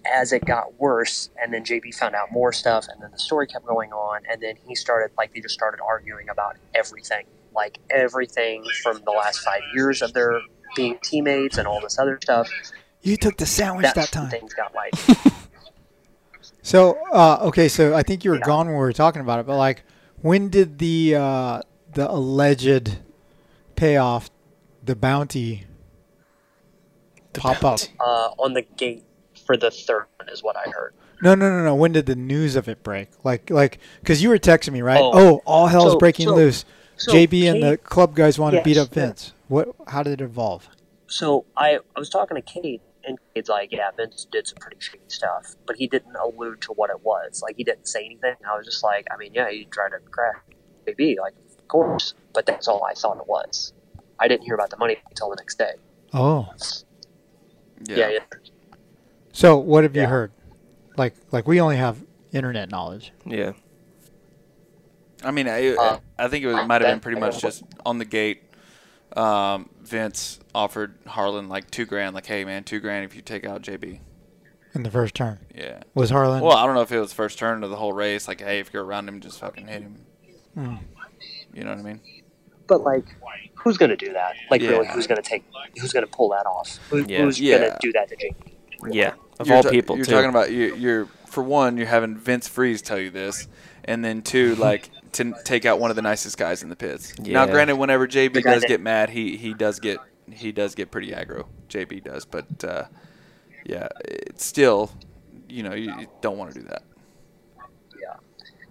as 0.07 0.33
it 0.33 0.45
got 0.45 0.79
worse, 0.81 1.31
and 1.41 1.53
then 1.53 1.65
JB 1.65 1.95
found 1.95 2.15
out 2.15 2.33
more 2.33 2.53
stuff, 2.53 2.87
and 2.89 3.03
then 3.03 3.11
the 3.11 3.19
story 3.19 3.47
kept 3.47 3.67
going 3.67 3.93
on, 3.93 4.23
and 4.31 4.41
then 4.41 4.55
he 4.67 4.75
started 4.75 5.11
like 5.19 5.35
they 5.35 5.41
just 5.41 5.55
started 5.55 5.81
arguing 5.83 6.29
about 6.29 6.57
everything, 6.75 7.27
like 7.55 7.79
everything 7.91 8.65
from 8.83 9.03
the 9.05 9.11
last 9.11 9.41
five 9.41 9.63
years 9.75 10.03
of 10.03 10.13
their 10.15 10.41
being 10.77 10.99
teammates 11.03 11.59
and 11.59 11.67
all 11.67 11.81
this 11.81 11.99
other 11.99 12.19
stuff. 12.23 12.49
You 13.03 13.17
took 13.17 13.37
the 13.37 13.47
sandwich 13.47 13.83
That's 13.83 14.11
that 14.11 14.13
time. 14.13 14.31
things 14.31 14.55
got 14.55 14.73
like 14.75 14.95
So 16.63 16.97
uh, 17.13 17.39
okay, 17.43 17.69
so 17.69 17.95
I 17.95 18.03
think 18.03 18.25
you 18.25 18.31
were 18.31 18.39
gone 18.39 18.67
when 18.67 18.75
we 18.77 18.81
were 18.81 18.93
talking 18.93 19.21
about 19.21 19.41
it, 19.41 19.47
but 19.47 19.57
like, 19.57 19.83
when 20.21 20.49
did 20.49 20.79
the 20.79 21.17
uh, 21.17 21.63
the 21.95 22.09
alleged 22.11 22.99
payoff, 23.75 24.31
the 24.85 24.95
bounty, 24.95 25.65
pop 27.33 27.65
up? 27.65 27.81
uh, 28.01 28.31
on 28.39 28.53
the 28.55 28.63
gate 28.63 29.05
for 29.45 29.57
the 29.57 29.71
third 29.71 30.07
one 30.19 30.29
is 30.29 30.43
what 30.43 30.57
I 30.57 30.71
heard. 30.71 30.95
No, 31.23 31.35
no, 31.35 31.49
no, 31.51 31.65
no. 31.65 31.75
When 31.75 31.93
did 31.93 32.07
the 32.07 32.17
news 32.17 32.57
of 32.57 32.69
it 32.69 32.83
break? 32.83 33.09
Like, 33.25 33.49
like, 33.51 33.79
because 34.01 34.23
you 34.23 34.29
were 34.29 34.39
texting 34.39 34.73
me, 34.73 34.83
right? 34.83 35.01
Oh. 35.01 35.11
Oh, 35.15 35.43
all 35.45 35.67
hell's 35.69 35.93
So- 35.93 35.99
breaking 35.99 36.27
so- 36.29 36.35
loose. 36.35 36.65
so 36.97 37.13
JB 37.13 37.45
and 37.51 37.63
the 37.63 37.77
club 37.79 38.15
guys 38.15 38.39
want 38.39 38.53
to 38.53 38.57
Yes, 38.59 38.65
beat 38.65 38.77
up 38.79 38.89
yeah. 38.95 39.07
Vince. 39.07 39.33
What? 39.49 39.69
How 39.89 40.03
did 40.03 40.21
it 40.21 40.25
evolve? 40.25 40.69
So 41.07 41.45
I, 41.57 41.79
I 41.97 41.99
was 42.01 42.09
talking 42.09 42.35
to 42.37 42.41
Kate, 42.43 42.81
and 43.05 43.19
Kate's 43.35 43.49
like, 43.49 43.71
"Yeah, 43.73 43.91
Vince 43.97 44.27
did 44.31 44.47
some 44.47 44.57
pretty 44.61 44.79
shady 44.81 45.03
stuff," 45.09 45.55
but 45.67 45.77
he 45.77 45.87
didn't 45.87 46.15
allude 46.17 46.61
to 46.63 46.73
what 46.73 46.91
it 46.91 47.03
was. 47.03 47.43
Like 47.43 47.57
he 47.57 47.65
didn't 47.65 47.89
say 47.89 48.05
anything. 48.05 48.35
I 48.49 48.57
was 48.57 48.67
just 48.67 48.83
like, 48.85 49.07
"I 49.11 49.17
mean, 49.17 49.33
yeah, 49.35 49.51
he 49.51 49.65
tried 49.67 49.91
to 49.91 49.99
crash 50.11 50.37
JB, 50.87 51.19
like 51.21 51.35
of 51.59 51.69
course," 51.69 52.15
but 52.35 52.47
that's 52.47 52.69
all 52.69 52.85
I 52.85 52.95
thought 52.95 53.19
it 53.19 53.27
was. 53.27 53.73
I 54.19 54.29
didn't 54.29 54.45
hear 54.45 54.55
about 54.55 54.71
the 54.71 54.77
money 54.77 54.97
until 55.11 55.31
the 55.31 55.37
next 55.37 55.59
day. 55.59 55.73
Oh, 56.15 56.49
Yeah, 57.89 58.09
yeah. 58.11 58.19
so 59.33 59.57
what 59.57 59.83
have 59.83 59.97
you 59.97 60.03
Yeah. 60.03 60.09
heard? 60.09 60.33
Like, 60.97 61.15
like 61.33 61.49
we 61.49 61.61
only 61.61 61.77
have 61.77 62.05
internet 62.33 62.71
knowledge. 62.71 63.13
Yeah. 63.25 63.53
I 65.25 65.31
mean, 65.31 65.49
I, 65.49 65.69
Uh, 65.75 65.99
I 66.19 66.29
think 66.29 66.45
it 66.45 66.49
was, 66.49 66.67
might 66.67 66.83
have 66.83 66.91
been 66.91 67.01
pretty 67.01 67.19
much 67.21 67.41
just 67.41 67.63
on 67.87 67.99
the 67.99 68.05
gate. 68.05 68.43
Um, 69.17 69.69
Vince 69.83 70.41
offered 70.55 70.95
Harlan 71.07 71.49
like 71.49 71.71
two 71.71 71.85
grand, 71.87 72.15
like, 72.15 72.27
hey 72.27 72.45
man, 72.45 72.65
two 72.65 72.81
grand 72.81 73.05
if 73.05 73.15
you 73.15 73.23
take 73.23 73.45
out 73.47 73.63
JB. 73.63 74.01
in 74.75 74.83
the 74.83 74.91
first 74.91 75.15
turn. 75.15 75.39
Yeah. 75.55 75.83
Was 75.95 76.11
Harlan? 76.11 76.41
Well, 76.43 76.57
I 76.57 76.65
don't 76.65 76.75
know 76.75 76.81
if 76.83 76.93
it 76.93 76.99
was 77.01 77.13
first 77.13 77.39
turn 77.39 77.63
of 77.63 77.71
the 77.71 77.77
whole 77.77 77.93
race. 77.93 78.27
Like, 78.27 78.41
hey, 78.41 78.59
if 78.61 78.73
you're 78.73 78.85
around 78.85 79.09
him, 79.09 79.21
just 79.21 79.39
fucking 79.41 79.67
hit 79.67 79.83
him. 79.83 79.97
Hmm. 80.55 80.77
You 81.53 81.65
know 81.65 81.71
what 81.71 81.81
I 81.81 81.83
mean? 81.83 82.01
But 82.67 82.83
like, 82.83 83.05
who's 83.55 83.77
gonna 83.77 83.97
do 83.97 84.13
that? 84.15 84.35
Like, 84.51 84.63
really, 84.63 84.87
who's 84.89 85.07
gonna 85.07 85.21
take? 85.21 85.45
Who's 85.79 85.93
gonna 85.93 86.07
pull 86.07 86.31
that 86.31 86.47
off? 86.47 86.79
Who, 86.91 87.05
Yeah. 87.07 87.23
Who's 87.23 87.39
Yeah. 87.41 87.59
gonna 87.59 87.79
do 87.81 87.93
that 87.93 88.09
to 88.09 88.17
JB? 88.17 88.35
Yeah. 88.91 89.13
Of 89.39 89.47
you're 89.47 89.57
all 89.57 89.63
ta- 89.63 89.71
people, 89.71 89.97
you're 89.97 90.05
too. 90.07 90.13
talking 90.13 90.31
about 90.31 90.51
you're, 90.53 90.75
you're 90.77 91.07
for 91.27 91.43
one, 91.43 91.77
you're 91.77 91.87
having 91.87 92.17
Vince 92.17 92.49
Friese 92.49 92.81
tell 92.83 92.99
you 92.99 93.11
this, 93.11 93.49
and 93.85 94.05
then 94.05 94.23
two, 94.23 94.55
like 94.57 94.89
to 95.13 95.35
take 95.45 95.65
out 95.65 95.79
one 95.79 95.91
of 95.91 95.97
the 95.97 96.03
nicest 96.03 96.39
guys 96.39 96.63
in 96.63 96.69
the 96.69 96.77
pits. 96.77 97.19
Now, 97.19 97.47
granted, 97.47 97.77
whenever 97.77 98.07
JB 98.09 98.43
does 98.43 98.65
get 98.65 98.81
mad, 98.81 99.11
he 99.11 99.37
he 99.37 99.55
does 99.55 99.79
get 99.79 99.99
he 100.31 100.53
does 100.53 100.75
get 100.75 100.91
pretty 100.91 101.13
aggro. 101.13 101.47
JB 101.69 102.05
does, 102.05 102.25
but 102.25 102.65
uh, 102.65 102.85
yeah, 103.65 103.89
it's 104.05 104.45
still, 104.45 104.91
you 105.49 105.63
know, 105.63 105.75
you, 105.75 105.93
you 105.99 106.07
don't 106.21 106.39
want 106.39 106.53
to 106.53 106.61
do 106.61 106.67
that. 106.69 106.83
Yeah, 108.01 108.17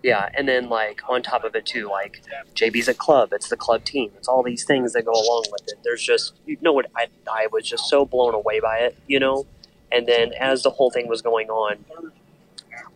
yeah, 0.04 0.30
and 0.34 0.48
then 0.48 0.70
like 0.70 1.02
on 1.08 1.22
top 1.22 1.44
of 1.44 1.56
it 1.56 1.66
too, 1.66 1.90
like 1.90 2.24
JB's 2.56 2.88
a 2.88 2.94
club. 2.94 3.34
It's 3.34 3.50
the 3.50 3.58
club 3.58 3.84
team. 3.84 4.12
It's 4.18 4.28
all 4.28 4.44
these 4.44 4.64
things 4.64 4.94
that 4.94 5.04
go 5.04 5.14
along 5.14 5.46
with 5.52 5.64
it. 5.68 5.80
There's 5.84 6.04
just 6.04 6.34
you 6.46 6.58
know 6.62 6.74
what 6.74 6.88
I 6.96 7.08
I 7.32 7.48
was 7.52 7.68
just 7.68 7.90
so 7.90 8.06
blown 8.06 8.34
away 8.34 8.60
by 8.60 8.80
it, 8.80 8.98
you 9.08 9.20
know. 9.20 9.46
And 9.92 10.08
then 10.08 10.32
as 10.40 10.64
the 10.64 10.70
whole 10.70 10.90
thing 10.90 11.08
was 11.08 11.22
going 11.22 11.50
on, 11.50 11.84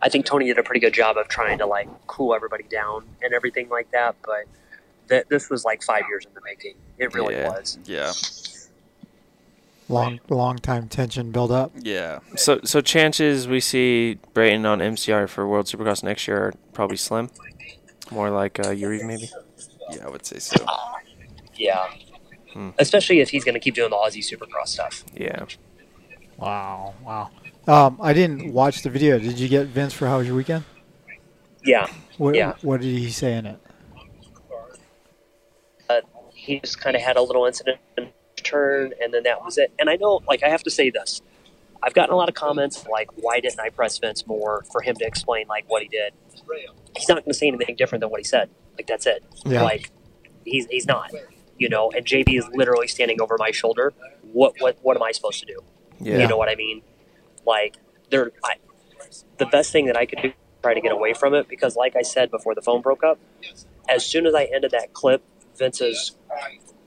I 0.02 0.08
think 0.08 0.26
Tony 0.26 0.46
did 0.46 0.58
a 0.58 0.62
pretty 0.62 0.80
good 0.80 0.94
job 0.94 1.16
of 1.16 1.28
trying 1.28 1.58
to 1.58 1.66
like 1.66 1.88
cool 2.06 2.34
everybody 2.34 2.64
down 2.64 3.04
and 3.22 3.32
everything 3.32 3.68
like 3.68 3.90
that. 3.92 4.16
But 4.24 4.44
th- 5.08 5.26
this 5.28 5.48
was 5.48 5.64
like 5.64 5.82
five 5.82 6.02
years 6.08 6.24
in 6.26 6.34
the 6.34 6.40
making. 6.44 6.74
It 6.98 7.14
really 7.14 7.34
yeah. 7.34 7.48
was. 7.50 7.78
Yeah, 7.84 8.12
Long, 9.88 10.18
long 10.28 10.56
time 10.58 10.88
tension 10.88 11.30
build 11.30 11.52
up. 11.52 11.72
yeah. 11.80 12.18
So 12.36 12.60
so 12.64 12.80
chances 12.80 13.46
we 13.46 13.60
see 13.60 14.18
Brayton 14.34 14.66
on 14.66 14.80
MCR 14.80 15.28
for 15.28 15.46
World 15.46 15.66
Supercross 15.66 16.02
next 16.02 16.26
year 16.26 16.38
are 16.38 16.54
probably 16.72 16.96
slim. 16.96 17.30
More 18.10 18.30
like 18.30 18.58
uh, 18.64 18.70
Yuri 18.70 19.02
maybe. 19.04 19.30
Yeah, 19.92 20.06
I 20.06 20.10
would 20.10 20.26
say 20.26 20.38
so. 20.40 20.64
Yeah. 21.54 21.86
Hmm. 22.52 22.70
Especially 22.78 23.20
if 23.20 23.30
he's 23.30 23.44
going 23.44 23.54
to 23.54 23.60
keep 23.60 23.74
doing 23.74 23.90
the 23.90 23.96
Aussie 23.96 24.18
Supercross 24.18 24.68
stuff. 24.68 25.04
Yeah. 25.14 25.44
Wow, 26.36 26.94
wow. 27.04 27.30
Um, 27.66 27.98
I 28.00 28.12
didn't 28.12 28.52
watch 28.52 28.82
the 28.82 28.90
video. 28.90 29.18
Did 29.18 29.38
you 29.38 29.48
get 29.48 29.66
Vince 29.66 29.92
for 29.92 30.06
how 30.06 30.18
was 30.18 30.26
your 30.26 30.36
weekend? 30.36 30.64
Yeah. 31.64 31.88
What, 32.18 32.34
Yeah. 32.34 32.54
what 32.62 32.80
did 32.80 32.96
he 32.96 33.10
say 33.10 33.34
in 33.34 33.46
it? 33.46 33.58
uh, 35.88 36.00
he 36.34 36.60
just 36.60 36.80
kind 36.80 36.96
of 36.96 37.02
had 37.02 37.16
a 37.16 37.22
little 37.22 37.44
incident 37.46 37.78
in 37.96 38.08
turn, 38.36 38.92
and 39.02 39.12
then 39.12 39.22
that 39.24 39.42
was 39.44 39.58
it. 39.58 39.72
And 39.78 39.88
I 39.90 39.96
know, 39.96 40.20
like, 40.28 40.42
I 40.42 40.48
have 40.48 40.62
to 40.64 40.70
say 40.70 40.90
this: 40.90 41.22
I've 41.82 41.94
gotten 41.94 42.12
a 42.12 42.16
lot 42.16 42.28
of 42.28 42.34
comments 42.34 42.86
like, 42.90 43.08
"Why 43.16 43.40
didn't 43.40 43.60
I 43.60 43.70
press 43.70 43.98
Vince 43.98 44.26
more 44.26 44.64
for 44.72 44.80
him 44.80 44.94
to 44.96 45.04
explain 45.04 45.46
like 45.48 45.64
what 45.68 45.82
he 45.82 45.88
did?" 45.88 46.12
He's 46.96 47.08
not 47.08 47.16
going 47.16 47.32
to 47.32 47.34
say 47.34 47.48
anything 47.48 47.76
different 47.76 48.00
than 48.00 48.10
what 48.10 48.20
he 48.20 48.24
said. 48.24 48.48
Like 48.76 48.86
that's 48.86 49.06
it. 49.06 49.24
Yeah. 49.44 49.62
Like 49.62 49.90
he's 50.44 50.66
he's 50.66 50.86
not. 50.86 51.12
You 51.58 51.68
know, 51.68 51.90
and 51.92 52.04
JB 52.04 52.38
is 52.38 52.46
literally 52.52 52.86
standing 52.88 53.20
over 53.20 53.36
my 53.38 53.50
shoulder. 53.50 53.92
What 54.32 54.54
what 54.60 54.78
what 54.82 54.96
am 54.96 55.02
I 55.02 55.12
supposed 55.12 55.40
to 55.40 55.46
do? 55.46 55.60
Yeah. 56.00 56.18
You 56.18 56.28
know 56.28 56.36
what 56.36 56.48
I 56.48 56.54
mean? 56.56 56.82
Like 57.46 57.76
there, 58.10 58.32
I, 58.44 58.54
the 59.38 59.46
best 59.46 59.72
thing 59.72 59.86
that 59.86 59.96
I 59.96 60.06
could 60.06 60.20
do 60.22 60.28
to 60.28 60.34
try 60.62 60.74
to 60.74 60.80
get 60.80 60.92
away 60.92 61.14
from 61.14 61.34
it 61.34 61.48
because, 61.48 61.76
like 61.76 61.96
I 61.96 62.02
said 62.02 62.30
before 62.30 62.54
the 62.54 62.62
phone 62.62 62.82
broke 62.82 63.04
up, 63.04 63.18
as 63.88 64.04
soon 64.04 64.26
as 64.26 64.34
I 64.34 64.44
ended 64.44 64.72
that 64.72 64.92
clip, 64.92 65.22
Vince's 65.56 66.16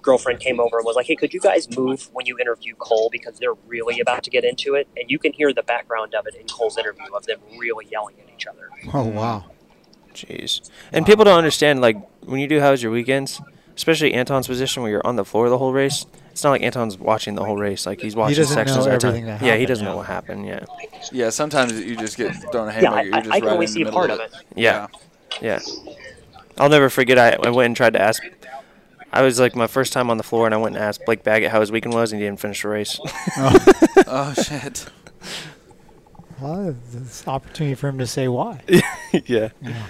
girlfriend 0.02 0.40
came 0.40 0.60
over 0.60 0.78
and 0.78 0.86
was 0.86 0.96
like, 0.96 1.08
"Hey, 1.08 1.16
could 1.16 1.34
you 1.34 1.40
guys 1.40 1.70
move 1.78 2.10
when 2.14 2.26
you 2.26 2.38
interview 2.40 2.76
Cole 2.76 3.10
because 3.12 3.40
they're 3.40 3.54
really 3.68 4.00
about 4.00 4.24
to 4.24 4.30
get 4.30 4.44
into 4.44 4.76
it?" 4.76 4.88
And 4.98 5.10
you 5.10 5.20
can 5.20 5.34
hear 5.34 5.54
the 5.54 5.64
background 5.64 6.14
of 6.16 6.28
it 6.28 6.36
in 6.36 6.48
Cole's 6.48 6.78
interview 6.78 7.14
of 7.14 7.26
them 7.26 7.40
really 7.58 7.88
yelling 7.92 8.16
at 8.20 8.34
each 8.34 8.48
other. 8.48 8.70
Oh 8.94 9.06
wow. 9.06 9.46
Jeez. 10.14 10.70
And 10.92 11.06
people 11.06 11.24
don't 11.24 11.38
understand 11.38 11.82
like 11.82 11.98
when 12.26 12.40
you 12.40 12.48
do 12.48 12.60
how's 12.60 12.82
your 12.82 12.92
weekends, 12.92 13.42
especially 13.76 14.14
Anton's 14.14 14.48
position 14.48 14.84
where 14.84 14.92
you're 14.92 15.08
on 15.08 15.16
the 15.16 15.26
floor 15.26 15.50
the 15.50 15.58
whole 15.58 15.74
race. 15.74 16.06
It's 16.40 16.44
not 16.46 16.52
like 16.52 16.62
Anton's 16.62 16.98
watching 16.98 17.36
the 17.36 17.44
whole 17.44 17.58
race. 17.58 17.86
Like 17.86 18.00
he's 18.00 18.16
watching 18.16 18.38
doesn't 18.38 18.56
sections 18.56 18.88
at 18.88 18.96
a 18.96 18.98
time. 18.98 19.10
everything 19.10 19.26
that 19.26 19.42
Yeah, 19.42 19.58
he 19.58 19.66
doesn't 19.66 19.84
yeah. 19.84 19.92
know 19.92 19.98
what 19.98 20.06
happened. 20.06 20.46
Yeah. 20.46 20.64
Yeah, 21.12 21.32
sometimes 21.32 21.78
you 21.78 21.98
just 21.98 22.16
get 22.16 22.34
thrown 22.50 22.70
a 22.70 22.82
Yeah. 22.82 22.94
I, 22.94 23.02
You're 23.02 23.16
I, 23.16 23.20
just 23.20 23.32
I 23.34 23.40
can 23.42 23.48
right 23.50 23.54
only 23.56 23.66
in 23.66 23.70
the 23.72 23.74
see 23.74 23.82
a 23.82 23.84
middle 23.84 24.00
part 24.00 24.10
of 24.10 24.20
of 24.22 24.34
it. 24.34 24.40
Yeah. 24.56 24.88
Yeah. 25.42 25.60
I'll 26.58 26.70
never 26.70 26.90
forget. 26.90 27.18
I, 27.20 27.36
I 27.46 27.50
went 27.50 27.66
and 27.66 27.76
tried 27.76 27.92
to 27.92 28.02
ask. 28.02 28.24
I 29.12 29.22
was 29.22 29.38
like 29.38 29.54
my 29.54 29.68
first 29.68 29.92
time 29.92 30.10
on 30.10 30.16
the 30.16 30.24
floor, 30.24 30.46
and 30.46 30.56
I 30.56 30.58
went 30.60 30.78
and 30.78 30.86
asked 30.86 31.04
Blake 31.06 31.24
Baggett 31.24 31.52
how 31.52 31.60
his 31.60 31.74
weekend 31.74 31.94
was, 31.94 32.14
and 32.14 32.22
he 32.22 32.26
didn't 32.26 32.40
finish 32.40 32.62
the 32.62 32.70
race. 32.70 32.98
Oh 34.08 34.34
shit. 34.42 34.86
Well, 36.40 36.74
this 36.94 37.28
opportunity 37.28 37.76
for 37.76 37.90
him 37.90 37.98
to 37.98 38.08
say 38.08 38.30
why. 38.30 38.62
yeah. 39.26 39.50
yeah. 39.62 39.84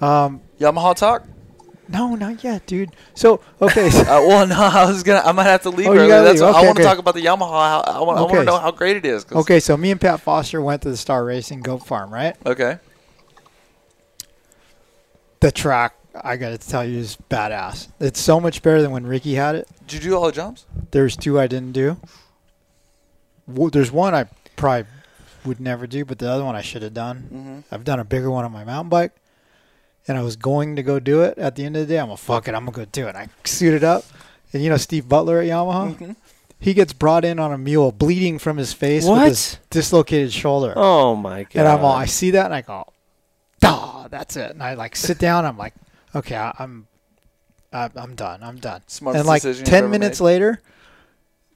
Um, 0.00 0.40
Yamaha 0.58 0.96
talk. 0.96 1.22
No, 1.92 2.14
not 2.14 2.42
yet, 2.42 2.66
dude. 2.66 2.90
So 3.14 3.40
okay. 3.60 3.90
So, 3.90 4.00
Uh, 4.02 4.26
well, 4.26 4.46
no, 4.46 4.56
I 4.56 4.84
was 4.86 5.02
gonna. 5.02 5.20
I 5.20 5.32
might 5.32 5.44
have 5.44 5.62
to 5.62 5.70
leave 5.70 5.86
Oh, 5.88 5.92
you 5.92 6.00
early. 6.00 6.08
gotta 6.08 6.24
That's 6.24 6.40
leave. 6.40 6.48
what, 6.54 6.56
I 6.62 6.64
want 6.66 6.76
to 6.76 6.82
okay. 6.82 6.88
talk 6.90 6.98
about 6.98 7.14
the 7.14 7.24
Yamaha. 7.24 7.86
I 7.86 8.00
want. 8.00 8.18
I 8.18 8.20
want 8.20 8.20
Okay. 8.32 8.38
to 8.38 8.44
know 8.44 8.58
how 8.58 8.70
great 8.70 8.96
it 8.96 9.04
is. 9.06 9.24
okay, 9.30 9.60
so 9.60 9.76
me 9.76 9.90
and 9.90 10.00
Pat 10.00 10.20
Foster 10.20 10.60
went 10.62 10.82
to 10.82 10.90
the 10.90 10.96
Star 10.96 11.24
Racing 11.24 11.60
Goat 11.60 11.86
Farm, 11.86 12.12
right? 12.12 12.36
Okay. 12.46 12.78
The 15.40 15.50
track, 15.50 15.96
I 16.22 16.36
got 16.36 16.50
to 16.50 16.58
tell 16.58 16.84
you, 16.84 16.98
is 16.98 17.16
badass. 17.28 17.88
It's 17.98 18.20
so 18.20 18.38
much 18.40 18.62
better 18.62 18.80
than 18.80 18.92
when 18.92 19.06
Ricky 19.06 19.34
had 19.34 19.56
it. 19.56 19.68
Did 19.88 20.04
you 20.04 20.10
do 20.10 20.16
all 20.16 20.26
the 20.26 20.32
jumps? 20.32 20.66
There's 20.92 21.16
two 21.16 21.40
I 21.40 21.46
didn't 21.48 21.72
do. 21.72 21.96
Wo- 23.46 23.68
There's 23.70 23.90
one 23.90 24.14
I 24.14 24.26
probably 24.56 24.86
would 25.44 25.58
never 25.58 25.88
do, 25.88 26.04
but 26.04 26.20
the 26.20 26.30
other 26.30 26.44
one 26.44 26.54
I 26.54 26.60
should 26.62 26.82
have 26.82 26.94
done. 26.94 27.64
Mhm. 27.68 27.74
I've 27.74 27.82
done 27.82 27.98
a 27.98 28.04
bigger 28.04 28.30
one 28.30 28.44
on 28.44 28.52
my 28.52 28.62
mountain 28.62 28.88
bike, 28.88 29.10
and 30.08 30.18
I 30.18 30.22
was 30.22 30.36
going 30.36 30.76
to 30.76 30.82
go 30.82 30.98
do 31.00 31.22
it. 31.22 31.38
At 31.38 31.54
the 31.56 31.64
end 31.64 31.76
of 31.76 31.86
the 31.86 31.94
day, 31.94 31.98
I'm 32.00 32.06
gonna 32.06 32.16
fuck 32.16 32.48
it. 32.48 32.54
I'm 32.54 32.64
gonna 32.64 32.76
go 32.76 32.84
do 32.84 33.06
it. 33.08 33.14
I 33.16 33.28
suited 33.44 33.84
up, 33.84 34.04
and 34.52 34.62
you 34.62 34.70
know 34.70 34.76
Steve 34.76 35.08
Butler 35.08 35.40
at 35.40 35.48
Yamaha. 35.48 35.96
Mhm. 35.96 36.16
He 36.58 36.74
gets 36.74 36.92
brought 36.92 37.24
in 37.24 37.38
on 37.40 37.52
a 37.52 37.58
mule, 37.58 37.90
bleeding 37.90 38.38
from 38.38 38.56
his 38.56 38.72
face 38.72 39.04
What? 39.04 39.18
with 39.20 39.28
his 39.30 39.58
dislocated 39.70 40.32
shoulder. 40.32 40.72
Oh 40.76 41.16
my 41.16 41.42
god. 41.44 41.56
and 41.56 41.68
I'm 41.68 41.84
all, 41.84 41.92
I 41.92 42.06
see 42.06 42.30
that, 42.32 42.44
and 42.46 42.54
I 42.54 42.60
go, 42.62 42.84
"Ah, 43.64 44.06
that's 44.10 44.36
it." 44.36 44.52
And 44.52 44.62
I 44.62 44.74
like 44.74 44.94
sit 44.94 45.18
down. 45.18 45.44
I'm 45.44 45.58
like, 45.58 45.74
"Okay, 46.14 46.36
I, 46.36 46.54
I'm, 46.60 46.86
I, 47.72 47.90
I'm 47.96 48.14
done. 48.14 48.44
I'm 48.44 48.58
done." 48.58 48.82
Smartest 48.86 49.20
and 49.20 49.26
like 49.28 49.42
ten 49.64 49.90
minutes 49.90 50.20
made. 50.20 50.24
later, 50.26 50.62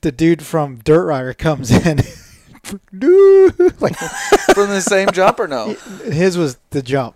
the 0.01 0.11
dude 0.11 0.43
from 0.43 0.79
Dirt 0.79 1.05
Rider 1.07 1.35
comes 1.35 1.71
in. 1.87 2.01
Like 3.79 3.95
From 4.55 4.71
the 4.71 4.81
same 4.85 5.11
jump 5.13 5.39
or 5.39 5.47
no? 5.47 5.75
his 6.05 6.37
was 6.37 6.59
the 6.71 6.83
jump, 6.83 7.15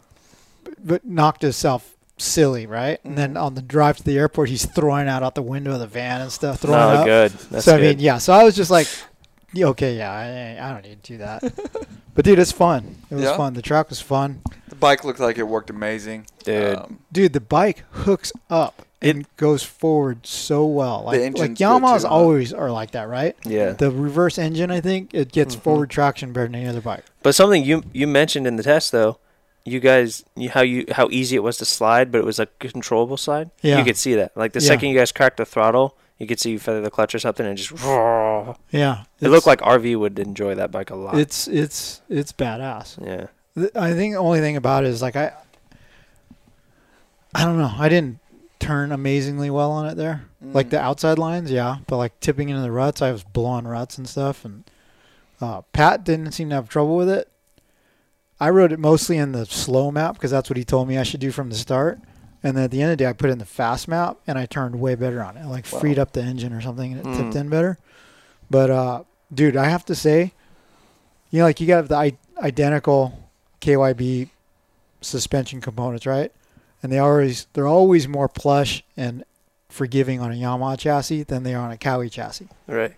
but 0.84 1.04
knocked 1.04 1.42
himself 1.42 1.96
silly, 2.18 2.66
right? 2.66 2.98
And 3.04 3.12
Mm-hmm. 3.12 3.16
then 3.16 3.36
on 3.36 3.54
the 3.54 3.62
drive 3.62 3.96
to 3.98 4.02
the 4.04 4.18
airport, 4.18 4.48
he's 4.50 4.66
throwing 4.66 5.08
out 5.08 5.22
out 5.22 5.34
the 5.34 5.42
window 5.42 5.72
of 5.72 5.80
the 5.80 5.86
van 5.86 6.20
and 6.20 6.30
stuff. 6.32 6.60
Throwing 6.60 6.76
Oh, 6.78 7.00
up. 7.00 7.04
good. 7.06 7.32
That's 7.50 7.64
so 7.64 7.74
I 7.76 7.78
good. 7.80 7.96
mean, 7.96 8.04
yeah. 8.04 8.18
So 8.18 8.32
I 8.32 8.44
was 8.44 8.54
just 8.56 8.70
like, 8.70 8.86
okay, 9.56 9.96
yeah, 9.96 10.58
I, 10.60 10.68
I 10.68 10.72
don't 10.72 10.84
need 10.84 11.02
to 11.02 11.12
do 11.12 11.18
that. 11.18 11.42
but 12.14 12.24
dude, 12.24 12.38
it's 12.38 12.52
fun. 12.52 12.96
It 13.10 13.14
was 13.14 13.24
Yeah? 13.24 13.36
fun. 13.36 13.54
The 13.54 13.62
track 13.62 13.88
was 13.88 14.00
fun. 14.00 14.42
The 14.68 14.76
bike 14.76 15.04
looked 15.04 15.20
like 15.20 15.38
it 15.38 15.44
worked 15.48 15.70
amazing. 15.70 16.26
Dude. 16.44 16.76
Um, 16.76 16.98
Dude, 17.12 17.32
the 17.32 17.40
bike 17.40 17.84
hooks 17.90 18.32
up 18.48 18.86
and 19.02 19.26
goes 19.38 19.62
forward 19.62 20.26
so 20.26 20.66
well. 20.66 20.98
Like, 21.04 21.16
like 21.18 21.20
engine's 21.22 21.58
good 21.58 21.64
Yamaha's 21.64 22.02
too, 22.02 22.08
huh? 22.08 22.14
always 22.14 22.52
are 22.52 22.70
like 22.70 22.90
that, 22.92 23.08
right? 23.08 23.34
Yeah. 23.44 23.72
The 23.72 23.90
reverse 23.90 24.36
engine, 24.38 24.70
I 24.70 24.80
think, 24.82 25.14
it 25.14 25.32
gets 25.32 25.54
Mm-hmm. 25.54 25.62
forward 25.64 25.90
traction 25.90 26.32
better 26.34 26.46
than 26.46 26.54
any 26.56 26.66
other 26.66 26.82
bike. 26.82 27.04
But 27.22 27.34
something 27.34 27.64
you 27.64 27.82
you 27.94 28.06
mentioned 28.06 28.46
in 28.46 28.56
the 28.56 28.62
test 28.62 28.92
though, 28.92 29.18
you 29.64 29.80
guys 29.80 30.24
how 30.50 30.62
you 30.62 30.86
how 30.90 31.08
easy 31.10 31.36
it 31.36 31.42
was 31.42 31.58
to 31.58 31.64
slide, 31.64 32.10
but 32.10 32.18
it 32.18 32.24
was 32.24 32.38
a 32.38 32.46
controllable 32.58 33.16
slide. 33.16 33.50
Yeah. 33.62 33.78
You 33.78 33.84
could 33.84 33.96
see 33.96 34.14
that. 34.14 34.36
Like 34.36 34.52
the 34.52 34.60
Yeah. 34.60 34.68
second 34.68 34.88
you 34.90 34.98
guys 34.98 35.12
cracked 35.12 35.36
the 35.36 35.44
throttle, 35.44 35.96
you 36.18 36.26
could 36.26 36.40
see 36.40 36.52
you 36.52 36.58
feather 36.58 36.80
the 36.80 36.90
clutch 36.90 37.14
or 37.14 37.18
something 37.18 37.46
and 37.46 37.56
just 37.58 37.70
Yeah. 38.72 39.04
it 39.20 39.28
looked 39.28 39.46
like 39.46 39.60
RV 39.60 39.96
would 39.98 40.18
enjoy 40.18 40.54
that 40.54 40.70
bike 40.70 40.90
a 40.90 40.94
lot. 40.96 41.18
it's 41.18 41.46
it's 41.48 42.00
it's 42.08 42.32
badass. 42.32 42.98
yeah. 43.04 43.26
I 43.74 43.92
think 43.92 44.14
the 44.14 44.18
only 44.20 44.40
thing 44.40 44.56
about 44.56 44.84
it 44.84 44.88
is 44.88 45.02
like 45.02 45.16
I, 45.16 45.32
I 47.34 47.44
don't 47.44 47.58
know. 47.58 47.72
I 47.78 47.88
didn't 47.88 48.18
turn 48.58 48.92
amazingly 48.92 49.50
well 49.50 49.70
on 49.72 49.86
it 49.86 49.96
there. 49.96 50.26
Like 50.42 50.70
the 50.70 50.80
outside 50.80 51.18
lines, 51.18 51.50
yeah, 51.50 51.78
but 51.86 51.96
like 51.98 52.18
tipping 52.20 52.48
into 52.48 52.62
the 52.62 52.72
ruts, 52.72 53.02
I 53.02 53.12
was 53.12 53.22
blowing 53.22 53.66
ruts 53.68 53.98
and 53.98 54.08
stuff. 54.08 54.44
And 54.44 54.64
uh, 55.40 55.60
Pat 55.72 56.02
didn't 56.04 56.32
seem 56.32 56.48
to 56.48 56.54
have 56.54 56.68
trouble 56.68 56.96
with 56.96 57.08
it. 57.10 57.28
I 58.40 58.50
rode 58.50 58.72
it 58.72 58.78
mostly 58.78 59.18
in 59.18 59.32
the 59.32 59.44
slow 59.44 59.90
map 59.90 60.14
because 60.14 60.30
that's 60.30 60.48
what 60.48 60.56
he 60.56 60.64
told 60.64 60.88
me 60.88 60.96
I 60.98 61.02
should 61.02 61.20
do 61.20 61.30
from 61.30 61.50
the 61.50 61.56
start. 61.56 62.00
And 62.42 62.56
then 62.56 62.64
at 62.64 62.70
the 62.70 62.80
end 62.80 62.92
of 62.92 62.98
the 62.98 63.04
day, 63.04 63.08
I 63.08 63.12
put 63.12 63.28
in 63.28 63.38
the 63.38 63.44
fast 63.44 63.86
map 63.86 64.16
and 64.26 64.38
I 64.38 64.46
turned 64.46 64.80
way 64.80 64.94
better 64.94 65.22
on 65.22 65.36
it. 65.36 65.40
I 65.40 65.46
like 65.46 65.66
freed 65.66 65.98
up 65.98 66.12
the 66.12 66.22
engine 66.22 66.54
or 66.54 66.62
something 66.62 66.94
and 66.94 67.06
it 67.06 67.16
tipped 67.18 67.34
in 67.34 67.50
better. 67.50 67.78
But 68.48 68.70
uh, 68.70 69.04
dude, 69.32 69.56
I 69.56 69.66
have 69.66 69.84
to 69.86 69.94
say, 69.94 70.32
you 71.30 71.40
know, 71.40 71.44
like 71.44 71.60
you 71.60 71.66
got 71.66 71.86
the 71.88 71.96
I- 71.96 72.18
identical 72.38 73.30
KYB 73.60 74.30
suspension 75.02 75.60
components, 75.60 76.06
right? 76.06 76.32
And 76.82 76.90
they 76.90 76.98
always 76.98 77.46
they're 77.52 77.66
always 77.66 78.08
more 78.08 78.28
plush 78.28 78.82
and 78.96 79.22
forgiving 79.68 80.20
on 80.20 80.32
a 80.32 80.34
Yamaha 80.34 80.78
chassis 80.78 81.24
than 81.24 81.42
they 81.42 81.54
are 81.54 81.62
on 81.62 81.70
a 81.70 81.76
Kawi 81.76 82.10
chassis. 82.10 82.48
Right. 82.66 82.94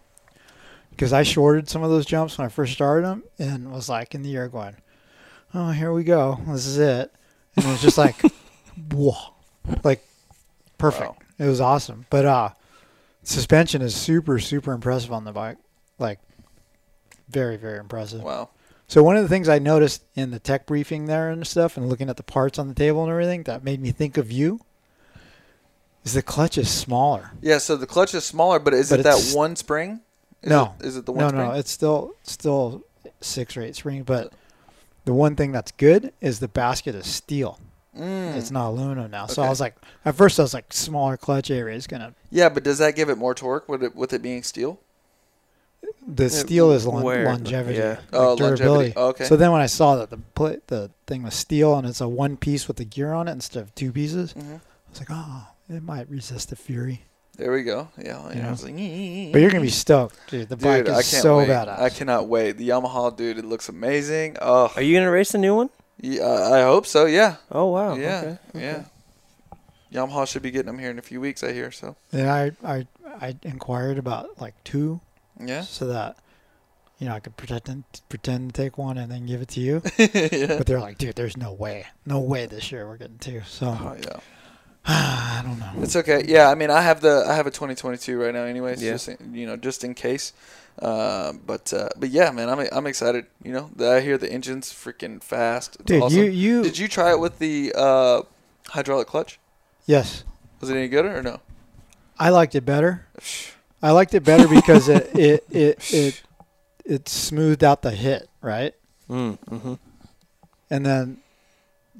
Because 0.90 1.12
I 1.12 1.24
shorted 1.24 1.68
some 1.68 1.82
of 1.82 1.90
those 1.90 2.06
jumps 2.06 2.38
when 2.38 2.46
I 2.46 2.48
first 2.48 2.72
started 2.74 3.04
them 3.04 3.24
and 3.38 3.72
was 3.72 3.88
like 3.88 4.14
in 4.14 4.22
the 4.22 4.36
air 4.36 4.48
going, 4.48 4.76
"Oh, 5.54 5.70
here 5.70 5.92
we 5.92 6.04
go. 6.04 6.38
This 6.48 6.66
is 6.66 6.78
it." 6.78 7.12
And 7.56 7.64
it 7.66 7.68
was 7.68 7.82
just 7.82 7.98
like, 7.98 8.16
whoa, 8.92 9.14
like 9.84 10.04
perfect. 10.78 11.10
Wow. 11.10 11.16
It 11.38 11.46
was 11.46 11.60
awesome. 11.60 12.06
But 12.10 12.24
uh, 12.24 12.50
suspension 13.22 13.82
is 13.82 13.94
super 13.94 14.38
super 14.38 14.72
impressive 14.72 15.12
on 15.12 15.24
the 15.24 15.32
bike. 15.32 15.58
Like 15.98 16.18
very 17.28 17.56
very 17.56 17.78
impressive. 17.78 18.22
Wow. 18.22 18.50
So 18.88 19.02
one 19.02 19.16
of 19.16 19.22
the 19.22 19.28
things 19.28 19.48
I 19.48 19.58
noticed 19.58 20.02
in 20.14 20.32
the 20.32 20.38
tech 20.38 20.66
briefing 20.66 21.06
there 21.06 21.30
and 21.30 21.46
stuff, 21.46 21.76
and 21.78 21.88
looking 21.88 22.10
at 22.10 22.16
the 22.18 22.22
parts 22.22 22.58
on 22.58 22.68
the 22.68 22.74
table 22.74 23.02
and 23.02 23.10
everything, 23.10 23.44
that 23.44 23.64
made 23.64 23.80
me 23.80 23.90
think 23.90 24.18
of 24.18 24.30
you. 24.30 24.60
Is 26.04 26.14
the 26.14 26.22
clutch 26.22 26.58
is 26.58 26.68
smaller? 26.68 27.30
Yeah. 27.40 27.58
So 27.58 27.76
the 27.76 27.86
clutch 27.86 28.12
is 28.12 28.24
smaller, 28.24 28.58
but 28.58 28.74
is 28.74 28.90
But 28.90 29.00
it 29.00 29.02
that 29.04 29.32
one 29.34 29.54
spring? 29.56 30.00
Is 30.42 30.50
no, 30.50 30.74
It, 30.80 30.86
is 30.86 30.96
it 30.96 31.06
the 31.06 31.12
one 31.12 31.20
no, 31.22 31.28
spring? 31.28 31.48
no, 31.48 31.54
it's 31.54 31.70
still 31.70 32.14
still 32.24 32.82
six 33.20 33.56
or 33.56 33.62
eight 33.62 33.76
spring, 33.76 34.02
but 34.02 34.32
the 35.04 35.12
one 35.14 35.36
thing 35.36 35.52
that's 35.52 35.72
good 35.72 36.12
is 36.20 36.40
the 36.40 36.48
basket 36.48 36.94
is 36.94 37.06
steel. 37.06 37.58
Mm. 37.98 38.36
It's 38.36 38.50
not 38.50 38.68
aluminum 38.70 39.10
now. 39.10 39.26
So 39.26 39.42
I 39.42 39.48
was 39.50 39.60
like, 39.60 39.76
at 40.04 40.14
first 40.14 40.38
I 40.38 40.42
was 40.42 40.54
like, 40.54 40.72
smaller 40.72 41.16
clutch 41.18 41.50
area 41.50 41.76
is 41.76 41.86
gonna. 41.86 42.14
Yeah, 42.30 42.48
but 42.48 42.62
does 42.64 42.78
that 42.78 42.96
give 42.96 43.08
it 43.10 43.18
more 43.18 43.34
torque 43.34 43.68
with 43.68 43.82
it 43.82 43.94
with 43.94 44.12
it 44.12 44.22
being 44.22 44.42
steel? 44.42 44.80
The 46.06 46.30
steel 46.30 46.70
is 46.72 46.86
lon- 46.86 47.02
longevity, 47.24 47.78
yeah. 47.78 47.88
like 47.90 47.98
Oh, 48.12 48.28
longevity. 48.28 48.56
durability. 48.56 48.92
Oh, 48.96 49.08
okay. 49.08 49.24
So 49.24 49.36
then 49.36 49.52
when 49.52 49.60
I 49.60 49.66
saw 49.66 49.96
that 49.96 50.10
the 50.10 50.18
pla 50.34 50.52
the 50.68 50.90
thing 51.06 51.22
was 51.24 51.34
steel 51.34 51.74
and 51.76 51.86
it's 51.86 52.00
a 52.00 52.08
one 52.08 52.36
piece 52.36 52.66
with 52.68 52.76
the 52.78 52.84
gear 52.84 53.12
on 53.12 53.28
it 53.28 53.32
instead 53.32 53.62
of 53.62 53.74
two 53.74 53.92
pieces, 53.92 54.32
Mhm. 54.34 54.54
I 54.56 54.60
was 54.90 54.98
like, 55.00 55.08
oh, 55.10 55.48
it 55.68 55.82
might 55.82 56.08
resist 56.08 56.50
the 56.50 56.56
fury. 56.56 57.02
There 57.36 57.50
we 57.52 57.62
go. 57.62 57.88
Yeah. 57.96 58.04
You 58.04 58.34
yeah. 58.34 58.40
I 58.40 58.42
know? 58.42 58.50
was 58.50 58.62
like, 58.64 58.74
But 58.74 59.40
you're 59.40 59.50
gonna 59.50 59.62
be 59.62 59.70
stoked, 59.70 60.18
dude. 60.28 60.48
The 60.48 60.56
bike 60.56 60.86
is 60.86 60.96
I 60.96 61.00
so 61.02 61.38
wait. 61.38 61.48
badass. 61.48 61.78
I 61.80 61.88
cannot 61.88 62.28
wait. 62.28 62.52
The 62.58 62.68
Yamaha, 62.68 63.16
dude, 63.16 63.38
it 63.38 63.44
looks 63.44 63.68
amazing. 63.68 64.36
Oh, 64.40 64.70
Are 64.76 64.82
you 64.82 64.94
gonna 64.96 65.10
race 65.10 65.32
the 65.32 65.38
new 65.38 65.54
one? 65.56 65.70
yeah, 65.98 66.24
I 66.52 66.62
hope 66.62 66.86
so. 66.86 67.06
Yeah. 67.06 67.36
Oh 67.50 67.66
wow. 67.66 67.94
yeah. 67.94 68.36
Okay. 68.54 68.60
Yeah. 68.60 68.84
Yamaha 69.92 70.26
should 70.26 70.42
be 70.42 70.50
getting 70.50 70.66
them 70.66 70.78
here 70.78 70.90
in 70.90 70.98
a 70.98 71.02
few 71.02 71.20
weeks. 71.20 71.42
I 71.42 71.52
hear. 71.52 71.70
So. 71.70 71.96
Yeah, 72.12 72.32
I, 72.34 72.52
I, 72.64 72.86
I 73.20 73.36
inquired 73.42 73.98
about 73.98 74.40
like 74.40 74.54
two, 74.64 75.00
Yeah. 75.38 75.62
so 75.62 75.86
that 75.88 76.16
you 76.98 77.08
know 77.08 77.14
I 77.14 77.20
could 77.20 77.36
pretend 77.36 77.84
pretend 78.08 78.54
to 78.54 78.62
take 78.62 78.78
one 78.78 78.96
and 78.98 79.10
then 79.12 79.26
give 79.26 79.40
it 79.42 79.48
to 79.48 79.60
you. 79.60 79.82
yeah. 79.98 80.56
But 80.58 80.66
they're 80.66 80.80
like, 80.80 80.98
dude, 80.98 81.14
there's 81.14 81.36
no 81.36 81.52
way, 81.52 81.86
no 82.06 82.20
way 82.20 82.46
this 82.46 82.70
year 82.72 82.86
we're 82.86 82.96
getting 82.98 83.18
two. 83.18 83.42
So 83.46 83.66
Oh 83.80 83.96
yeah. 84.00 84.20
I 84.86 85.42
don't 85.44 85.58
know. 85.58 85.82
It's 85.82 85.96
okay. 85.96 86.24
Yeah, 86.26 86.48
I 86.48 86.54
mean, 86.54 86.70
I 86.70 86.80
have 86.82 87.00
the 87.00 87.24
I 87.28 87.34
have 87.34 87.46
a 87.46 87.50
2022 87.50 88.20
right 88.20 88.34
now, 88.34 88.42
anyways. 88.44 88.82
Yeah. 88.82 88.92
Just 88.92 89.08
in- 89.08 89.34
you 89.34 89.46
know, 89.46 89.56
just 89.56 89.84
in 89.84 89.94
case. 89.94 90.32
Uh, 90.80 91.32
but 91.46 91.72
uh, 91.72 91.88
but 91.96 92.08
yeah, 92.10 92.30
man, 92.30 92.48
I'm 92.48 92.66
I'm 92.72 92.86
excited. 92.86 93.26
You 93.44 93.52
know, 93.52 93.70
I 93.94 94.00
hear 94.00 94.16
the 94.18 94.30
engine's 94.32 94.72
freaking 94.72 95.22
fast. 95.22 95.76
It's 95.76 95.84
Dude, 95.84 96.02
awesome. 96.02 96.18
you 96.18 96.24
you 96.24 96.62
did 96.62 96.78
you 96.78 96.88
try 96.88 97.10
it 97.10 97.20
with 97.20 97.38
the 97.38 97.72
uh, 97.76 98.22
hydraulic 98.68 99.06
clutch? 99.06 99.38
yes, 99.86 100.24
Was 100.60 100.70
it 100.70 100.76
any 100.76 100.88
good 100.88 101.04
or 101.04 101.22
no? 101.22 101.40
I 102.18 102.30
liked 102.30 102.54
it 102.54 102.64
better. 102.64 103.06
I 103.82 103.90
liked 103.90 104.14
it 104.14 104.24
better 104.24 104.48
because 104.48 104.88
it 104.88 105.10
it 105.14 105.44
it 105.50 105.92
it, 105.92 106.22
it 106.84 107.08
smoothed 107.08 107.62
out 107.64 107.82
the 107.82 107.90
hit, 107.90 108.28
right? 108.40 108.74
Mm, 109.10 109.38
mm-hmm. 109.50 109.74
And 110.70 110.86
then 110.86 111.18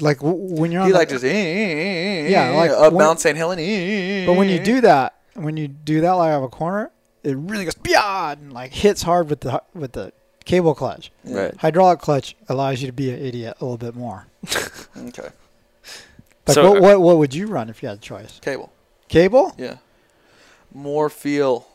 like 0.01 0.19
when 0.23 0.73
you're 0.73 0.81
on 0.83 0.87
He 0.89 0.93
the- 0.93 0.99
like 0.99 1.09
just 1.09 1.25
eh, 1.25 1.29
eh, 1.29 1.33
eh, 1.33 2.27
eh, 2.27 2.29
Yeah, 2.29 2.51
like 2.51 2.71
up 2.71 2.93
when- 2.93 3.05
Mount 3.05 3.21
St. 3.21 3.37
Helen. 3.37 3.59
eh. 3.59 4.27
But 4.27 4.35
when 4.35 4.49
you 4.49 4.59
do 4.59 4.81
that, 4.83 5.15
when 5.35 5.57
you 5.57 5.69
do 5.69 6.01
that 6.01 6.13
like 6.13 6.31
out 6.33 6.39
of 6.39 6.43
a 6.45 6.49
corner, 6.49 6.91
it 7.23 7.37
really 7.37 7.65
goes 7.65 7.75
beyond 7.75 8.41
and 8.41 8.53
like 8.53 8.73
hits 8.73 9.03
hard 9.03 9.29
with 9.31 9.41
the 9.41 9.63
with 9.75 9.93
the 9.93 10.13
cable 10.45 10.75
clutch. 10.75 11.13
Right. 11.25 11.55
Hydraulic 11.57 12.01
clutch 12.01 12.35
allows 12.49 12.81
you 12.81 12.87
to 12.89 12.93
be 12.93 13.11
an 13.13 13.21
idiot 13.25 13.57
a 13.61 13.65
little 13.65 13.79
bit 13.79 13.95
more. 13.95 14.27
okay, 14.97 15.29
Like 16.47 16.55
So, 16.55 16.69
what, 16.73 16.79
uh, 16.79 16.81
what 16.81 17.01
what 17.01 17.19
would 17.19 17.35
you 17.35 17.47
run 17.47 17.69
if 17.69 17.83
you 17.83 17.89
had 17.89 17.99
a 17.99 18.01
choice? 18.01 18.41
cable, 18.43 18.73
Cable? 19.09 19.55
yeah, 19.57 19.77
more 20.75 21.09
feel. 21.11 21.69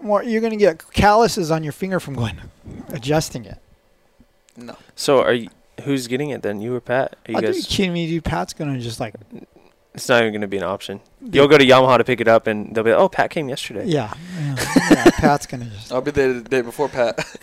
More 0.00 0.22
you're 0.22 0.40
gonna 0.40 0.56
get 0.56 0.82
calluses 0.92 1.50
on 1.50 1.62
your 1.64 1.72
finger 1.72 2.00
from 2.00 2.14
going 2.14 2.38
adjusting 2.88 3.44
it. 3.44 3.58
No, 4.56 4.76
So 4.94 5.22
are 5.22 5.32
you? 5.34 5.50
Who's 5.84 6.06
getting 6.06 6.30
it 6.30 6.42
then? 6.42 6.60
You 6.60 6.74
or 6.74 6.80
Pat? 6.80 7.16
Are 7.28 7.32
you 7.32 7.38
Are 7.38 7.40
you 7.42 7.52
guys? 7.52 7.66
kidding 7.66 7.92
me, 7.92 8.06
dude? 8.08 8.24
Pat's 8.24 8.52
gonna 8.54 8.78
just 8.80 8.98
like 9.00 9.14
It's 9.94 10.08
not 10.08 10.20
even 10.22 10.32
gonna 10.32 10.46
be 10.48 10.56
an 10.56 10.62
option. 10.62 11.00
You'll 11.20 11.48
go 11.48 11.58
to 11.58 11.64
Yamaha 11.64 11.98
to 11.98 12.04
pick 12.04 12.20
it 12.20 12.28
up, 12.28 12.46
and 12.46 12.74
they'll 12.74 12.84
be, 12.84 12.90
like, 12.92 13.00
"Oh, 13.00 13.08
Pat 13.08 13.30
came 13.30 13.48
yesterday." 13.48 13.84
yeah, 13.86 14.12
yeah, 14.38 14.56
yeah 14.90 15.10
Pat's 15.10 15.46
gonna 15.46 15.66
just 15.66 15.92
I'll 15.92 16.00
be 16.00 16.10
there 16.10 16.32
the 16.34 16.40
day 16.42 16.60
before 16.62 16.88
Pat. 16.88 17.16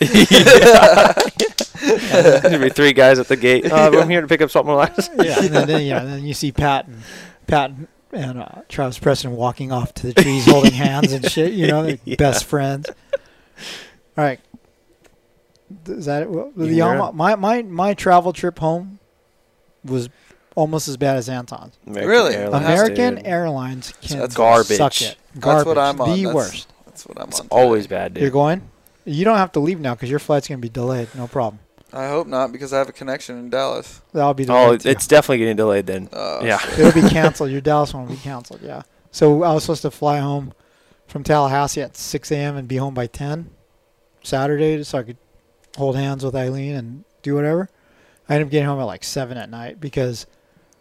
There'll 1.84 2.62
be 2.62 2.70
three 2.70 2.92
guys 2.92 3.18
at 3.18 3.28
the 3.28 3.36
gate. 3.36 3.66
Oh, 3.70 4.00
I'm 4.00 4.08
here 4.08 4.20
to 4.20 4.26
pick 4.28 4.40
up 4.40 4.50
salt 4.50 4.66
molasses. 4.66 5.10
yeah, 5.22 5.38
and 5.38 5.48
then, 5.54 5.66
then 5.66 5.82
yeah, 5.84 6.00
and 6.00 6.12
then 6.12 6.24
you 6.24 6.34
see 6.34 6.52
Pat 6.52 6.86
and 6.86 7.02
Pat 7.46 7.70
and, 7.70 7.88
and 8.12 8.38
uh, 8.40 8.62
Travis 8.68 8.98
Preston 8.98 9.32
walking 9.36 9.70
off 9.72 9.92
to 9.94 10.06
the 10.12 10.14
trees 10.22 10.46
holding 10.46 10.72
hands 10.72 11.12
and 11.12 11.30
shit. 11.30 11.52
You 11.52 11.66
know, 11.68 11.82
they're 11.84 11.98
Yeah. 12.04 12.16
best 12.16 12.44
friends. 12.46 12.88
All 14.16 14.24
right, 14.24 14.40
is 15.86 16.06
that? 16.06 16.28
Well, 16.30 16.50
the 16.56 16.66
You 16.68 16.82
Yamaha, 16.82 17.12
my 17.14 17.34
my 17.36 17.62
my 17.62 17.94
travel 17.94 18.32
trip 18.32 18.58
home 18.58 18.98
was 19.84 20.08
almost 20.54 20.88
as 20.88 20.96
bad 20.96 21.16
as 21.16 21.28
Anton's. 21.28 21.76
American 21.86 22.08
Really? 22.10 22.34
Airlines, 22.36 22.64
American 22.64 23.14
dude. 23.16 23.26
Airlines 23.26 23.92
can 24.02 24.18
that's 24.20 24.34
garbage. 24.34 24.76
suck 24.76 25.00
it. 25.02 25.16
That's 25.34 25.64
what 25.64 25.78
I'm 25.78 26.00
on. 26.00 26.10
The 26.10 26.16
That's- 26.24 26.34
worst. 26.34 26.68
That's 26.86 27.06
what 27.06 27.20
I'm 27.20 27.28
It's 27.28 27.40
on. 27.40 27.48
always 27.50 27.86
bad, 27.88 28.14
dude. 28.14 28.22
You're 28.22 28.30
going. 28.30 28.62
You 29.04 29.24
don't 29.24 29.36
have 29.36 29.52
to 29.52 29.60
leave 29.60 29.80
now 29.80 29.94
because 29.94 30.08
your 30.10 30.20
flight's 30.20 30.46
gonna 30.48 30.58
be 30.58 30.68
delayed. 30.68 31.08
No 31.14 31.26
problem. 31.26 31.58
I 31.92 32.08
hope 32.08 32.26
not 32.26 32.50
because 32.52 32.72
I 32.72 32.78
have 32.78 32.88
a 32.88 32.92
connection 32.92 33.38
in 33.38 33.50
Dallas. 33.50 34.00
That'll 34.12 34.34
be 34.34 34.44
Oh, 34.48 34.64
delayed. 34.66 34.80
too. 34.80 34.88
it's 34.88 35.06
definitely 35.06 35.38
getting 35.38 35.56
delayed 35.56 35.86
then. 35.86 36.08
Oh, 36.12 36.44
yeah. 36.44 36.58
shit. 36.58 36.78
It'll 36.80 37.02
be 37.02 37.08
canceled. 37.08 37.50
Your 37.50 37.60
Dallas 37.60 37.92
one 37.94 38.06
will 38.06 38.14
be 38.14 38.20
canceled. 38.20 38.60
Yeah. 38.62 38.82
So 39.12 39.42
I 39.44 39.52
was 39.52 39.62
supposed 39.64 39.82
to 39.82 39.90
fly 39.92 40.18
home 40.18 40.52
from 41.06 41.22
Tallahassee 41.22 41.82
at 41.82 41.96
6 41.96 42.32
a.m. 42.32 42.56
and 42.56 42.66
be 42.66 42.76
home 42.78 42.94
by 42.94 43.06
10 43.06 43.50
Saturday, 44.24 44.82
so 44.82 44.98
I 44.98 45.02
could 45.04 45.18
hold 45.76 45.96
hands 45.96 46.24
with 46.24 46.34
Eileen 46.34 46.74
and 46.74 47.04
do 47.22 47.34
whatever. 47.34 47.68
I 48.28 48.34
ended 48.34 48.48
up 48.48 48.50
getting 48.52 48.66
home 48.68 48.80
at 48.80 48.84
like 48.84 49.04
seven 49.04 49.36
at 49.36 49.50
night 49.50 49.80
because 49.80 50.26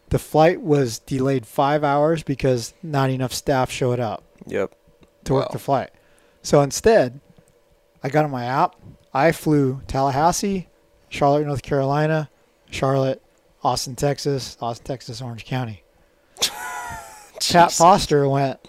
the 0.09 0.19
flight 0.19 0.61
was 0.61 0.99
delayed 0.99 1.45
five 1.45 1.83
hours 1.83 2.23
because 2.23 2.73
not 2.83 3.09
enough 3.09 3.33
staff 3.33 3.69
showed 3.71 3.99
up 3.99 4.23
Yep. 4.45 4.73
to 5.25 5.33
work 5.33 5.51
the 5.51 5.59
flight. 5.59 5.89
So 6.41 6.61
instead, 6.61 7.19
I 8.03 8.09
got 8.09 8.25
on 8.25 8.31
my 8.31 8.45
app. 8.45 8.75
I 9.13 9.31
flew 9.31 9.81
Tallahassee, 9.87 10.67
Charlotte, 11.09 11.45
North 11.45 11.63
Carolina, 11.63 12.29
Charlotte, 12.69 13.21
Austin, 13.63 13.95
Texas, 13.95 14.57
Austin, 14.61 14.85
Texas, 14.85 15.21
Orange 15.21 15.45
County. 15.45 15.83
Pat 17.51 17.71
Foster 17.71 18.27
went 18.27 18.59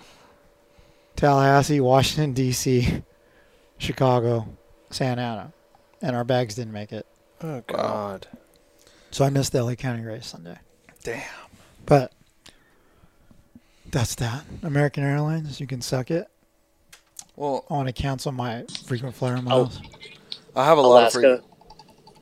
Tallahassee, 1.17 1.81
Washington 1.81 2.33
D.C., 2.33 3.03
Chicago, 3.79 4.49
Santa 4.91 5.23
Ana, 5.23 5.53
and 6.05 6.15
our 6.15 6.25
bags 6.25 6.55
didn't 6.55 6.73
make 6.73 6.93
it. 6.93 7.07
Oh 7.43 7.63
God. 7.67 8.27
So 9.11 9.25
I 9.25 9.31
missed 9.31 9.53
the 9.53 9.63
LA 9.65 9.75
County 9.75 10.03
race 10.03 10.27
Sunday. 10.27 10.59
Damn. 11.03 11.23
But 11.87 12.13
that's 13.91 14.15
that. 14.17 14.45
American 14.63 15.05
Airlines, 15.05 15.61
you 15.61 15.67
can 15.67 15.81
suck 15.81 16.11
it. 16.11 16.27
Well, 17.37 17.65
I 17.71 17.75
want 17.75 17.89
to 17.89 17.93
cancel 17.93 18.33
my 18.33 18.65
frequent 18.87 19.15
flyer 19.15 19.41
miles. 19.41 19.81
I 20.55 20.65
have 20.65 20.79
a 20.79 20.81
lot 20.81 21.07
of 21.07 21.13
free. 21.13 21.25
Alaska, 21.25 21.45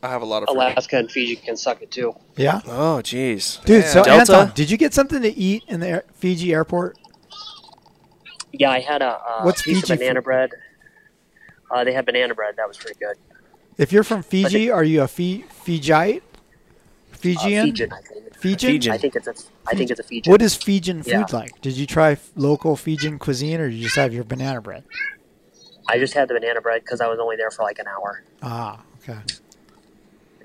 I 0.03 0.09
have 0.11 0.23
a 0.23 0.25
lot 0.25 0.43
of 0.43 0.49
free. 0.49 0.57
Alaska, 0.57 0.97
and 0.99 1.11
Fiji 1.11 1.37
can 1.37 1.57
suck 1.57 1.83
it 1.83 1.91
too. 1.91 2.15
Yeah, 2.37 2.61
Oh 2.67 3.01
jeez. 3.03 3.63
dude. 3.65 3.85
So 3.85 4.03
Delta? 4.05 4.11
Anton, 4.35 4.53
did 4.55 4.71
you 4.71 4.77
get 4.77 4.95
something 4.95 5.21
to 5.23 5.29
eat 5.37 5.65
in 5.69 5.81
the 5.81 5.89
air- 5.89 6.05
Fiji 6.15 6.53
airport? 6.53 6.99
Yeah, 8.53 8.71
I 8.71 8.81
had 8.81 9.03
a 9.03 9.19
uh, 9.27 9.43
What's 9.43 9.63
piece 9.63 9.81
Fiji 9.83 9.93
of 9.95 9.99
banana 9.99 10.21
food? 10.21 10.25
bread. 10.25 10.51
Uh, 11.71 11.85
they 11.85 11.93
had 11.93 12.05
banana 12.07 12.35
bread. 12.35 12.57
That 12.57 12.69
was 12.69 12.77
pretty 12.77 12.99
good. 12.99 13.17
If 13.79 13.93
you're 13.93 14.05
from 14.05 14.23
Fiji, 14.23 14.71
are 14.71 14.85
you 14.85 15.03
a 15.03 15.09
Fi- 15.09 15.45
Fijiite? 15.65 16.23
Uh, 16.23 17.17
Fijian? 17.17 17.67
Fijian, 17.69 17.93
I 17.93 18.01
think. 18.01 18.37
Fijian? 18.37 18.73
Fijian. 18.73 18.95
I 18.95 18.99
think 18.99 19.17
it's 19.17 19.27
a. 19.29 19.35
I 19.67 19.75
think 19.75 19.91
it's 19.91 20.01
a 20.01 20.03
Fijian. 20.03 20.31
What 20.33 20.43
is 20.43 20.55
Fijian 20.57 21.03
food 21.03 21.11
Yeah. 21.13 21.25
like? 21.33 21.61
Did 21.61 21.75
you 21.77 21.87
try 21.87 22.17
local 22.35 22.77
Fijian 22.77 23.19
cuisine, 23.19 23.61
or 23.61 23.69
did 23.71 23.77
you 23.77 23.85
just 23.85 23.97
have 23.97 24.13
your 24.13 24.25
banana 24.25 24.61
bread? 24.61 24.85
I 25.89 25.99
just 25.99 26.15
had 26.15 26.29
the 26.29 26.35
banana 26.35 26.61
bread 26.61 26.83
because 26.83 27.01
I 27.01 27.07
was 27.09 27.19
only 27.19 27.37
there 27.37 27.51
for 27.51 27.63
like 27.63 27.79
an 27.79 27.87
hour. 27.89 28.23
Ah, 28.43 28.81
okay. 29.03 29.19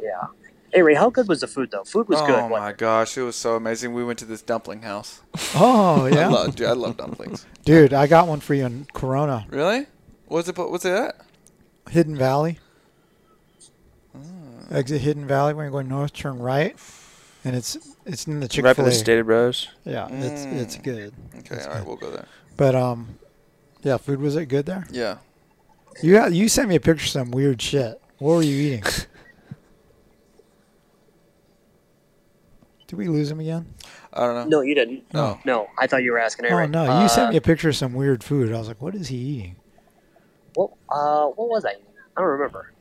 Yeah. 0.01 0.27
Hey 0.73 0.81
Ray, 0.81 0.95
how 0.95 1.09
good 1.09 1.27
was 1.27 1.39
the 1.39 1.47
food 1.47 1.71
though? 1.71 1.83
Food 1.83 2.07
was 2.09 2.19
oh 2.21 2.25
good. 2.27 2.35
Oh 2.39 2.49
my 2.49 2.71
gosh, 2.73 3.17
it 3.17 3.21
was 3.23 3.35
so 3.35 3.55
amazing. 3.55 3.93
We 3.93 4.03
went 4.03 4.19
to 4.19 4.25
this 4.25 4.41
dumpling 4.41 4.81
house. 4.83 5.21
Oh 5.55 6.05
I 6.05 6.09
yeah, 6.09 6.27
love, 6.27 6.55
dude, 6.55 6.67
I 6.67 6.73
love 6.73 6.97
dumplings. 6.97 7.45
dude. 7.65 7.93
I 7.93 8.05
got 8.07 8.27
one 8.27 8.39
for 8.41 8.53
you 8.53 8.65
in 8.65 8.85
Corona, 8.93 9.45
Really? 9.49 9.87
What's 10.27 10.47
it? 10.49 10.57
What's 10.57 10.85
it 10.85 10.91
at? 10.93 11.21
Hidden 11.89 12.15
Valley. 12.17 12.59
Exit 14.71 15.01
Hidden 15.01 15.27
Valley 15.27 15.53
when 15.53 15.63
you're 15.65 15.71
going 15.71 15.87
north, 15.87 16.13
turn 16.13 16.39
right, 16.39 16.75
and 17.45 17.55
it's 17.55 17.77
it's 18.05 18.27
in 18.27 18.39
the 18.41 18.47
Chick 18.47 18.63
Fil 18.63 18.65
A. 18.65 18.69
Right 18.69 18.75
Fil 18.75 18.85
by 18.85 18.89
A. 18.89 18.91
the 18.91 18.97
Stater 18.97 19.23
Bros. 19.23 19.67
Yeah, 19.85 20.07
it's 20.11 20.43
it's 20.45 20.77
Mm. 20.77 20.83
good. 20.83 21.13
Okay, 21.39 21.55
It's 21.55 21.65
all 21.65 21.71
right, 21.73 21.79
good. 21.79 21.87
we'll 21.87 21.95
go 21.97 22.11
there. 22.11 22.25
But 22.57 22.75
um, 22.75 23.17
yeah, 23.83 23.97
food 23.97 24.19
was 24.19 24.35
it 24.35 24.47
good 24.47 24.65
there? 24.65 24.85
Yeah. 24.91 25.17
You 26.03 26.13
got, 26.13 26.31
you 26.33 26.47
sent 26.49 26.69
me 26.69 26.75
a 26.75 26.79
picture 26.79 27.05
of 27.05 27.09
some 27.09 27.31
weird 27.31 27.59
shit. 27.61 27.99
What 28.19 28.35
were 28.35 28.41
you 28.43 28.55
eating? 28.73 28.83
Did 32.87 32.95
we 32.97 33.07
lose 33.07 33.29
him 33.31 33.39
again? 33.39 33.73
I 34.13 34.21
don't 34.25 34.35
know. 34.35 34.45
No, 34.59 34.61
you 34.61 34.75
didn't. 34.75 35.11
No. 35.13 35.39
No, 35.43 35.67
I 35.77 35.87
thought 35.87 36.03
you 36.03 36.11
were 36.11 36.19
asking 36.19 36.45
Oh 36.45 36.49
Aaron. 36.49 36.71
no, 36.71 36.83
you 36.83 36.89
uh, 36.89 37.07
sent 37.07 37.31
me 37.31 37.37
a 37.37 37.41
picture 37.41 37.69
of 37.69 37.75
some 37.75 37.93
weird 37.93 38.23
food. 38.23 38.53
I 38.53 38.57
was 38.59 38.67
like, 38.67 38.81
what 38.81 38.95
is 38.95 39.07
he 39.09 39.17
eating? 39.17 39.55
What? 40.55 40.71
Uh, 40.89 41.27
what 41.27 41.49
was 41.49 41.65
I? 41.65 41.71
I 41.71 42.21
don't 42.21 42.25
remember. 42.29 42.71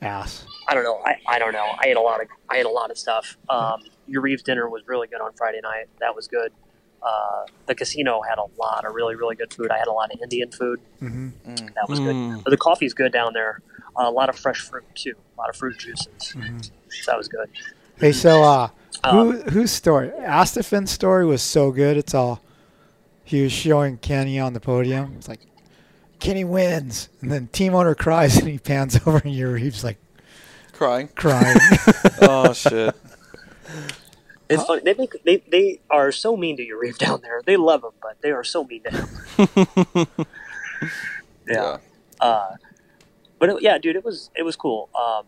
ass? 0.00 0.46
I 0.68 0.74
don't 0.74 0.84
know. 0.84 1.00
I, 1.04 1.16
I 1.28 1.38
don't 1.38 1.52
know. 1.52 1.66
I 1.78 1.86
ate 1.88 1.96
a 1.96 2.00
lot 2.00 2.20
of 2.22 2.28
I 2.48 2.58
ate 2.58 2.66
a 2.66 2.70
lot 2.70 2.90
of 2.90 2.98
stuff. 2.98 3.36
Um, 3.48 3.82
Yarrive's 4.08 4.42
dinner 4.42 4.68
was 4.68 4.82
really 4.86 5.06
good 5.08 5.20
on 5.20 5.32
Friday 5.34 5.60
night. 5.62 5.86
That 6.00 6.14
was 6.14 6.28
good. 6.28 6.52
Uh, 7.02 7.46
the 7.66 7.74
casino 7.74 8.20
had 8.22 8.38
a 8.38 8.44
lot 8.60 8.84
of 8.84 8.94
really 8.94 9.16
really 9.16 9.34
good 9.36 9.52
food. 9.52 9.70
I 9.70 9.78
had 9.78 9.88
a 9.88 9.92
lot 9.92 10.12
of 10.14 10.20
Indian 10.22 10.50
food. 10.52 10.80
Mm-hmm. 11.02 11.56
That 11.74 11.88
was 11.88 11.98
Mm. 12.00 12.34
good. 12.36 12.44
But 12.44 12.50
the 12.50 12.56
coffee's 12.56 12.94
good 12.94 13.12
down 13.12 13.32
there. 13.32 13.60
a 13.96 14.10
lot 14.10 14.28
of 14.28 14.36
fresh 14.38 14.60
fruit 14.60 14.84
too. 14.94 15.14
A 15.36 15.40
lot 15.40 15.48
of 15.50 15.56
fruit 15.56 15.78
juices. 15.78 16.06
Mm-hmm. 16.34 16.58
So 16.60 17.10
that 17.10 17.18
was 17.18 17.28
good. 17.28 17.48
Hey, 17.98 18.12
so 18.12 18.42
uh, 18.42 18.68
Um, 19.04 19.32
who 19.32 19.50
whose 19.50 19.72
story? 19.72 20.10
Astafin's 20.20 20.90
story 20.90 21.26
was 21.26 21.42
so 21.42 21.70
good. 21.72 21.96
It's 21.96 22.14
all 22.14 22.40
he 23.24 23.42
was 23.42 23.52
showing 23.52 23.96
Kenny 23.98 24.38
on 24.38 24.52
the 24.52 24.60
podium. 24.60 25.14
It's 25.18 25.28
like 25.28 25.40
Kenny 26.20 26.44
wins, 26.44 27.08
and 27.20 27.30
then 27.32 27.48
team 27.48 27.74
owner 27.74 27.94
cries, 27.96 28.36
and 28.38 28.46
he 28.48 28.58
pans 28.58 28.96
over, 29.06 29.18
and 29.18 29.34
Yarrive's 29.34 29.82
like 29.82 29.98
Crying. 30.72 31.08
crying. 31.14 31.58
oh 32.22 32.52
shit. 32.52 32.94
It's 34.48 34.64
funny. 34.64 34.82
They, 34.84 34.94
make, 34.94 35.22
they 35.24 35.42
they 35.50 35.80
are 35.90 36.12
so 36.12 36.36
mean 36.36 36.56
to 36.56 36.66
Yarrive 36.66 36.98
down 36.98 37.20
there. 37.22 37.42
They 37.44 37.56
love 37.56 37.84
him, 37.84 37.92
but 38.00 38.20
they 38.20 38.30
are 38.30 38.44
so 38.44 38.64
mean 38.64 38.82
to 38.82 38.90
him. 38.90 40.26
yeah. 41.48 41.78
Uh, 42.20 42.56
but 43.38 43.48
it, 43.48 43.62
yeah, 43.62 43.78
dude, 43.78 43.96
it 43.96 44.04
was 44.04 44.30
it 44.36 44.42
was 44.42 44.56
cool. 44.56 44.88
Um, 44.94 45.26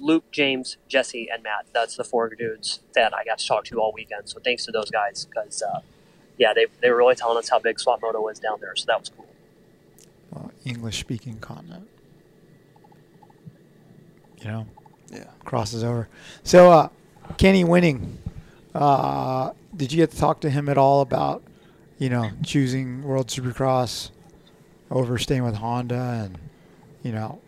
Luke, 0.00 0.30
James, 0.32 0.76
Jesse, 0.88 1.28
and 1.32 1.42
Matt. 1.42 1.66
That's 1.72 1.96
the 1.96 2.04
four 2.04 2.28
dudes 2.34 2.80
that 2.94 3.14
I 3.14 3.24
got 3.24 3.38
to 3.38 3.46
talk 3.46 3.64
to 3.66 3.80
all 3.80 3.92
weekend. 3.92 4.28
So 4.28 4.40
thanks 4.40 4.64
to 4.64 4.72
those 4.72 4.90
guys 4.90 5.26
because 5.26 5.62
uh, 5.62 5.80
yeah, 6.38 6.52
they 6.54 6.66
they 6.80 6.90
were 6.90 6.96
really 6.96 7.14
telling 7.14 7.38
us 7.38 7.48
how 7.48 7.58
big 7.58 7.78
Swap 7.78 8.00
Moto 8.02 8.26
is 8.28 8.38
down 8.38 8.60
there. 8.60 8.74
So 8.76 8.84
that 8.88 9.00
was 9.00 9.10
cool. 9.10 9.26
well, 10.30 10.52
English 10.64 10.98
speaking 11.00 11.38
continent. 11.38 11.88
You 14.44 14.50
know, 14.50 14.66
Yeah. 15.10 15.24
crosses 15.44 15.82
over. 15.82 16.08
So 16.42 16.70
uh, 16.70 16.88
Kenny 17.38 17.64
winning. 17.64 18.18
Uh, 18.74 19.52
did 19.76 19.92
you 19.92 19.96
get 19.96 20.10
to 20.10 20.16
talk 20.18 20.40
to 20.40 20.50
him 20.50 20.68
at 20.68 20.76
all 20.76 21.00
about, 21.00 21.42
you 21.98 22.10
know, 22.10 22.30
choosing 22.42 23.02
World 23.02 23.28
Supercross 23.28 24.10
over 24.90 25.16
staying 25.18 25.44
with 25.44 25.54
Honda, 25.56 26.22
and 26.24 26.38
you 27.02 27.12
know, 27.12 27.40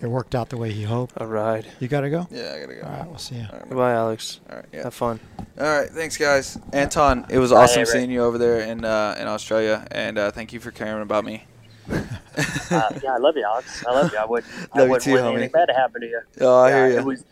it 0.00 0.06
worked 0.08 0.34
out 0.34 0.48
the 0.50 0.56
way 0.56 0.72
he 0.72 0.82
hoped. 0.82 1.16
All 1.18 1.26
right. 1.28 1.64
You 1.80 1.88
got 1.88 2.00
to 2.02 2.10
go. 2.10 2.26
Yeah, 2.30 2.52
I 2.54 2.60
gotta 2.60 2.74
go. 2.74 2.82
All 2.82 2.90
right, 2.92 3.08
we'll 3.08 3.18
see 3.18 3.36
you. 3.36 3.46
All 3.50 3.58
right, 3.58 3.68
Goodbye, 3.68 3.92
Alex. 3.92 4.40
all 4.50 4.56
right, 4.56 4.64
yeah. 4.72 4.82
Have 4.82 4.94
fun. 4.94 5.20
All 5.58 5.66
right, 5.66 5.88
thanks 5.88 6.16
guys. 6.16 6.58
Anton, 6.72 7.26
it 7.30 7.38
was 7.38 7.50
Bye, 7.52 7.62
awesome 7.62 7.80
Rick. 7.80 7.88
seeing 7.88 8.10
you 8.10 8.22
over 8.24 8.36
there 8.38 8.60
in 8.60 8.84
uh, 8.84 9.16
in 9.18 9.26
Australia, 9.28 9.86
and 9.92 10.18
uh, 10.18 10.30
thank 10.30 10.52
you 10.52 10.60
for 10.60 10.70
caring 10.72 11.02
about 11.02 11.24
me. 11.24 11.44
Uh, 11.88 12.90
yeah, 13.02 13.12
I 13.14 13.18
love 13.18 13.36
you, 13.36 13.44
Alex. 13.44 13.84
I 13.86 13.92
love 13.92 14.12
you. 14.12 14.18
I 14.18 14.24
would 14.24 14.44
I 14.72 14.78
Love 14.78 14.86
you 14.86 14.90
wouldn't 14.92 15.02
too, 15.02 15.10
want 15.12 15.22
homie. 15.24 15.32
anything 15.34 15.50
bad 15.52 15.66
to 15.66 15.74
happen 15.74 16.00
to 16.00 16.06
you. 16.06 16.20
Oh, 16.40 16.60
I 16.62 16.68
Yeah, 16.70 16.76
hear 16.76 16.86
It 16.86 17.00
you. 17.00 17.06
was 17.06 17.24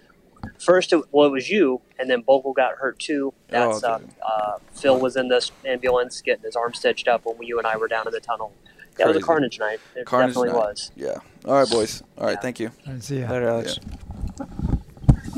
first. 0.59 0.93
It, 0.93 1.03
well, 1.13 1.27
it 1.27 1.33
was 1.33 1.49
you, 1.49 1.81
and 1.99 2.11
then 2.11 2.21
Bogle 2.23 2.53
got 2.53 2.75
hurt 2.77 2.99
too. 2.99 3.33
That 3.49 3.69
Oh, 3.69 3.79
sucked. 3.79 4.07
dude. 4.07 4.15
Uh, 4.23 4.59
Phil 4.75 4.99
was 5.01 5.17
in 5.17 5.29
this 5.29 5.51
ambulance 5.65 6.21
getting 6.21 6.45
his 6.45 6.57
arm 6.57 6.75
stitched 6.75 7.09
up 7.09 7.25
when 7.25 7.43
you 7.43 7.59
and 7.59 7.67
I 7.67 7.77
were 7.77 7.89
down 7.89 8.07
in 8.07 8.13
the 8.13 8.21
tunnel. 8.21 8.53
That 8.99 9.09
was 9.09 9.17
a 9.17 9.21
carnage 9.21 9.59
night. 9.59 9.81
It 9.97 10.05
Carnage 10.05 10.35
definitely 10.35 10.51
night. 10.51 10.57
was. 10.69 10.93
Yeah. 10.95 11.17
All 11.47 11.55
right, 11.55 11.71
boys. 11.71 12.03
All 12.19 12.27
right, 12.27 12.41
thank 12.43 12.61
you. 12.61 12.71
I 12.87 12.99
see 12.99 13.21
you. 13.21 13.27
Later, 13.27 13.49
Alex. 13.49 13.79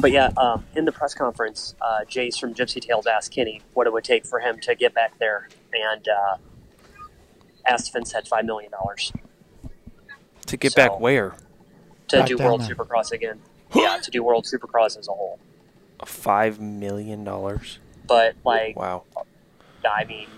But 0.01 0.10
yeah, 0.10 0.30
um, 0.36 0.64
in 0.74 0.84
the 0.84 0.90
press 0.90 1.14
conference, 1.14 1.76
uh, 1.80 2.01
Jace 2.09 2.40
from 2.40 2.55
Gypsy 2.55 2.80
Tales 2.80 3.06
asked 3.06 3.30
Kenny 3.32 3.60
what 3.74 3.86
it 3.86 3.93
would 3.93 4.02
take 4.02 4.26
for 4.26 4.40
him 4.40 4.59
to 4.62 4.74
get 4.74 4.94
back 4.94 5.16
there, 5.20 5.48
and 5.72 6.09
Astafin 7.68 8.06
said 8.06 8.26
five 8.28 8.44
million 8.44 8.70
dollars 8.70 9.12
To 10.47 10.56
get 10.56 10.72
So- 10.72 10.76
back 10.76 11.01
where? 11.01 11.34
to 12.09 12.18
Back 12.18 12.26
do 12.26 12.36
World 12.36 12.60
there. 12.62 12.74
Supercross 12.74 13.10
again. 13.12 13.40
yeah, 13.74 13.98
to 14.02 14.10
do 14.10 14.22
World 14.22 14.44
Supercross 14.44 14.98
as 14.98 15.09
a 15.09 15.12
whole. 15.12 15.39
Five 16.05 16.60
million 16.60 17.24
dollars. 17.24 17.78
But 18.06 18.34
like, 18.44 18.76
Wow. 18.78 19.05
I 19.89 20.05
mean, 20.05 20.28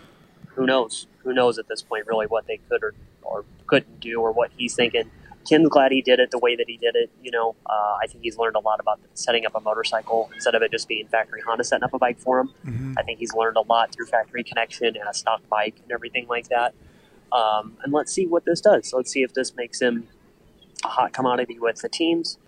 who 0.54 0.66
knows? 0.66 1.06
Who 1.24 1.32
knows 1.32 1.58
at 1.58 1.66
this 1.68 1.82
point 1.82 2.06
really 2.06 2.26
what 2.26 2.46
they 2.46 2.58
could 2.68 2.82
or, 2.84 2.94
or 3.22 3.44
couldn't 3.66 3.98
do 4.00 4.20
or 4.20 4.30
what 4.32 4.50
he's 4.56 4.74
thinking. 4.74 5.10
Kim's 5.46 5.68
glad 5.68 5.92
he 5.92 6.00
did 6.00 6.20
it 6.20 6.30
the 6.30 6.38
way 6.38 6.54
that 6.56 6.68
he 6.68 6.76
did 6.78 6.96
it. 6.96 7.10
You 7.22 7.30
know, 7.30 7.54
uh, 7.66 7.98
I 8.02 8.06
think 8.06 8.22
he's 8.24 8.38
learned 8.38 8.56
a 8.56 8.60
lot 8.60 8.80
about 8.80 9.00
setting 9.14 9.44
up 9.44 9.54
a 9.54 9.60
motorcycle 9.60 10.30
instead 10.34 10.54
of 10.54 10.62
it 10.62 10.70
just 10.70 10.86
being 10.88 11.06
factory 11.08 11.42
Honda 11.46 11.64
setting 11.64 11.84
up 11.84 11.92
a 11.92 11.98
bike 11.98 12.18
for 12.18 12.38
him. 12.40 12.50
Mhm. 12.64 12.94
I 12.98 13.02
think 13.02 13.18
he's 13.18 13.34
learned 13.34 13.56
a 13.56 13.60
lot 13.62 13.92
through 13.92 14.06
factory 14.06 14.42
connection 14.44 14.96
and 14.96 15.06
a 15.08 15.12
stock 15.14 15.46
bike 15.50 15.76
and 15.82 15.92
everything 15.92 16.26
like 16.28 16.48
that. 16.48 16.74
Um, 17.32 17.76
and 17.82 17.92
let's 17.92 18.12
see 18.12 18.26
what 18.26 18.44
this 18.44 18.60
does. 18.60 18.92
Let's 18.92 19.10
see 19.10 19.22
if 19.22 19.34
this 19.34 19.54
makes 19.56 19.80
him 19.80 20.08
a 20.84 20.88
hot 20.88 21.12
commodity 21.12 21.58
with 21.58 21.80
the 21.80 21.88
teams 21.88 22.38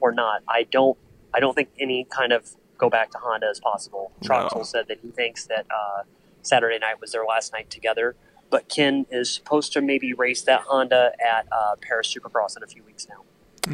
or 0.00 0.12
not. 0.12 0.42
I 0.48 0.64
don't. 0.64 0.96
I 1.34 1.40
don't 1.40 1.54
think 1.54 1.68
any 1.78 2.04
kind 2.04 2.32
of 2.32 2.50
go 2.78 2.88
back 2.88 3.10
to 3.10 3.18
Honda 3.18 3.50
is 3.50 3.60
possible. 3.60 4.12
No. 4.22 4.28
Troxel 4.28 4.64
said 4.64 4.86
that 4.88 5.00
he 5.02 5.10
thinks 5.10 5.44
that 5.46 5.66
uh, 5.70 6.02
Saturday 6.42 6.78
night 6.78 7.00
was 7.00 7.12
their 7.12 7.24
last 7.26 7.52
night 7.52 7.68
together. 7.70 8.14
But 8.48 8.68
Ken 8.68 9.06
is 9.10 9.28
supposed 9.34 9.72
to 9.72 9.80
maybe 9.80 10.12
race 10.12 10.42
that 10.42 10.60
Honda 10.62 11.12
at 11.24 11.46
uh, 11.50 11.74
Paris 11.80 12.14
Supercross 12.14 12.56
in 12.56 12.62
a 12.62 12.66
few 12.66 12.82
weeks 12.84 13.08
now. 13.08 13.24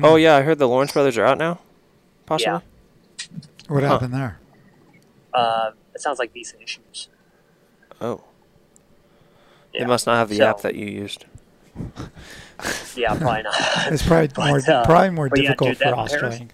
Oh 0.02 0.16
yeah, 0.16 0.34
I 0.36 0.43
heard 0.43 0.59
the 0.59 0.66
Lawrence 0.66 0.93
brothers 0.93 1.18
are 1.18 1.24
out 1.26 1.36
now. 1.39 1.60
Possibly. 2.24 2.62
What 3.68 3.82
Huh. 3.82 3.89
happened 3.90 4.14
there? 4.14 4.39
Uh, 5.34 5.72
it 5.94 6.01
sounds 6.01 6.18
like 6.18 6.32
visa 6.32 6.60
issues. 6.62 7.09
Oh. 8.01 8.22
Yeah. 9.73 9.81
They 9.81 9.86
must 9.86 10.07
not 10.07 10.16
have 10.16 10.28
the 10.28 10.36
So- 10.36 10.47
app 10.47 10.61
that 10.61 10.74
you 10.74 10.86
used. 10.86 11.24
Yeah, 12.94 13.16
probably 13.16 13.43
not. 13.43 13.55
It's 13.93 14.07
probably 14.07 14.28
But, 14.35 14.47
more 14.47 14.59
uh, 14.69 14.85
probably 14.85 15.11
more 15.11 15.28
but 15.28 15.39
yeah, 15.39 15.43
difficult 15.49 15.70
dude, 15.70 15.78
for 15.78 15.85
that 15.85 15.94
Paris- 15.97 16.12
Australian. 16.12 16.51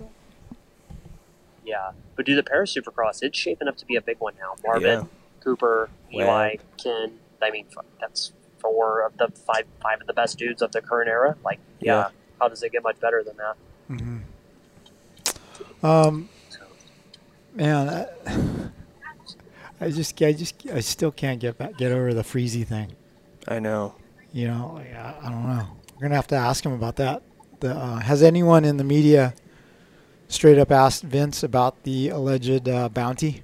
Yeah, 1.66 1.90
but 2.16 2.24
do 2.24 2.35
the 2.35 2.43
Paris 2.43 2.74
Supercross? 2.74 3.23
It's 3.23 3.36
shaping 3.39 3.69
up 3.69 3.77
to 3.77 3.85
be 3.85 3.97
a 3.97 4.01
big 4.01 4.19
one 4.20 4.32
now. 4.40 4.55
Marvin, 4.65 4.82
Yeah. 5.01 5.05
Cooper, 5.45 5.90
Eli, 6.15 6.51
Webb. 6.53 6.61
Ken. 6.82 7.12
I 7.43 7.51
mean, 7.51 7.66
that's 8.01 8.32
four 8.59 9.03
of 9.05 9.16
the 9.19 9.28
five 9.47 9.65
five 9.82 10.01
of 10.01 10.07
the 10.07 10.15
best 10.15 10.39
dudes 10.39 10.62
of 10.62 10.73
the 10.73 10.81
current 10.81 11.11
era. 11.11 11.36
Like, 11.45 11.59
yeah, 11.81 11.95
Yeah. 11.95 12.09
how 12.40 12.49
does 12.49 12.62
it 12.62 12.73
get 12.73 12.82
much 12.82 12.99
better 13.01 13.23
than 13.23 13.36
that? 13.36 13.57
Mm-hmm. 13.90 15.86
Um, 15.86 16.28
man, 17.55 17.89
I, 17.89 18.07
I 19.86 19.90
just, 19.90 20.20
I 20.23 20.32
just, 20.32 20.55
I 20.73 20.81
still 20.81 21.11
can't 21.12 21.39
get 21.39 21.59
back, 21.59 21.77
get 21.77 21.93
over 21.93 22.15
the 22.15 22.24
Friese 22.24 22.65
thing. 22.65 22.93
I 23.49 23.59
know. 23.59 23.95
You 24.33 24.49
know, 24.49 24.79
I, 24.79 25.27
I 25.27 25.31
don't 25.31 25.47
know. 25.47 25.66
We're 25.95 26.03
gonna 26.03 26.16
have 26.16 26.27
to 26.29 26.37
ask 26.37 26.65
him 26.65 26.73
about 26.73 26.97
that. 26.97 27.23
The, 27.61 27.75
uh, 27.75 27.99
has 28.01 28.23
anyone 28.23 28.65
in 28.65 28.77
the 28.77 28.85
media 28.85 29.35
straight 30.29 30.59
up 30.59 30.70
asked 30.70 31.03
Vince 31.03 31.43
about 31.43 31.83
the 31.83 32.11
alleged 32.11 32.69
uh, 32.69 32.89
bounty? 32.91 33.43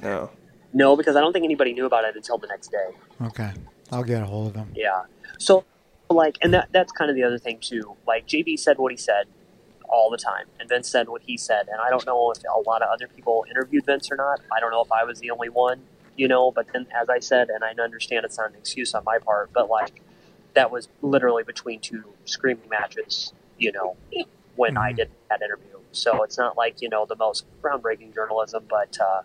No. 0.00 0.30
No, 0.72 0.96
because 0.96 1.16
I 1.16 1.20
don't 1.20 1.32
think 1.32 1.44
anybody 1.44 1.74
knew 1.74 1.84
about 1.84 2.04
it 2.04 2.16
until 2.16 2.38
the 2.38 2.46
next 2.46 2.68
day. 2.68 2.90
Okay, 3.20 3.52
I'll 3.90 4.04
get 4.04 4.22
a 4.22 4.26
hold 4.26 4.50
of 4.50 4.56
him. 4.56 4.72
Yeah. 4.74 5.02
So, 5.38 5.64
like, 6.08 6.38
and 6.40 6.54
that 6.54 6.68
that's 6.72 6.92
kind 6.92 7.10
of 7.10 7.16
the 7.16 7.24
other 7.24 7.38
thing 7.38 7.58
too. 7.60 7.96
Like, 8.06 8.26
JB 8.26 8.58
said 8.58 8.78
what 8.78 8.92
he 8.92 8.96
said 8.96 9.26
all 9.88 10.08
the 10.08 10.16
time, 10.16 10.46
and 10.60 10.68
Vince 10.68 10.88
said 10.88 11.08
what 11.08 11.22
he 11.22 11.36
said, 11.36 11.68
and 11.68 11.80
I 11.80 11.90
don't 11.90 12.06
know 12.06 12.30
if 12.30 12.38
a 12.44 12.60
lot 12.60 12.80
of 12.80 12.88
other 12.88 13.08
people 13.08 13.44
interviewed 13.50 13.84
Vince 13.84 14.08
or 14.10 14.16
not. 14.16 14.40
I 14.50 14.60
don't 14.60 14.70
know 14.70 14.82
if 14.82 14.92
I 14.92 15.04
was 15.04 15.18
the 15.18 15.30
only 15.30 15.50
one, 15.50 15.82
you 16.16 16.28
know. 16.28 16.50
But 16.50 16.66
then, 16.72 16.86
as 17.00 17.08
I 17.08 17.18
said, 17.20 17.48
and 17.50 17.62
I 17.64 17.72
understand 17.82 18.24
it's 18.24 18.38
not 18.38 18.50
an 18.50 18.56
excuse 18.56 18.94
on 18.94 19.04
my 19.04 19.18
part, 19.18 19.50
but 19.52 19.68
like, 19.70 20.00
that 20.54 20.70
was 20.70 20.88
literally 21.00 21.42
between 21.44 21.80
two 21.80 22.04
screaming 22.24 22.68
matches, 22.68 23.32
you 23.58 23.72
know, 23.72 23.96
when 24.56 24.76
I 24.76 24.92
Mhm. 24.92 24.96
did 24.96 25.10
that 25.30 25.40
interview. 25.42 25.78
So 25.92 26.22
it's 26.22 26.38
not 26.38 26.56
like 26.56 26.80
you 26.82 26.88
know 26.88 27.04
the 27.06 27.16
most 27.16 27.44
groundbreaking 27.62 28.14
journalism, 28.14 28.64
but 28.68 28.98
uh, 29.00 29.22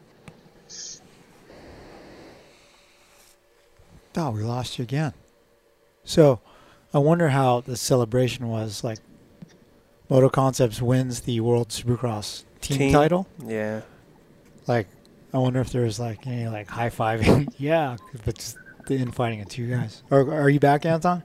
Oh, 4.19 4.31
we 4.31 4.41
lost 4.41 4.79
you 4.79 4.83
again. 4.83 5.13
So, 6.03 6.39
I 6.93 6.97
wonder 6.97 7.29
how 7.29 7.61
the 7.61 7.77
celebration 7.77 8.47
was. 8.47 8.83
Like, 8.83 8.97
Moto 10.09 10.27
Concepts 10.29 10.81
wins 10.81 11.21
the 11.21 11.39
World 11.41 11.69
Supercross 11.69 12.43
team, 12.61 12.77
Team. 12.79 12.91
title. 12.93 13.27
Yeah. 13.45 13.81
Like, 14.65 14.87
I 15.33 15.37
wonder 15.39 15.59
if 15.59 15.71
there 15.71 15.83
was 15.83 15.99
like 15.99 16.25
any 16.27 16.47
like 16.47 16.67
high 16.67 16.89
fiving. 16.89 17.53
yeah, 17.57 17.97
but 18.25 18.35
just 18.35 18.57
the 18.85 18.95
infighting 18.95 19.41
of 19.41 19.49
two 19.49 19.69
guys. 19.69 20.03
Are, 20.11 20.31
are 20.33 20.49
you 20.49 20.59
back, 20.59 20.85
Anton? 20.85 21.23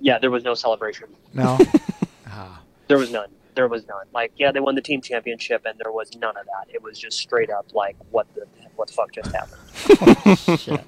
yeah, 0.00 0.18
there 0.18 0.30
was 0.30 0.44
no 0.44 0.54
celebration. 0.54 1.08
No. 1.32 1.58
ah, 2.26 2.60
There 2.88 2.98
was 2.98 3.10
none. 3.10 3.28
There 3.54 3.68
was 3.68 3.86
none. 3.86 4.06
Like, 4.12 4.32
yeah, 4.36 4.50
they 4.50 4.60
won 4.60 4.74
the 4.74 4.80
team 4.82 5.00
championship, 5.00 5.62
and 5.64 5.78
there 5.82 5.92
was 5.92 6.14
none 6.16 6.36
of 6.36 6.44
that. 6.46 6.74
It 6.74 6.82
was 6.82 6.98
just 6.98 7.18
straight 7.18 7.50
up 7.50 7.72
like, 7.74 7.96
what 8.10 8.26
the 8.34 8.46
what 8.76 8.88
the 8.88 8.94
fuck 8.94 9.12
just 9.12 9.32
happened? 9.32 10.58
shit. 10.60 10.80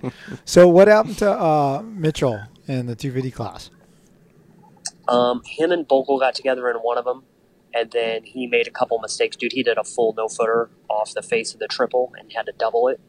So, 0.44 0.66
what 0.68 0.88
happened 0.88 1.18
to 1.18 1.30
uh, 1.30 1.82
Mitchell 1.84 2.40
in 2.66 2.86
the 2.86 2.96
250 2.96 3.30
class? 3.30 3.70
Um, 5.06 5.42
him 5.44 5.70
and 5.70 5.86
Bogle 5.86 6.18
got 6.18 6.34
together 6.34 6.70
in 6.70 6.76
one 6.78 6.96
of 6.96 7.04
them, 7.04 7.24
and 7.74 7.90
then 7.90 8.22
he 8.24 8.46
made 8.46 8.66
a 8.66 8.70
couple 8.70 8.98
mistakes. 9.00 9.36
Dude, 9.36 9.52
he 9.52 9.62
did 9.62 9.76
a 9.78 9.84
full 9.84 10.14
no 10.16 10.28
footer 10.28 10.70
off 10.88 11.12
the 11.12 11.22
face 11.22 11.52
of 11.54 11.60
the 11.60 11.66
triple 11.68 12.12
and 12.18 12.32
had 12.32 12.46
to 12.46 12.52
double 12.52 12.88
it. 12.88 13.00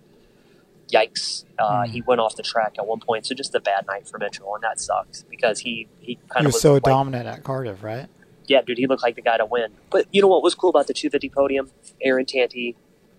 Yikes! 0.91 1.45
Uh, 1.57 1.85
Hmm. 1.85 1.91
He 1.91 2.01
went 2.01 2.21
off 2.21 2.35
the 2.35 2.43
track 2.43 2.75
at 2.77 2.85
one 2.85 2.99
point, 2.99 3.25
so 3.25 3.33
just 3.33 3.55
a 3.55 3.59
bad 3.59 3.87
night 3.87 4.07
for 4.07 4.17
Mitchell, 4.19 4.53
and 4.53 4.63
that 4.63 4.79
sucks 4.79 5.23
because 5.23 5.59
he 5.59 5.87
he 5.99 6.15
kind 6.29 6.43
He 6.45 6.49
of 6.49 6.53
was 6.53 6.61
so 6.61 6.73
like, 6.73 6.83
dominant 6.83 7.27
at 7.27 7.43
Cardiff, 7.43 7.81
right? 7.83 8.07
yeah, 8.47 8.61
dude, 8.61 8.77
he 8.77 8.85
looked 8.85 9.01
like 9.01 9.15
the 9.15 9.21
guy 9.23 9.37
to 9.37 9.45
win. 9.45 9.71
But 9.89 10.05
you 10.11 10.21
know 10.21 10.27
what 10.27 10.43
was 10.43 10.53
cool 10.53 10.69
about 10.69 10.85
the 10.85 10.93
250 10.93 11.29
podium? 11.29 11.71
Aaron 12.01 12.27
Tanti, 12.27 12.75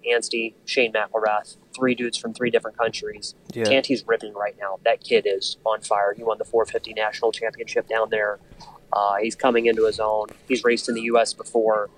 Anstie, 0.09 0.55
Shane 0.65 0.93
McElrath, 0.93 1.57
three 1.75 1.97
dudes 1.97 2.17
from 2.17 2.33
three 2.33 2.49
different 2.51 2.79
countries. 2.79 3.35
Yeah. 3.53 3.65
Tanti's 3.65 4.07
ripping 4.07 4.35
right 4.35 4.55
now. 4.61 4.79
That 4.85 5.01
kid 5.03 5.27
is 5.29 5.57
on 5.67 5.81
fire. 5.81 6.15
He 6.17 6.23
won 6.23 6.39
the 6.39 6.45
450 6.45 6.95
national 6.95 7.33
championship 7.33 7.89
down 7.89 8.11
there. 8.11 8.39
Uh, 8.93 9.17
he's 9.17 9.35
coming 9.35 9.67
into 9.67 9.87
his 9.87 10.01
own. 10.01 10.29
He's 10.49 10.65
raced 10.65 10.89
in 10.89 10.95
the 10.95 11.03
U.S. 11.03 11.35
before. 11.35 11.91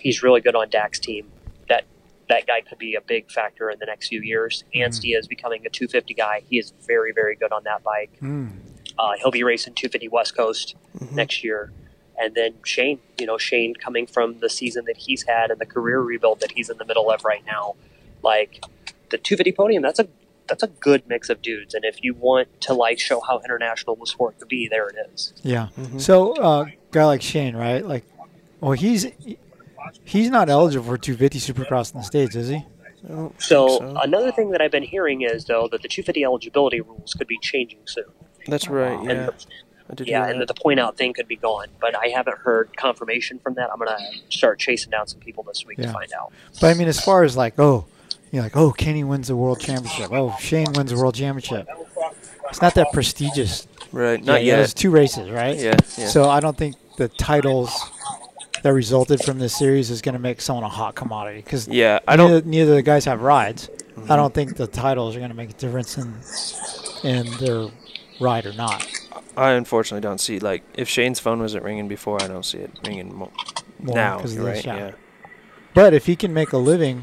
He's 0.00 0.22
really 0.22 0.40
good 0.40 0.54
on 0.54 0.68
Dak's 0.70 0.98
team. 0.98 1.30
That 1.68 1.84
that 2.28 2.46
guy 2.46 2.60
could 2.62 2.78
be 2.78 2.94
a 2.94 3.00
big 3.00 3.30
factor 3.30 3.70
in 3.70 3.78
the 3.78 3.86
next 3.86 4.08
few 4.08 4.20
years. 4.20 4.64
Anstie 4.74 5.16
is 5.16 5.26
becoming 5.26 5.64
a 5.66 5.70
250 5.70 6.14
guy. 6.14 6.42
He 6.48 6.58
is 6.58 6.72
very, 6.86 7.12
very 7.12 7.36
good 7.36 7.52
on 7.52 7.64
that 7.64 7.82
bike. 7.84 8.10
Mm. 8.20 8.50
Uh, 8.98 9.12
he'll 9.18 9.30
be 9.30 9.42
racing 9.42 9.74
250 9.74 10.08
West 10.08 10.36
Coast 10.36 10.76
next 11.12 11.44
year. 11.44 11.72
And 12.18 12.34
then 12.34 12.54
Shane, 12.64 13.00
you 13.18 13.26
know, 13.26 13.38
Shane 13.38 13.74
coming 13.74 14.06
from 14.06 14.38
the 14.38 14.48
season 14.48 14.84
that 14.86 14.96
he's 14.96 15.24
had 15.24 15.50
and 15.50 15.60
the 15.60 15.66
career 15.66 16.00
rebuild 16.00 16.40
that 16.40 16.52
he's 16.52 16.70
in 16.70 16.78
the 16.78 16.84
middle 16.84 17.10
of 17.10 17.24
right 17.24 17.44
now, 17.44 17.74
like 18.22 18.62
the 19.10 19.18
250 19.18 19.52
podium, 19.52 19.82
that's 19.82 19.98
a 19.98 20.08
that's 20.48 20.62
a 20.62 20.68
good 20.68 21.02
mix 21.08 21.28
of 21.30 21.40
dudes. 21.42 21.74
And 21.74 21.84
if 21.84 22.02
you 22.02 22.14
want 22.14 22.48
to 22.62 22.74
like 22.74 22.98
show 22.98 23.20
how 23.20 23.40
international 23.44 23.96
the 23.96 24.06
sport 24.06 24.38
could 24.38 24.48
be, 24.48 24.68
there 24.68 24.88
it 24.88 24.96
is. 25.12 25.32
Yeah. 25.42 25.68
Mm-hmm. 25.78 25.98
So, 25.98 26.34
uh, 26.34 26.66
guy 26.90 27.04
like 27.06 27.22
Shane, 27.22 27.56
right? 27.56 27.84
Like, 27.84 28.04
well, 28.60 28.72
he's 28.72 29.06
he's 30.04 30.30
not 30.30 30.48
eligible 30.48 30.84
for 30.86 30.98
250 30.98 31.38
Supercross 31.52 31.92
in 31.94 32.00
the 32.00 32.04
states, 32.04 32.34
is 32.36 32.48
he? 32.48 32.64
So, 33.38 33.96
another 33.98 34.32
thing 34.32 34.50
that 34.52 34.62
I've 34.62 34.70
been 34.70 34.82
hearing 34.82 35.22
is 35.22 35.44
though 35.44 35.68
that 35.68 35.82
the 35.82 35.88
250 35.88 36.24
eligibility 36.24 36.80
rules 36.80 37.12
could 37.14 37.26
be 37.26 37.38
changing 37.38 37.80
soon. 37.86 38.04
That's 38.46 38.68
right. 38.68 38.98
And 38.98 39.08
Yeah. 39.08 39.26
the- 39.26 39.94
did 39.96 40.08
yeah, 40.08 40.24
and 40.24 40.40
that. 40.40 40.46
that 40.48 40.54
the 40.54 40.60
point 40.60 40.80
out 40.80 40.96
thing 40.96 41.12
could 41.12 41.28
be 41.28 41.36
gone, 41.36 41.66
but 41.78 41.94
I 41.94 42.08
haven't 42.08 42.38
heard 42.38 42.74
confirmation 42.76 43.38
from 43.38 43.54
that. 43.54 43.70
I'm 43.70 43.78
gonna 43.78 43.98
start 44.30 44.58
chasing 44.58 44.90
down 44.90 45.06
some 45.06 45.20
people 45.20 45.44
this 45.44 45.66
week 45.66 45.76
Yeah. 45.78 45.86
to 45.88 45.92
find 45.92 46.10
out. 46.14 46.32
But 46.58 46.70
I 46.70 46.74
mean, 46.74 46.88
as 46.88 46.98
far 47.00 47.22
as 47.22 47.36
like, 47.36 47.58
oh, 47.58 47.84
you're 48.34 48.42
like, 48.42 48.56
oh, 48.56 48.72
Kenny 48.72 49.04
wins 49.04 49.28
the 49.28 49.36
world 49.36 49.60
championship. 49.60 50.10
Oh, 50.12 50.34
Shane 50.40 50.72
wins 50.74 50.90
the 50.90 50.96
world 50.96 51.14
championship. 51.14 51.68
It's 52.50 52.60
not 52.60 52.74
that 52.74 52.92
prestigious. 52.92 53.66
Right. 53.92 54.22
Not 54.22 54.42
yeah, 54.42 54.46
yet. 54.52 54.56
There's 54.56 54.74
two 54.74 54.90
races, 54.90 55.30
right? 55.30 55.56
Yeah, 55.56 55.76
yeah. 55.96 56.08
So 56.08 56.28
I 56.28 56.40
don't 56.40 56.56
think 56.56 56.74
the 56.96 57.08
titles 57.08 57.72
that 58.62 58.72
resulted 58.72 59.22
from 59.22 59.38
this 59.38 59.56
series 59.56 59.90
is 59.90 60.02
going 60.02 60.14
to 60.14 60.18
make 60.18 60.40
someone 60.40 60.64
a 60.64 60.68
hot 60.68 60.94
commodity 60.94 61.38
because 61.38 61.68
Yeah, 61.68 62.00
I 62.08 62.16
don't- 62.16 62.30
Neither, 62.30 62.46
neither 62.48 62.70
of 62.72 62.76
the 62.76 62.82
guys 62.82 63.04
have 63.04 63.20
rides. 63.22 63.68
Mhm. 63.96 64.10
I 64.10 64.16
don't 64.16 64.34
think 64.34 64.56
the 64.56 64.66
titles 64.66 65.14
are 65.14 65.18
going 65.20 65.30
to 65.30 65.36
make 65.36 65.50
a 65.50 65.54
difference 65.54 65.96
in 65.98 66.14
in 67.08 67.26
their 67.38 67.68
ride 68.20 68.46
or 68.46 68.52
not. 68.54 68.86
I 69.36 69.50
unfortunately 69.50 70.00
don't 70.00 70.18
see 70.20 70.38
like 70.40 70.62
if 70.74 70.88
Shane's 70.88 71.20
phone 71.20 71.40
wasn't 71.40 71.62
ringing 71.64 71.86
before, 71.88 72.20
I 72.22 72.26
don't 72.26 72.44
see 72.44 72.58
it 72.58 72.70
ringing 72.86 73.14
mo- 73.14 73.30
More 73.80 73.94
now. 73.94 74.18
'cause 74.18 74.32
of 74.32 74.38
you're 74.42 74.52
this, 74.52 74.66
right? 74.66 74.76
Yeah. 74.78 74.90
But 75.74 75.92
if 75.92 76.06
he 76.06 76.16
can 76.16 76.32
make 76.32 76.52
a 76.52 76.56
living 76.58 77.02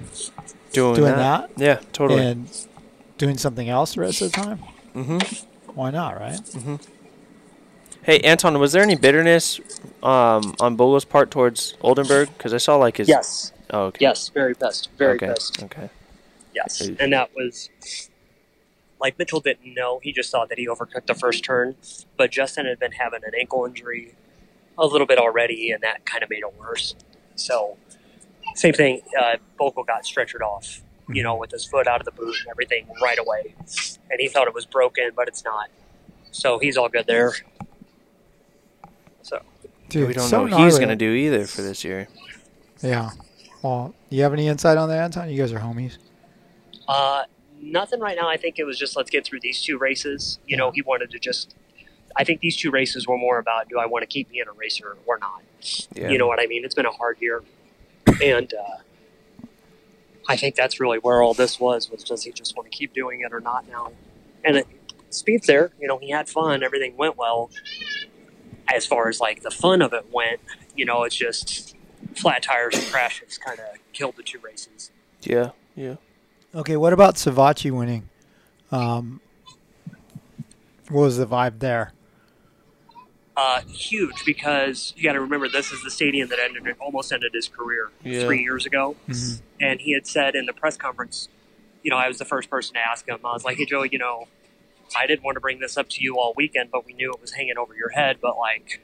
Doing 0.74 0.96
doing 0.96 1.12
that. 1.16 1.50
that, 1.56 1.62
Yeah, 1.64 1.80
totally. 1.92 2.26
and 2.26 2.50
doing 3.18 3.38
something 3.38 3.70
else 3.70 3.96
the 3.96 4.02
rest 4.02 4.22
of 4.22 4.32
the 4.32 4.38
time, 4.42 4.60
Mm 4.96 5.06
Mhm. 5.20 5.46
why 5.76 5.92
not, 5.92 6.20
right? 6.20 6.40
Mm 6.40 6.62
Mhm. 6.80 6.88
Hey 8.04 8.20
Anton, 8.22 8.58
was 8.60 8.72
there 8.72 8.82
any 8.82 8.96
bitterness 8.96 9.60
um, 10.02 10.56
on 10.60 10.76
Bogle's 10.76 11.06
part 11.06 11.30
towards 11.30 11.76
Oldenburg? 11.82 12.30
Because 12.36 12.54
I 12.54 12.58
saw 12.58 12.76
like 12.78 12.98
his. 12.98 13.08
Yes. 13.08 13.52
Oh, 13.70 13.84
okay. 13.86 14.00
Yes, 14.02 14.30
very 14.30 14.56
pissed. 14.56 14.90
Very 14.98 15.16
okay. 15.18 15.28
pissed. 15.28 15.62
Okay. 15.64 15.90
Yes, 16.56 16.82
and 17.00 17.14
that 17.14 17.30
was 17.36 17.70
like 19.00 19.18
Mitchell 19.20 19.40
didn't 19.40 19.74
know. 19.74 20.00
He 20.02 20.12
just 20.12 20.32
thought 20.32 20.50
that 20.50 20.58
he 20.58 20.68
overcooked 20.68 21.06
the 21.08 21.14
first 21.16 21.44
turn, 21.44 21.76
but 22.18 22.32
Justin 22.32 22.66
had 22.66 22.80
been 22.80 22.92
having 22.94 23.24
an 23.24 23.32
ankle 23.40 23.66
injury 23.66 24.16
a 24.78 24.86
little 24.86 25.08
bit 25.08 25.18
already, 25.20 25.72
and 25.72 25.82
that 25.84 26.06
kind 26.06 26.24
of 26.24 26.30
made 26.30 26.40
it 26.44 26.54
worse. 26.60 26.96
So, 27.36 27.78
same 28.56 28.74
thing. 28.74 29.02
Uh, 29.20 29.38
Bogle 29.58 29.84
got 29.84 30.04
stretchered 30.04 30.42
off, 30.42 30.82
you 31.10 31.24
know, 31.24 31.36
with 31.36 31.52
his 31.52 31.66
foot 31.66 31.88
out 31.88 32.00
of 32.02 32.06
the 32.06 32.12
boot 32.12 32.36
and 32.40 32.50
everything 32.50 32.88
right 33.02 33.20
away, 33.20 33.56
and 34.10 34.20
he 34.20 34.28
thought 34.28 34.48
it 34.48 34.54
was 34.54 34.66
broken, 34.66 35.12
but 35.16 35.28
it's 35.28 35.44
not. 35.44 35.70
So 36.32 36.60
he's 36.60 36.78
all 36.78 36.90
good 36.90 37.08
there. 37.08 37.34
So 39.22 39.42
Dude, 39.90 40.08
we 40.08 40.14
don't 40.14 40.28
so 40.28 40.46
know 40.46 40.58
what 40.58 40.66
he's 40.66 40.80
gonna 40.80 40.96
do 40.96 41.12
either 41.12 41.46
for 41.46 41.62
this 41.62 41.84
year. 41.84 42.08
Yeah. 42.82 43.12
Well, 43.62 43.94
you 44.10 44.24
have 44.24 44.34
any 44.34 44.48
insight 44.48 44.78
on 44.78 44.90
that, 44.90 45.04
Anton? 45.04 45.30
You 45.30 45.38
guys 45.38 45.54
are 45.54 45.60
homies. 45.60 45.98
Uh, 46.88 47.26
nothing 47.62 48.00
right 48.00 48.18
now. 48.18 48.28
I 48.28 48.38
think 48.38 48.58
it 48.58 48.64
was 48.64 48.78
just 48.78 48.96
let's 48.96 49.10
get 49.10 49.26
through 49.26 49.42
these 49.42 49.62
two 49.62 49.78
races. 49.78 50.40
You 50.48 50.58
know, 50.58 50.72
he 50.72 50.82
wanted 50.82 51.12
to 51.12 51.20
just. 51.20 51.56
I 52.16 52.26
think 52.26 52.42
these 52.42 52.58
two 52.58 52.72
races 52.72 53.08
were 53.08 53.18
more 53.18 53.40
about 53.40 53.70
do 53.70 53.80
I 53.80 53.86
want 53.86 54.02
to 54.04 54.08
keep 54.08 54.30
being 54.30 54.46
a 54.48 54.52
racer 54.52 54.98
or 55.06 55.18
not. 55.20 55.44
Yeah. 55.94 56.10
You 56.10 56.18
know 56.18 56.28
what 56.28 56.42
I 56.42 56.48
mean? 56.48 56.66
It's 56.66 56.76
been 56.76 56.86
a 56.86 56.92
hard 56.92 57.18
year, 57.22 57.44
and 58.22 58.54
uh, 58.54 59.48
I 60.28 60.36
think 60.36 60.56
that's 60.56 60.80
really 60.80 60.98
where 61.00 61.22
all 61.22 61.34
this 61.34 61.60
was. 61.60 61.90
Was 61.90 62.04
does 62.04 62.24
he 62.24 62.32
just 62.32 62.56
want 62.56 62.72
to 62.72 62.78
keep 62.78 62.94
doing 62.94 63.22
it 63.22 63.34
or 63.34 63.40
not 63.40 63.68
now? 63.68 63.92
And 64.44 64.58
it, 64.58 64.68
speed's 65.10 65.48
there. 65.48 65.72
You 65.80 65.88
know, 65.88 65.98
he 65.98 66.10
had 66.10 66.30
fun. 66.30 66.64
Everything 66.64 66.98
went 66.98 67.18
well. 67.18 67.50
As 68.74 68.86
far 68.86 69.10
as 69.10 69.20
like 69.20 69.42
the 69.42 69.52
fun 69.52 69.82
of 69.82 69.94
it 69.94 70.06
went, 70.12 70.40
you 70.76 70.86
know, 70.86 71.04
it's 71.04 71.16
just 71.16 71.76
flat 72.16 72.44
tires 72.44 72.76
and 72.76 72.86
crashes 72.88 73.38
kind 73.38 73.60
of 73.60 73.66
killed 73.94 74.16
the 74.16 74.24
two 74.24 74.40
races. 74.40 74.92
Yeah. 75.22 75.52
Yeah. 75.76 75.96
Okay, 76.54 76.76
what 76.76 76.92
about 76.94 77.16
Savatgy 77.16 77.72
winning? 77.72 78.10
Um, 78.72 79.22
what 80.90 81.02
was 81.02 81.18
the 81.18 81.26
vibe 81.26 81.60
there? 81.60 81.94
Uh, 83.42 83.62
huge 83.62 84.24
because 84.24 84.94
you 84.96 85.04
got 85.04 85.14
to 85.14 85.20
remember 85.20 85.50
this 85.50 85.72
is 85.72 85.82
the 85.84 85.90
stadium 85.90 86.30
that 86.30 86.38
ended 86.40 86.76
almost 86.80 87.12
ended 87.12 87.32
his 87.34 87.48
career 87.48 87.90
Yeah. 88.04 88.26
three 88.26 88.42
years 88.44 88.66
ago, 88.68 88.96
Mhm. 89.10 89.42
and 89.60 89.82
he 89.82 89.94
had 89.94 90.06
said 90.06 90.36
in 90.36 90.46
the 90.46 90.54
press 90.54 90.78
conference, 90.78 91.28
you 91.82 91.90
know, 91.90 91.98
I 91.98 92.08
was 92.08 92.20
the 92.20 92.26
first 92.26 92.50
person 92.52 92.76
to 92.76 92.80
ask 92.80 93.08
him. 93.08 93.18
I 93.26 93.34
was 93.34 93.44
like, 93.44 93.58
"Hey, 93.58 93.66
Joe, 93.66 93.82
you 93.84 93.98
know, 93.98 94.28
I 94.96 95.08
didn't 95.08 95.24
want 95.24 95.36
to 95.38 95.42
bring 95.42 95.60
this 95.60 95.76
up 95.76 95.90
to 95.90 96.04
you 96.04 96.20
all 96.20 96.34
weekend, 96.38 96.70
but 96.70 96.86
we 96.86 96.94
knew 96.94 97.12
it 97.12 97.20
was 97.22 97.32
hanging 97.32 97.58
over 97.58 97.74
your 97.74 97.90
head. 97.90 98.18
But 98.22 98.38
like, 98.38 98.82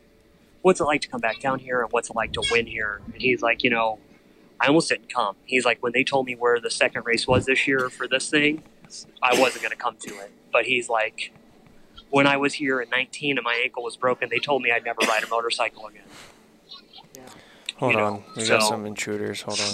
what's 0.64 0.80
it 0.80 0.86
like 0.86 1.02
to 1.02 1.08
come 1.08 1.22
back 1.22 1.40
down 1.40 1.60
here, 1.60 1.82
and 1.82 1.92
what's 1.92 2.10
it 2.10 2.16
like 2.16 2.34
to 2.34 2.42
win 2.50 2.66
here?" 2.66 3.02
And 3.14 3.22
he's 3.22 3.42
like, 3.44 3.64
"You 3.64 3.70
know, 3.70 4.00
I 4.60 4.66
almost 4.68 4.90
didn't 4.90 5.14
come." 5.14 5.36
He's 5.46 5.66
like, 5.66 5.84
"When 5.84 5.94
they 5.94 6.04
told 6.04 6.26
me 6.26 6.34
where 6.36 6.60
the 6.60 6.72
second 6.72 7.06
race 7.06 7.28
was 7.28 7.46
this 7.46 7.68
year 7.68 7.90
for 7.92 8.08
this 8.08 8.28
thing, 8.30 8.64
I 9.22 9.40
wasn't 9.40 9.62
going 9.62 9.72
to 9.78 9.78
come 9.78 9.98
to 9.98 10.16
it." 10.22 10.32
But 10.52 10.66
he's 10.66 10.90
like, 10.90 11.32
when 12.10 12.26
I 12.28 12.38
was 12.38 12.54
here 12.54 12.80
at 12.82 12.90
19 12.90 13.38
and 13.38 13.44
my 13.44 13.56
ankle 13.64 13.84
was 13.84 13.96
broken, 13.98 14.30
they 14.30 14.40
told 14.40 14.62
me 14.62 14.72
I'd 14.72 14.86
never 14.86 15.00
ride 15.08 15.24
a 15.24 15.28
motorcycle 15.28 15.88
again. 15.88 16.04
Hold 17.78 17.92
You 17.94 17.98
know, 18.00 18.06
on. 18.06 18.24
We 18.36 18.48
got 18.48 18.64
some 18.64 18.86
intruders. 18.86 19.42
Hold 19.44 19.60
on. 19.60 19.74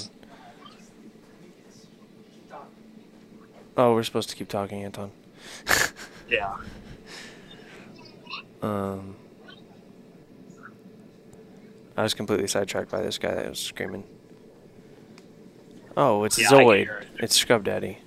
Oh, 3.75 3.93
we're 3.93 4.03
supposed 4.03 4.29
to 4.29 4.35
keep 4.35 4.49
talking, 4.49 4.83
Anton. 4.83 5.11
Yeah. 6.29 6.55
Um, 8.63 9.17
I 11.95 12.01
was 12.01 12.13
completely 12.15 12.47
sidetracked 12.47 12.89
by 12.89 13.01
this 13.01 13.19
guy 13.19 13.35
that 13.35 13.47
was 13.49 13.59
screaming. 13.59 14.03
Oh, 15.95 16.23
it's 16.23 16.39
Yeah, 16.39 16.47
Zoid. 16.49 16.87
it. 17.01 17.07
It's 17.19 17.35
Scrub 17.35 17.63
Daddy. 17.65 17.99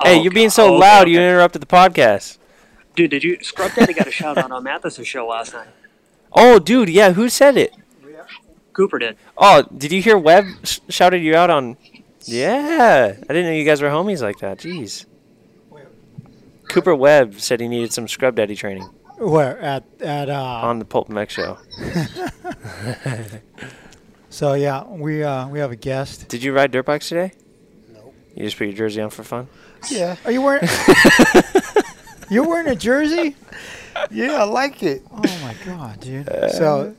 Oh, 0.00 0.06
hey, 0.06 0.20
you're 0.20 0.32
being 0.32 0.46
God. 0.48 0.52
so 0.54 0.64
Oh, 0.64 0.68
okay, 0.70 0.78
loud. 0.80 1.08
You 1.08 1.20
interrupted 1.20 1.62
the 1.62 1.66
podcast. 1.66 2.38
Dude, 2.98 3.12
did 3.12 3.22
you 3.22 3.38
Scrub 3.42 3.72
Daddy 3.74 3.92
got 3.94 4.08
a 4.08 4.10
shout 4.10 4.38
out 4.38 4.50
on 4.50 4.64
Matthes's 4.64 5.06
show 5.06 5.28
last 5.28 5.52
night? 5.54 5.68
Oh, 6.32 6.58
dude, 6.58 6.88
yeah. 6.88 7.12
Who 7.12 7.28
said 7.28 7.56
it? 7.56 7.72
Cooper 8.72 8.98
did. 8.98 9.16
Oh, 9.36 9.62
did 9.62 9.92
you 9.92 10.02
hear 10.02 10.18
Webb 10.18 10.46
sh- 10.64 10.80
shouted 10.88 11.18
you 11.22 11.36
out 11.36 11.48
on? 11.48 11.76
Yeah, 12.24 13.14
I 13.16 13.26
didn't 13.32 13.44
know 13.44 13.52
you 13.52 13.64
guys 13.64 13.80
were 13.80 13.88
homies 13.88 14.20
like 14.20 14.40
that. 14.40 14.58
Jeez. 14.58 15.06
Cooper 16.68 16.92
Webb 16.92 17.38
said 17.38 17.60
he 17.60 17.68
needed 17.68 17.92
some 17.92 18.08
Scrub 18.08 18.34
Daddy 18.34 18.56
training 18.56 18.82
Where 19.18 19.60
at 19.60 19.84
at 20.00 20.28
uh, 20.28 20.60
on 20.64 20.80
the 20.80 20.84
PulpMX 20.84 21.30
show. 21.30 21.58
So 24.30 24.54
yeah, 24.54 24.84
we 24.84 25.22
uh, 25.22 25.46
we 25.48 25.60
have 25.60 25.70
a 25.70 25.76
guest. 25.76 26.28
Did 26.28 26.42
you 26.42 26.52
ride 26.52 26.70
dirt 26.72 26.84
bikes 26.84 27.08
today? 27.08 27.32
No. 27.92 28.12
You 28.34 28.44
just 28.44 28.58
put 28.58 28.64
your 28.66 28.74
jersey 28.76 29.00
on 29.00 29.10
for 29.10 29.22
fun? 29.22 29.48
Yeah. 29.90 30.16
Are 30.24 30.32
you 30.32 30.42
wearing? 30.42 30.68
You're 32.30 32.46
wearing 32.46 32.68
a 32.68 32.76
jersey? 32.76 33.36
Yeah, 34.12 34.34
I 34.36 34.44
like 34.44 34.84
it. 34.84 35.02
Oh 35.10 35.16
my 35.42 35.56
god, 35.66 35.98
dude. 35.98 36.28
So, 36.52 36.94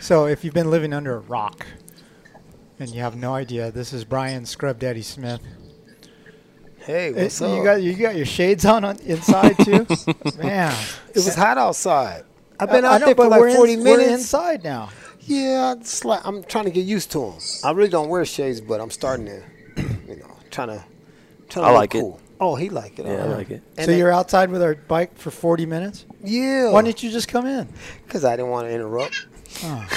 so 0.00 0.26
if 0.26 0.42
you've 0.42 0.52
been 0.52 0.68
living 0.68 0.92
under 0.92 1.14
a 1.14 1.20
rock 1.20 1.64
and 2.80 2.90
you 2.90 3.00
have 3.02 3.14
no 3.14 3.34
idea, 3.34 3.70
this 3.70 3.92
is 3.92 4.04
Brian 4.04 4.44
Scrub 4.44 4.80
Daddy 4.80 5.02
Smith. 5.02 5.40
Hey, 6.80 7.14
Eh, 7.14 7.22
what's 7.22 7.40
you 7.40 7.46
up? 7.46 7.64
got 7.64 7.82
you 7.82 7.94
got 7.94 8.16
your 8.16 8.26
shades 8.26 8.64
on, 8.64 8.84
on 8.84 8.98
inside 9.00 9.56
too, 9.58 9.86
man. 10.38 10.74
It 11.10 11.14
was 11.24 11.36
hot 11.36 11.56
outside. 11.56 12.24
I've 12.58 12.68
been 12.70 12.84
I- 12.84 12.88
I 12.88 12.94
out 12.96 13.00
know, 13.02 13.06
there 13.06 13.14
for 13.14 13.22
but 13.24 13.30
like 13.30 13.40
we're 13.40 13.48
in- 13.50 13.56
40 13.56 13.76
we're 13.76 13.82
minutes. 13.84 14.10
inside 14.10 14.64
now. 14.64 14.88
Yeah, 15.20 15.74
it's 15.74 16.04
like 16.04 16.26
I'm 16.26 16.42
trying 16.42 16.64
to 16.64 16.72
get 16.72 16.84
used 16.84 17.12
to 17.12 17.20
them. 17.20 17.34
I 17.62 17.70
really 17.70 17.90
don't 17.90 18.08
wear 18.08 18.24
shades, 18.24 18.60
but 18.60 18.80
I'm 18.80 18.90
starting 18.90 19.26
to, 19.26 19.42
you 20.08 20.16
know, 20.16 20.36
trying 20.50 20.68
to. 20.68 20.84
Trying 21.48 21.62
to 21.64 21.68
I 21.68 21.70
look 21.70 21.76
like 21.78 21.94
it. 21.94 22.04
Cool. 22.40 22.48
Oh, 22.52 22.54
he 22.56 22.68
like 22.70 22.98
it. 22.98 23.06
Yeah, 23.06 23.24
I 23.24 23.26
like 23.26 23.50
it. 23.50 23.62
And 23.76 23.84
so 23.86 23.92
they- 23.92 23.98
you're 23.98 24.12
outside 24.12 24.50
with 24.50 24.62
our 24.62 24.74
bike 24.74 25.16
for 25.18 25.30
40 25.30 25.66
minutes? 25.66 26.04
Yeah. 26.24 26.70
Why 26.70 26.82
didn't 26.82 27.02
you 27.02 27.10
just 27.10 27.28
come 27.28 27.46
in? 27.46 27.68
Because 28.04 28.24
I 28.24 28.36
didn't 28.36 28.50
want 28.50 28.66
to 28.68 28.72
interrupt. 28.74 29.26
Oh. 29.64 29.88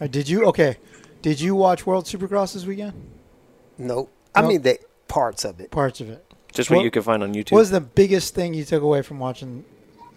Uh, 0.00 0.06
did 0.06 0.28
you? 0.28 0.46
Okay. 0.46 0.76
Did 1.22 1.40
you 1.40 1.54
watch 1.54 1.86
World 1.86 2.04
Supercross 2.04 2.54
this 2.54 2.64
weekend? 2.66 2.92
Nope. 3.78 4.12
I 4.34 4.40
Nope. 4.42 4.48
mean, 4.50 4.62
the 4.62 4.78
parts 5.08 5.44
of 5.44 5.60
it. 5.60 5.70
Parts 5.70 6.00
of 6.00 6.08
it. 6.10 6.22
Just 6.52 6.70
what, 6.70 6.82
you 6.84 6.90
can 6.90 7.02
find 7.02 7.22
on 7.22 7.34
YouTube. 7.34 7.52
What 7.52 7.58
was 7.60 7.70
the 7.70 7.80
biggest 7.80 8.34
thing 8.34 8.54
you 8.54 8.64
took 8.64 8.82
away 8.82 9.02
from 9.02 9.18
watching 9.18 9.64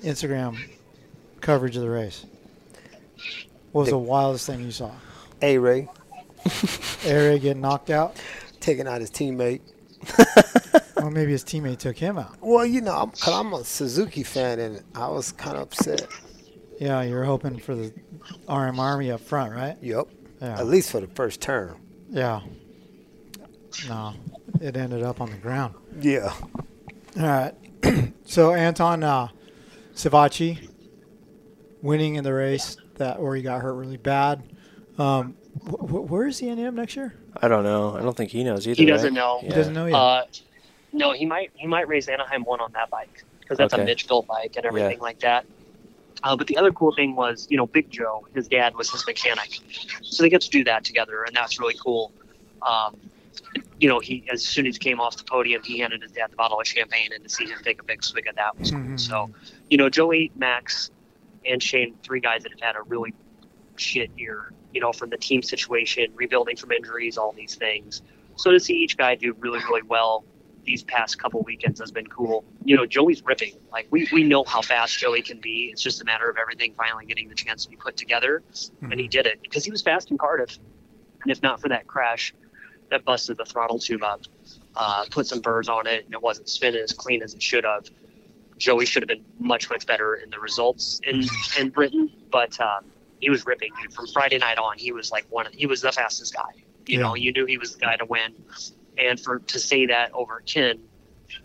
Instagram 0.04 0.58
coverage 1.42 1.76
of 1.76 1.82
the 1.82 1.90
race? 1.90 2.26
What 3.72 3.82
was 3.82 3.86
The- 3.88 3.92
the 3.92 3.98
wildest 4.00 4.46
thing 4.48 4.62
you 4.64 4.72
saw? 4.72 4.92
A 5.42 5.58
Ray 5.58 5.88
A 7.06 7.14
Ray 7.14 7.40
getting 7.40 7.62
knocked 7.62 7.90
out? 7.90 8.16
taking 8.60 8.88
out 8.88 9.00
his 9.02 9.10
teammate. 9.12 9.62
Well, 11.10 11.12
maybe 11.12 11.32
his 11.32 11.44
teammate 11.44 11.80
took 11.80 11.98
him 11.98 12.18
out. 12.18 12.36
Well, 12.42 12.66
you 12.66 12.82
know, 12.82 12.94
I'm, 12.94 13.12
cause 13.12 13.34
I'm 13.34 13.54
a 13.54 13.64
Suzuki 13.64 14.24
fan, 14.24 14.60
and 14.60 14.84
I 14.94 15.08
was 15.08 15.32
kind 15.32 15.56
of 15.56 15.64
upset. 15.64 16.08
Yeah, 16.80 17.02
you're 17.02 17.24
hoping 17.24 17.58
for 17.58 17.74
the 17.74 17.94
RM 18.48 18.80
Army 18.80 19.12
up 19.12 19.22
front, 19.22 19.54
right? 19.54 19.78
Yep. 19.82 20.08
Yeah. 20.42 20.60
At 20.60 20.68
least 20.68 20.92
for 20.92 21.00
the 21.00 21.08
first 21.08 21.42
term. 21.42 21.80
Yeah. 22.10 22.42
No, 23.88 24.14
it 24.62 24.76
ended 24.76 25.04
up 25.04 25.22
on 25.22 25.32
the 25.32 25.38
ground. 25.38 25.76
Yeah. 26.00 26.34
All 27.18 27.24
right. 27.24 27.54
so 28.26 28.54
Anton 28.54 29.04
uh, 29.04 29.30
Savatgy 29.96 30.70
winning 31.82 32.16
in 32.16 32.24
the 32.24 32.34
race 32.34 32.78
that 32.96 33.22
where 33.22 33.36
he 33.36 33.42
got 33.42 33.62
hurt 33.62 33.74
really 33.74 33.98
bad. 33.98 34.44
Um, 34.98 35.36
wh- 35.64 35.80
wh- 35.90 36.10
where 36.12 36.28
is 36.28 36.40
he 36.40 36.50
ending 36.50 36.66
up 36.66 36.74
next 36.74 36.96
year? 36.96 37.14
I 37.42 37.48
don't 37.48 37.64
know. 37.64 37.96
I 37.96 38.02
don't 38.02 38.16
think 38.16 38.32
he 38.32 38.44
knows 38.44 38.68
either. 38.68 38.76
He 38.82 38.86
doesn't 38.86 39.14
right? 39.14 39.20
know. 39.20 39.40
He 39.42 39.50
doesn't 39.50 39.74
know 39.74 39.86
yet. 39.86 39.96
Uh, 39.96 40.24
no, 40.94 41.12
he 41.14 41.26
might 41.26 41.52
he 41.56 41.68
might 41.68 41.88
race 41.88 42.08
Anaheim 42.08 42.44
one 42.44 42.60
on 42.62 42.72
that 42.74 42.90
bike 42.90 43.24
because 43.42 43.58
that's 43.58 43.74
Okay. 43.74 43.84
a 43.84 43.86
Mitch 43.86 44.08
built 44.08 44.28
bike 44.28 44.54
and 44.58 44.66
everything 44.66 44.98
Yeah. 44.98 45.04
like 45.04 45.20
that. 45.20 45.46
Uh, 46.24 46.36
but 46.36 46.48
the 46.48 46.58
other 46.58 46.72
cool 46.72 46.94
thing 46.94 47.16
was, 47.16 47.48
you 47.50 47.56
know, 47.56 47.66
Big 47.66 47.90
Joe, 47.90 48.28
his 48.36 48.48
dad 48.50 48.76
was 48.76 48.92
his 48.92 49.06
mechanic, 49.08 49.60
so 50.02 50.22
they 50.22 50.30
get 50.30 50.42
to 50.42 50.50
do 50.50 50.64
that 50.66 50.84
together, 50.84 51.24
and 51.24 51.34
that's 51.36 51.60
really 51.60 51.76
cool. 51.82 52.12
Um, 52.62 52.98
you 53.80 53.88
know, 53.88 54.00
he 54.00 54.26
as 54.30 54.44
soon 54.44 54.68
as 54.68 54.76
he 54.76 54.80
came 54.80 55.00
off 55.00 55.16
the 55.16 55.24
podium, 55.24 55.64
he 55.64 55.80
handed 55.80 56.02
his 56.02 56.12
dad 56.12 56.32
the 56.32 56.36
bottle 56.36 56.60
of 56.60 56.68
champagne, 56.68 57.12
and 57.14 57.24
to 57.24 57.30
see 57.30 57.46
him 57.46 57.58
take 57.64 57.80
a 57.82 57.86
big 57.86 58.04
swig 58.04 58.28
of 58.28 58.36
that 58.36 58.60
was 58.60 58.72
cool. 58.72 58.80
Mhm. 58.82 59.00
So, 59.00 59.30
you 59.70 59.78
know, 59.78 59.90
Joey, 59.90 60.32
Max, 60.36 60.92
and 61.46 61.64
Shane, 61.64 61.96
three 62.04 62.20
guys 62.20 62.44
that 62.44 62.52
have 62.52 62.60
had 62.60 62.76
a 62.76 62.82
really 62.84 63.14
shit 63.78 64.10
year. 64.18 64.52
You 64.74 64.82
know, 64.82 64.94
from 64.94 65.10
the 65.10 65.18
team 65.18 65.42
situation, 65.42 66.12
rebuilding 66.16 66.56
from 66.56 66.72
injuries, 66.72 67.18
all 67.18 67.32
these 67.32 67.56
things. 67.56 68.02
So 68.36 68.52
to 68.52 68.60
see 68.60 68.76
each 68.76 68.98
guy 68.98 69.16
do 69.16 69.36
really, 69.40 69.60
really 69.60 69.82
well 69.82 70.24
these 70.66 70.84
past 70.84 71.18
couple 71.18 71.42
weekends 71.42 71.80
has 71.80 71.92
been 71.92 72.06
cool. 72.08 72.44
You 72.64 72.76
know, 72.78 72.86
Joey's 72.86 73.24
ripping. 73.24 73.54
Like 73.72 73.88
we, 73.90 74.08
we 74.14 74.24
know 74.24 74.44
how 74.44 74.62
fast 74.62 74.98
Joey 75.00 75.22
can 75.22 75.40
be. 75.40 75.70
It's 75.72 75.82
just 75.82 76.02
a 76.02 76.06
matter 76.06 76.30
of 76.30 76.38
everything 76.38 76.74
finally 76.76 77.06
getting 77.06 77.28
the 77.28 77.36
chance 77.36 77.64
to 77.64 77.70
be 77.70 77.76
put 77.76 77.98
together. 77.98 78.44
And 78.92 79.00
he 79.00 79.08
did 79.08 79.26
it 79.26 79.42
because 79.42 79.66
he 79.66 79.72
was 79.72 79.82
fast 79.82 80.12
in 80.12 80.18
Cardiff. 80.18 80.60
And 81.24 81.32
if 81.32 81.42
not 81.42 81.60
for 81.60 81.70
that 81.70 81.88
crash 81.88 82.34
that 82.90 83.06
busted 83.06 83.38
the 83.38 83.46
throttle 83.46 83.80
tube 83.80 84.04
up, 84.04 84.22
uh, 84.76 85.06
put 85.10 85.28
some 85.28 85.42
burrs 85.42 85.70
on 85.70 85.88
it, 85.88 86.06
and 86.06 86.14
it 86.14 86.22
wasn't 86.22 86.50
spinning 86.50 86.82
as 86.82 86.92
clean 86.92 87.22
as 87.22 87.34
it 87.34 87.42
should 87.42 87.64
have. 87.64 87.90
Joey 88.58 88.86
should 88.86 89.04
have 89.04 89.08
been 89.08 89.26
much, 89.40 89.70
much 89.70 89.86
better 89.86 90.16
in 90.16 90.30
the 90.30 90.40
results 90.40 91.00
in, 91.06 91.24
in 91.60 91.70
Britain, 91.70 92.12
but 92.32 92.60
um, 92.60 92.86
he 93.20 93.30
was 93.30 93.46
ripping, 93.46 93.72
dude. 93.82 93.94
From 93.94 94.08
Friday 94.08 94.38
night 94.38 94.58
on, 94.58 94.78
he 94.78 94.92
was 94.92 95.12
like 95.12 95.26
one. 95.30 95.48
Of, 95.48 95.54
he 95.54 95.66
was 95.66 95.82
the 95.82 95.92
fastest 95.92 96.34
guy. 96.34 96.64
You 96.86 96.98
Yeah. 96.98 97.04
know, 97.04 97.16
you 97.16 97.32
knew 97.32 97.46
he 97.46 97.58
was 97.58 97.74
the 97.74 97.80
guy 97.80 97.96
to 97.98 98.06
win, 98.06 98.34
and 98.98 99.20
for 99.20 99.40
to 99.40 99.60
say 99.60 99.86
that 99.88 100.12
over 100.14 100.42
Ken, 100.46 100.80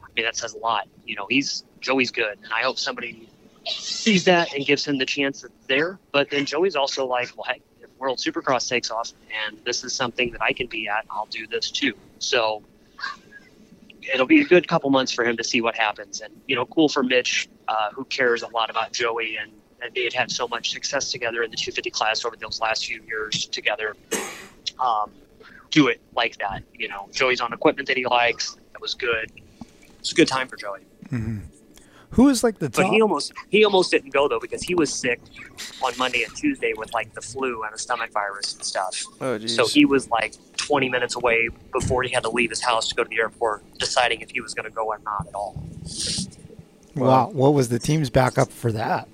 I 0.03 0.07
mean 0.17 0.25
that 0.25 0.37
says 0.37 0.55
a 0.55 0.59
lot. 0.59 0.89
You 1.05 1.17
know, 1.17 1.27
he's 1.29 1.65
Joey's 1.81 2.11
good, 2.11 2.39
and 2.43 2.53
I 2.53 2.63
hope 2.63 2.79
somebody 2.79 3.29
sees 3.67 4.25
that 4.25 4.53
and 4.55 4.65
gives 4.65 4.87
him 4.87 4.99
the 4.99 5.07
chance 5.07 5.43
that's 5.43 5.67
there. 5.67 5.99
But 6.13 6.31
then 6.31 6.45
Joey's 6.47 6.77
also 6.77 7.07
like, 7.07 7.35
well, 7.37 7.45
heck, 7.45 7.61
if 7.81 7.91
World 7.99 8.19
Supercross 8.19 8.69
takes 8.69 8.91
off 8.91 9.13
and 9.49 9.59
this 9.65 9.85
is 9.85 9.95
something 9.95 10.33
that 10.33 10.43
I 10.43 10.53
can 10.53 10.67
be 10.67 10.87
at, 10.89 11.07
I'll 11.11 11.27
do 11.27 11.47
this 11.47 11.71
too. 11.71 11.95
So 12.19 12.63
it'll 14.13 14.27
be 14.27 14.41
a 14.43 14.45
good 14.45 14.69
couple 14.69 14.91
months 14.91 15.13
for 15.13 15.25
him 15.25 15.37
to 15.39 15.45
see 15.45 15.63
what 15.63 15.77
happens. 15.77 16.21
And, 16.21 16.35
you 16.47 16.57
know, 16.57 16.67
cool 16.67 16.89
for 16.91 17.03
Mitch, 17.03 17.49
uh, 17.69 17.91
who 17.93 18.05
cares 18.05 18.43
a 18.43 18.49
lot 18.49 18.69
about 18.69 18.93
Joey 18.93 19.37
and, 19.37 19.51
and 19.85 19.95
they 19.95 20.05
had 20.05 20.15
had 20.15 20.31
so 20.31 20.49
much 20.49 20.71
success 20.71 21.13
together 21.13 21.43
in 21.43 21.51
the 21.51 21.57
250 21.57 21.91
class 21.91 22.25
over 22.25 22.37
those 22.37 22.61
last 22.61 22.87
few 22.87 23.03
years 23.07 23.47
together. 23.47 23.95
Um, 24.81 25.13
do 25.71 25.89
it 25.89 26.01
like 26.17 26.39
that. 26.39 26.63
You 26.73 26.89
know, 26.89 27.09
Joey's 27.13 27.41
on 27.41 27.53
equipment 27.53 27.87
that 27.89 27.97
he 27.97 28.07
likes. 28.07 28.57
That 28.73 28.81
was 28.81 28.95
good. 28.95 29.31
It's 29.99 30.13
a 30.13 30.15
good 30.15 30.29
time 30.29 30.49
for 30.49 30.57
Joey. 30.57 30.81
hmm 31.11 31.39
Who 32.11 32.29
is 32.29 32.43
like 32.43 32.59
the 32.59 32.71
But 32.71 32.87
he 32.87 33.03
almost 33.03 33.33
he 33.51 33.65
almost 33.65 33.91
didn't 33.91 34.13
go 34.13 34.27
though 34.27 34.41
because 34.41 34.63
he 34.63 34.75
was 34.75 34.93
sick 34.93 35.21
on 35.83 35.93
Monday 35.99 36.23
and 36.25 36.35
Tuesday 36.35 36.73
with 36.77 36.93
like 36.95 37.13
the 37.15 37.21
flu 37.21 37.63
and 37.65 37.75
a 37.75 37.79
stomach 37.79 38.11
virus 38.13 38.55
and 38.55 38.65
stuff. 38.65 39.05
Oh, 39.21 39.39
jeez. 39.39 39.51
So 39.51 39.67
he 39.67 39.85
was 39.85 40.09
like 40.09 40.35
20 40.57 40.89
minutes 40.89 41.17
away 41.17 41.49
before 41.73 42.03
he 42.03 42.11
had 42.11 42.23
to 42.23 42.31
leave 42.31 42.51
his 42.51 42.63
house 42.63 42.89
to 42.89 42.95
go 42.95 43.03
to 43.03 43.09
the 43.09 43.19
airport, 43.19 43.63
deciding 43.79 44.23
if 44.23 44.31
he 44.31 44.41
was 44.41 44.55
going 44.55 44.65
to 44.65 44.71
go 44.71 44.87
or 44.87 44.99
not 45.05 45.27
at 45.27 45.35
all. 45.35 45.63
wow. 46.95 47.29
What 47.29 47.53
was 47.53 47.69
the 47.69 47.79
team's 47.79 48.09
backup 48.09 48.51
for 48.51 48.73
that? 48.73 49.09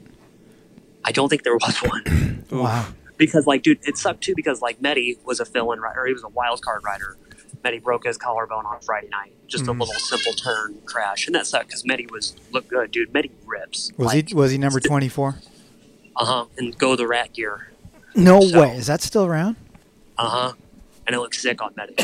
I 1.05 1.13
don't 1.13 1.29
think 1.29 1.43
there 1.45 1.55
was 1.55 1.77
one 1.83 2.45
Wow. 2.51 2.87
because 3.17 3.47
like 3.47 3.63
dude, 3.63 3.79
it 3.83 3.97
sucked 3.97 4.23
too 4.23 4.35
because 4.37 4.61
like 4.61 4.81
Medi 4.81 5.19
was 5.25 5.41
a 5.41 5.45
fill-in 5.45 5.81
rider, 5.81 6.01
or 6.03 6.07
he 6.07 6.13
was 6.13 6.25
a 6.25 6.29
wild 6.29 6.63
card 6.63 6.83
rider. 6.85 7.17
Medi 7.63 7.79
broke 7.79 8.05
his 8.07 8.17
collarbone 8.17 8.65
on 8.65 8.81
Friday 8.81 9.09
night, 9.09 9.33
just 9.47 9.65
Mhm. 9.65 9.69
a 9.69 9.73
little 9.73 9.95
simple 9.95 10.33
turn 10.33 10.81
crash, 10.87 11.27
and 11.27 11.35
that 11.35 11.47
sucked 11.47 11.69
because 11.69 11.85
Medi 11.85 12.07
was 12.11 12.35
looked 12.53 12.69
good, 12.69 12.91
dude. 12.91 13.13
Medi 13.13 13.31
rips. 13.47 13.91
Was 13.99 14.13
he 14.13 14.25
was 14.35 14.51
he 14.53 14.59
number 14.59 14.81
twenty 14.81 15.09
four? 15.09 15.37
Uh 16.17 16.25
huh. 16.25 16.45
And 16.59 16.77
go 16.79 16.97
the 16.97 17.07
rat 17.07 17.33
gear. 17.35 17.69
No 18.15 18.41
So- 18.41 18.61
way. 18.63 18.77
Is 18.77 18.87
that 18.87 19.03
still 19.03 19.25
around? 19.27 19.57
Uh 20.19 20.29
huh. 20.29 20.53
And 21.07 21.15
it 21.17 21.19
looks 21.21 21.41
sick 21.41 21.61
on 21.63 21.73
Medi. 21.77 21.95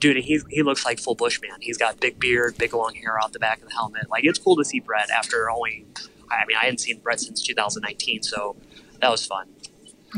Dude, 0.00 0.16
he 0.18 0.40
he 0.50 0.62
looks 0.62 0.84
like 0.84 0.98
full 1.00 1.14
Bushman. 1.14 1.56
He's 1.60 1.78
got 1.78 1.98
big 2.00 2.18
beard, 2.20 2.56
big 2.58 2.74
long 2.74 2.94
hair 2.94 3.18
out 3.22 3.32
the 3.32 3.38
back 3.38 3.62
of 3.62 3.68
the 3.68 3.74
helmet. 3.74 4.08
Like 4.10 4.24
it's 4.24 4.38
cool 4.38 4.56
to 4.56 4.64
see 4.64 4.80
Brett 4.80 5.08
after 5.10 5.50
only. 5.50 5.86
I 6.30 6.44
mean, 6.46 6.56
I 6.56 6.64
hadn't 6.64 6.78
seen 6.78 6.98
Brett 7.00 7.20
since 7.20 7.42
2019, 7.42 8.22
so 8.22 8.56
that 9.00 9.10
was 9.10 9.26
fun. 9.26 9.48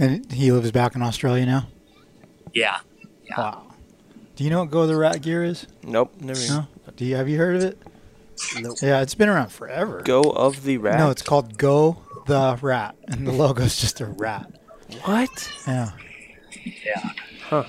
And 0.01 0.31
he 0.33 0.53
lives 0.53 0.71
back 0.71 0.95
in 0.95 1.03
Australia 1.03 1.47
now. 1.47 1.69
Yeah. 2.53 2.79
Wow. 3.37 3.75
Do 4.37 4.45
you 4.45 4.51
know 4.51 4.61
what 4.61 4.71
Go 4.71 4.87
the 4.87 4.97
Rat 4.97 5.21
Gear 5.23 5.45
is? 5.45 5.67
Nope, 5.83 6.15
never. 6.21 6.41
No. 6.49 6.67
Do 6.97 7.05
you 7.05 7.17
have 7.17 7.29
you 7.29 7.39
heard 7.39 7.57
of 7.57 7.63
it? 7.65 7.83
Nope. 8.61 8.77
Yeah, 8.81 9.01
it's 9.01 9.15
been 9.15 9.29
around 9.29 9.51
forever. 9.51 10.03
Go 10.03 10.23
of 10.23 10.63
the 10.63 10.79
rat. 10.79 10.99
No, 10.99 11.11
it's 11.11 11.23
called 11.23 11.59
Go 11.59 11.99
the 12.27 12.59
Rat, 12.63 12.97
and 13.09 13.27
the 13.27 13.33
logo's 13.33 13.81
just 13.81 14.01
a 14.01 14.07
rat. 14.07 14.51
what? 15.05 15.53
Yeah. 15.67 15.91
Yeah. 16.65 17.11
Huh. 17.43 17.65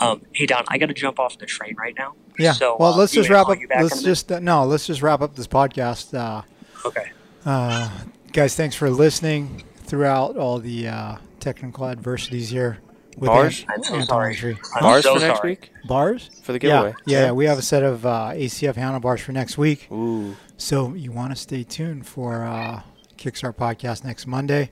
Um, 0.00 0.22
hey 0.32 0.46
Donn, 0.46 0.64
I 0.68 0.78
got 0.78 0.86
to 0.86 0.94
jump 0.94 1.18
off 1.18 1.38
the 1.38 1.46
train 1.46 1.74
right 1.76 1.94
now. 1.98 2.14
Yeah. 2.38 2.52
So, 2.52 2.76
well, 2.78 2.94
uh, 2.94 2.98
let's 2.98 3.12
just 3.12 3.30
wrap 3.30 3.48
up. 3.48 3.58
you 3.58 3.66
back 3.66 3.78
in 3.78 3.84
Let's 3.84 4.02
just 4.02 4.30
uh, 4.30 4.38
no. 4.38 4.64
Let's 4.64 4.86
just 4.86 5.02
wrap 5.02 5.22
up 5.22 5.34
this 5.34 5.48
podcast. 5.48 6.16
Uh, 6.16 6.42
Okay. 6.86 7.10
uh, 7.46 7.88
guys, 8.32 8.54
thanks 8.54 8.74
for 8.76 8.90
listening 8.90 9.64
throughout 9.84 10.36
all 10.36 10.58
the 10.58 10.88
uh, 10.88 11.16
technical 11.40 11.86
adversities 11.86 12.50
here. 12.50 12.78
with 13.16 13.28
Bars? 13.28 13.60
Ant- 13.60 13.70
I'm 13.76 13.82
so 13.82 14.00
sorry. 14.02 14.34
Tree. 14.34 14.56
I'm 14.76 14.82
Bars 14.82 15.02
so 15.04 15.14
for 15.14 15.20
next 15.20 15.38
sorry. 15.38 15.50
week 15.50 15.72
Bars 15.86 16.30
for 16.42 16.52
the 16.52 16.58
Yeah, 16.62 16.68
giveaway. 16.82 16.94
yeah, 17.06 17.24
yeah. 17.26 17.32
We 17.32 17.46
have 17.46 17.58
a 17.58 17.62
set 17.62 17.82
of 17.82 18.04
uh, 18.06 18.30
ACF 18.34 18.76
handlebars 18.76 19.20
for 19.20 19.32
next 19.32 19.56
week. 19.58 19.88
Ooh. 19.90 20.36
So 20.56 20.94
you 20.94 21.12
want 21.12 21.30
to 21.32 21.36
stay 21.36 21.62
tuned 21.64 22.06
for 22.06 22.44
uh, 22.44 22.82
Kickstart 23.16 23.56
podcast 23.56 24.04
next 24.04 24.26
Monday. 24.26 24.70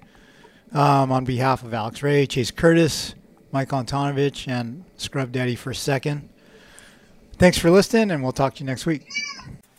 Um, 0.73 1.13
on 1.13 1.25
behalf 1.25 1.63
of 1.63 1.73
Alex 1.73 2.03
Ray, 2.03 2.27
Chase 2.27 2.51
Curtis, 2.51 3.15
Mike 3.53 3.69
Antonovich, 3.71 4.49
and 4.49 4.85
Scrub 4.97 5.31
Daddy 5.33 5.55
for 5.55 5.71
a 5.71 5.75
second. 5.75 6.29
Thanks 7.39 7.57
for 7.57 7.71
listening, 7.71 8.11
and 8.11 8.23
we'll 8.23 8.33
talk 8.33 8.55
to 8.57 8.61
you 8.61 8.67
next 8.67 8.85
week. 8.85 9.07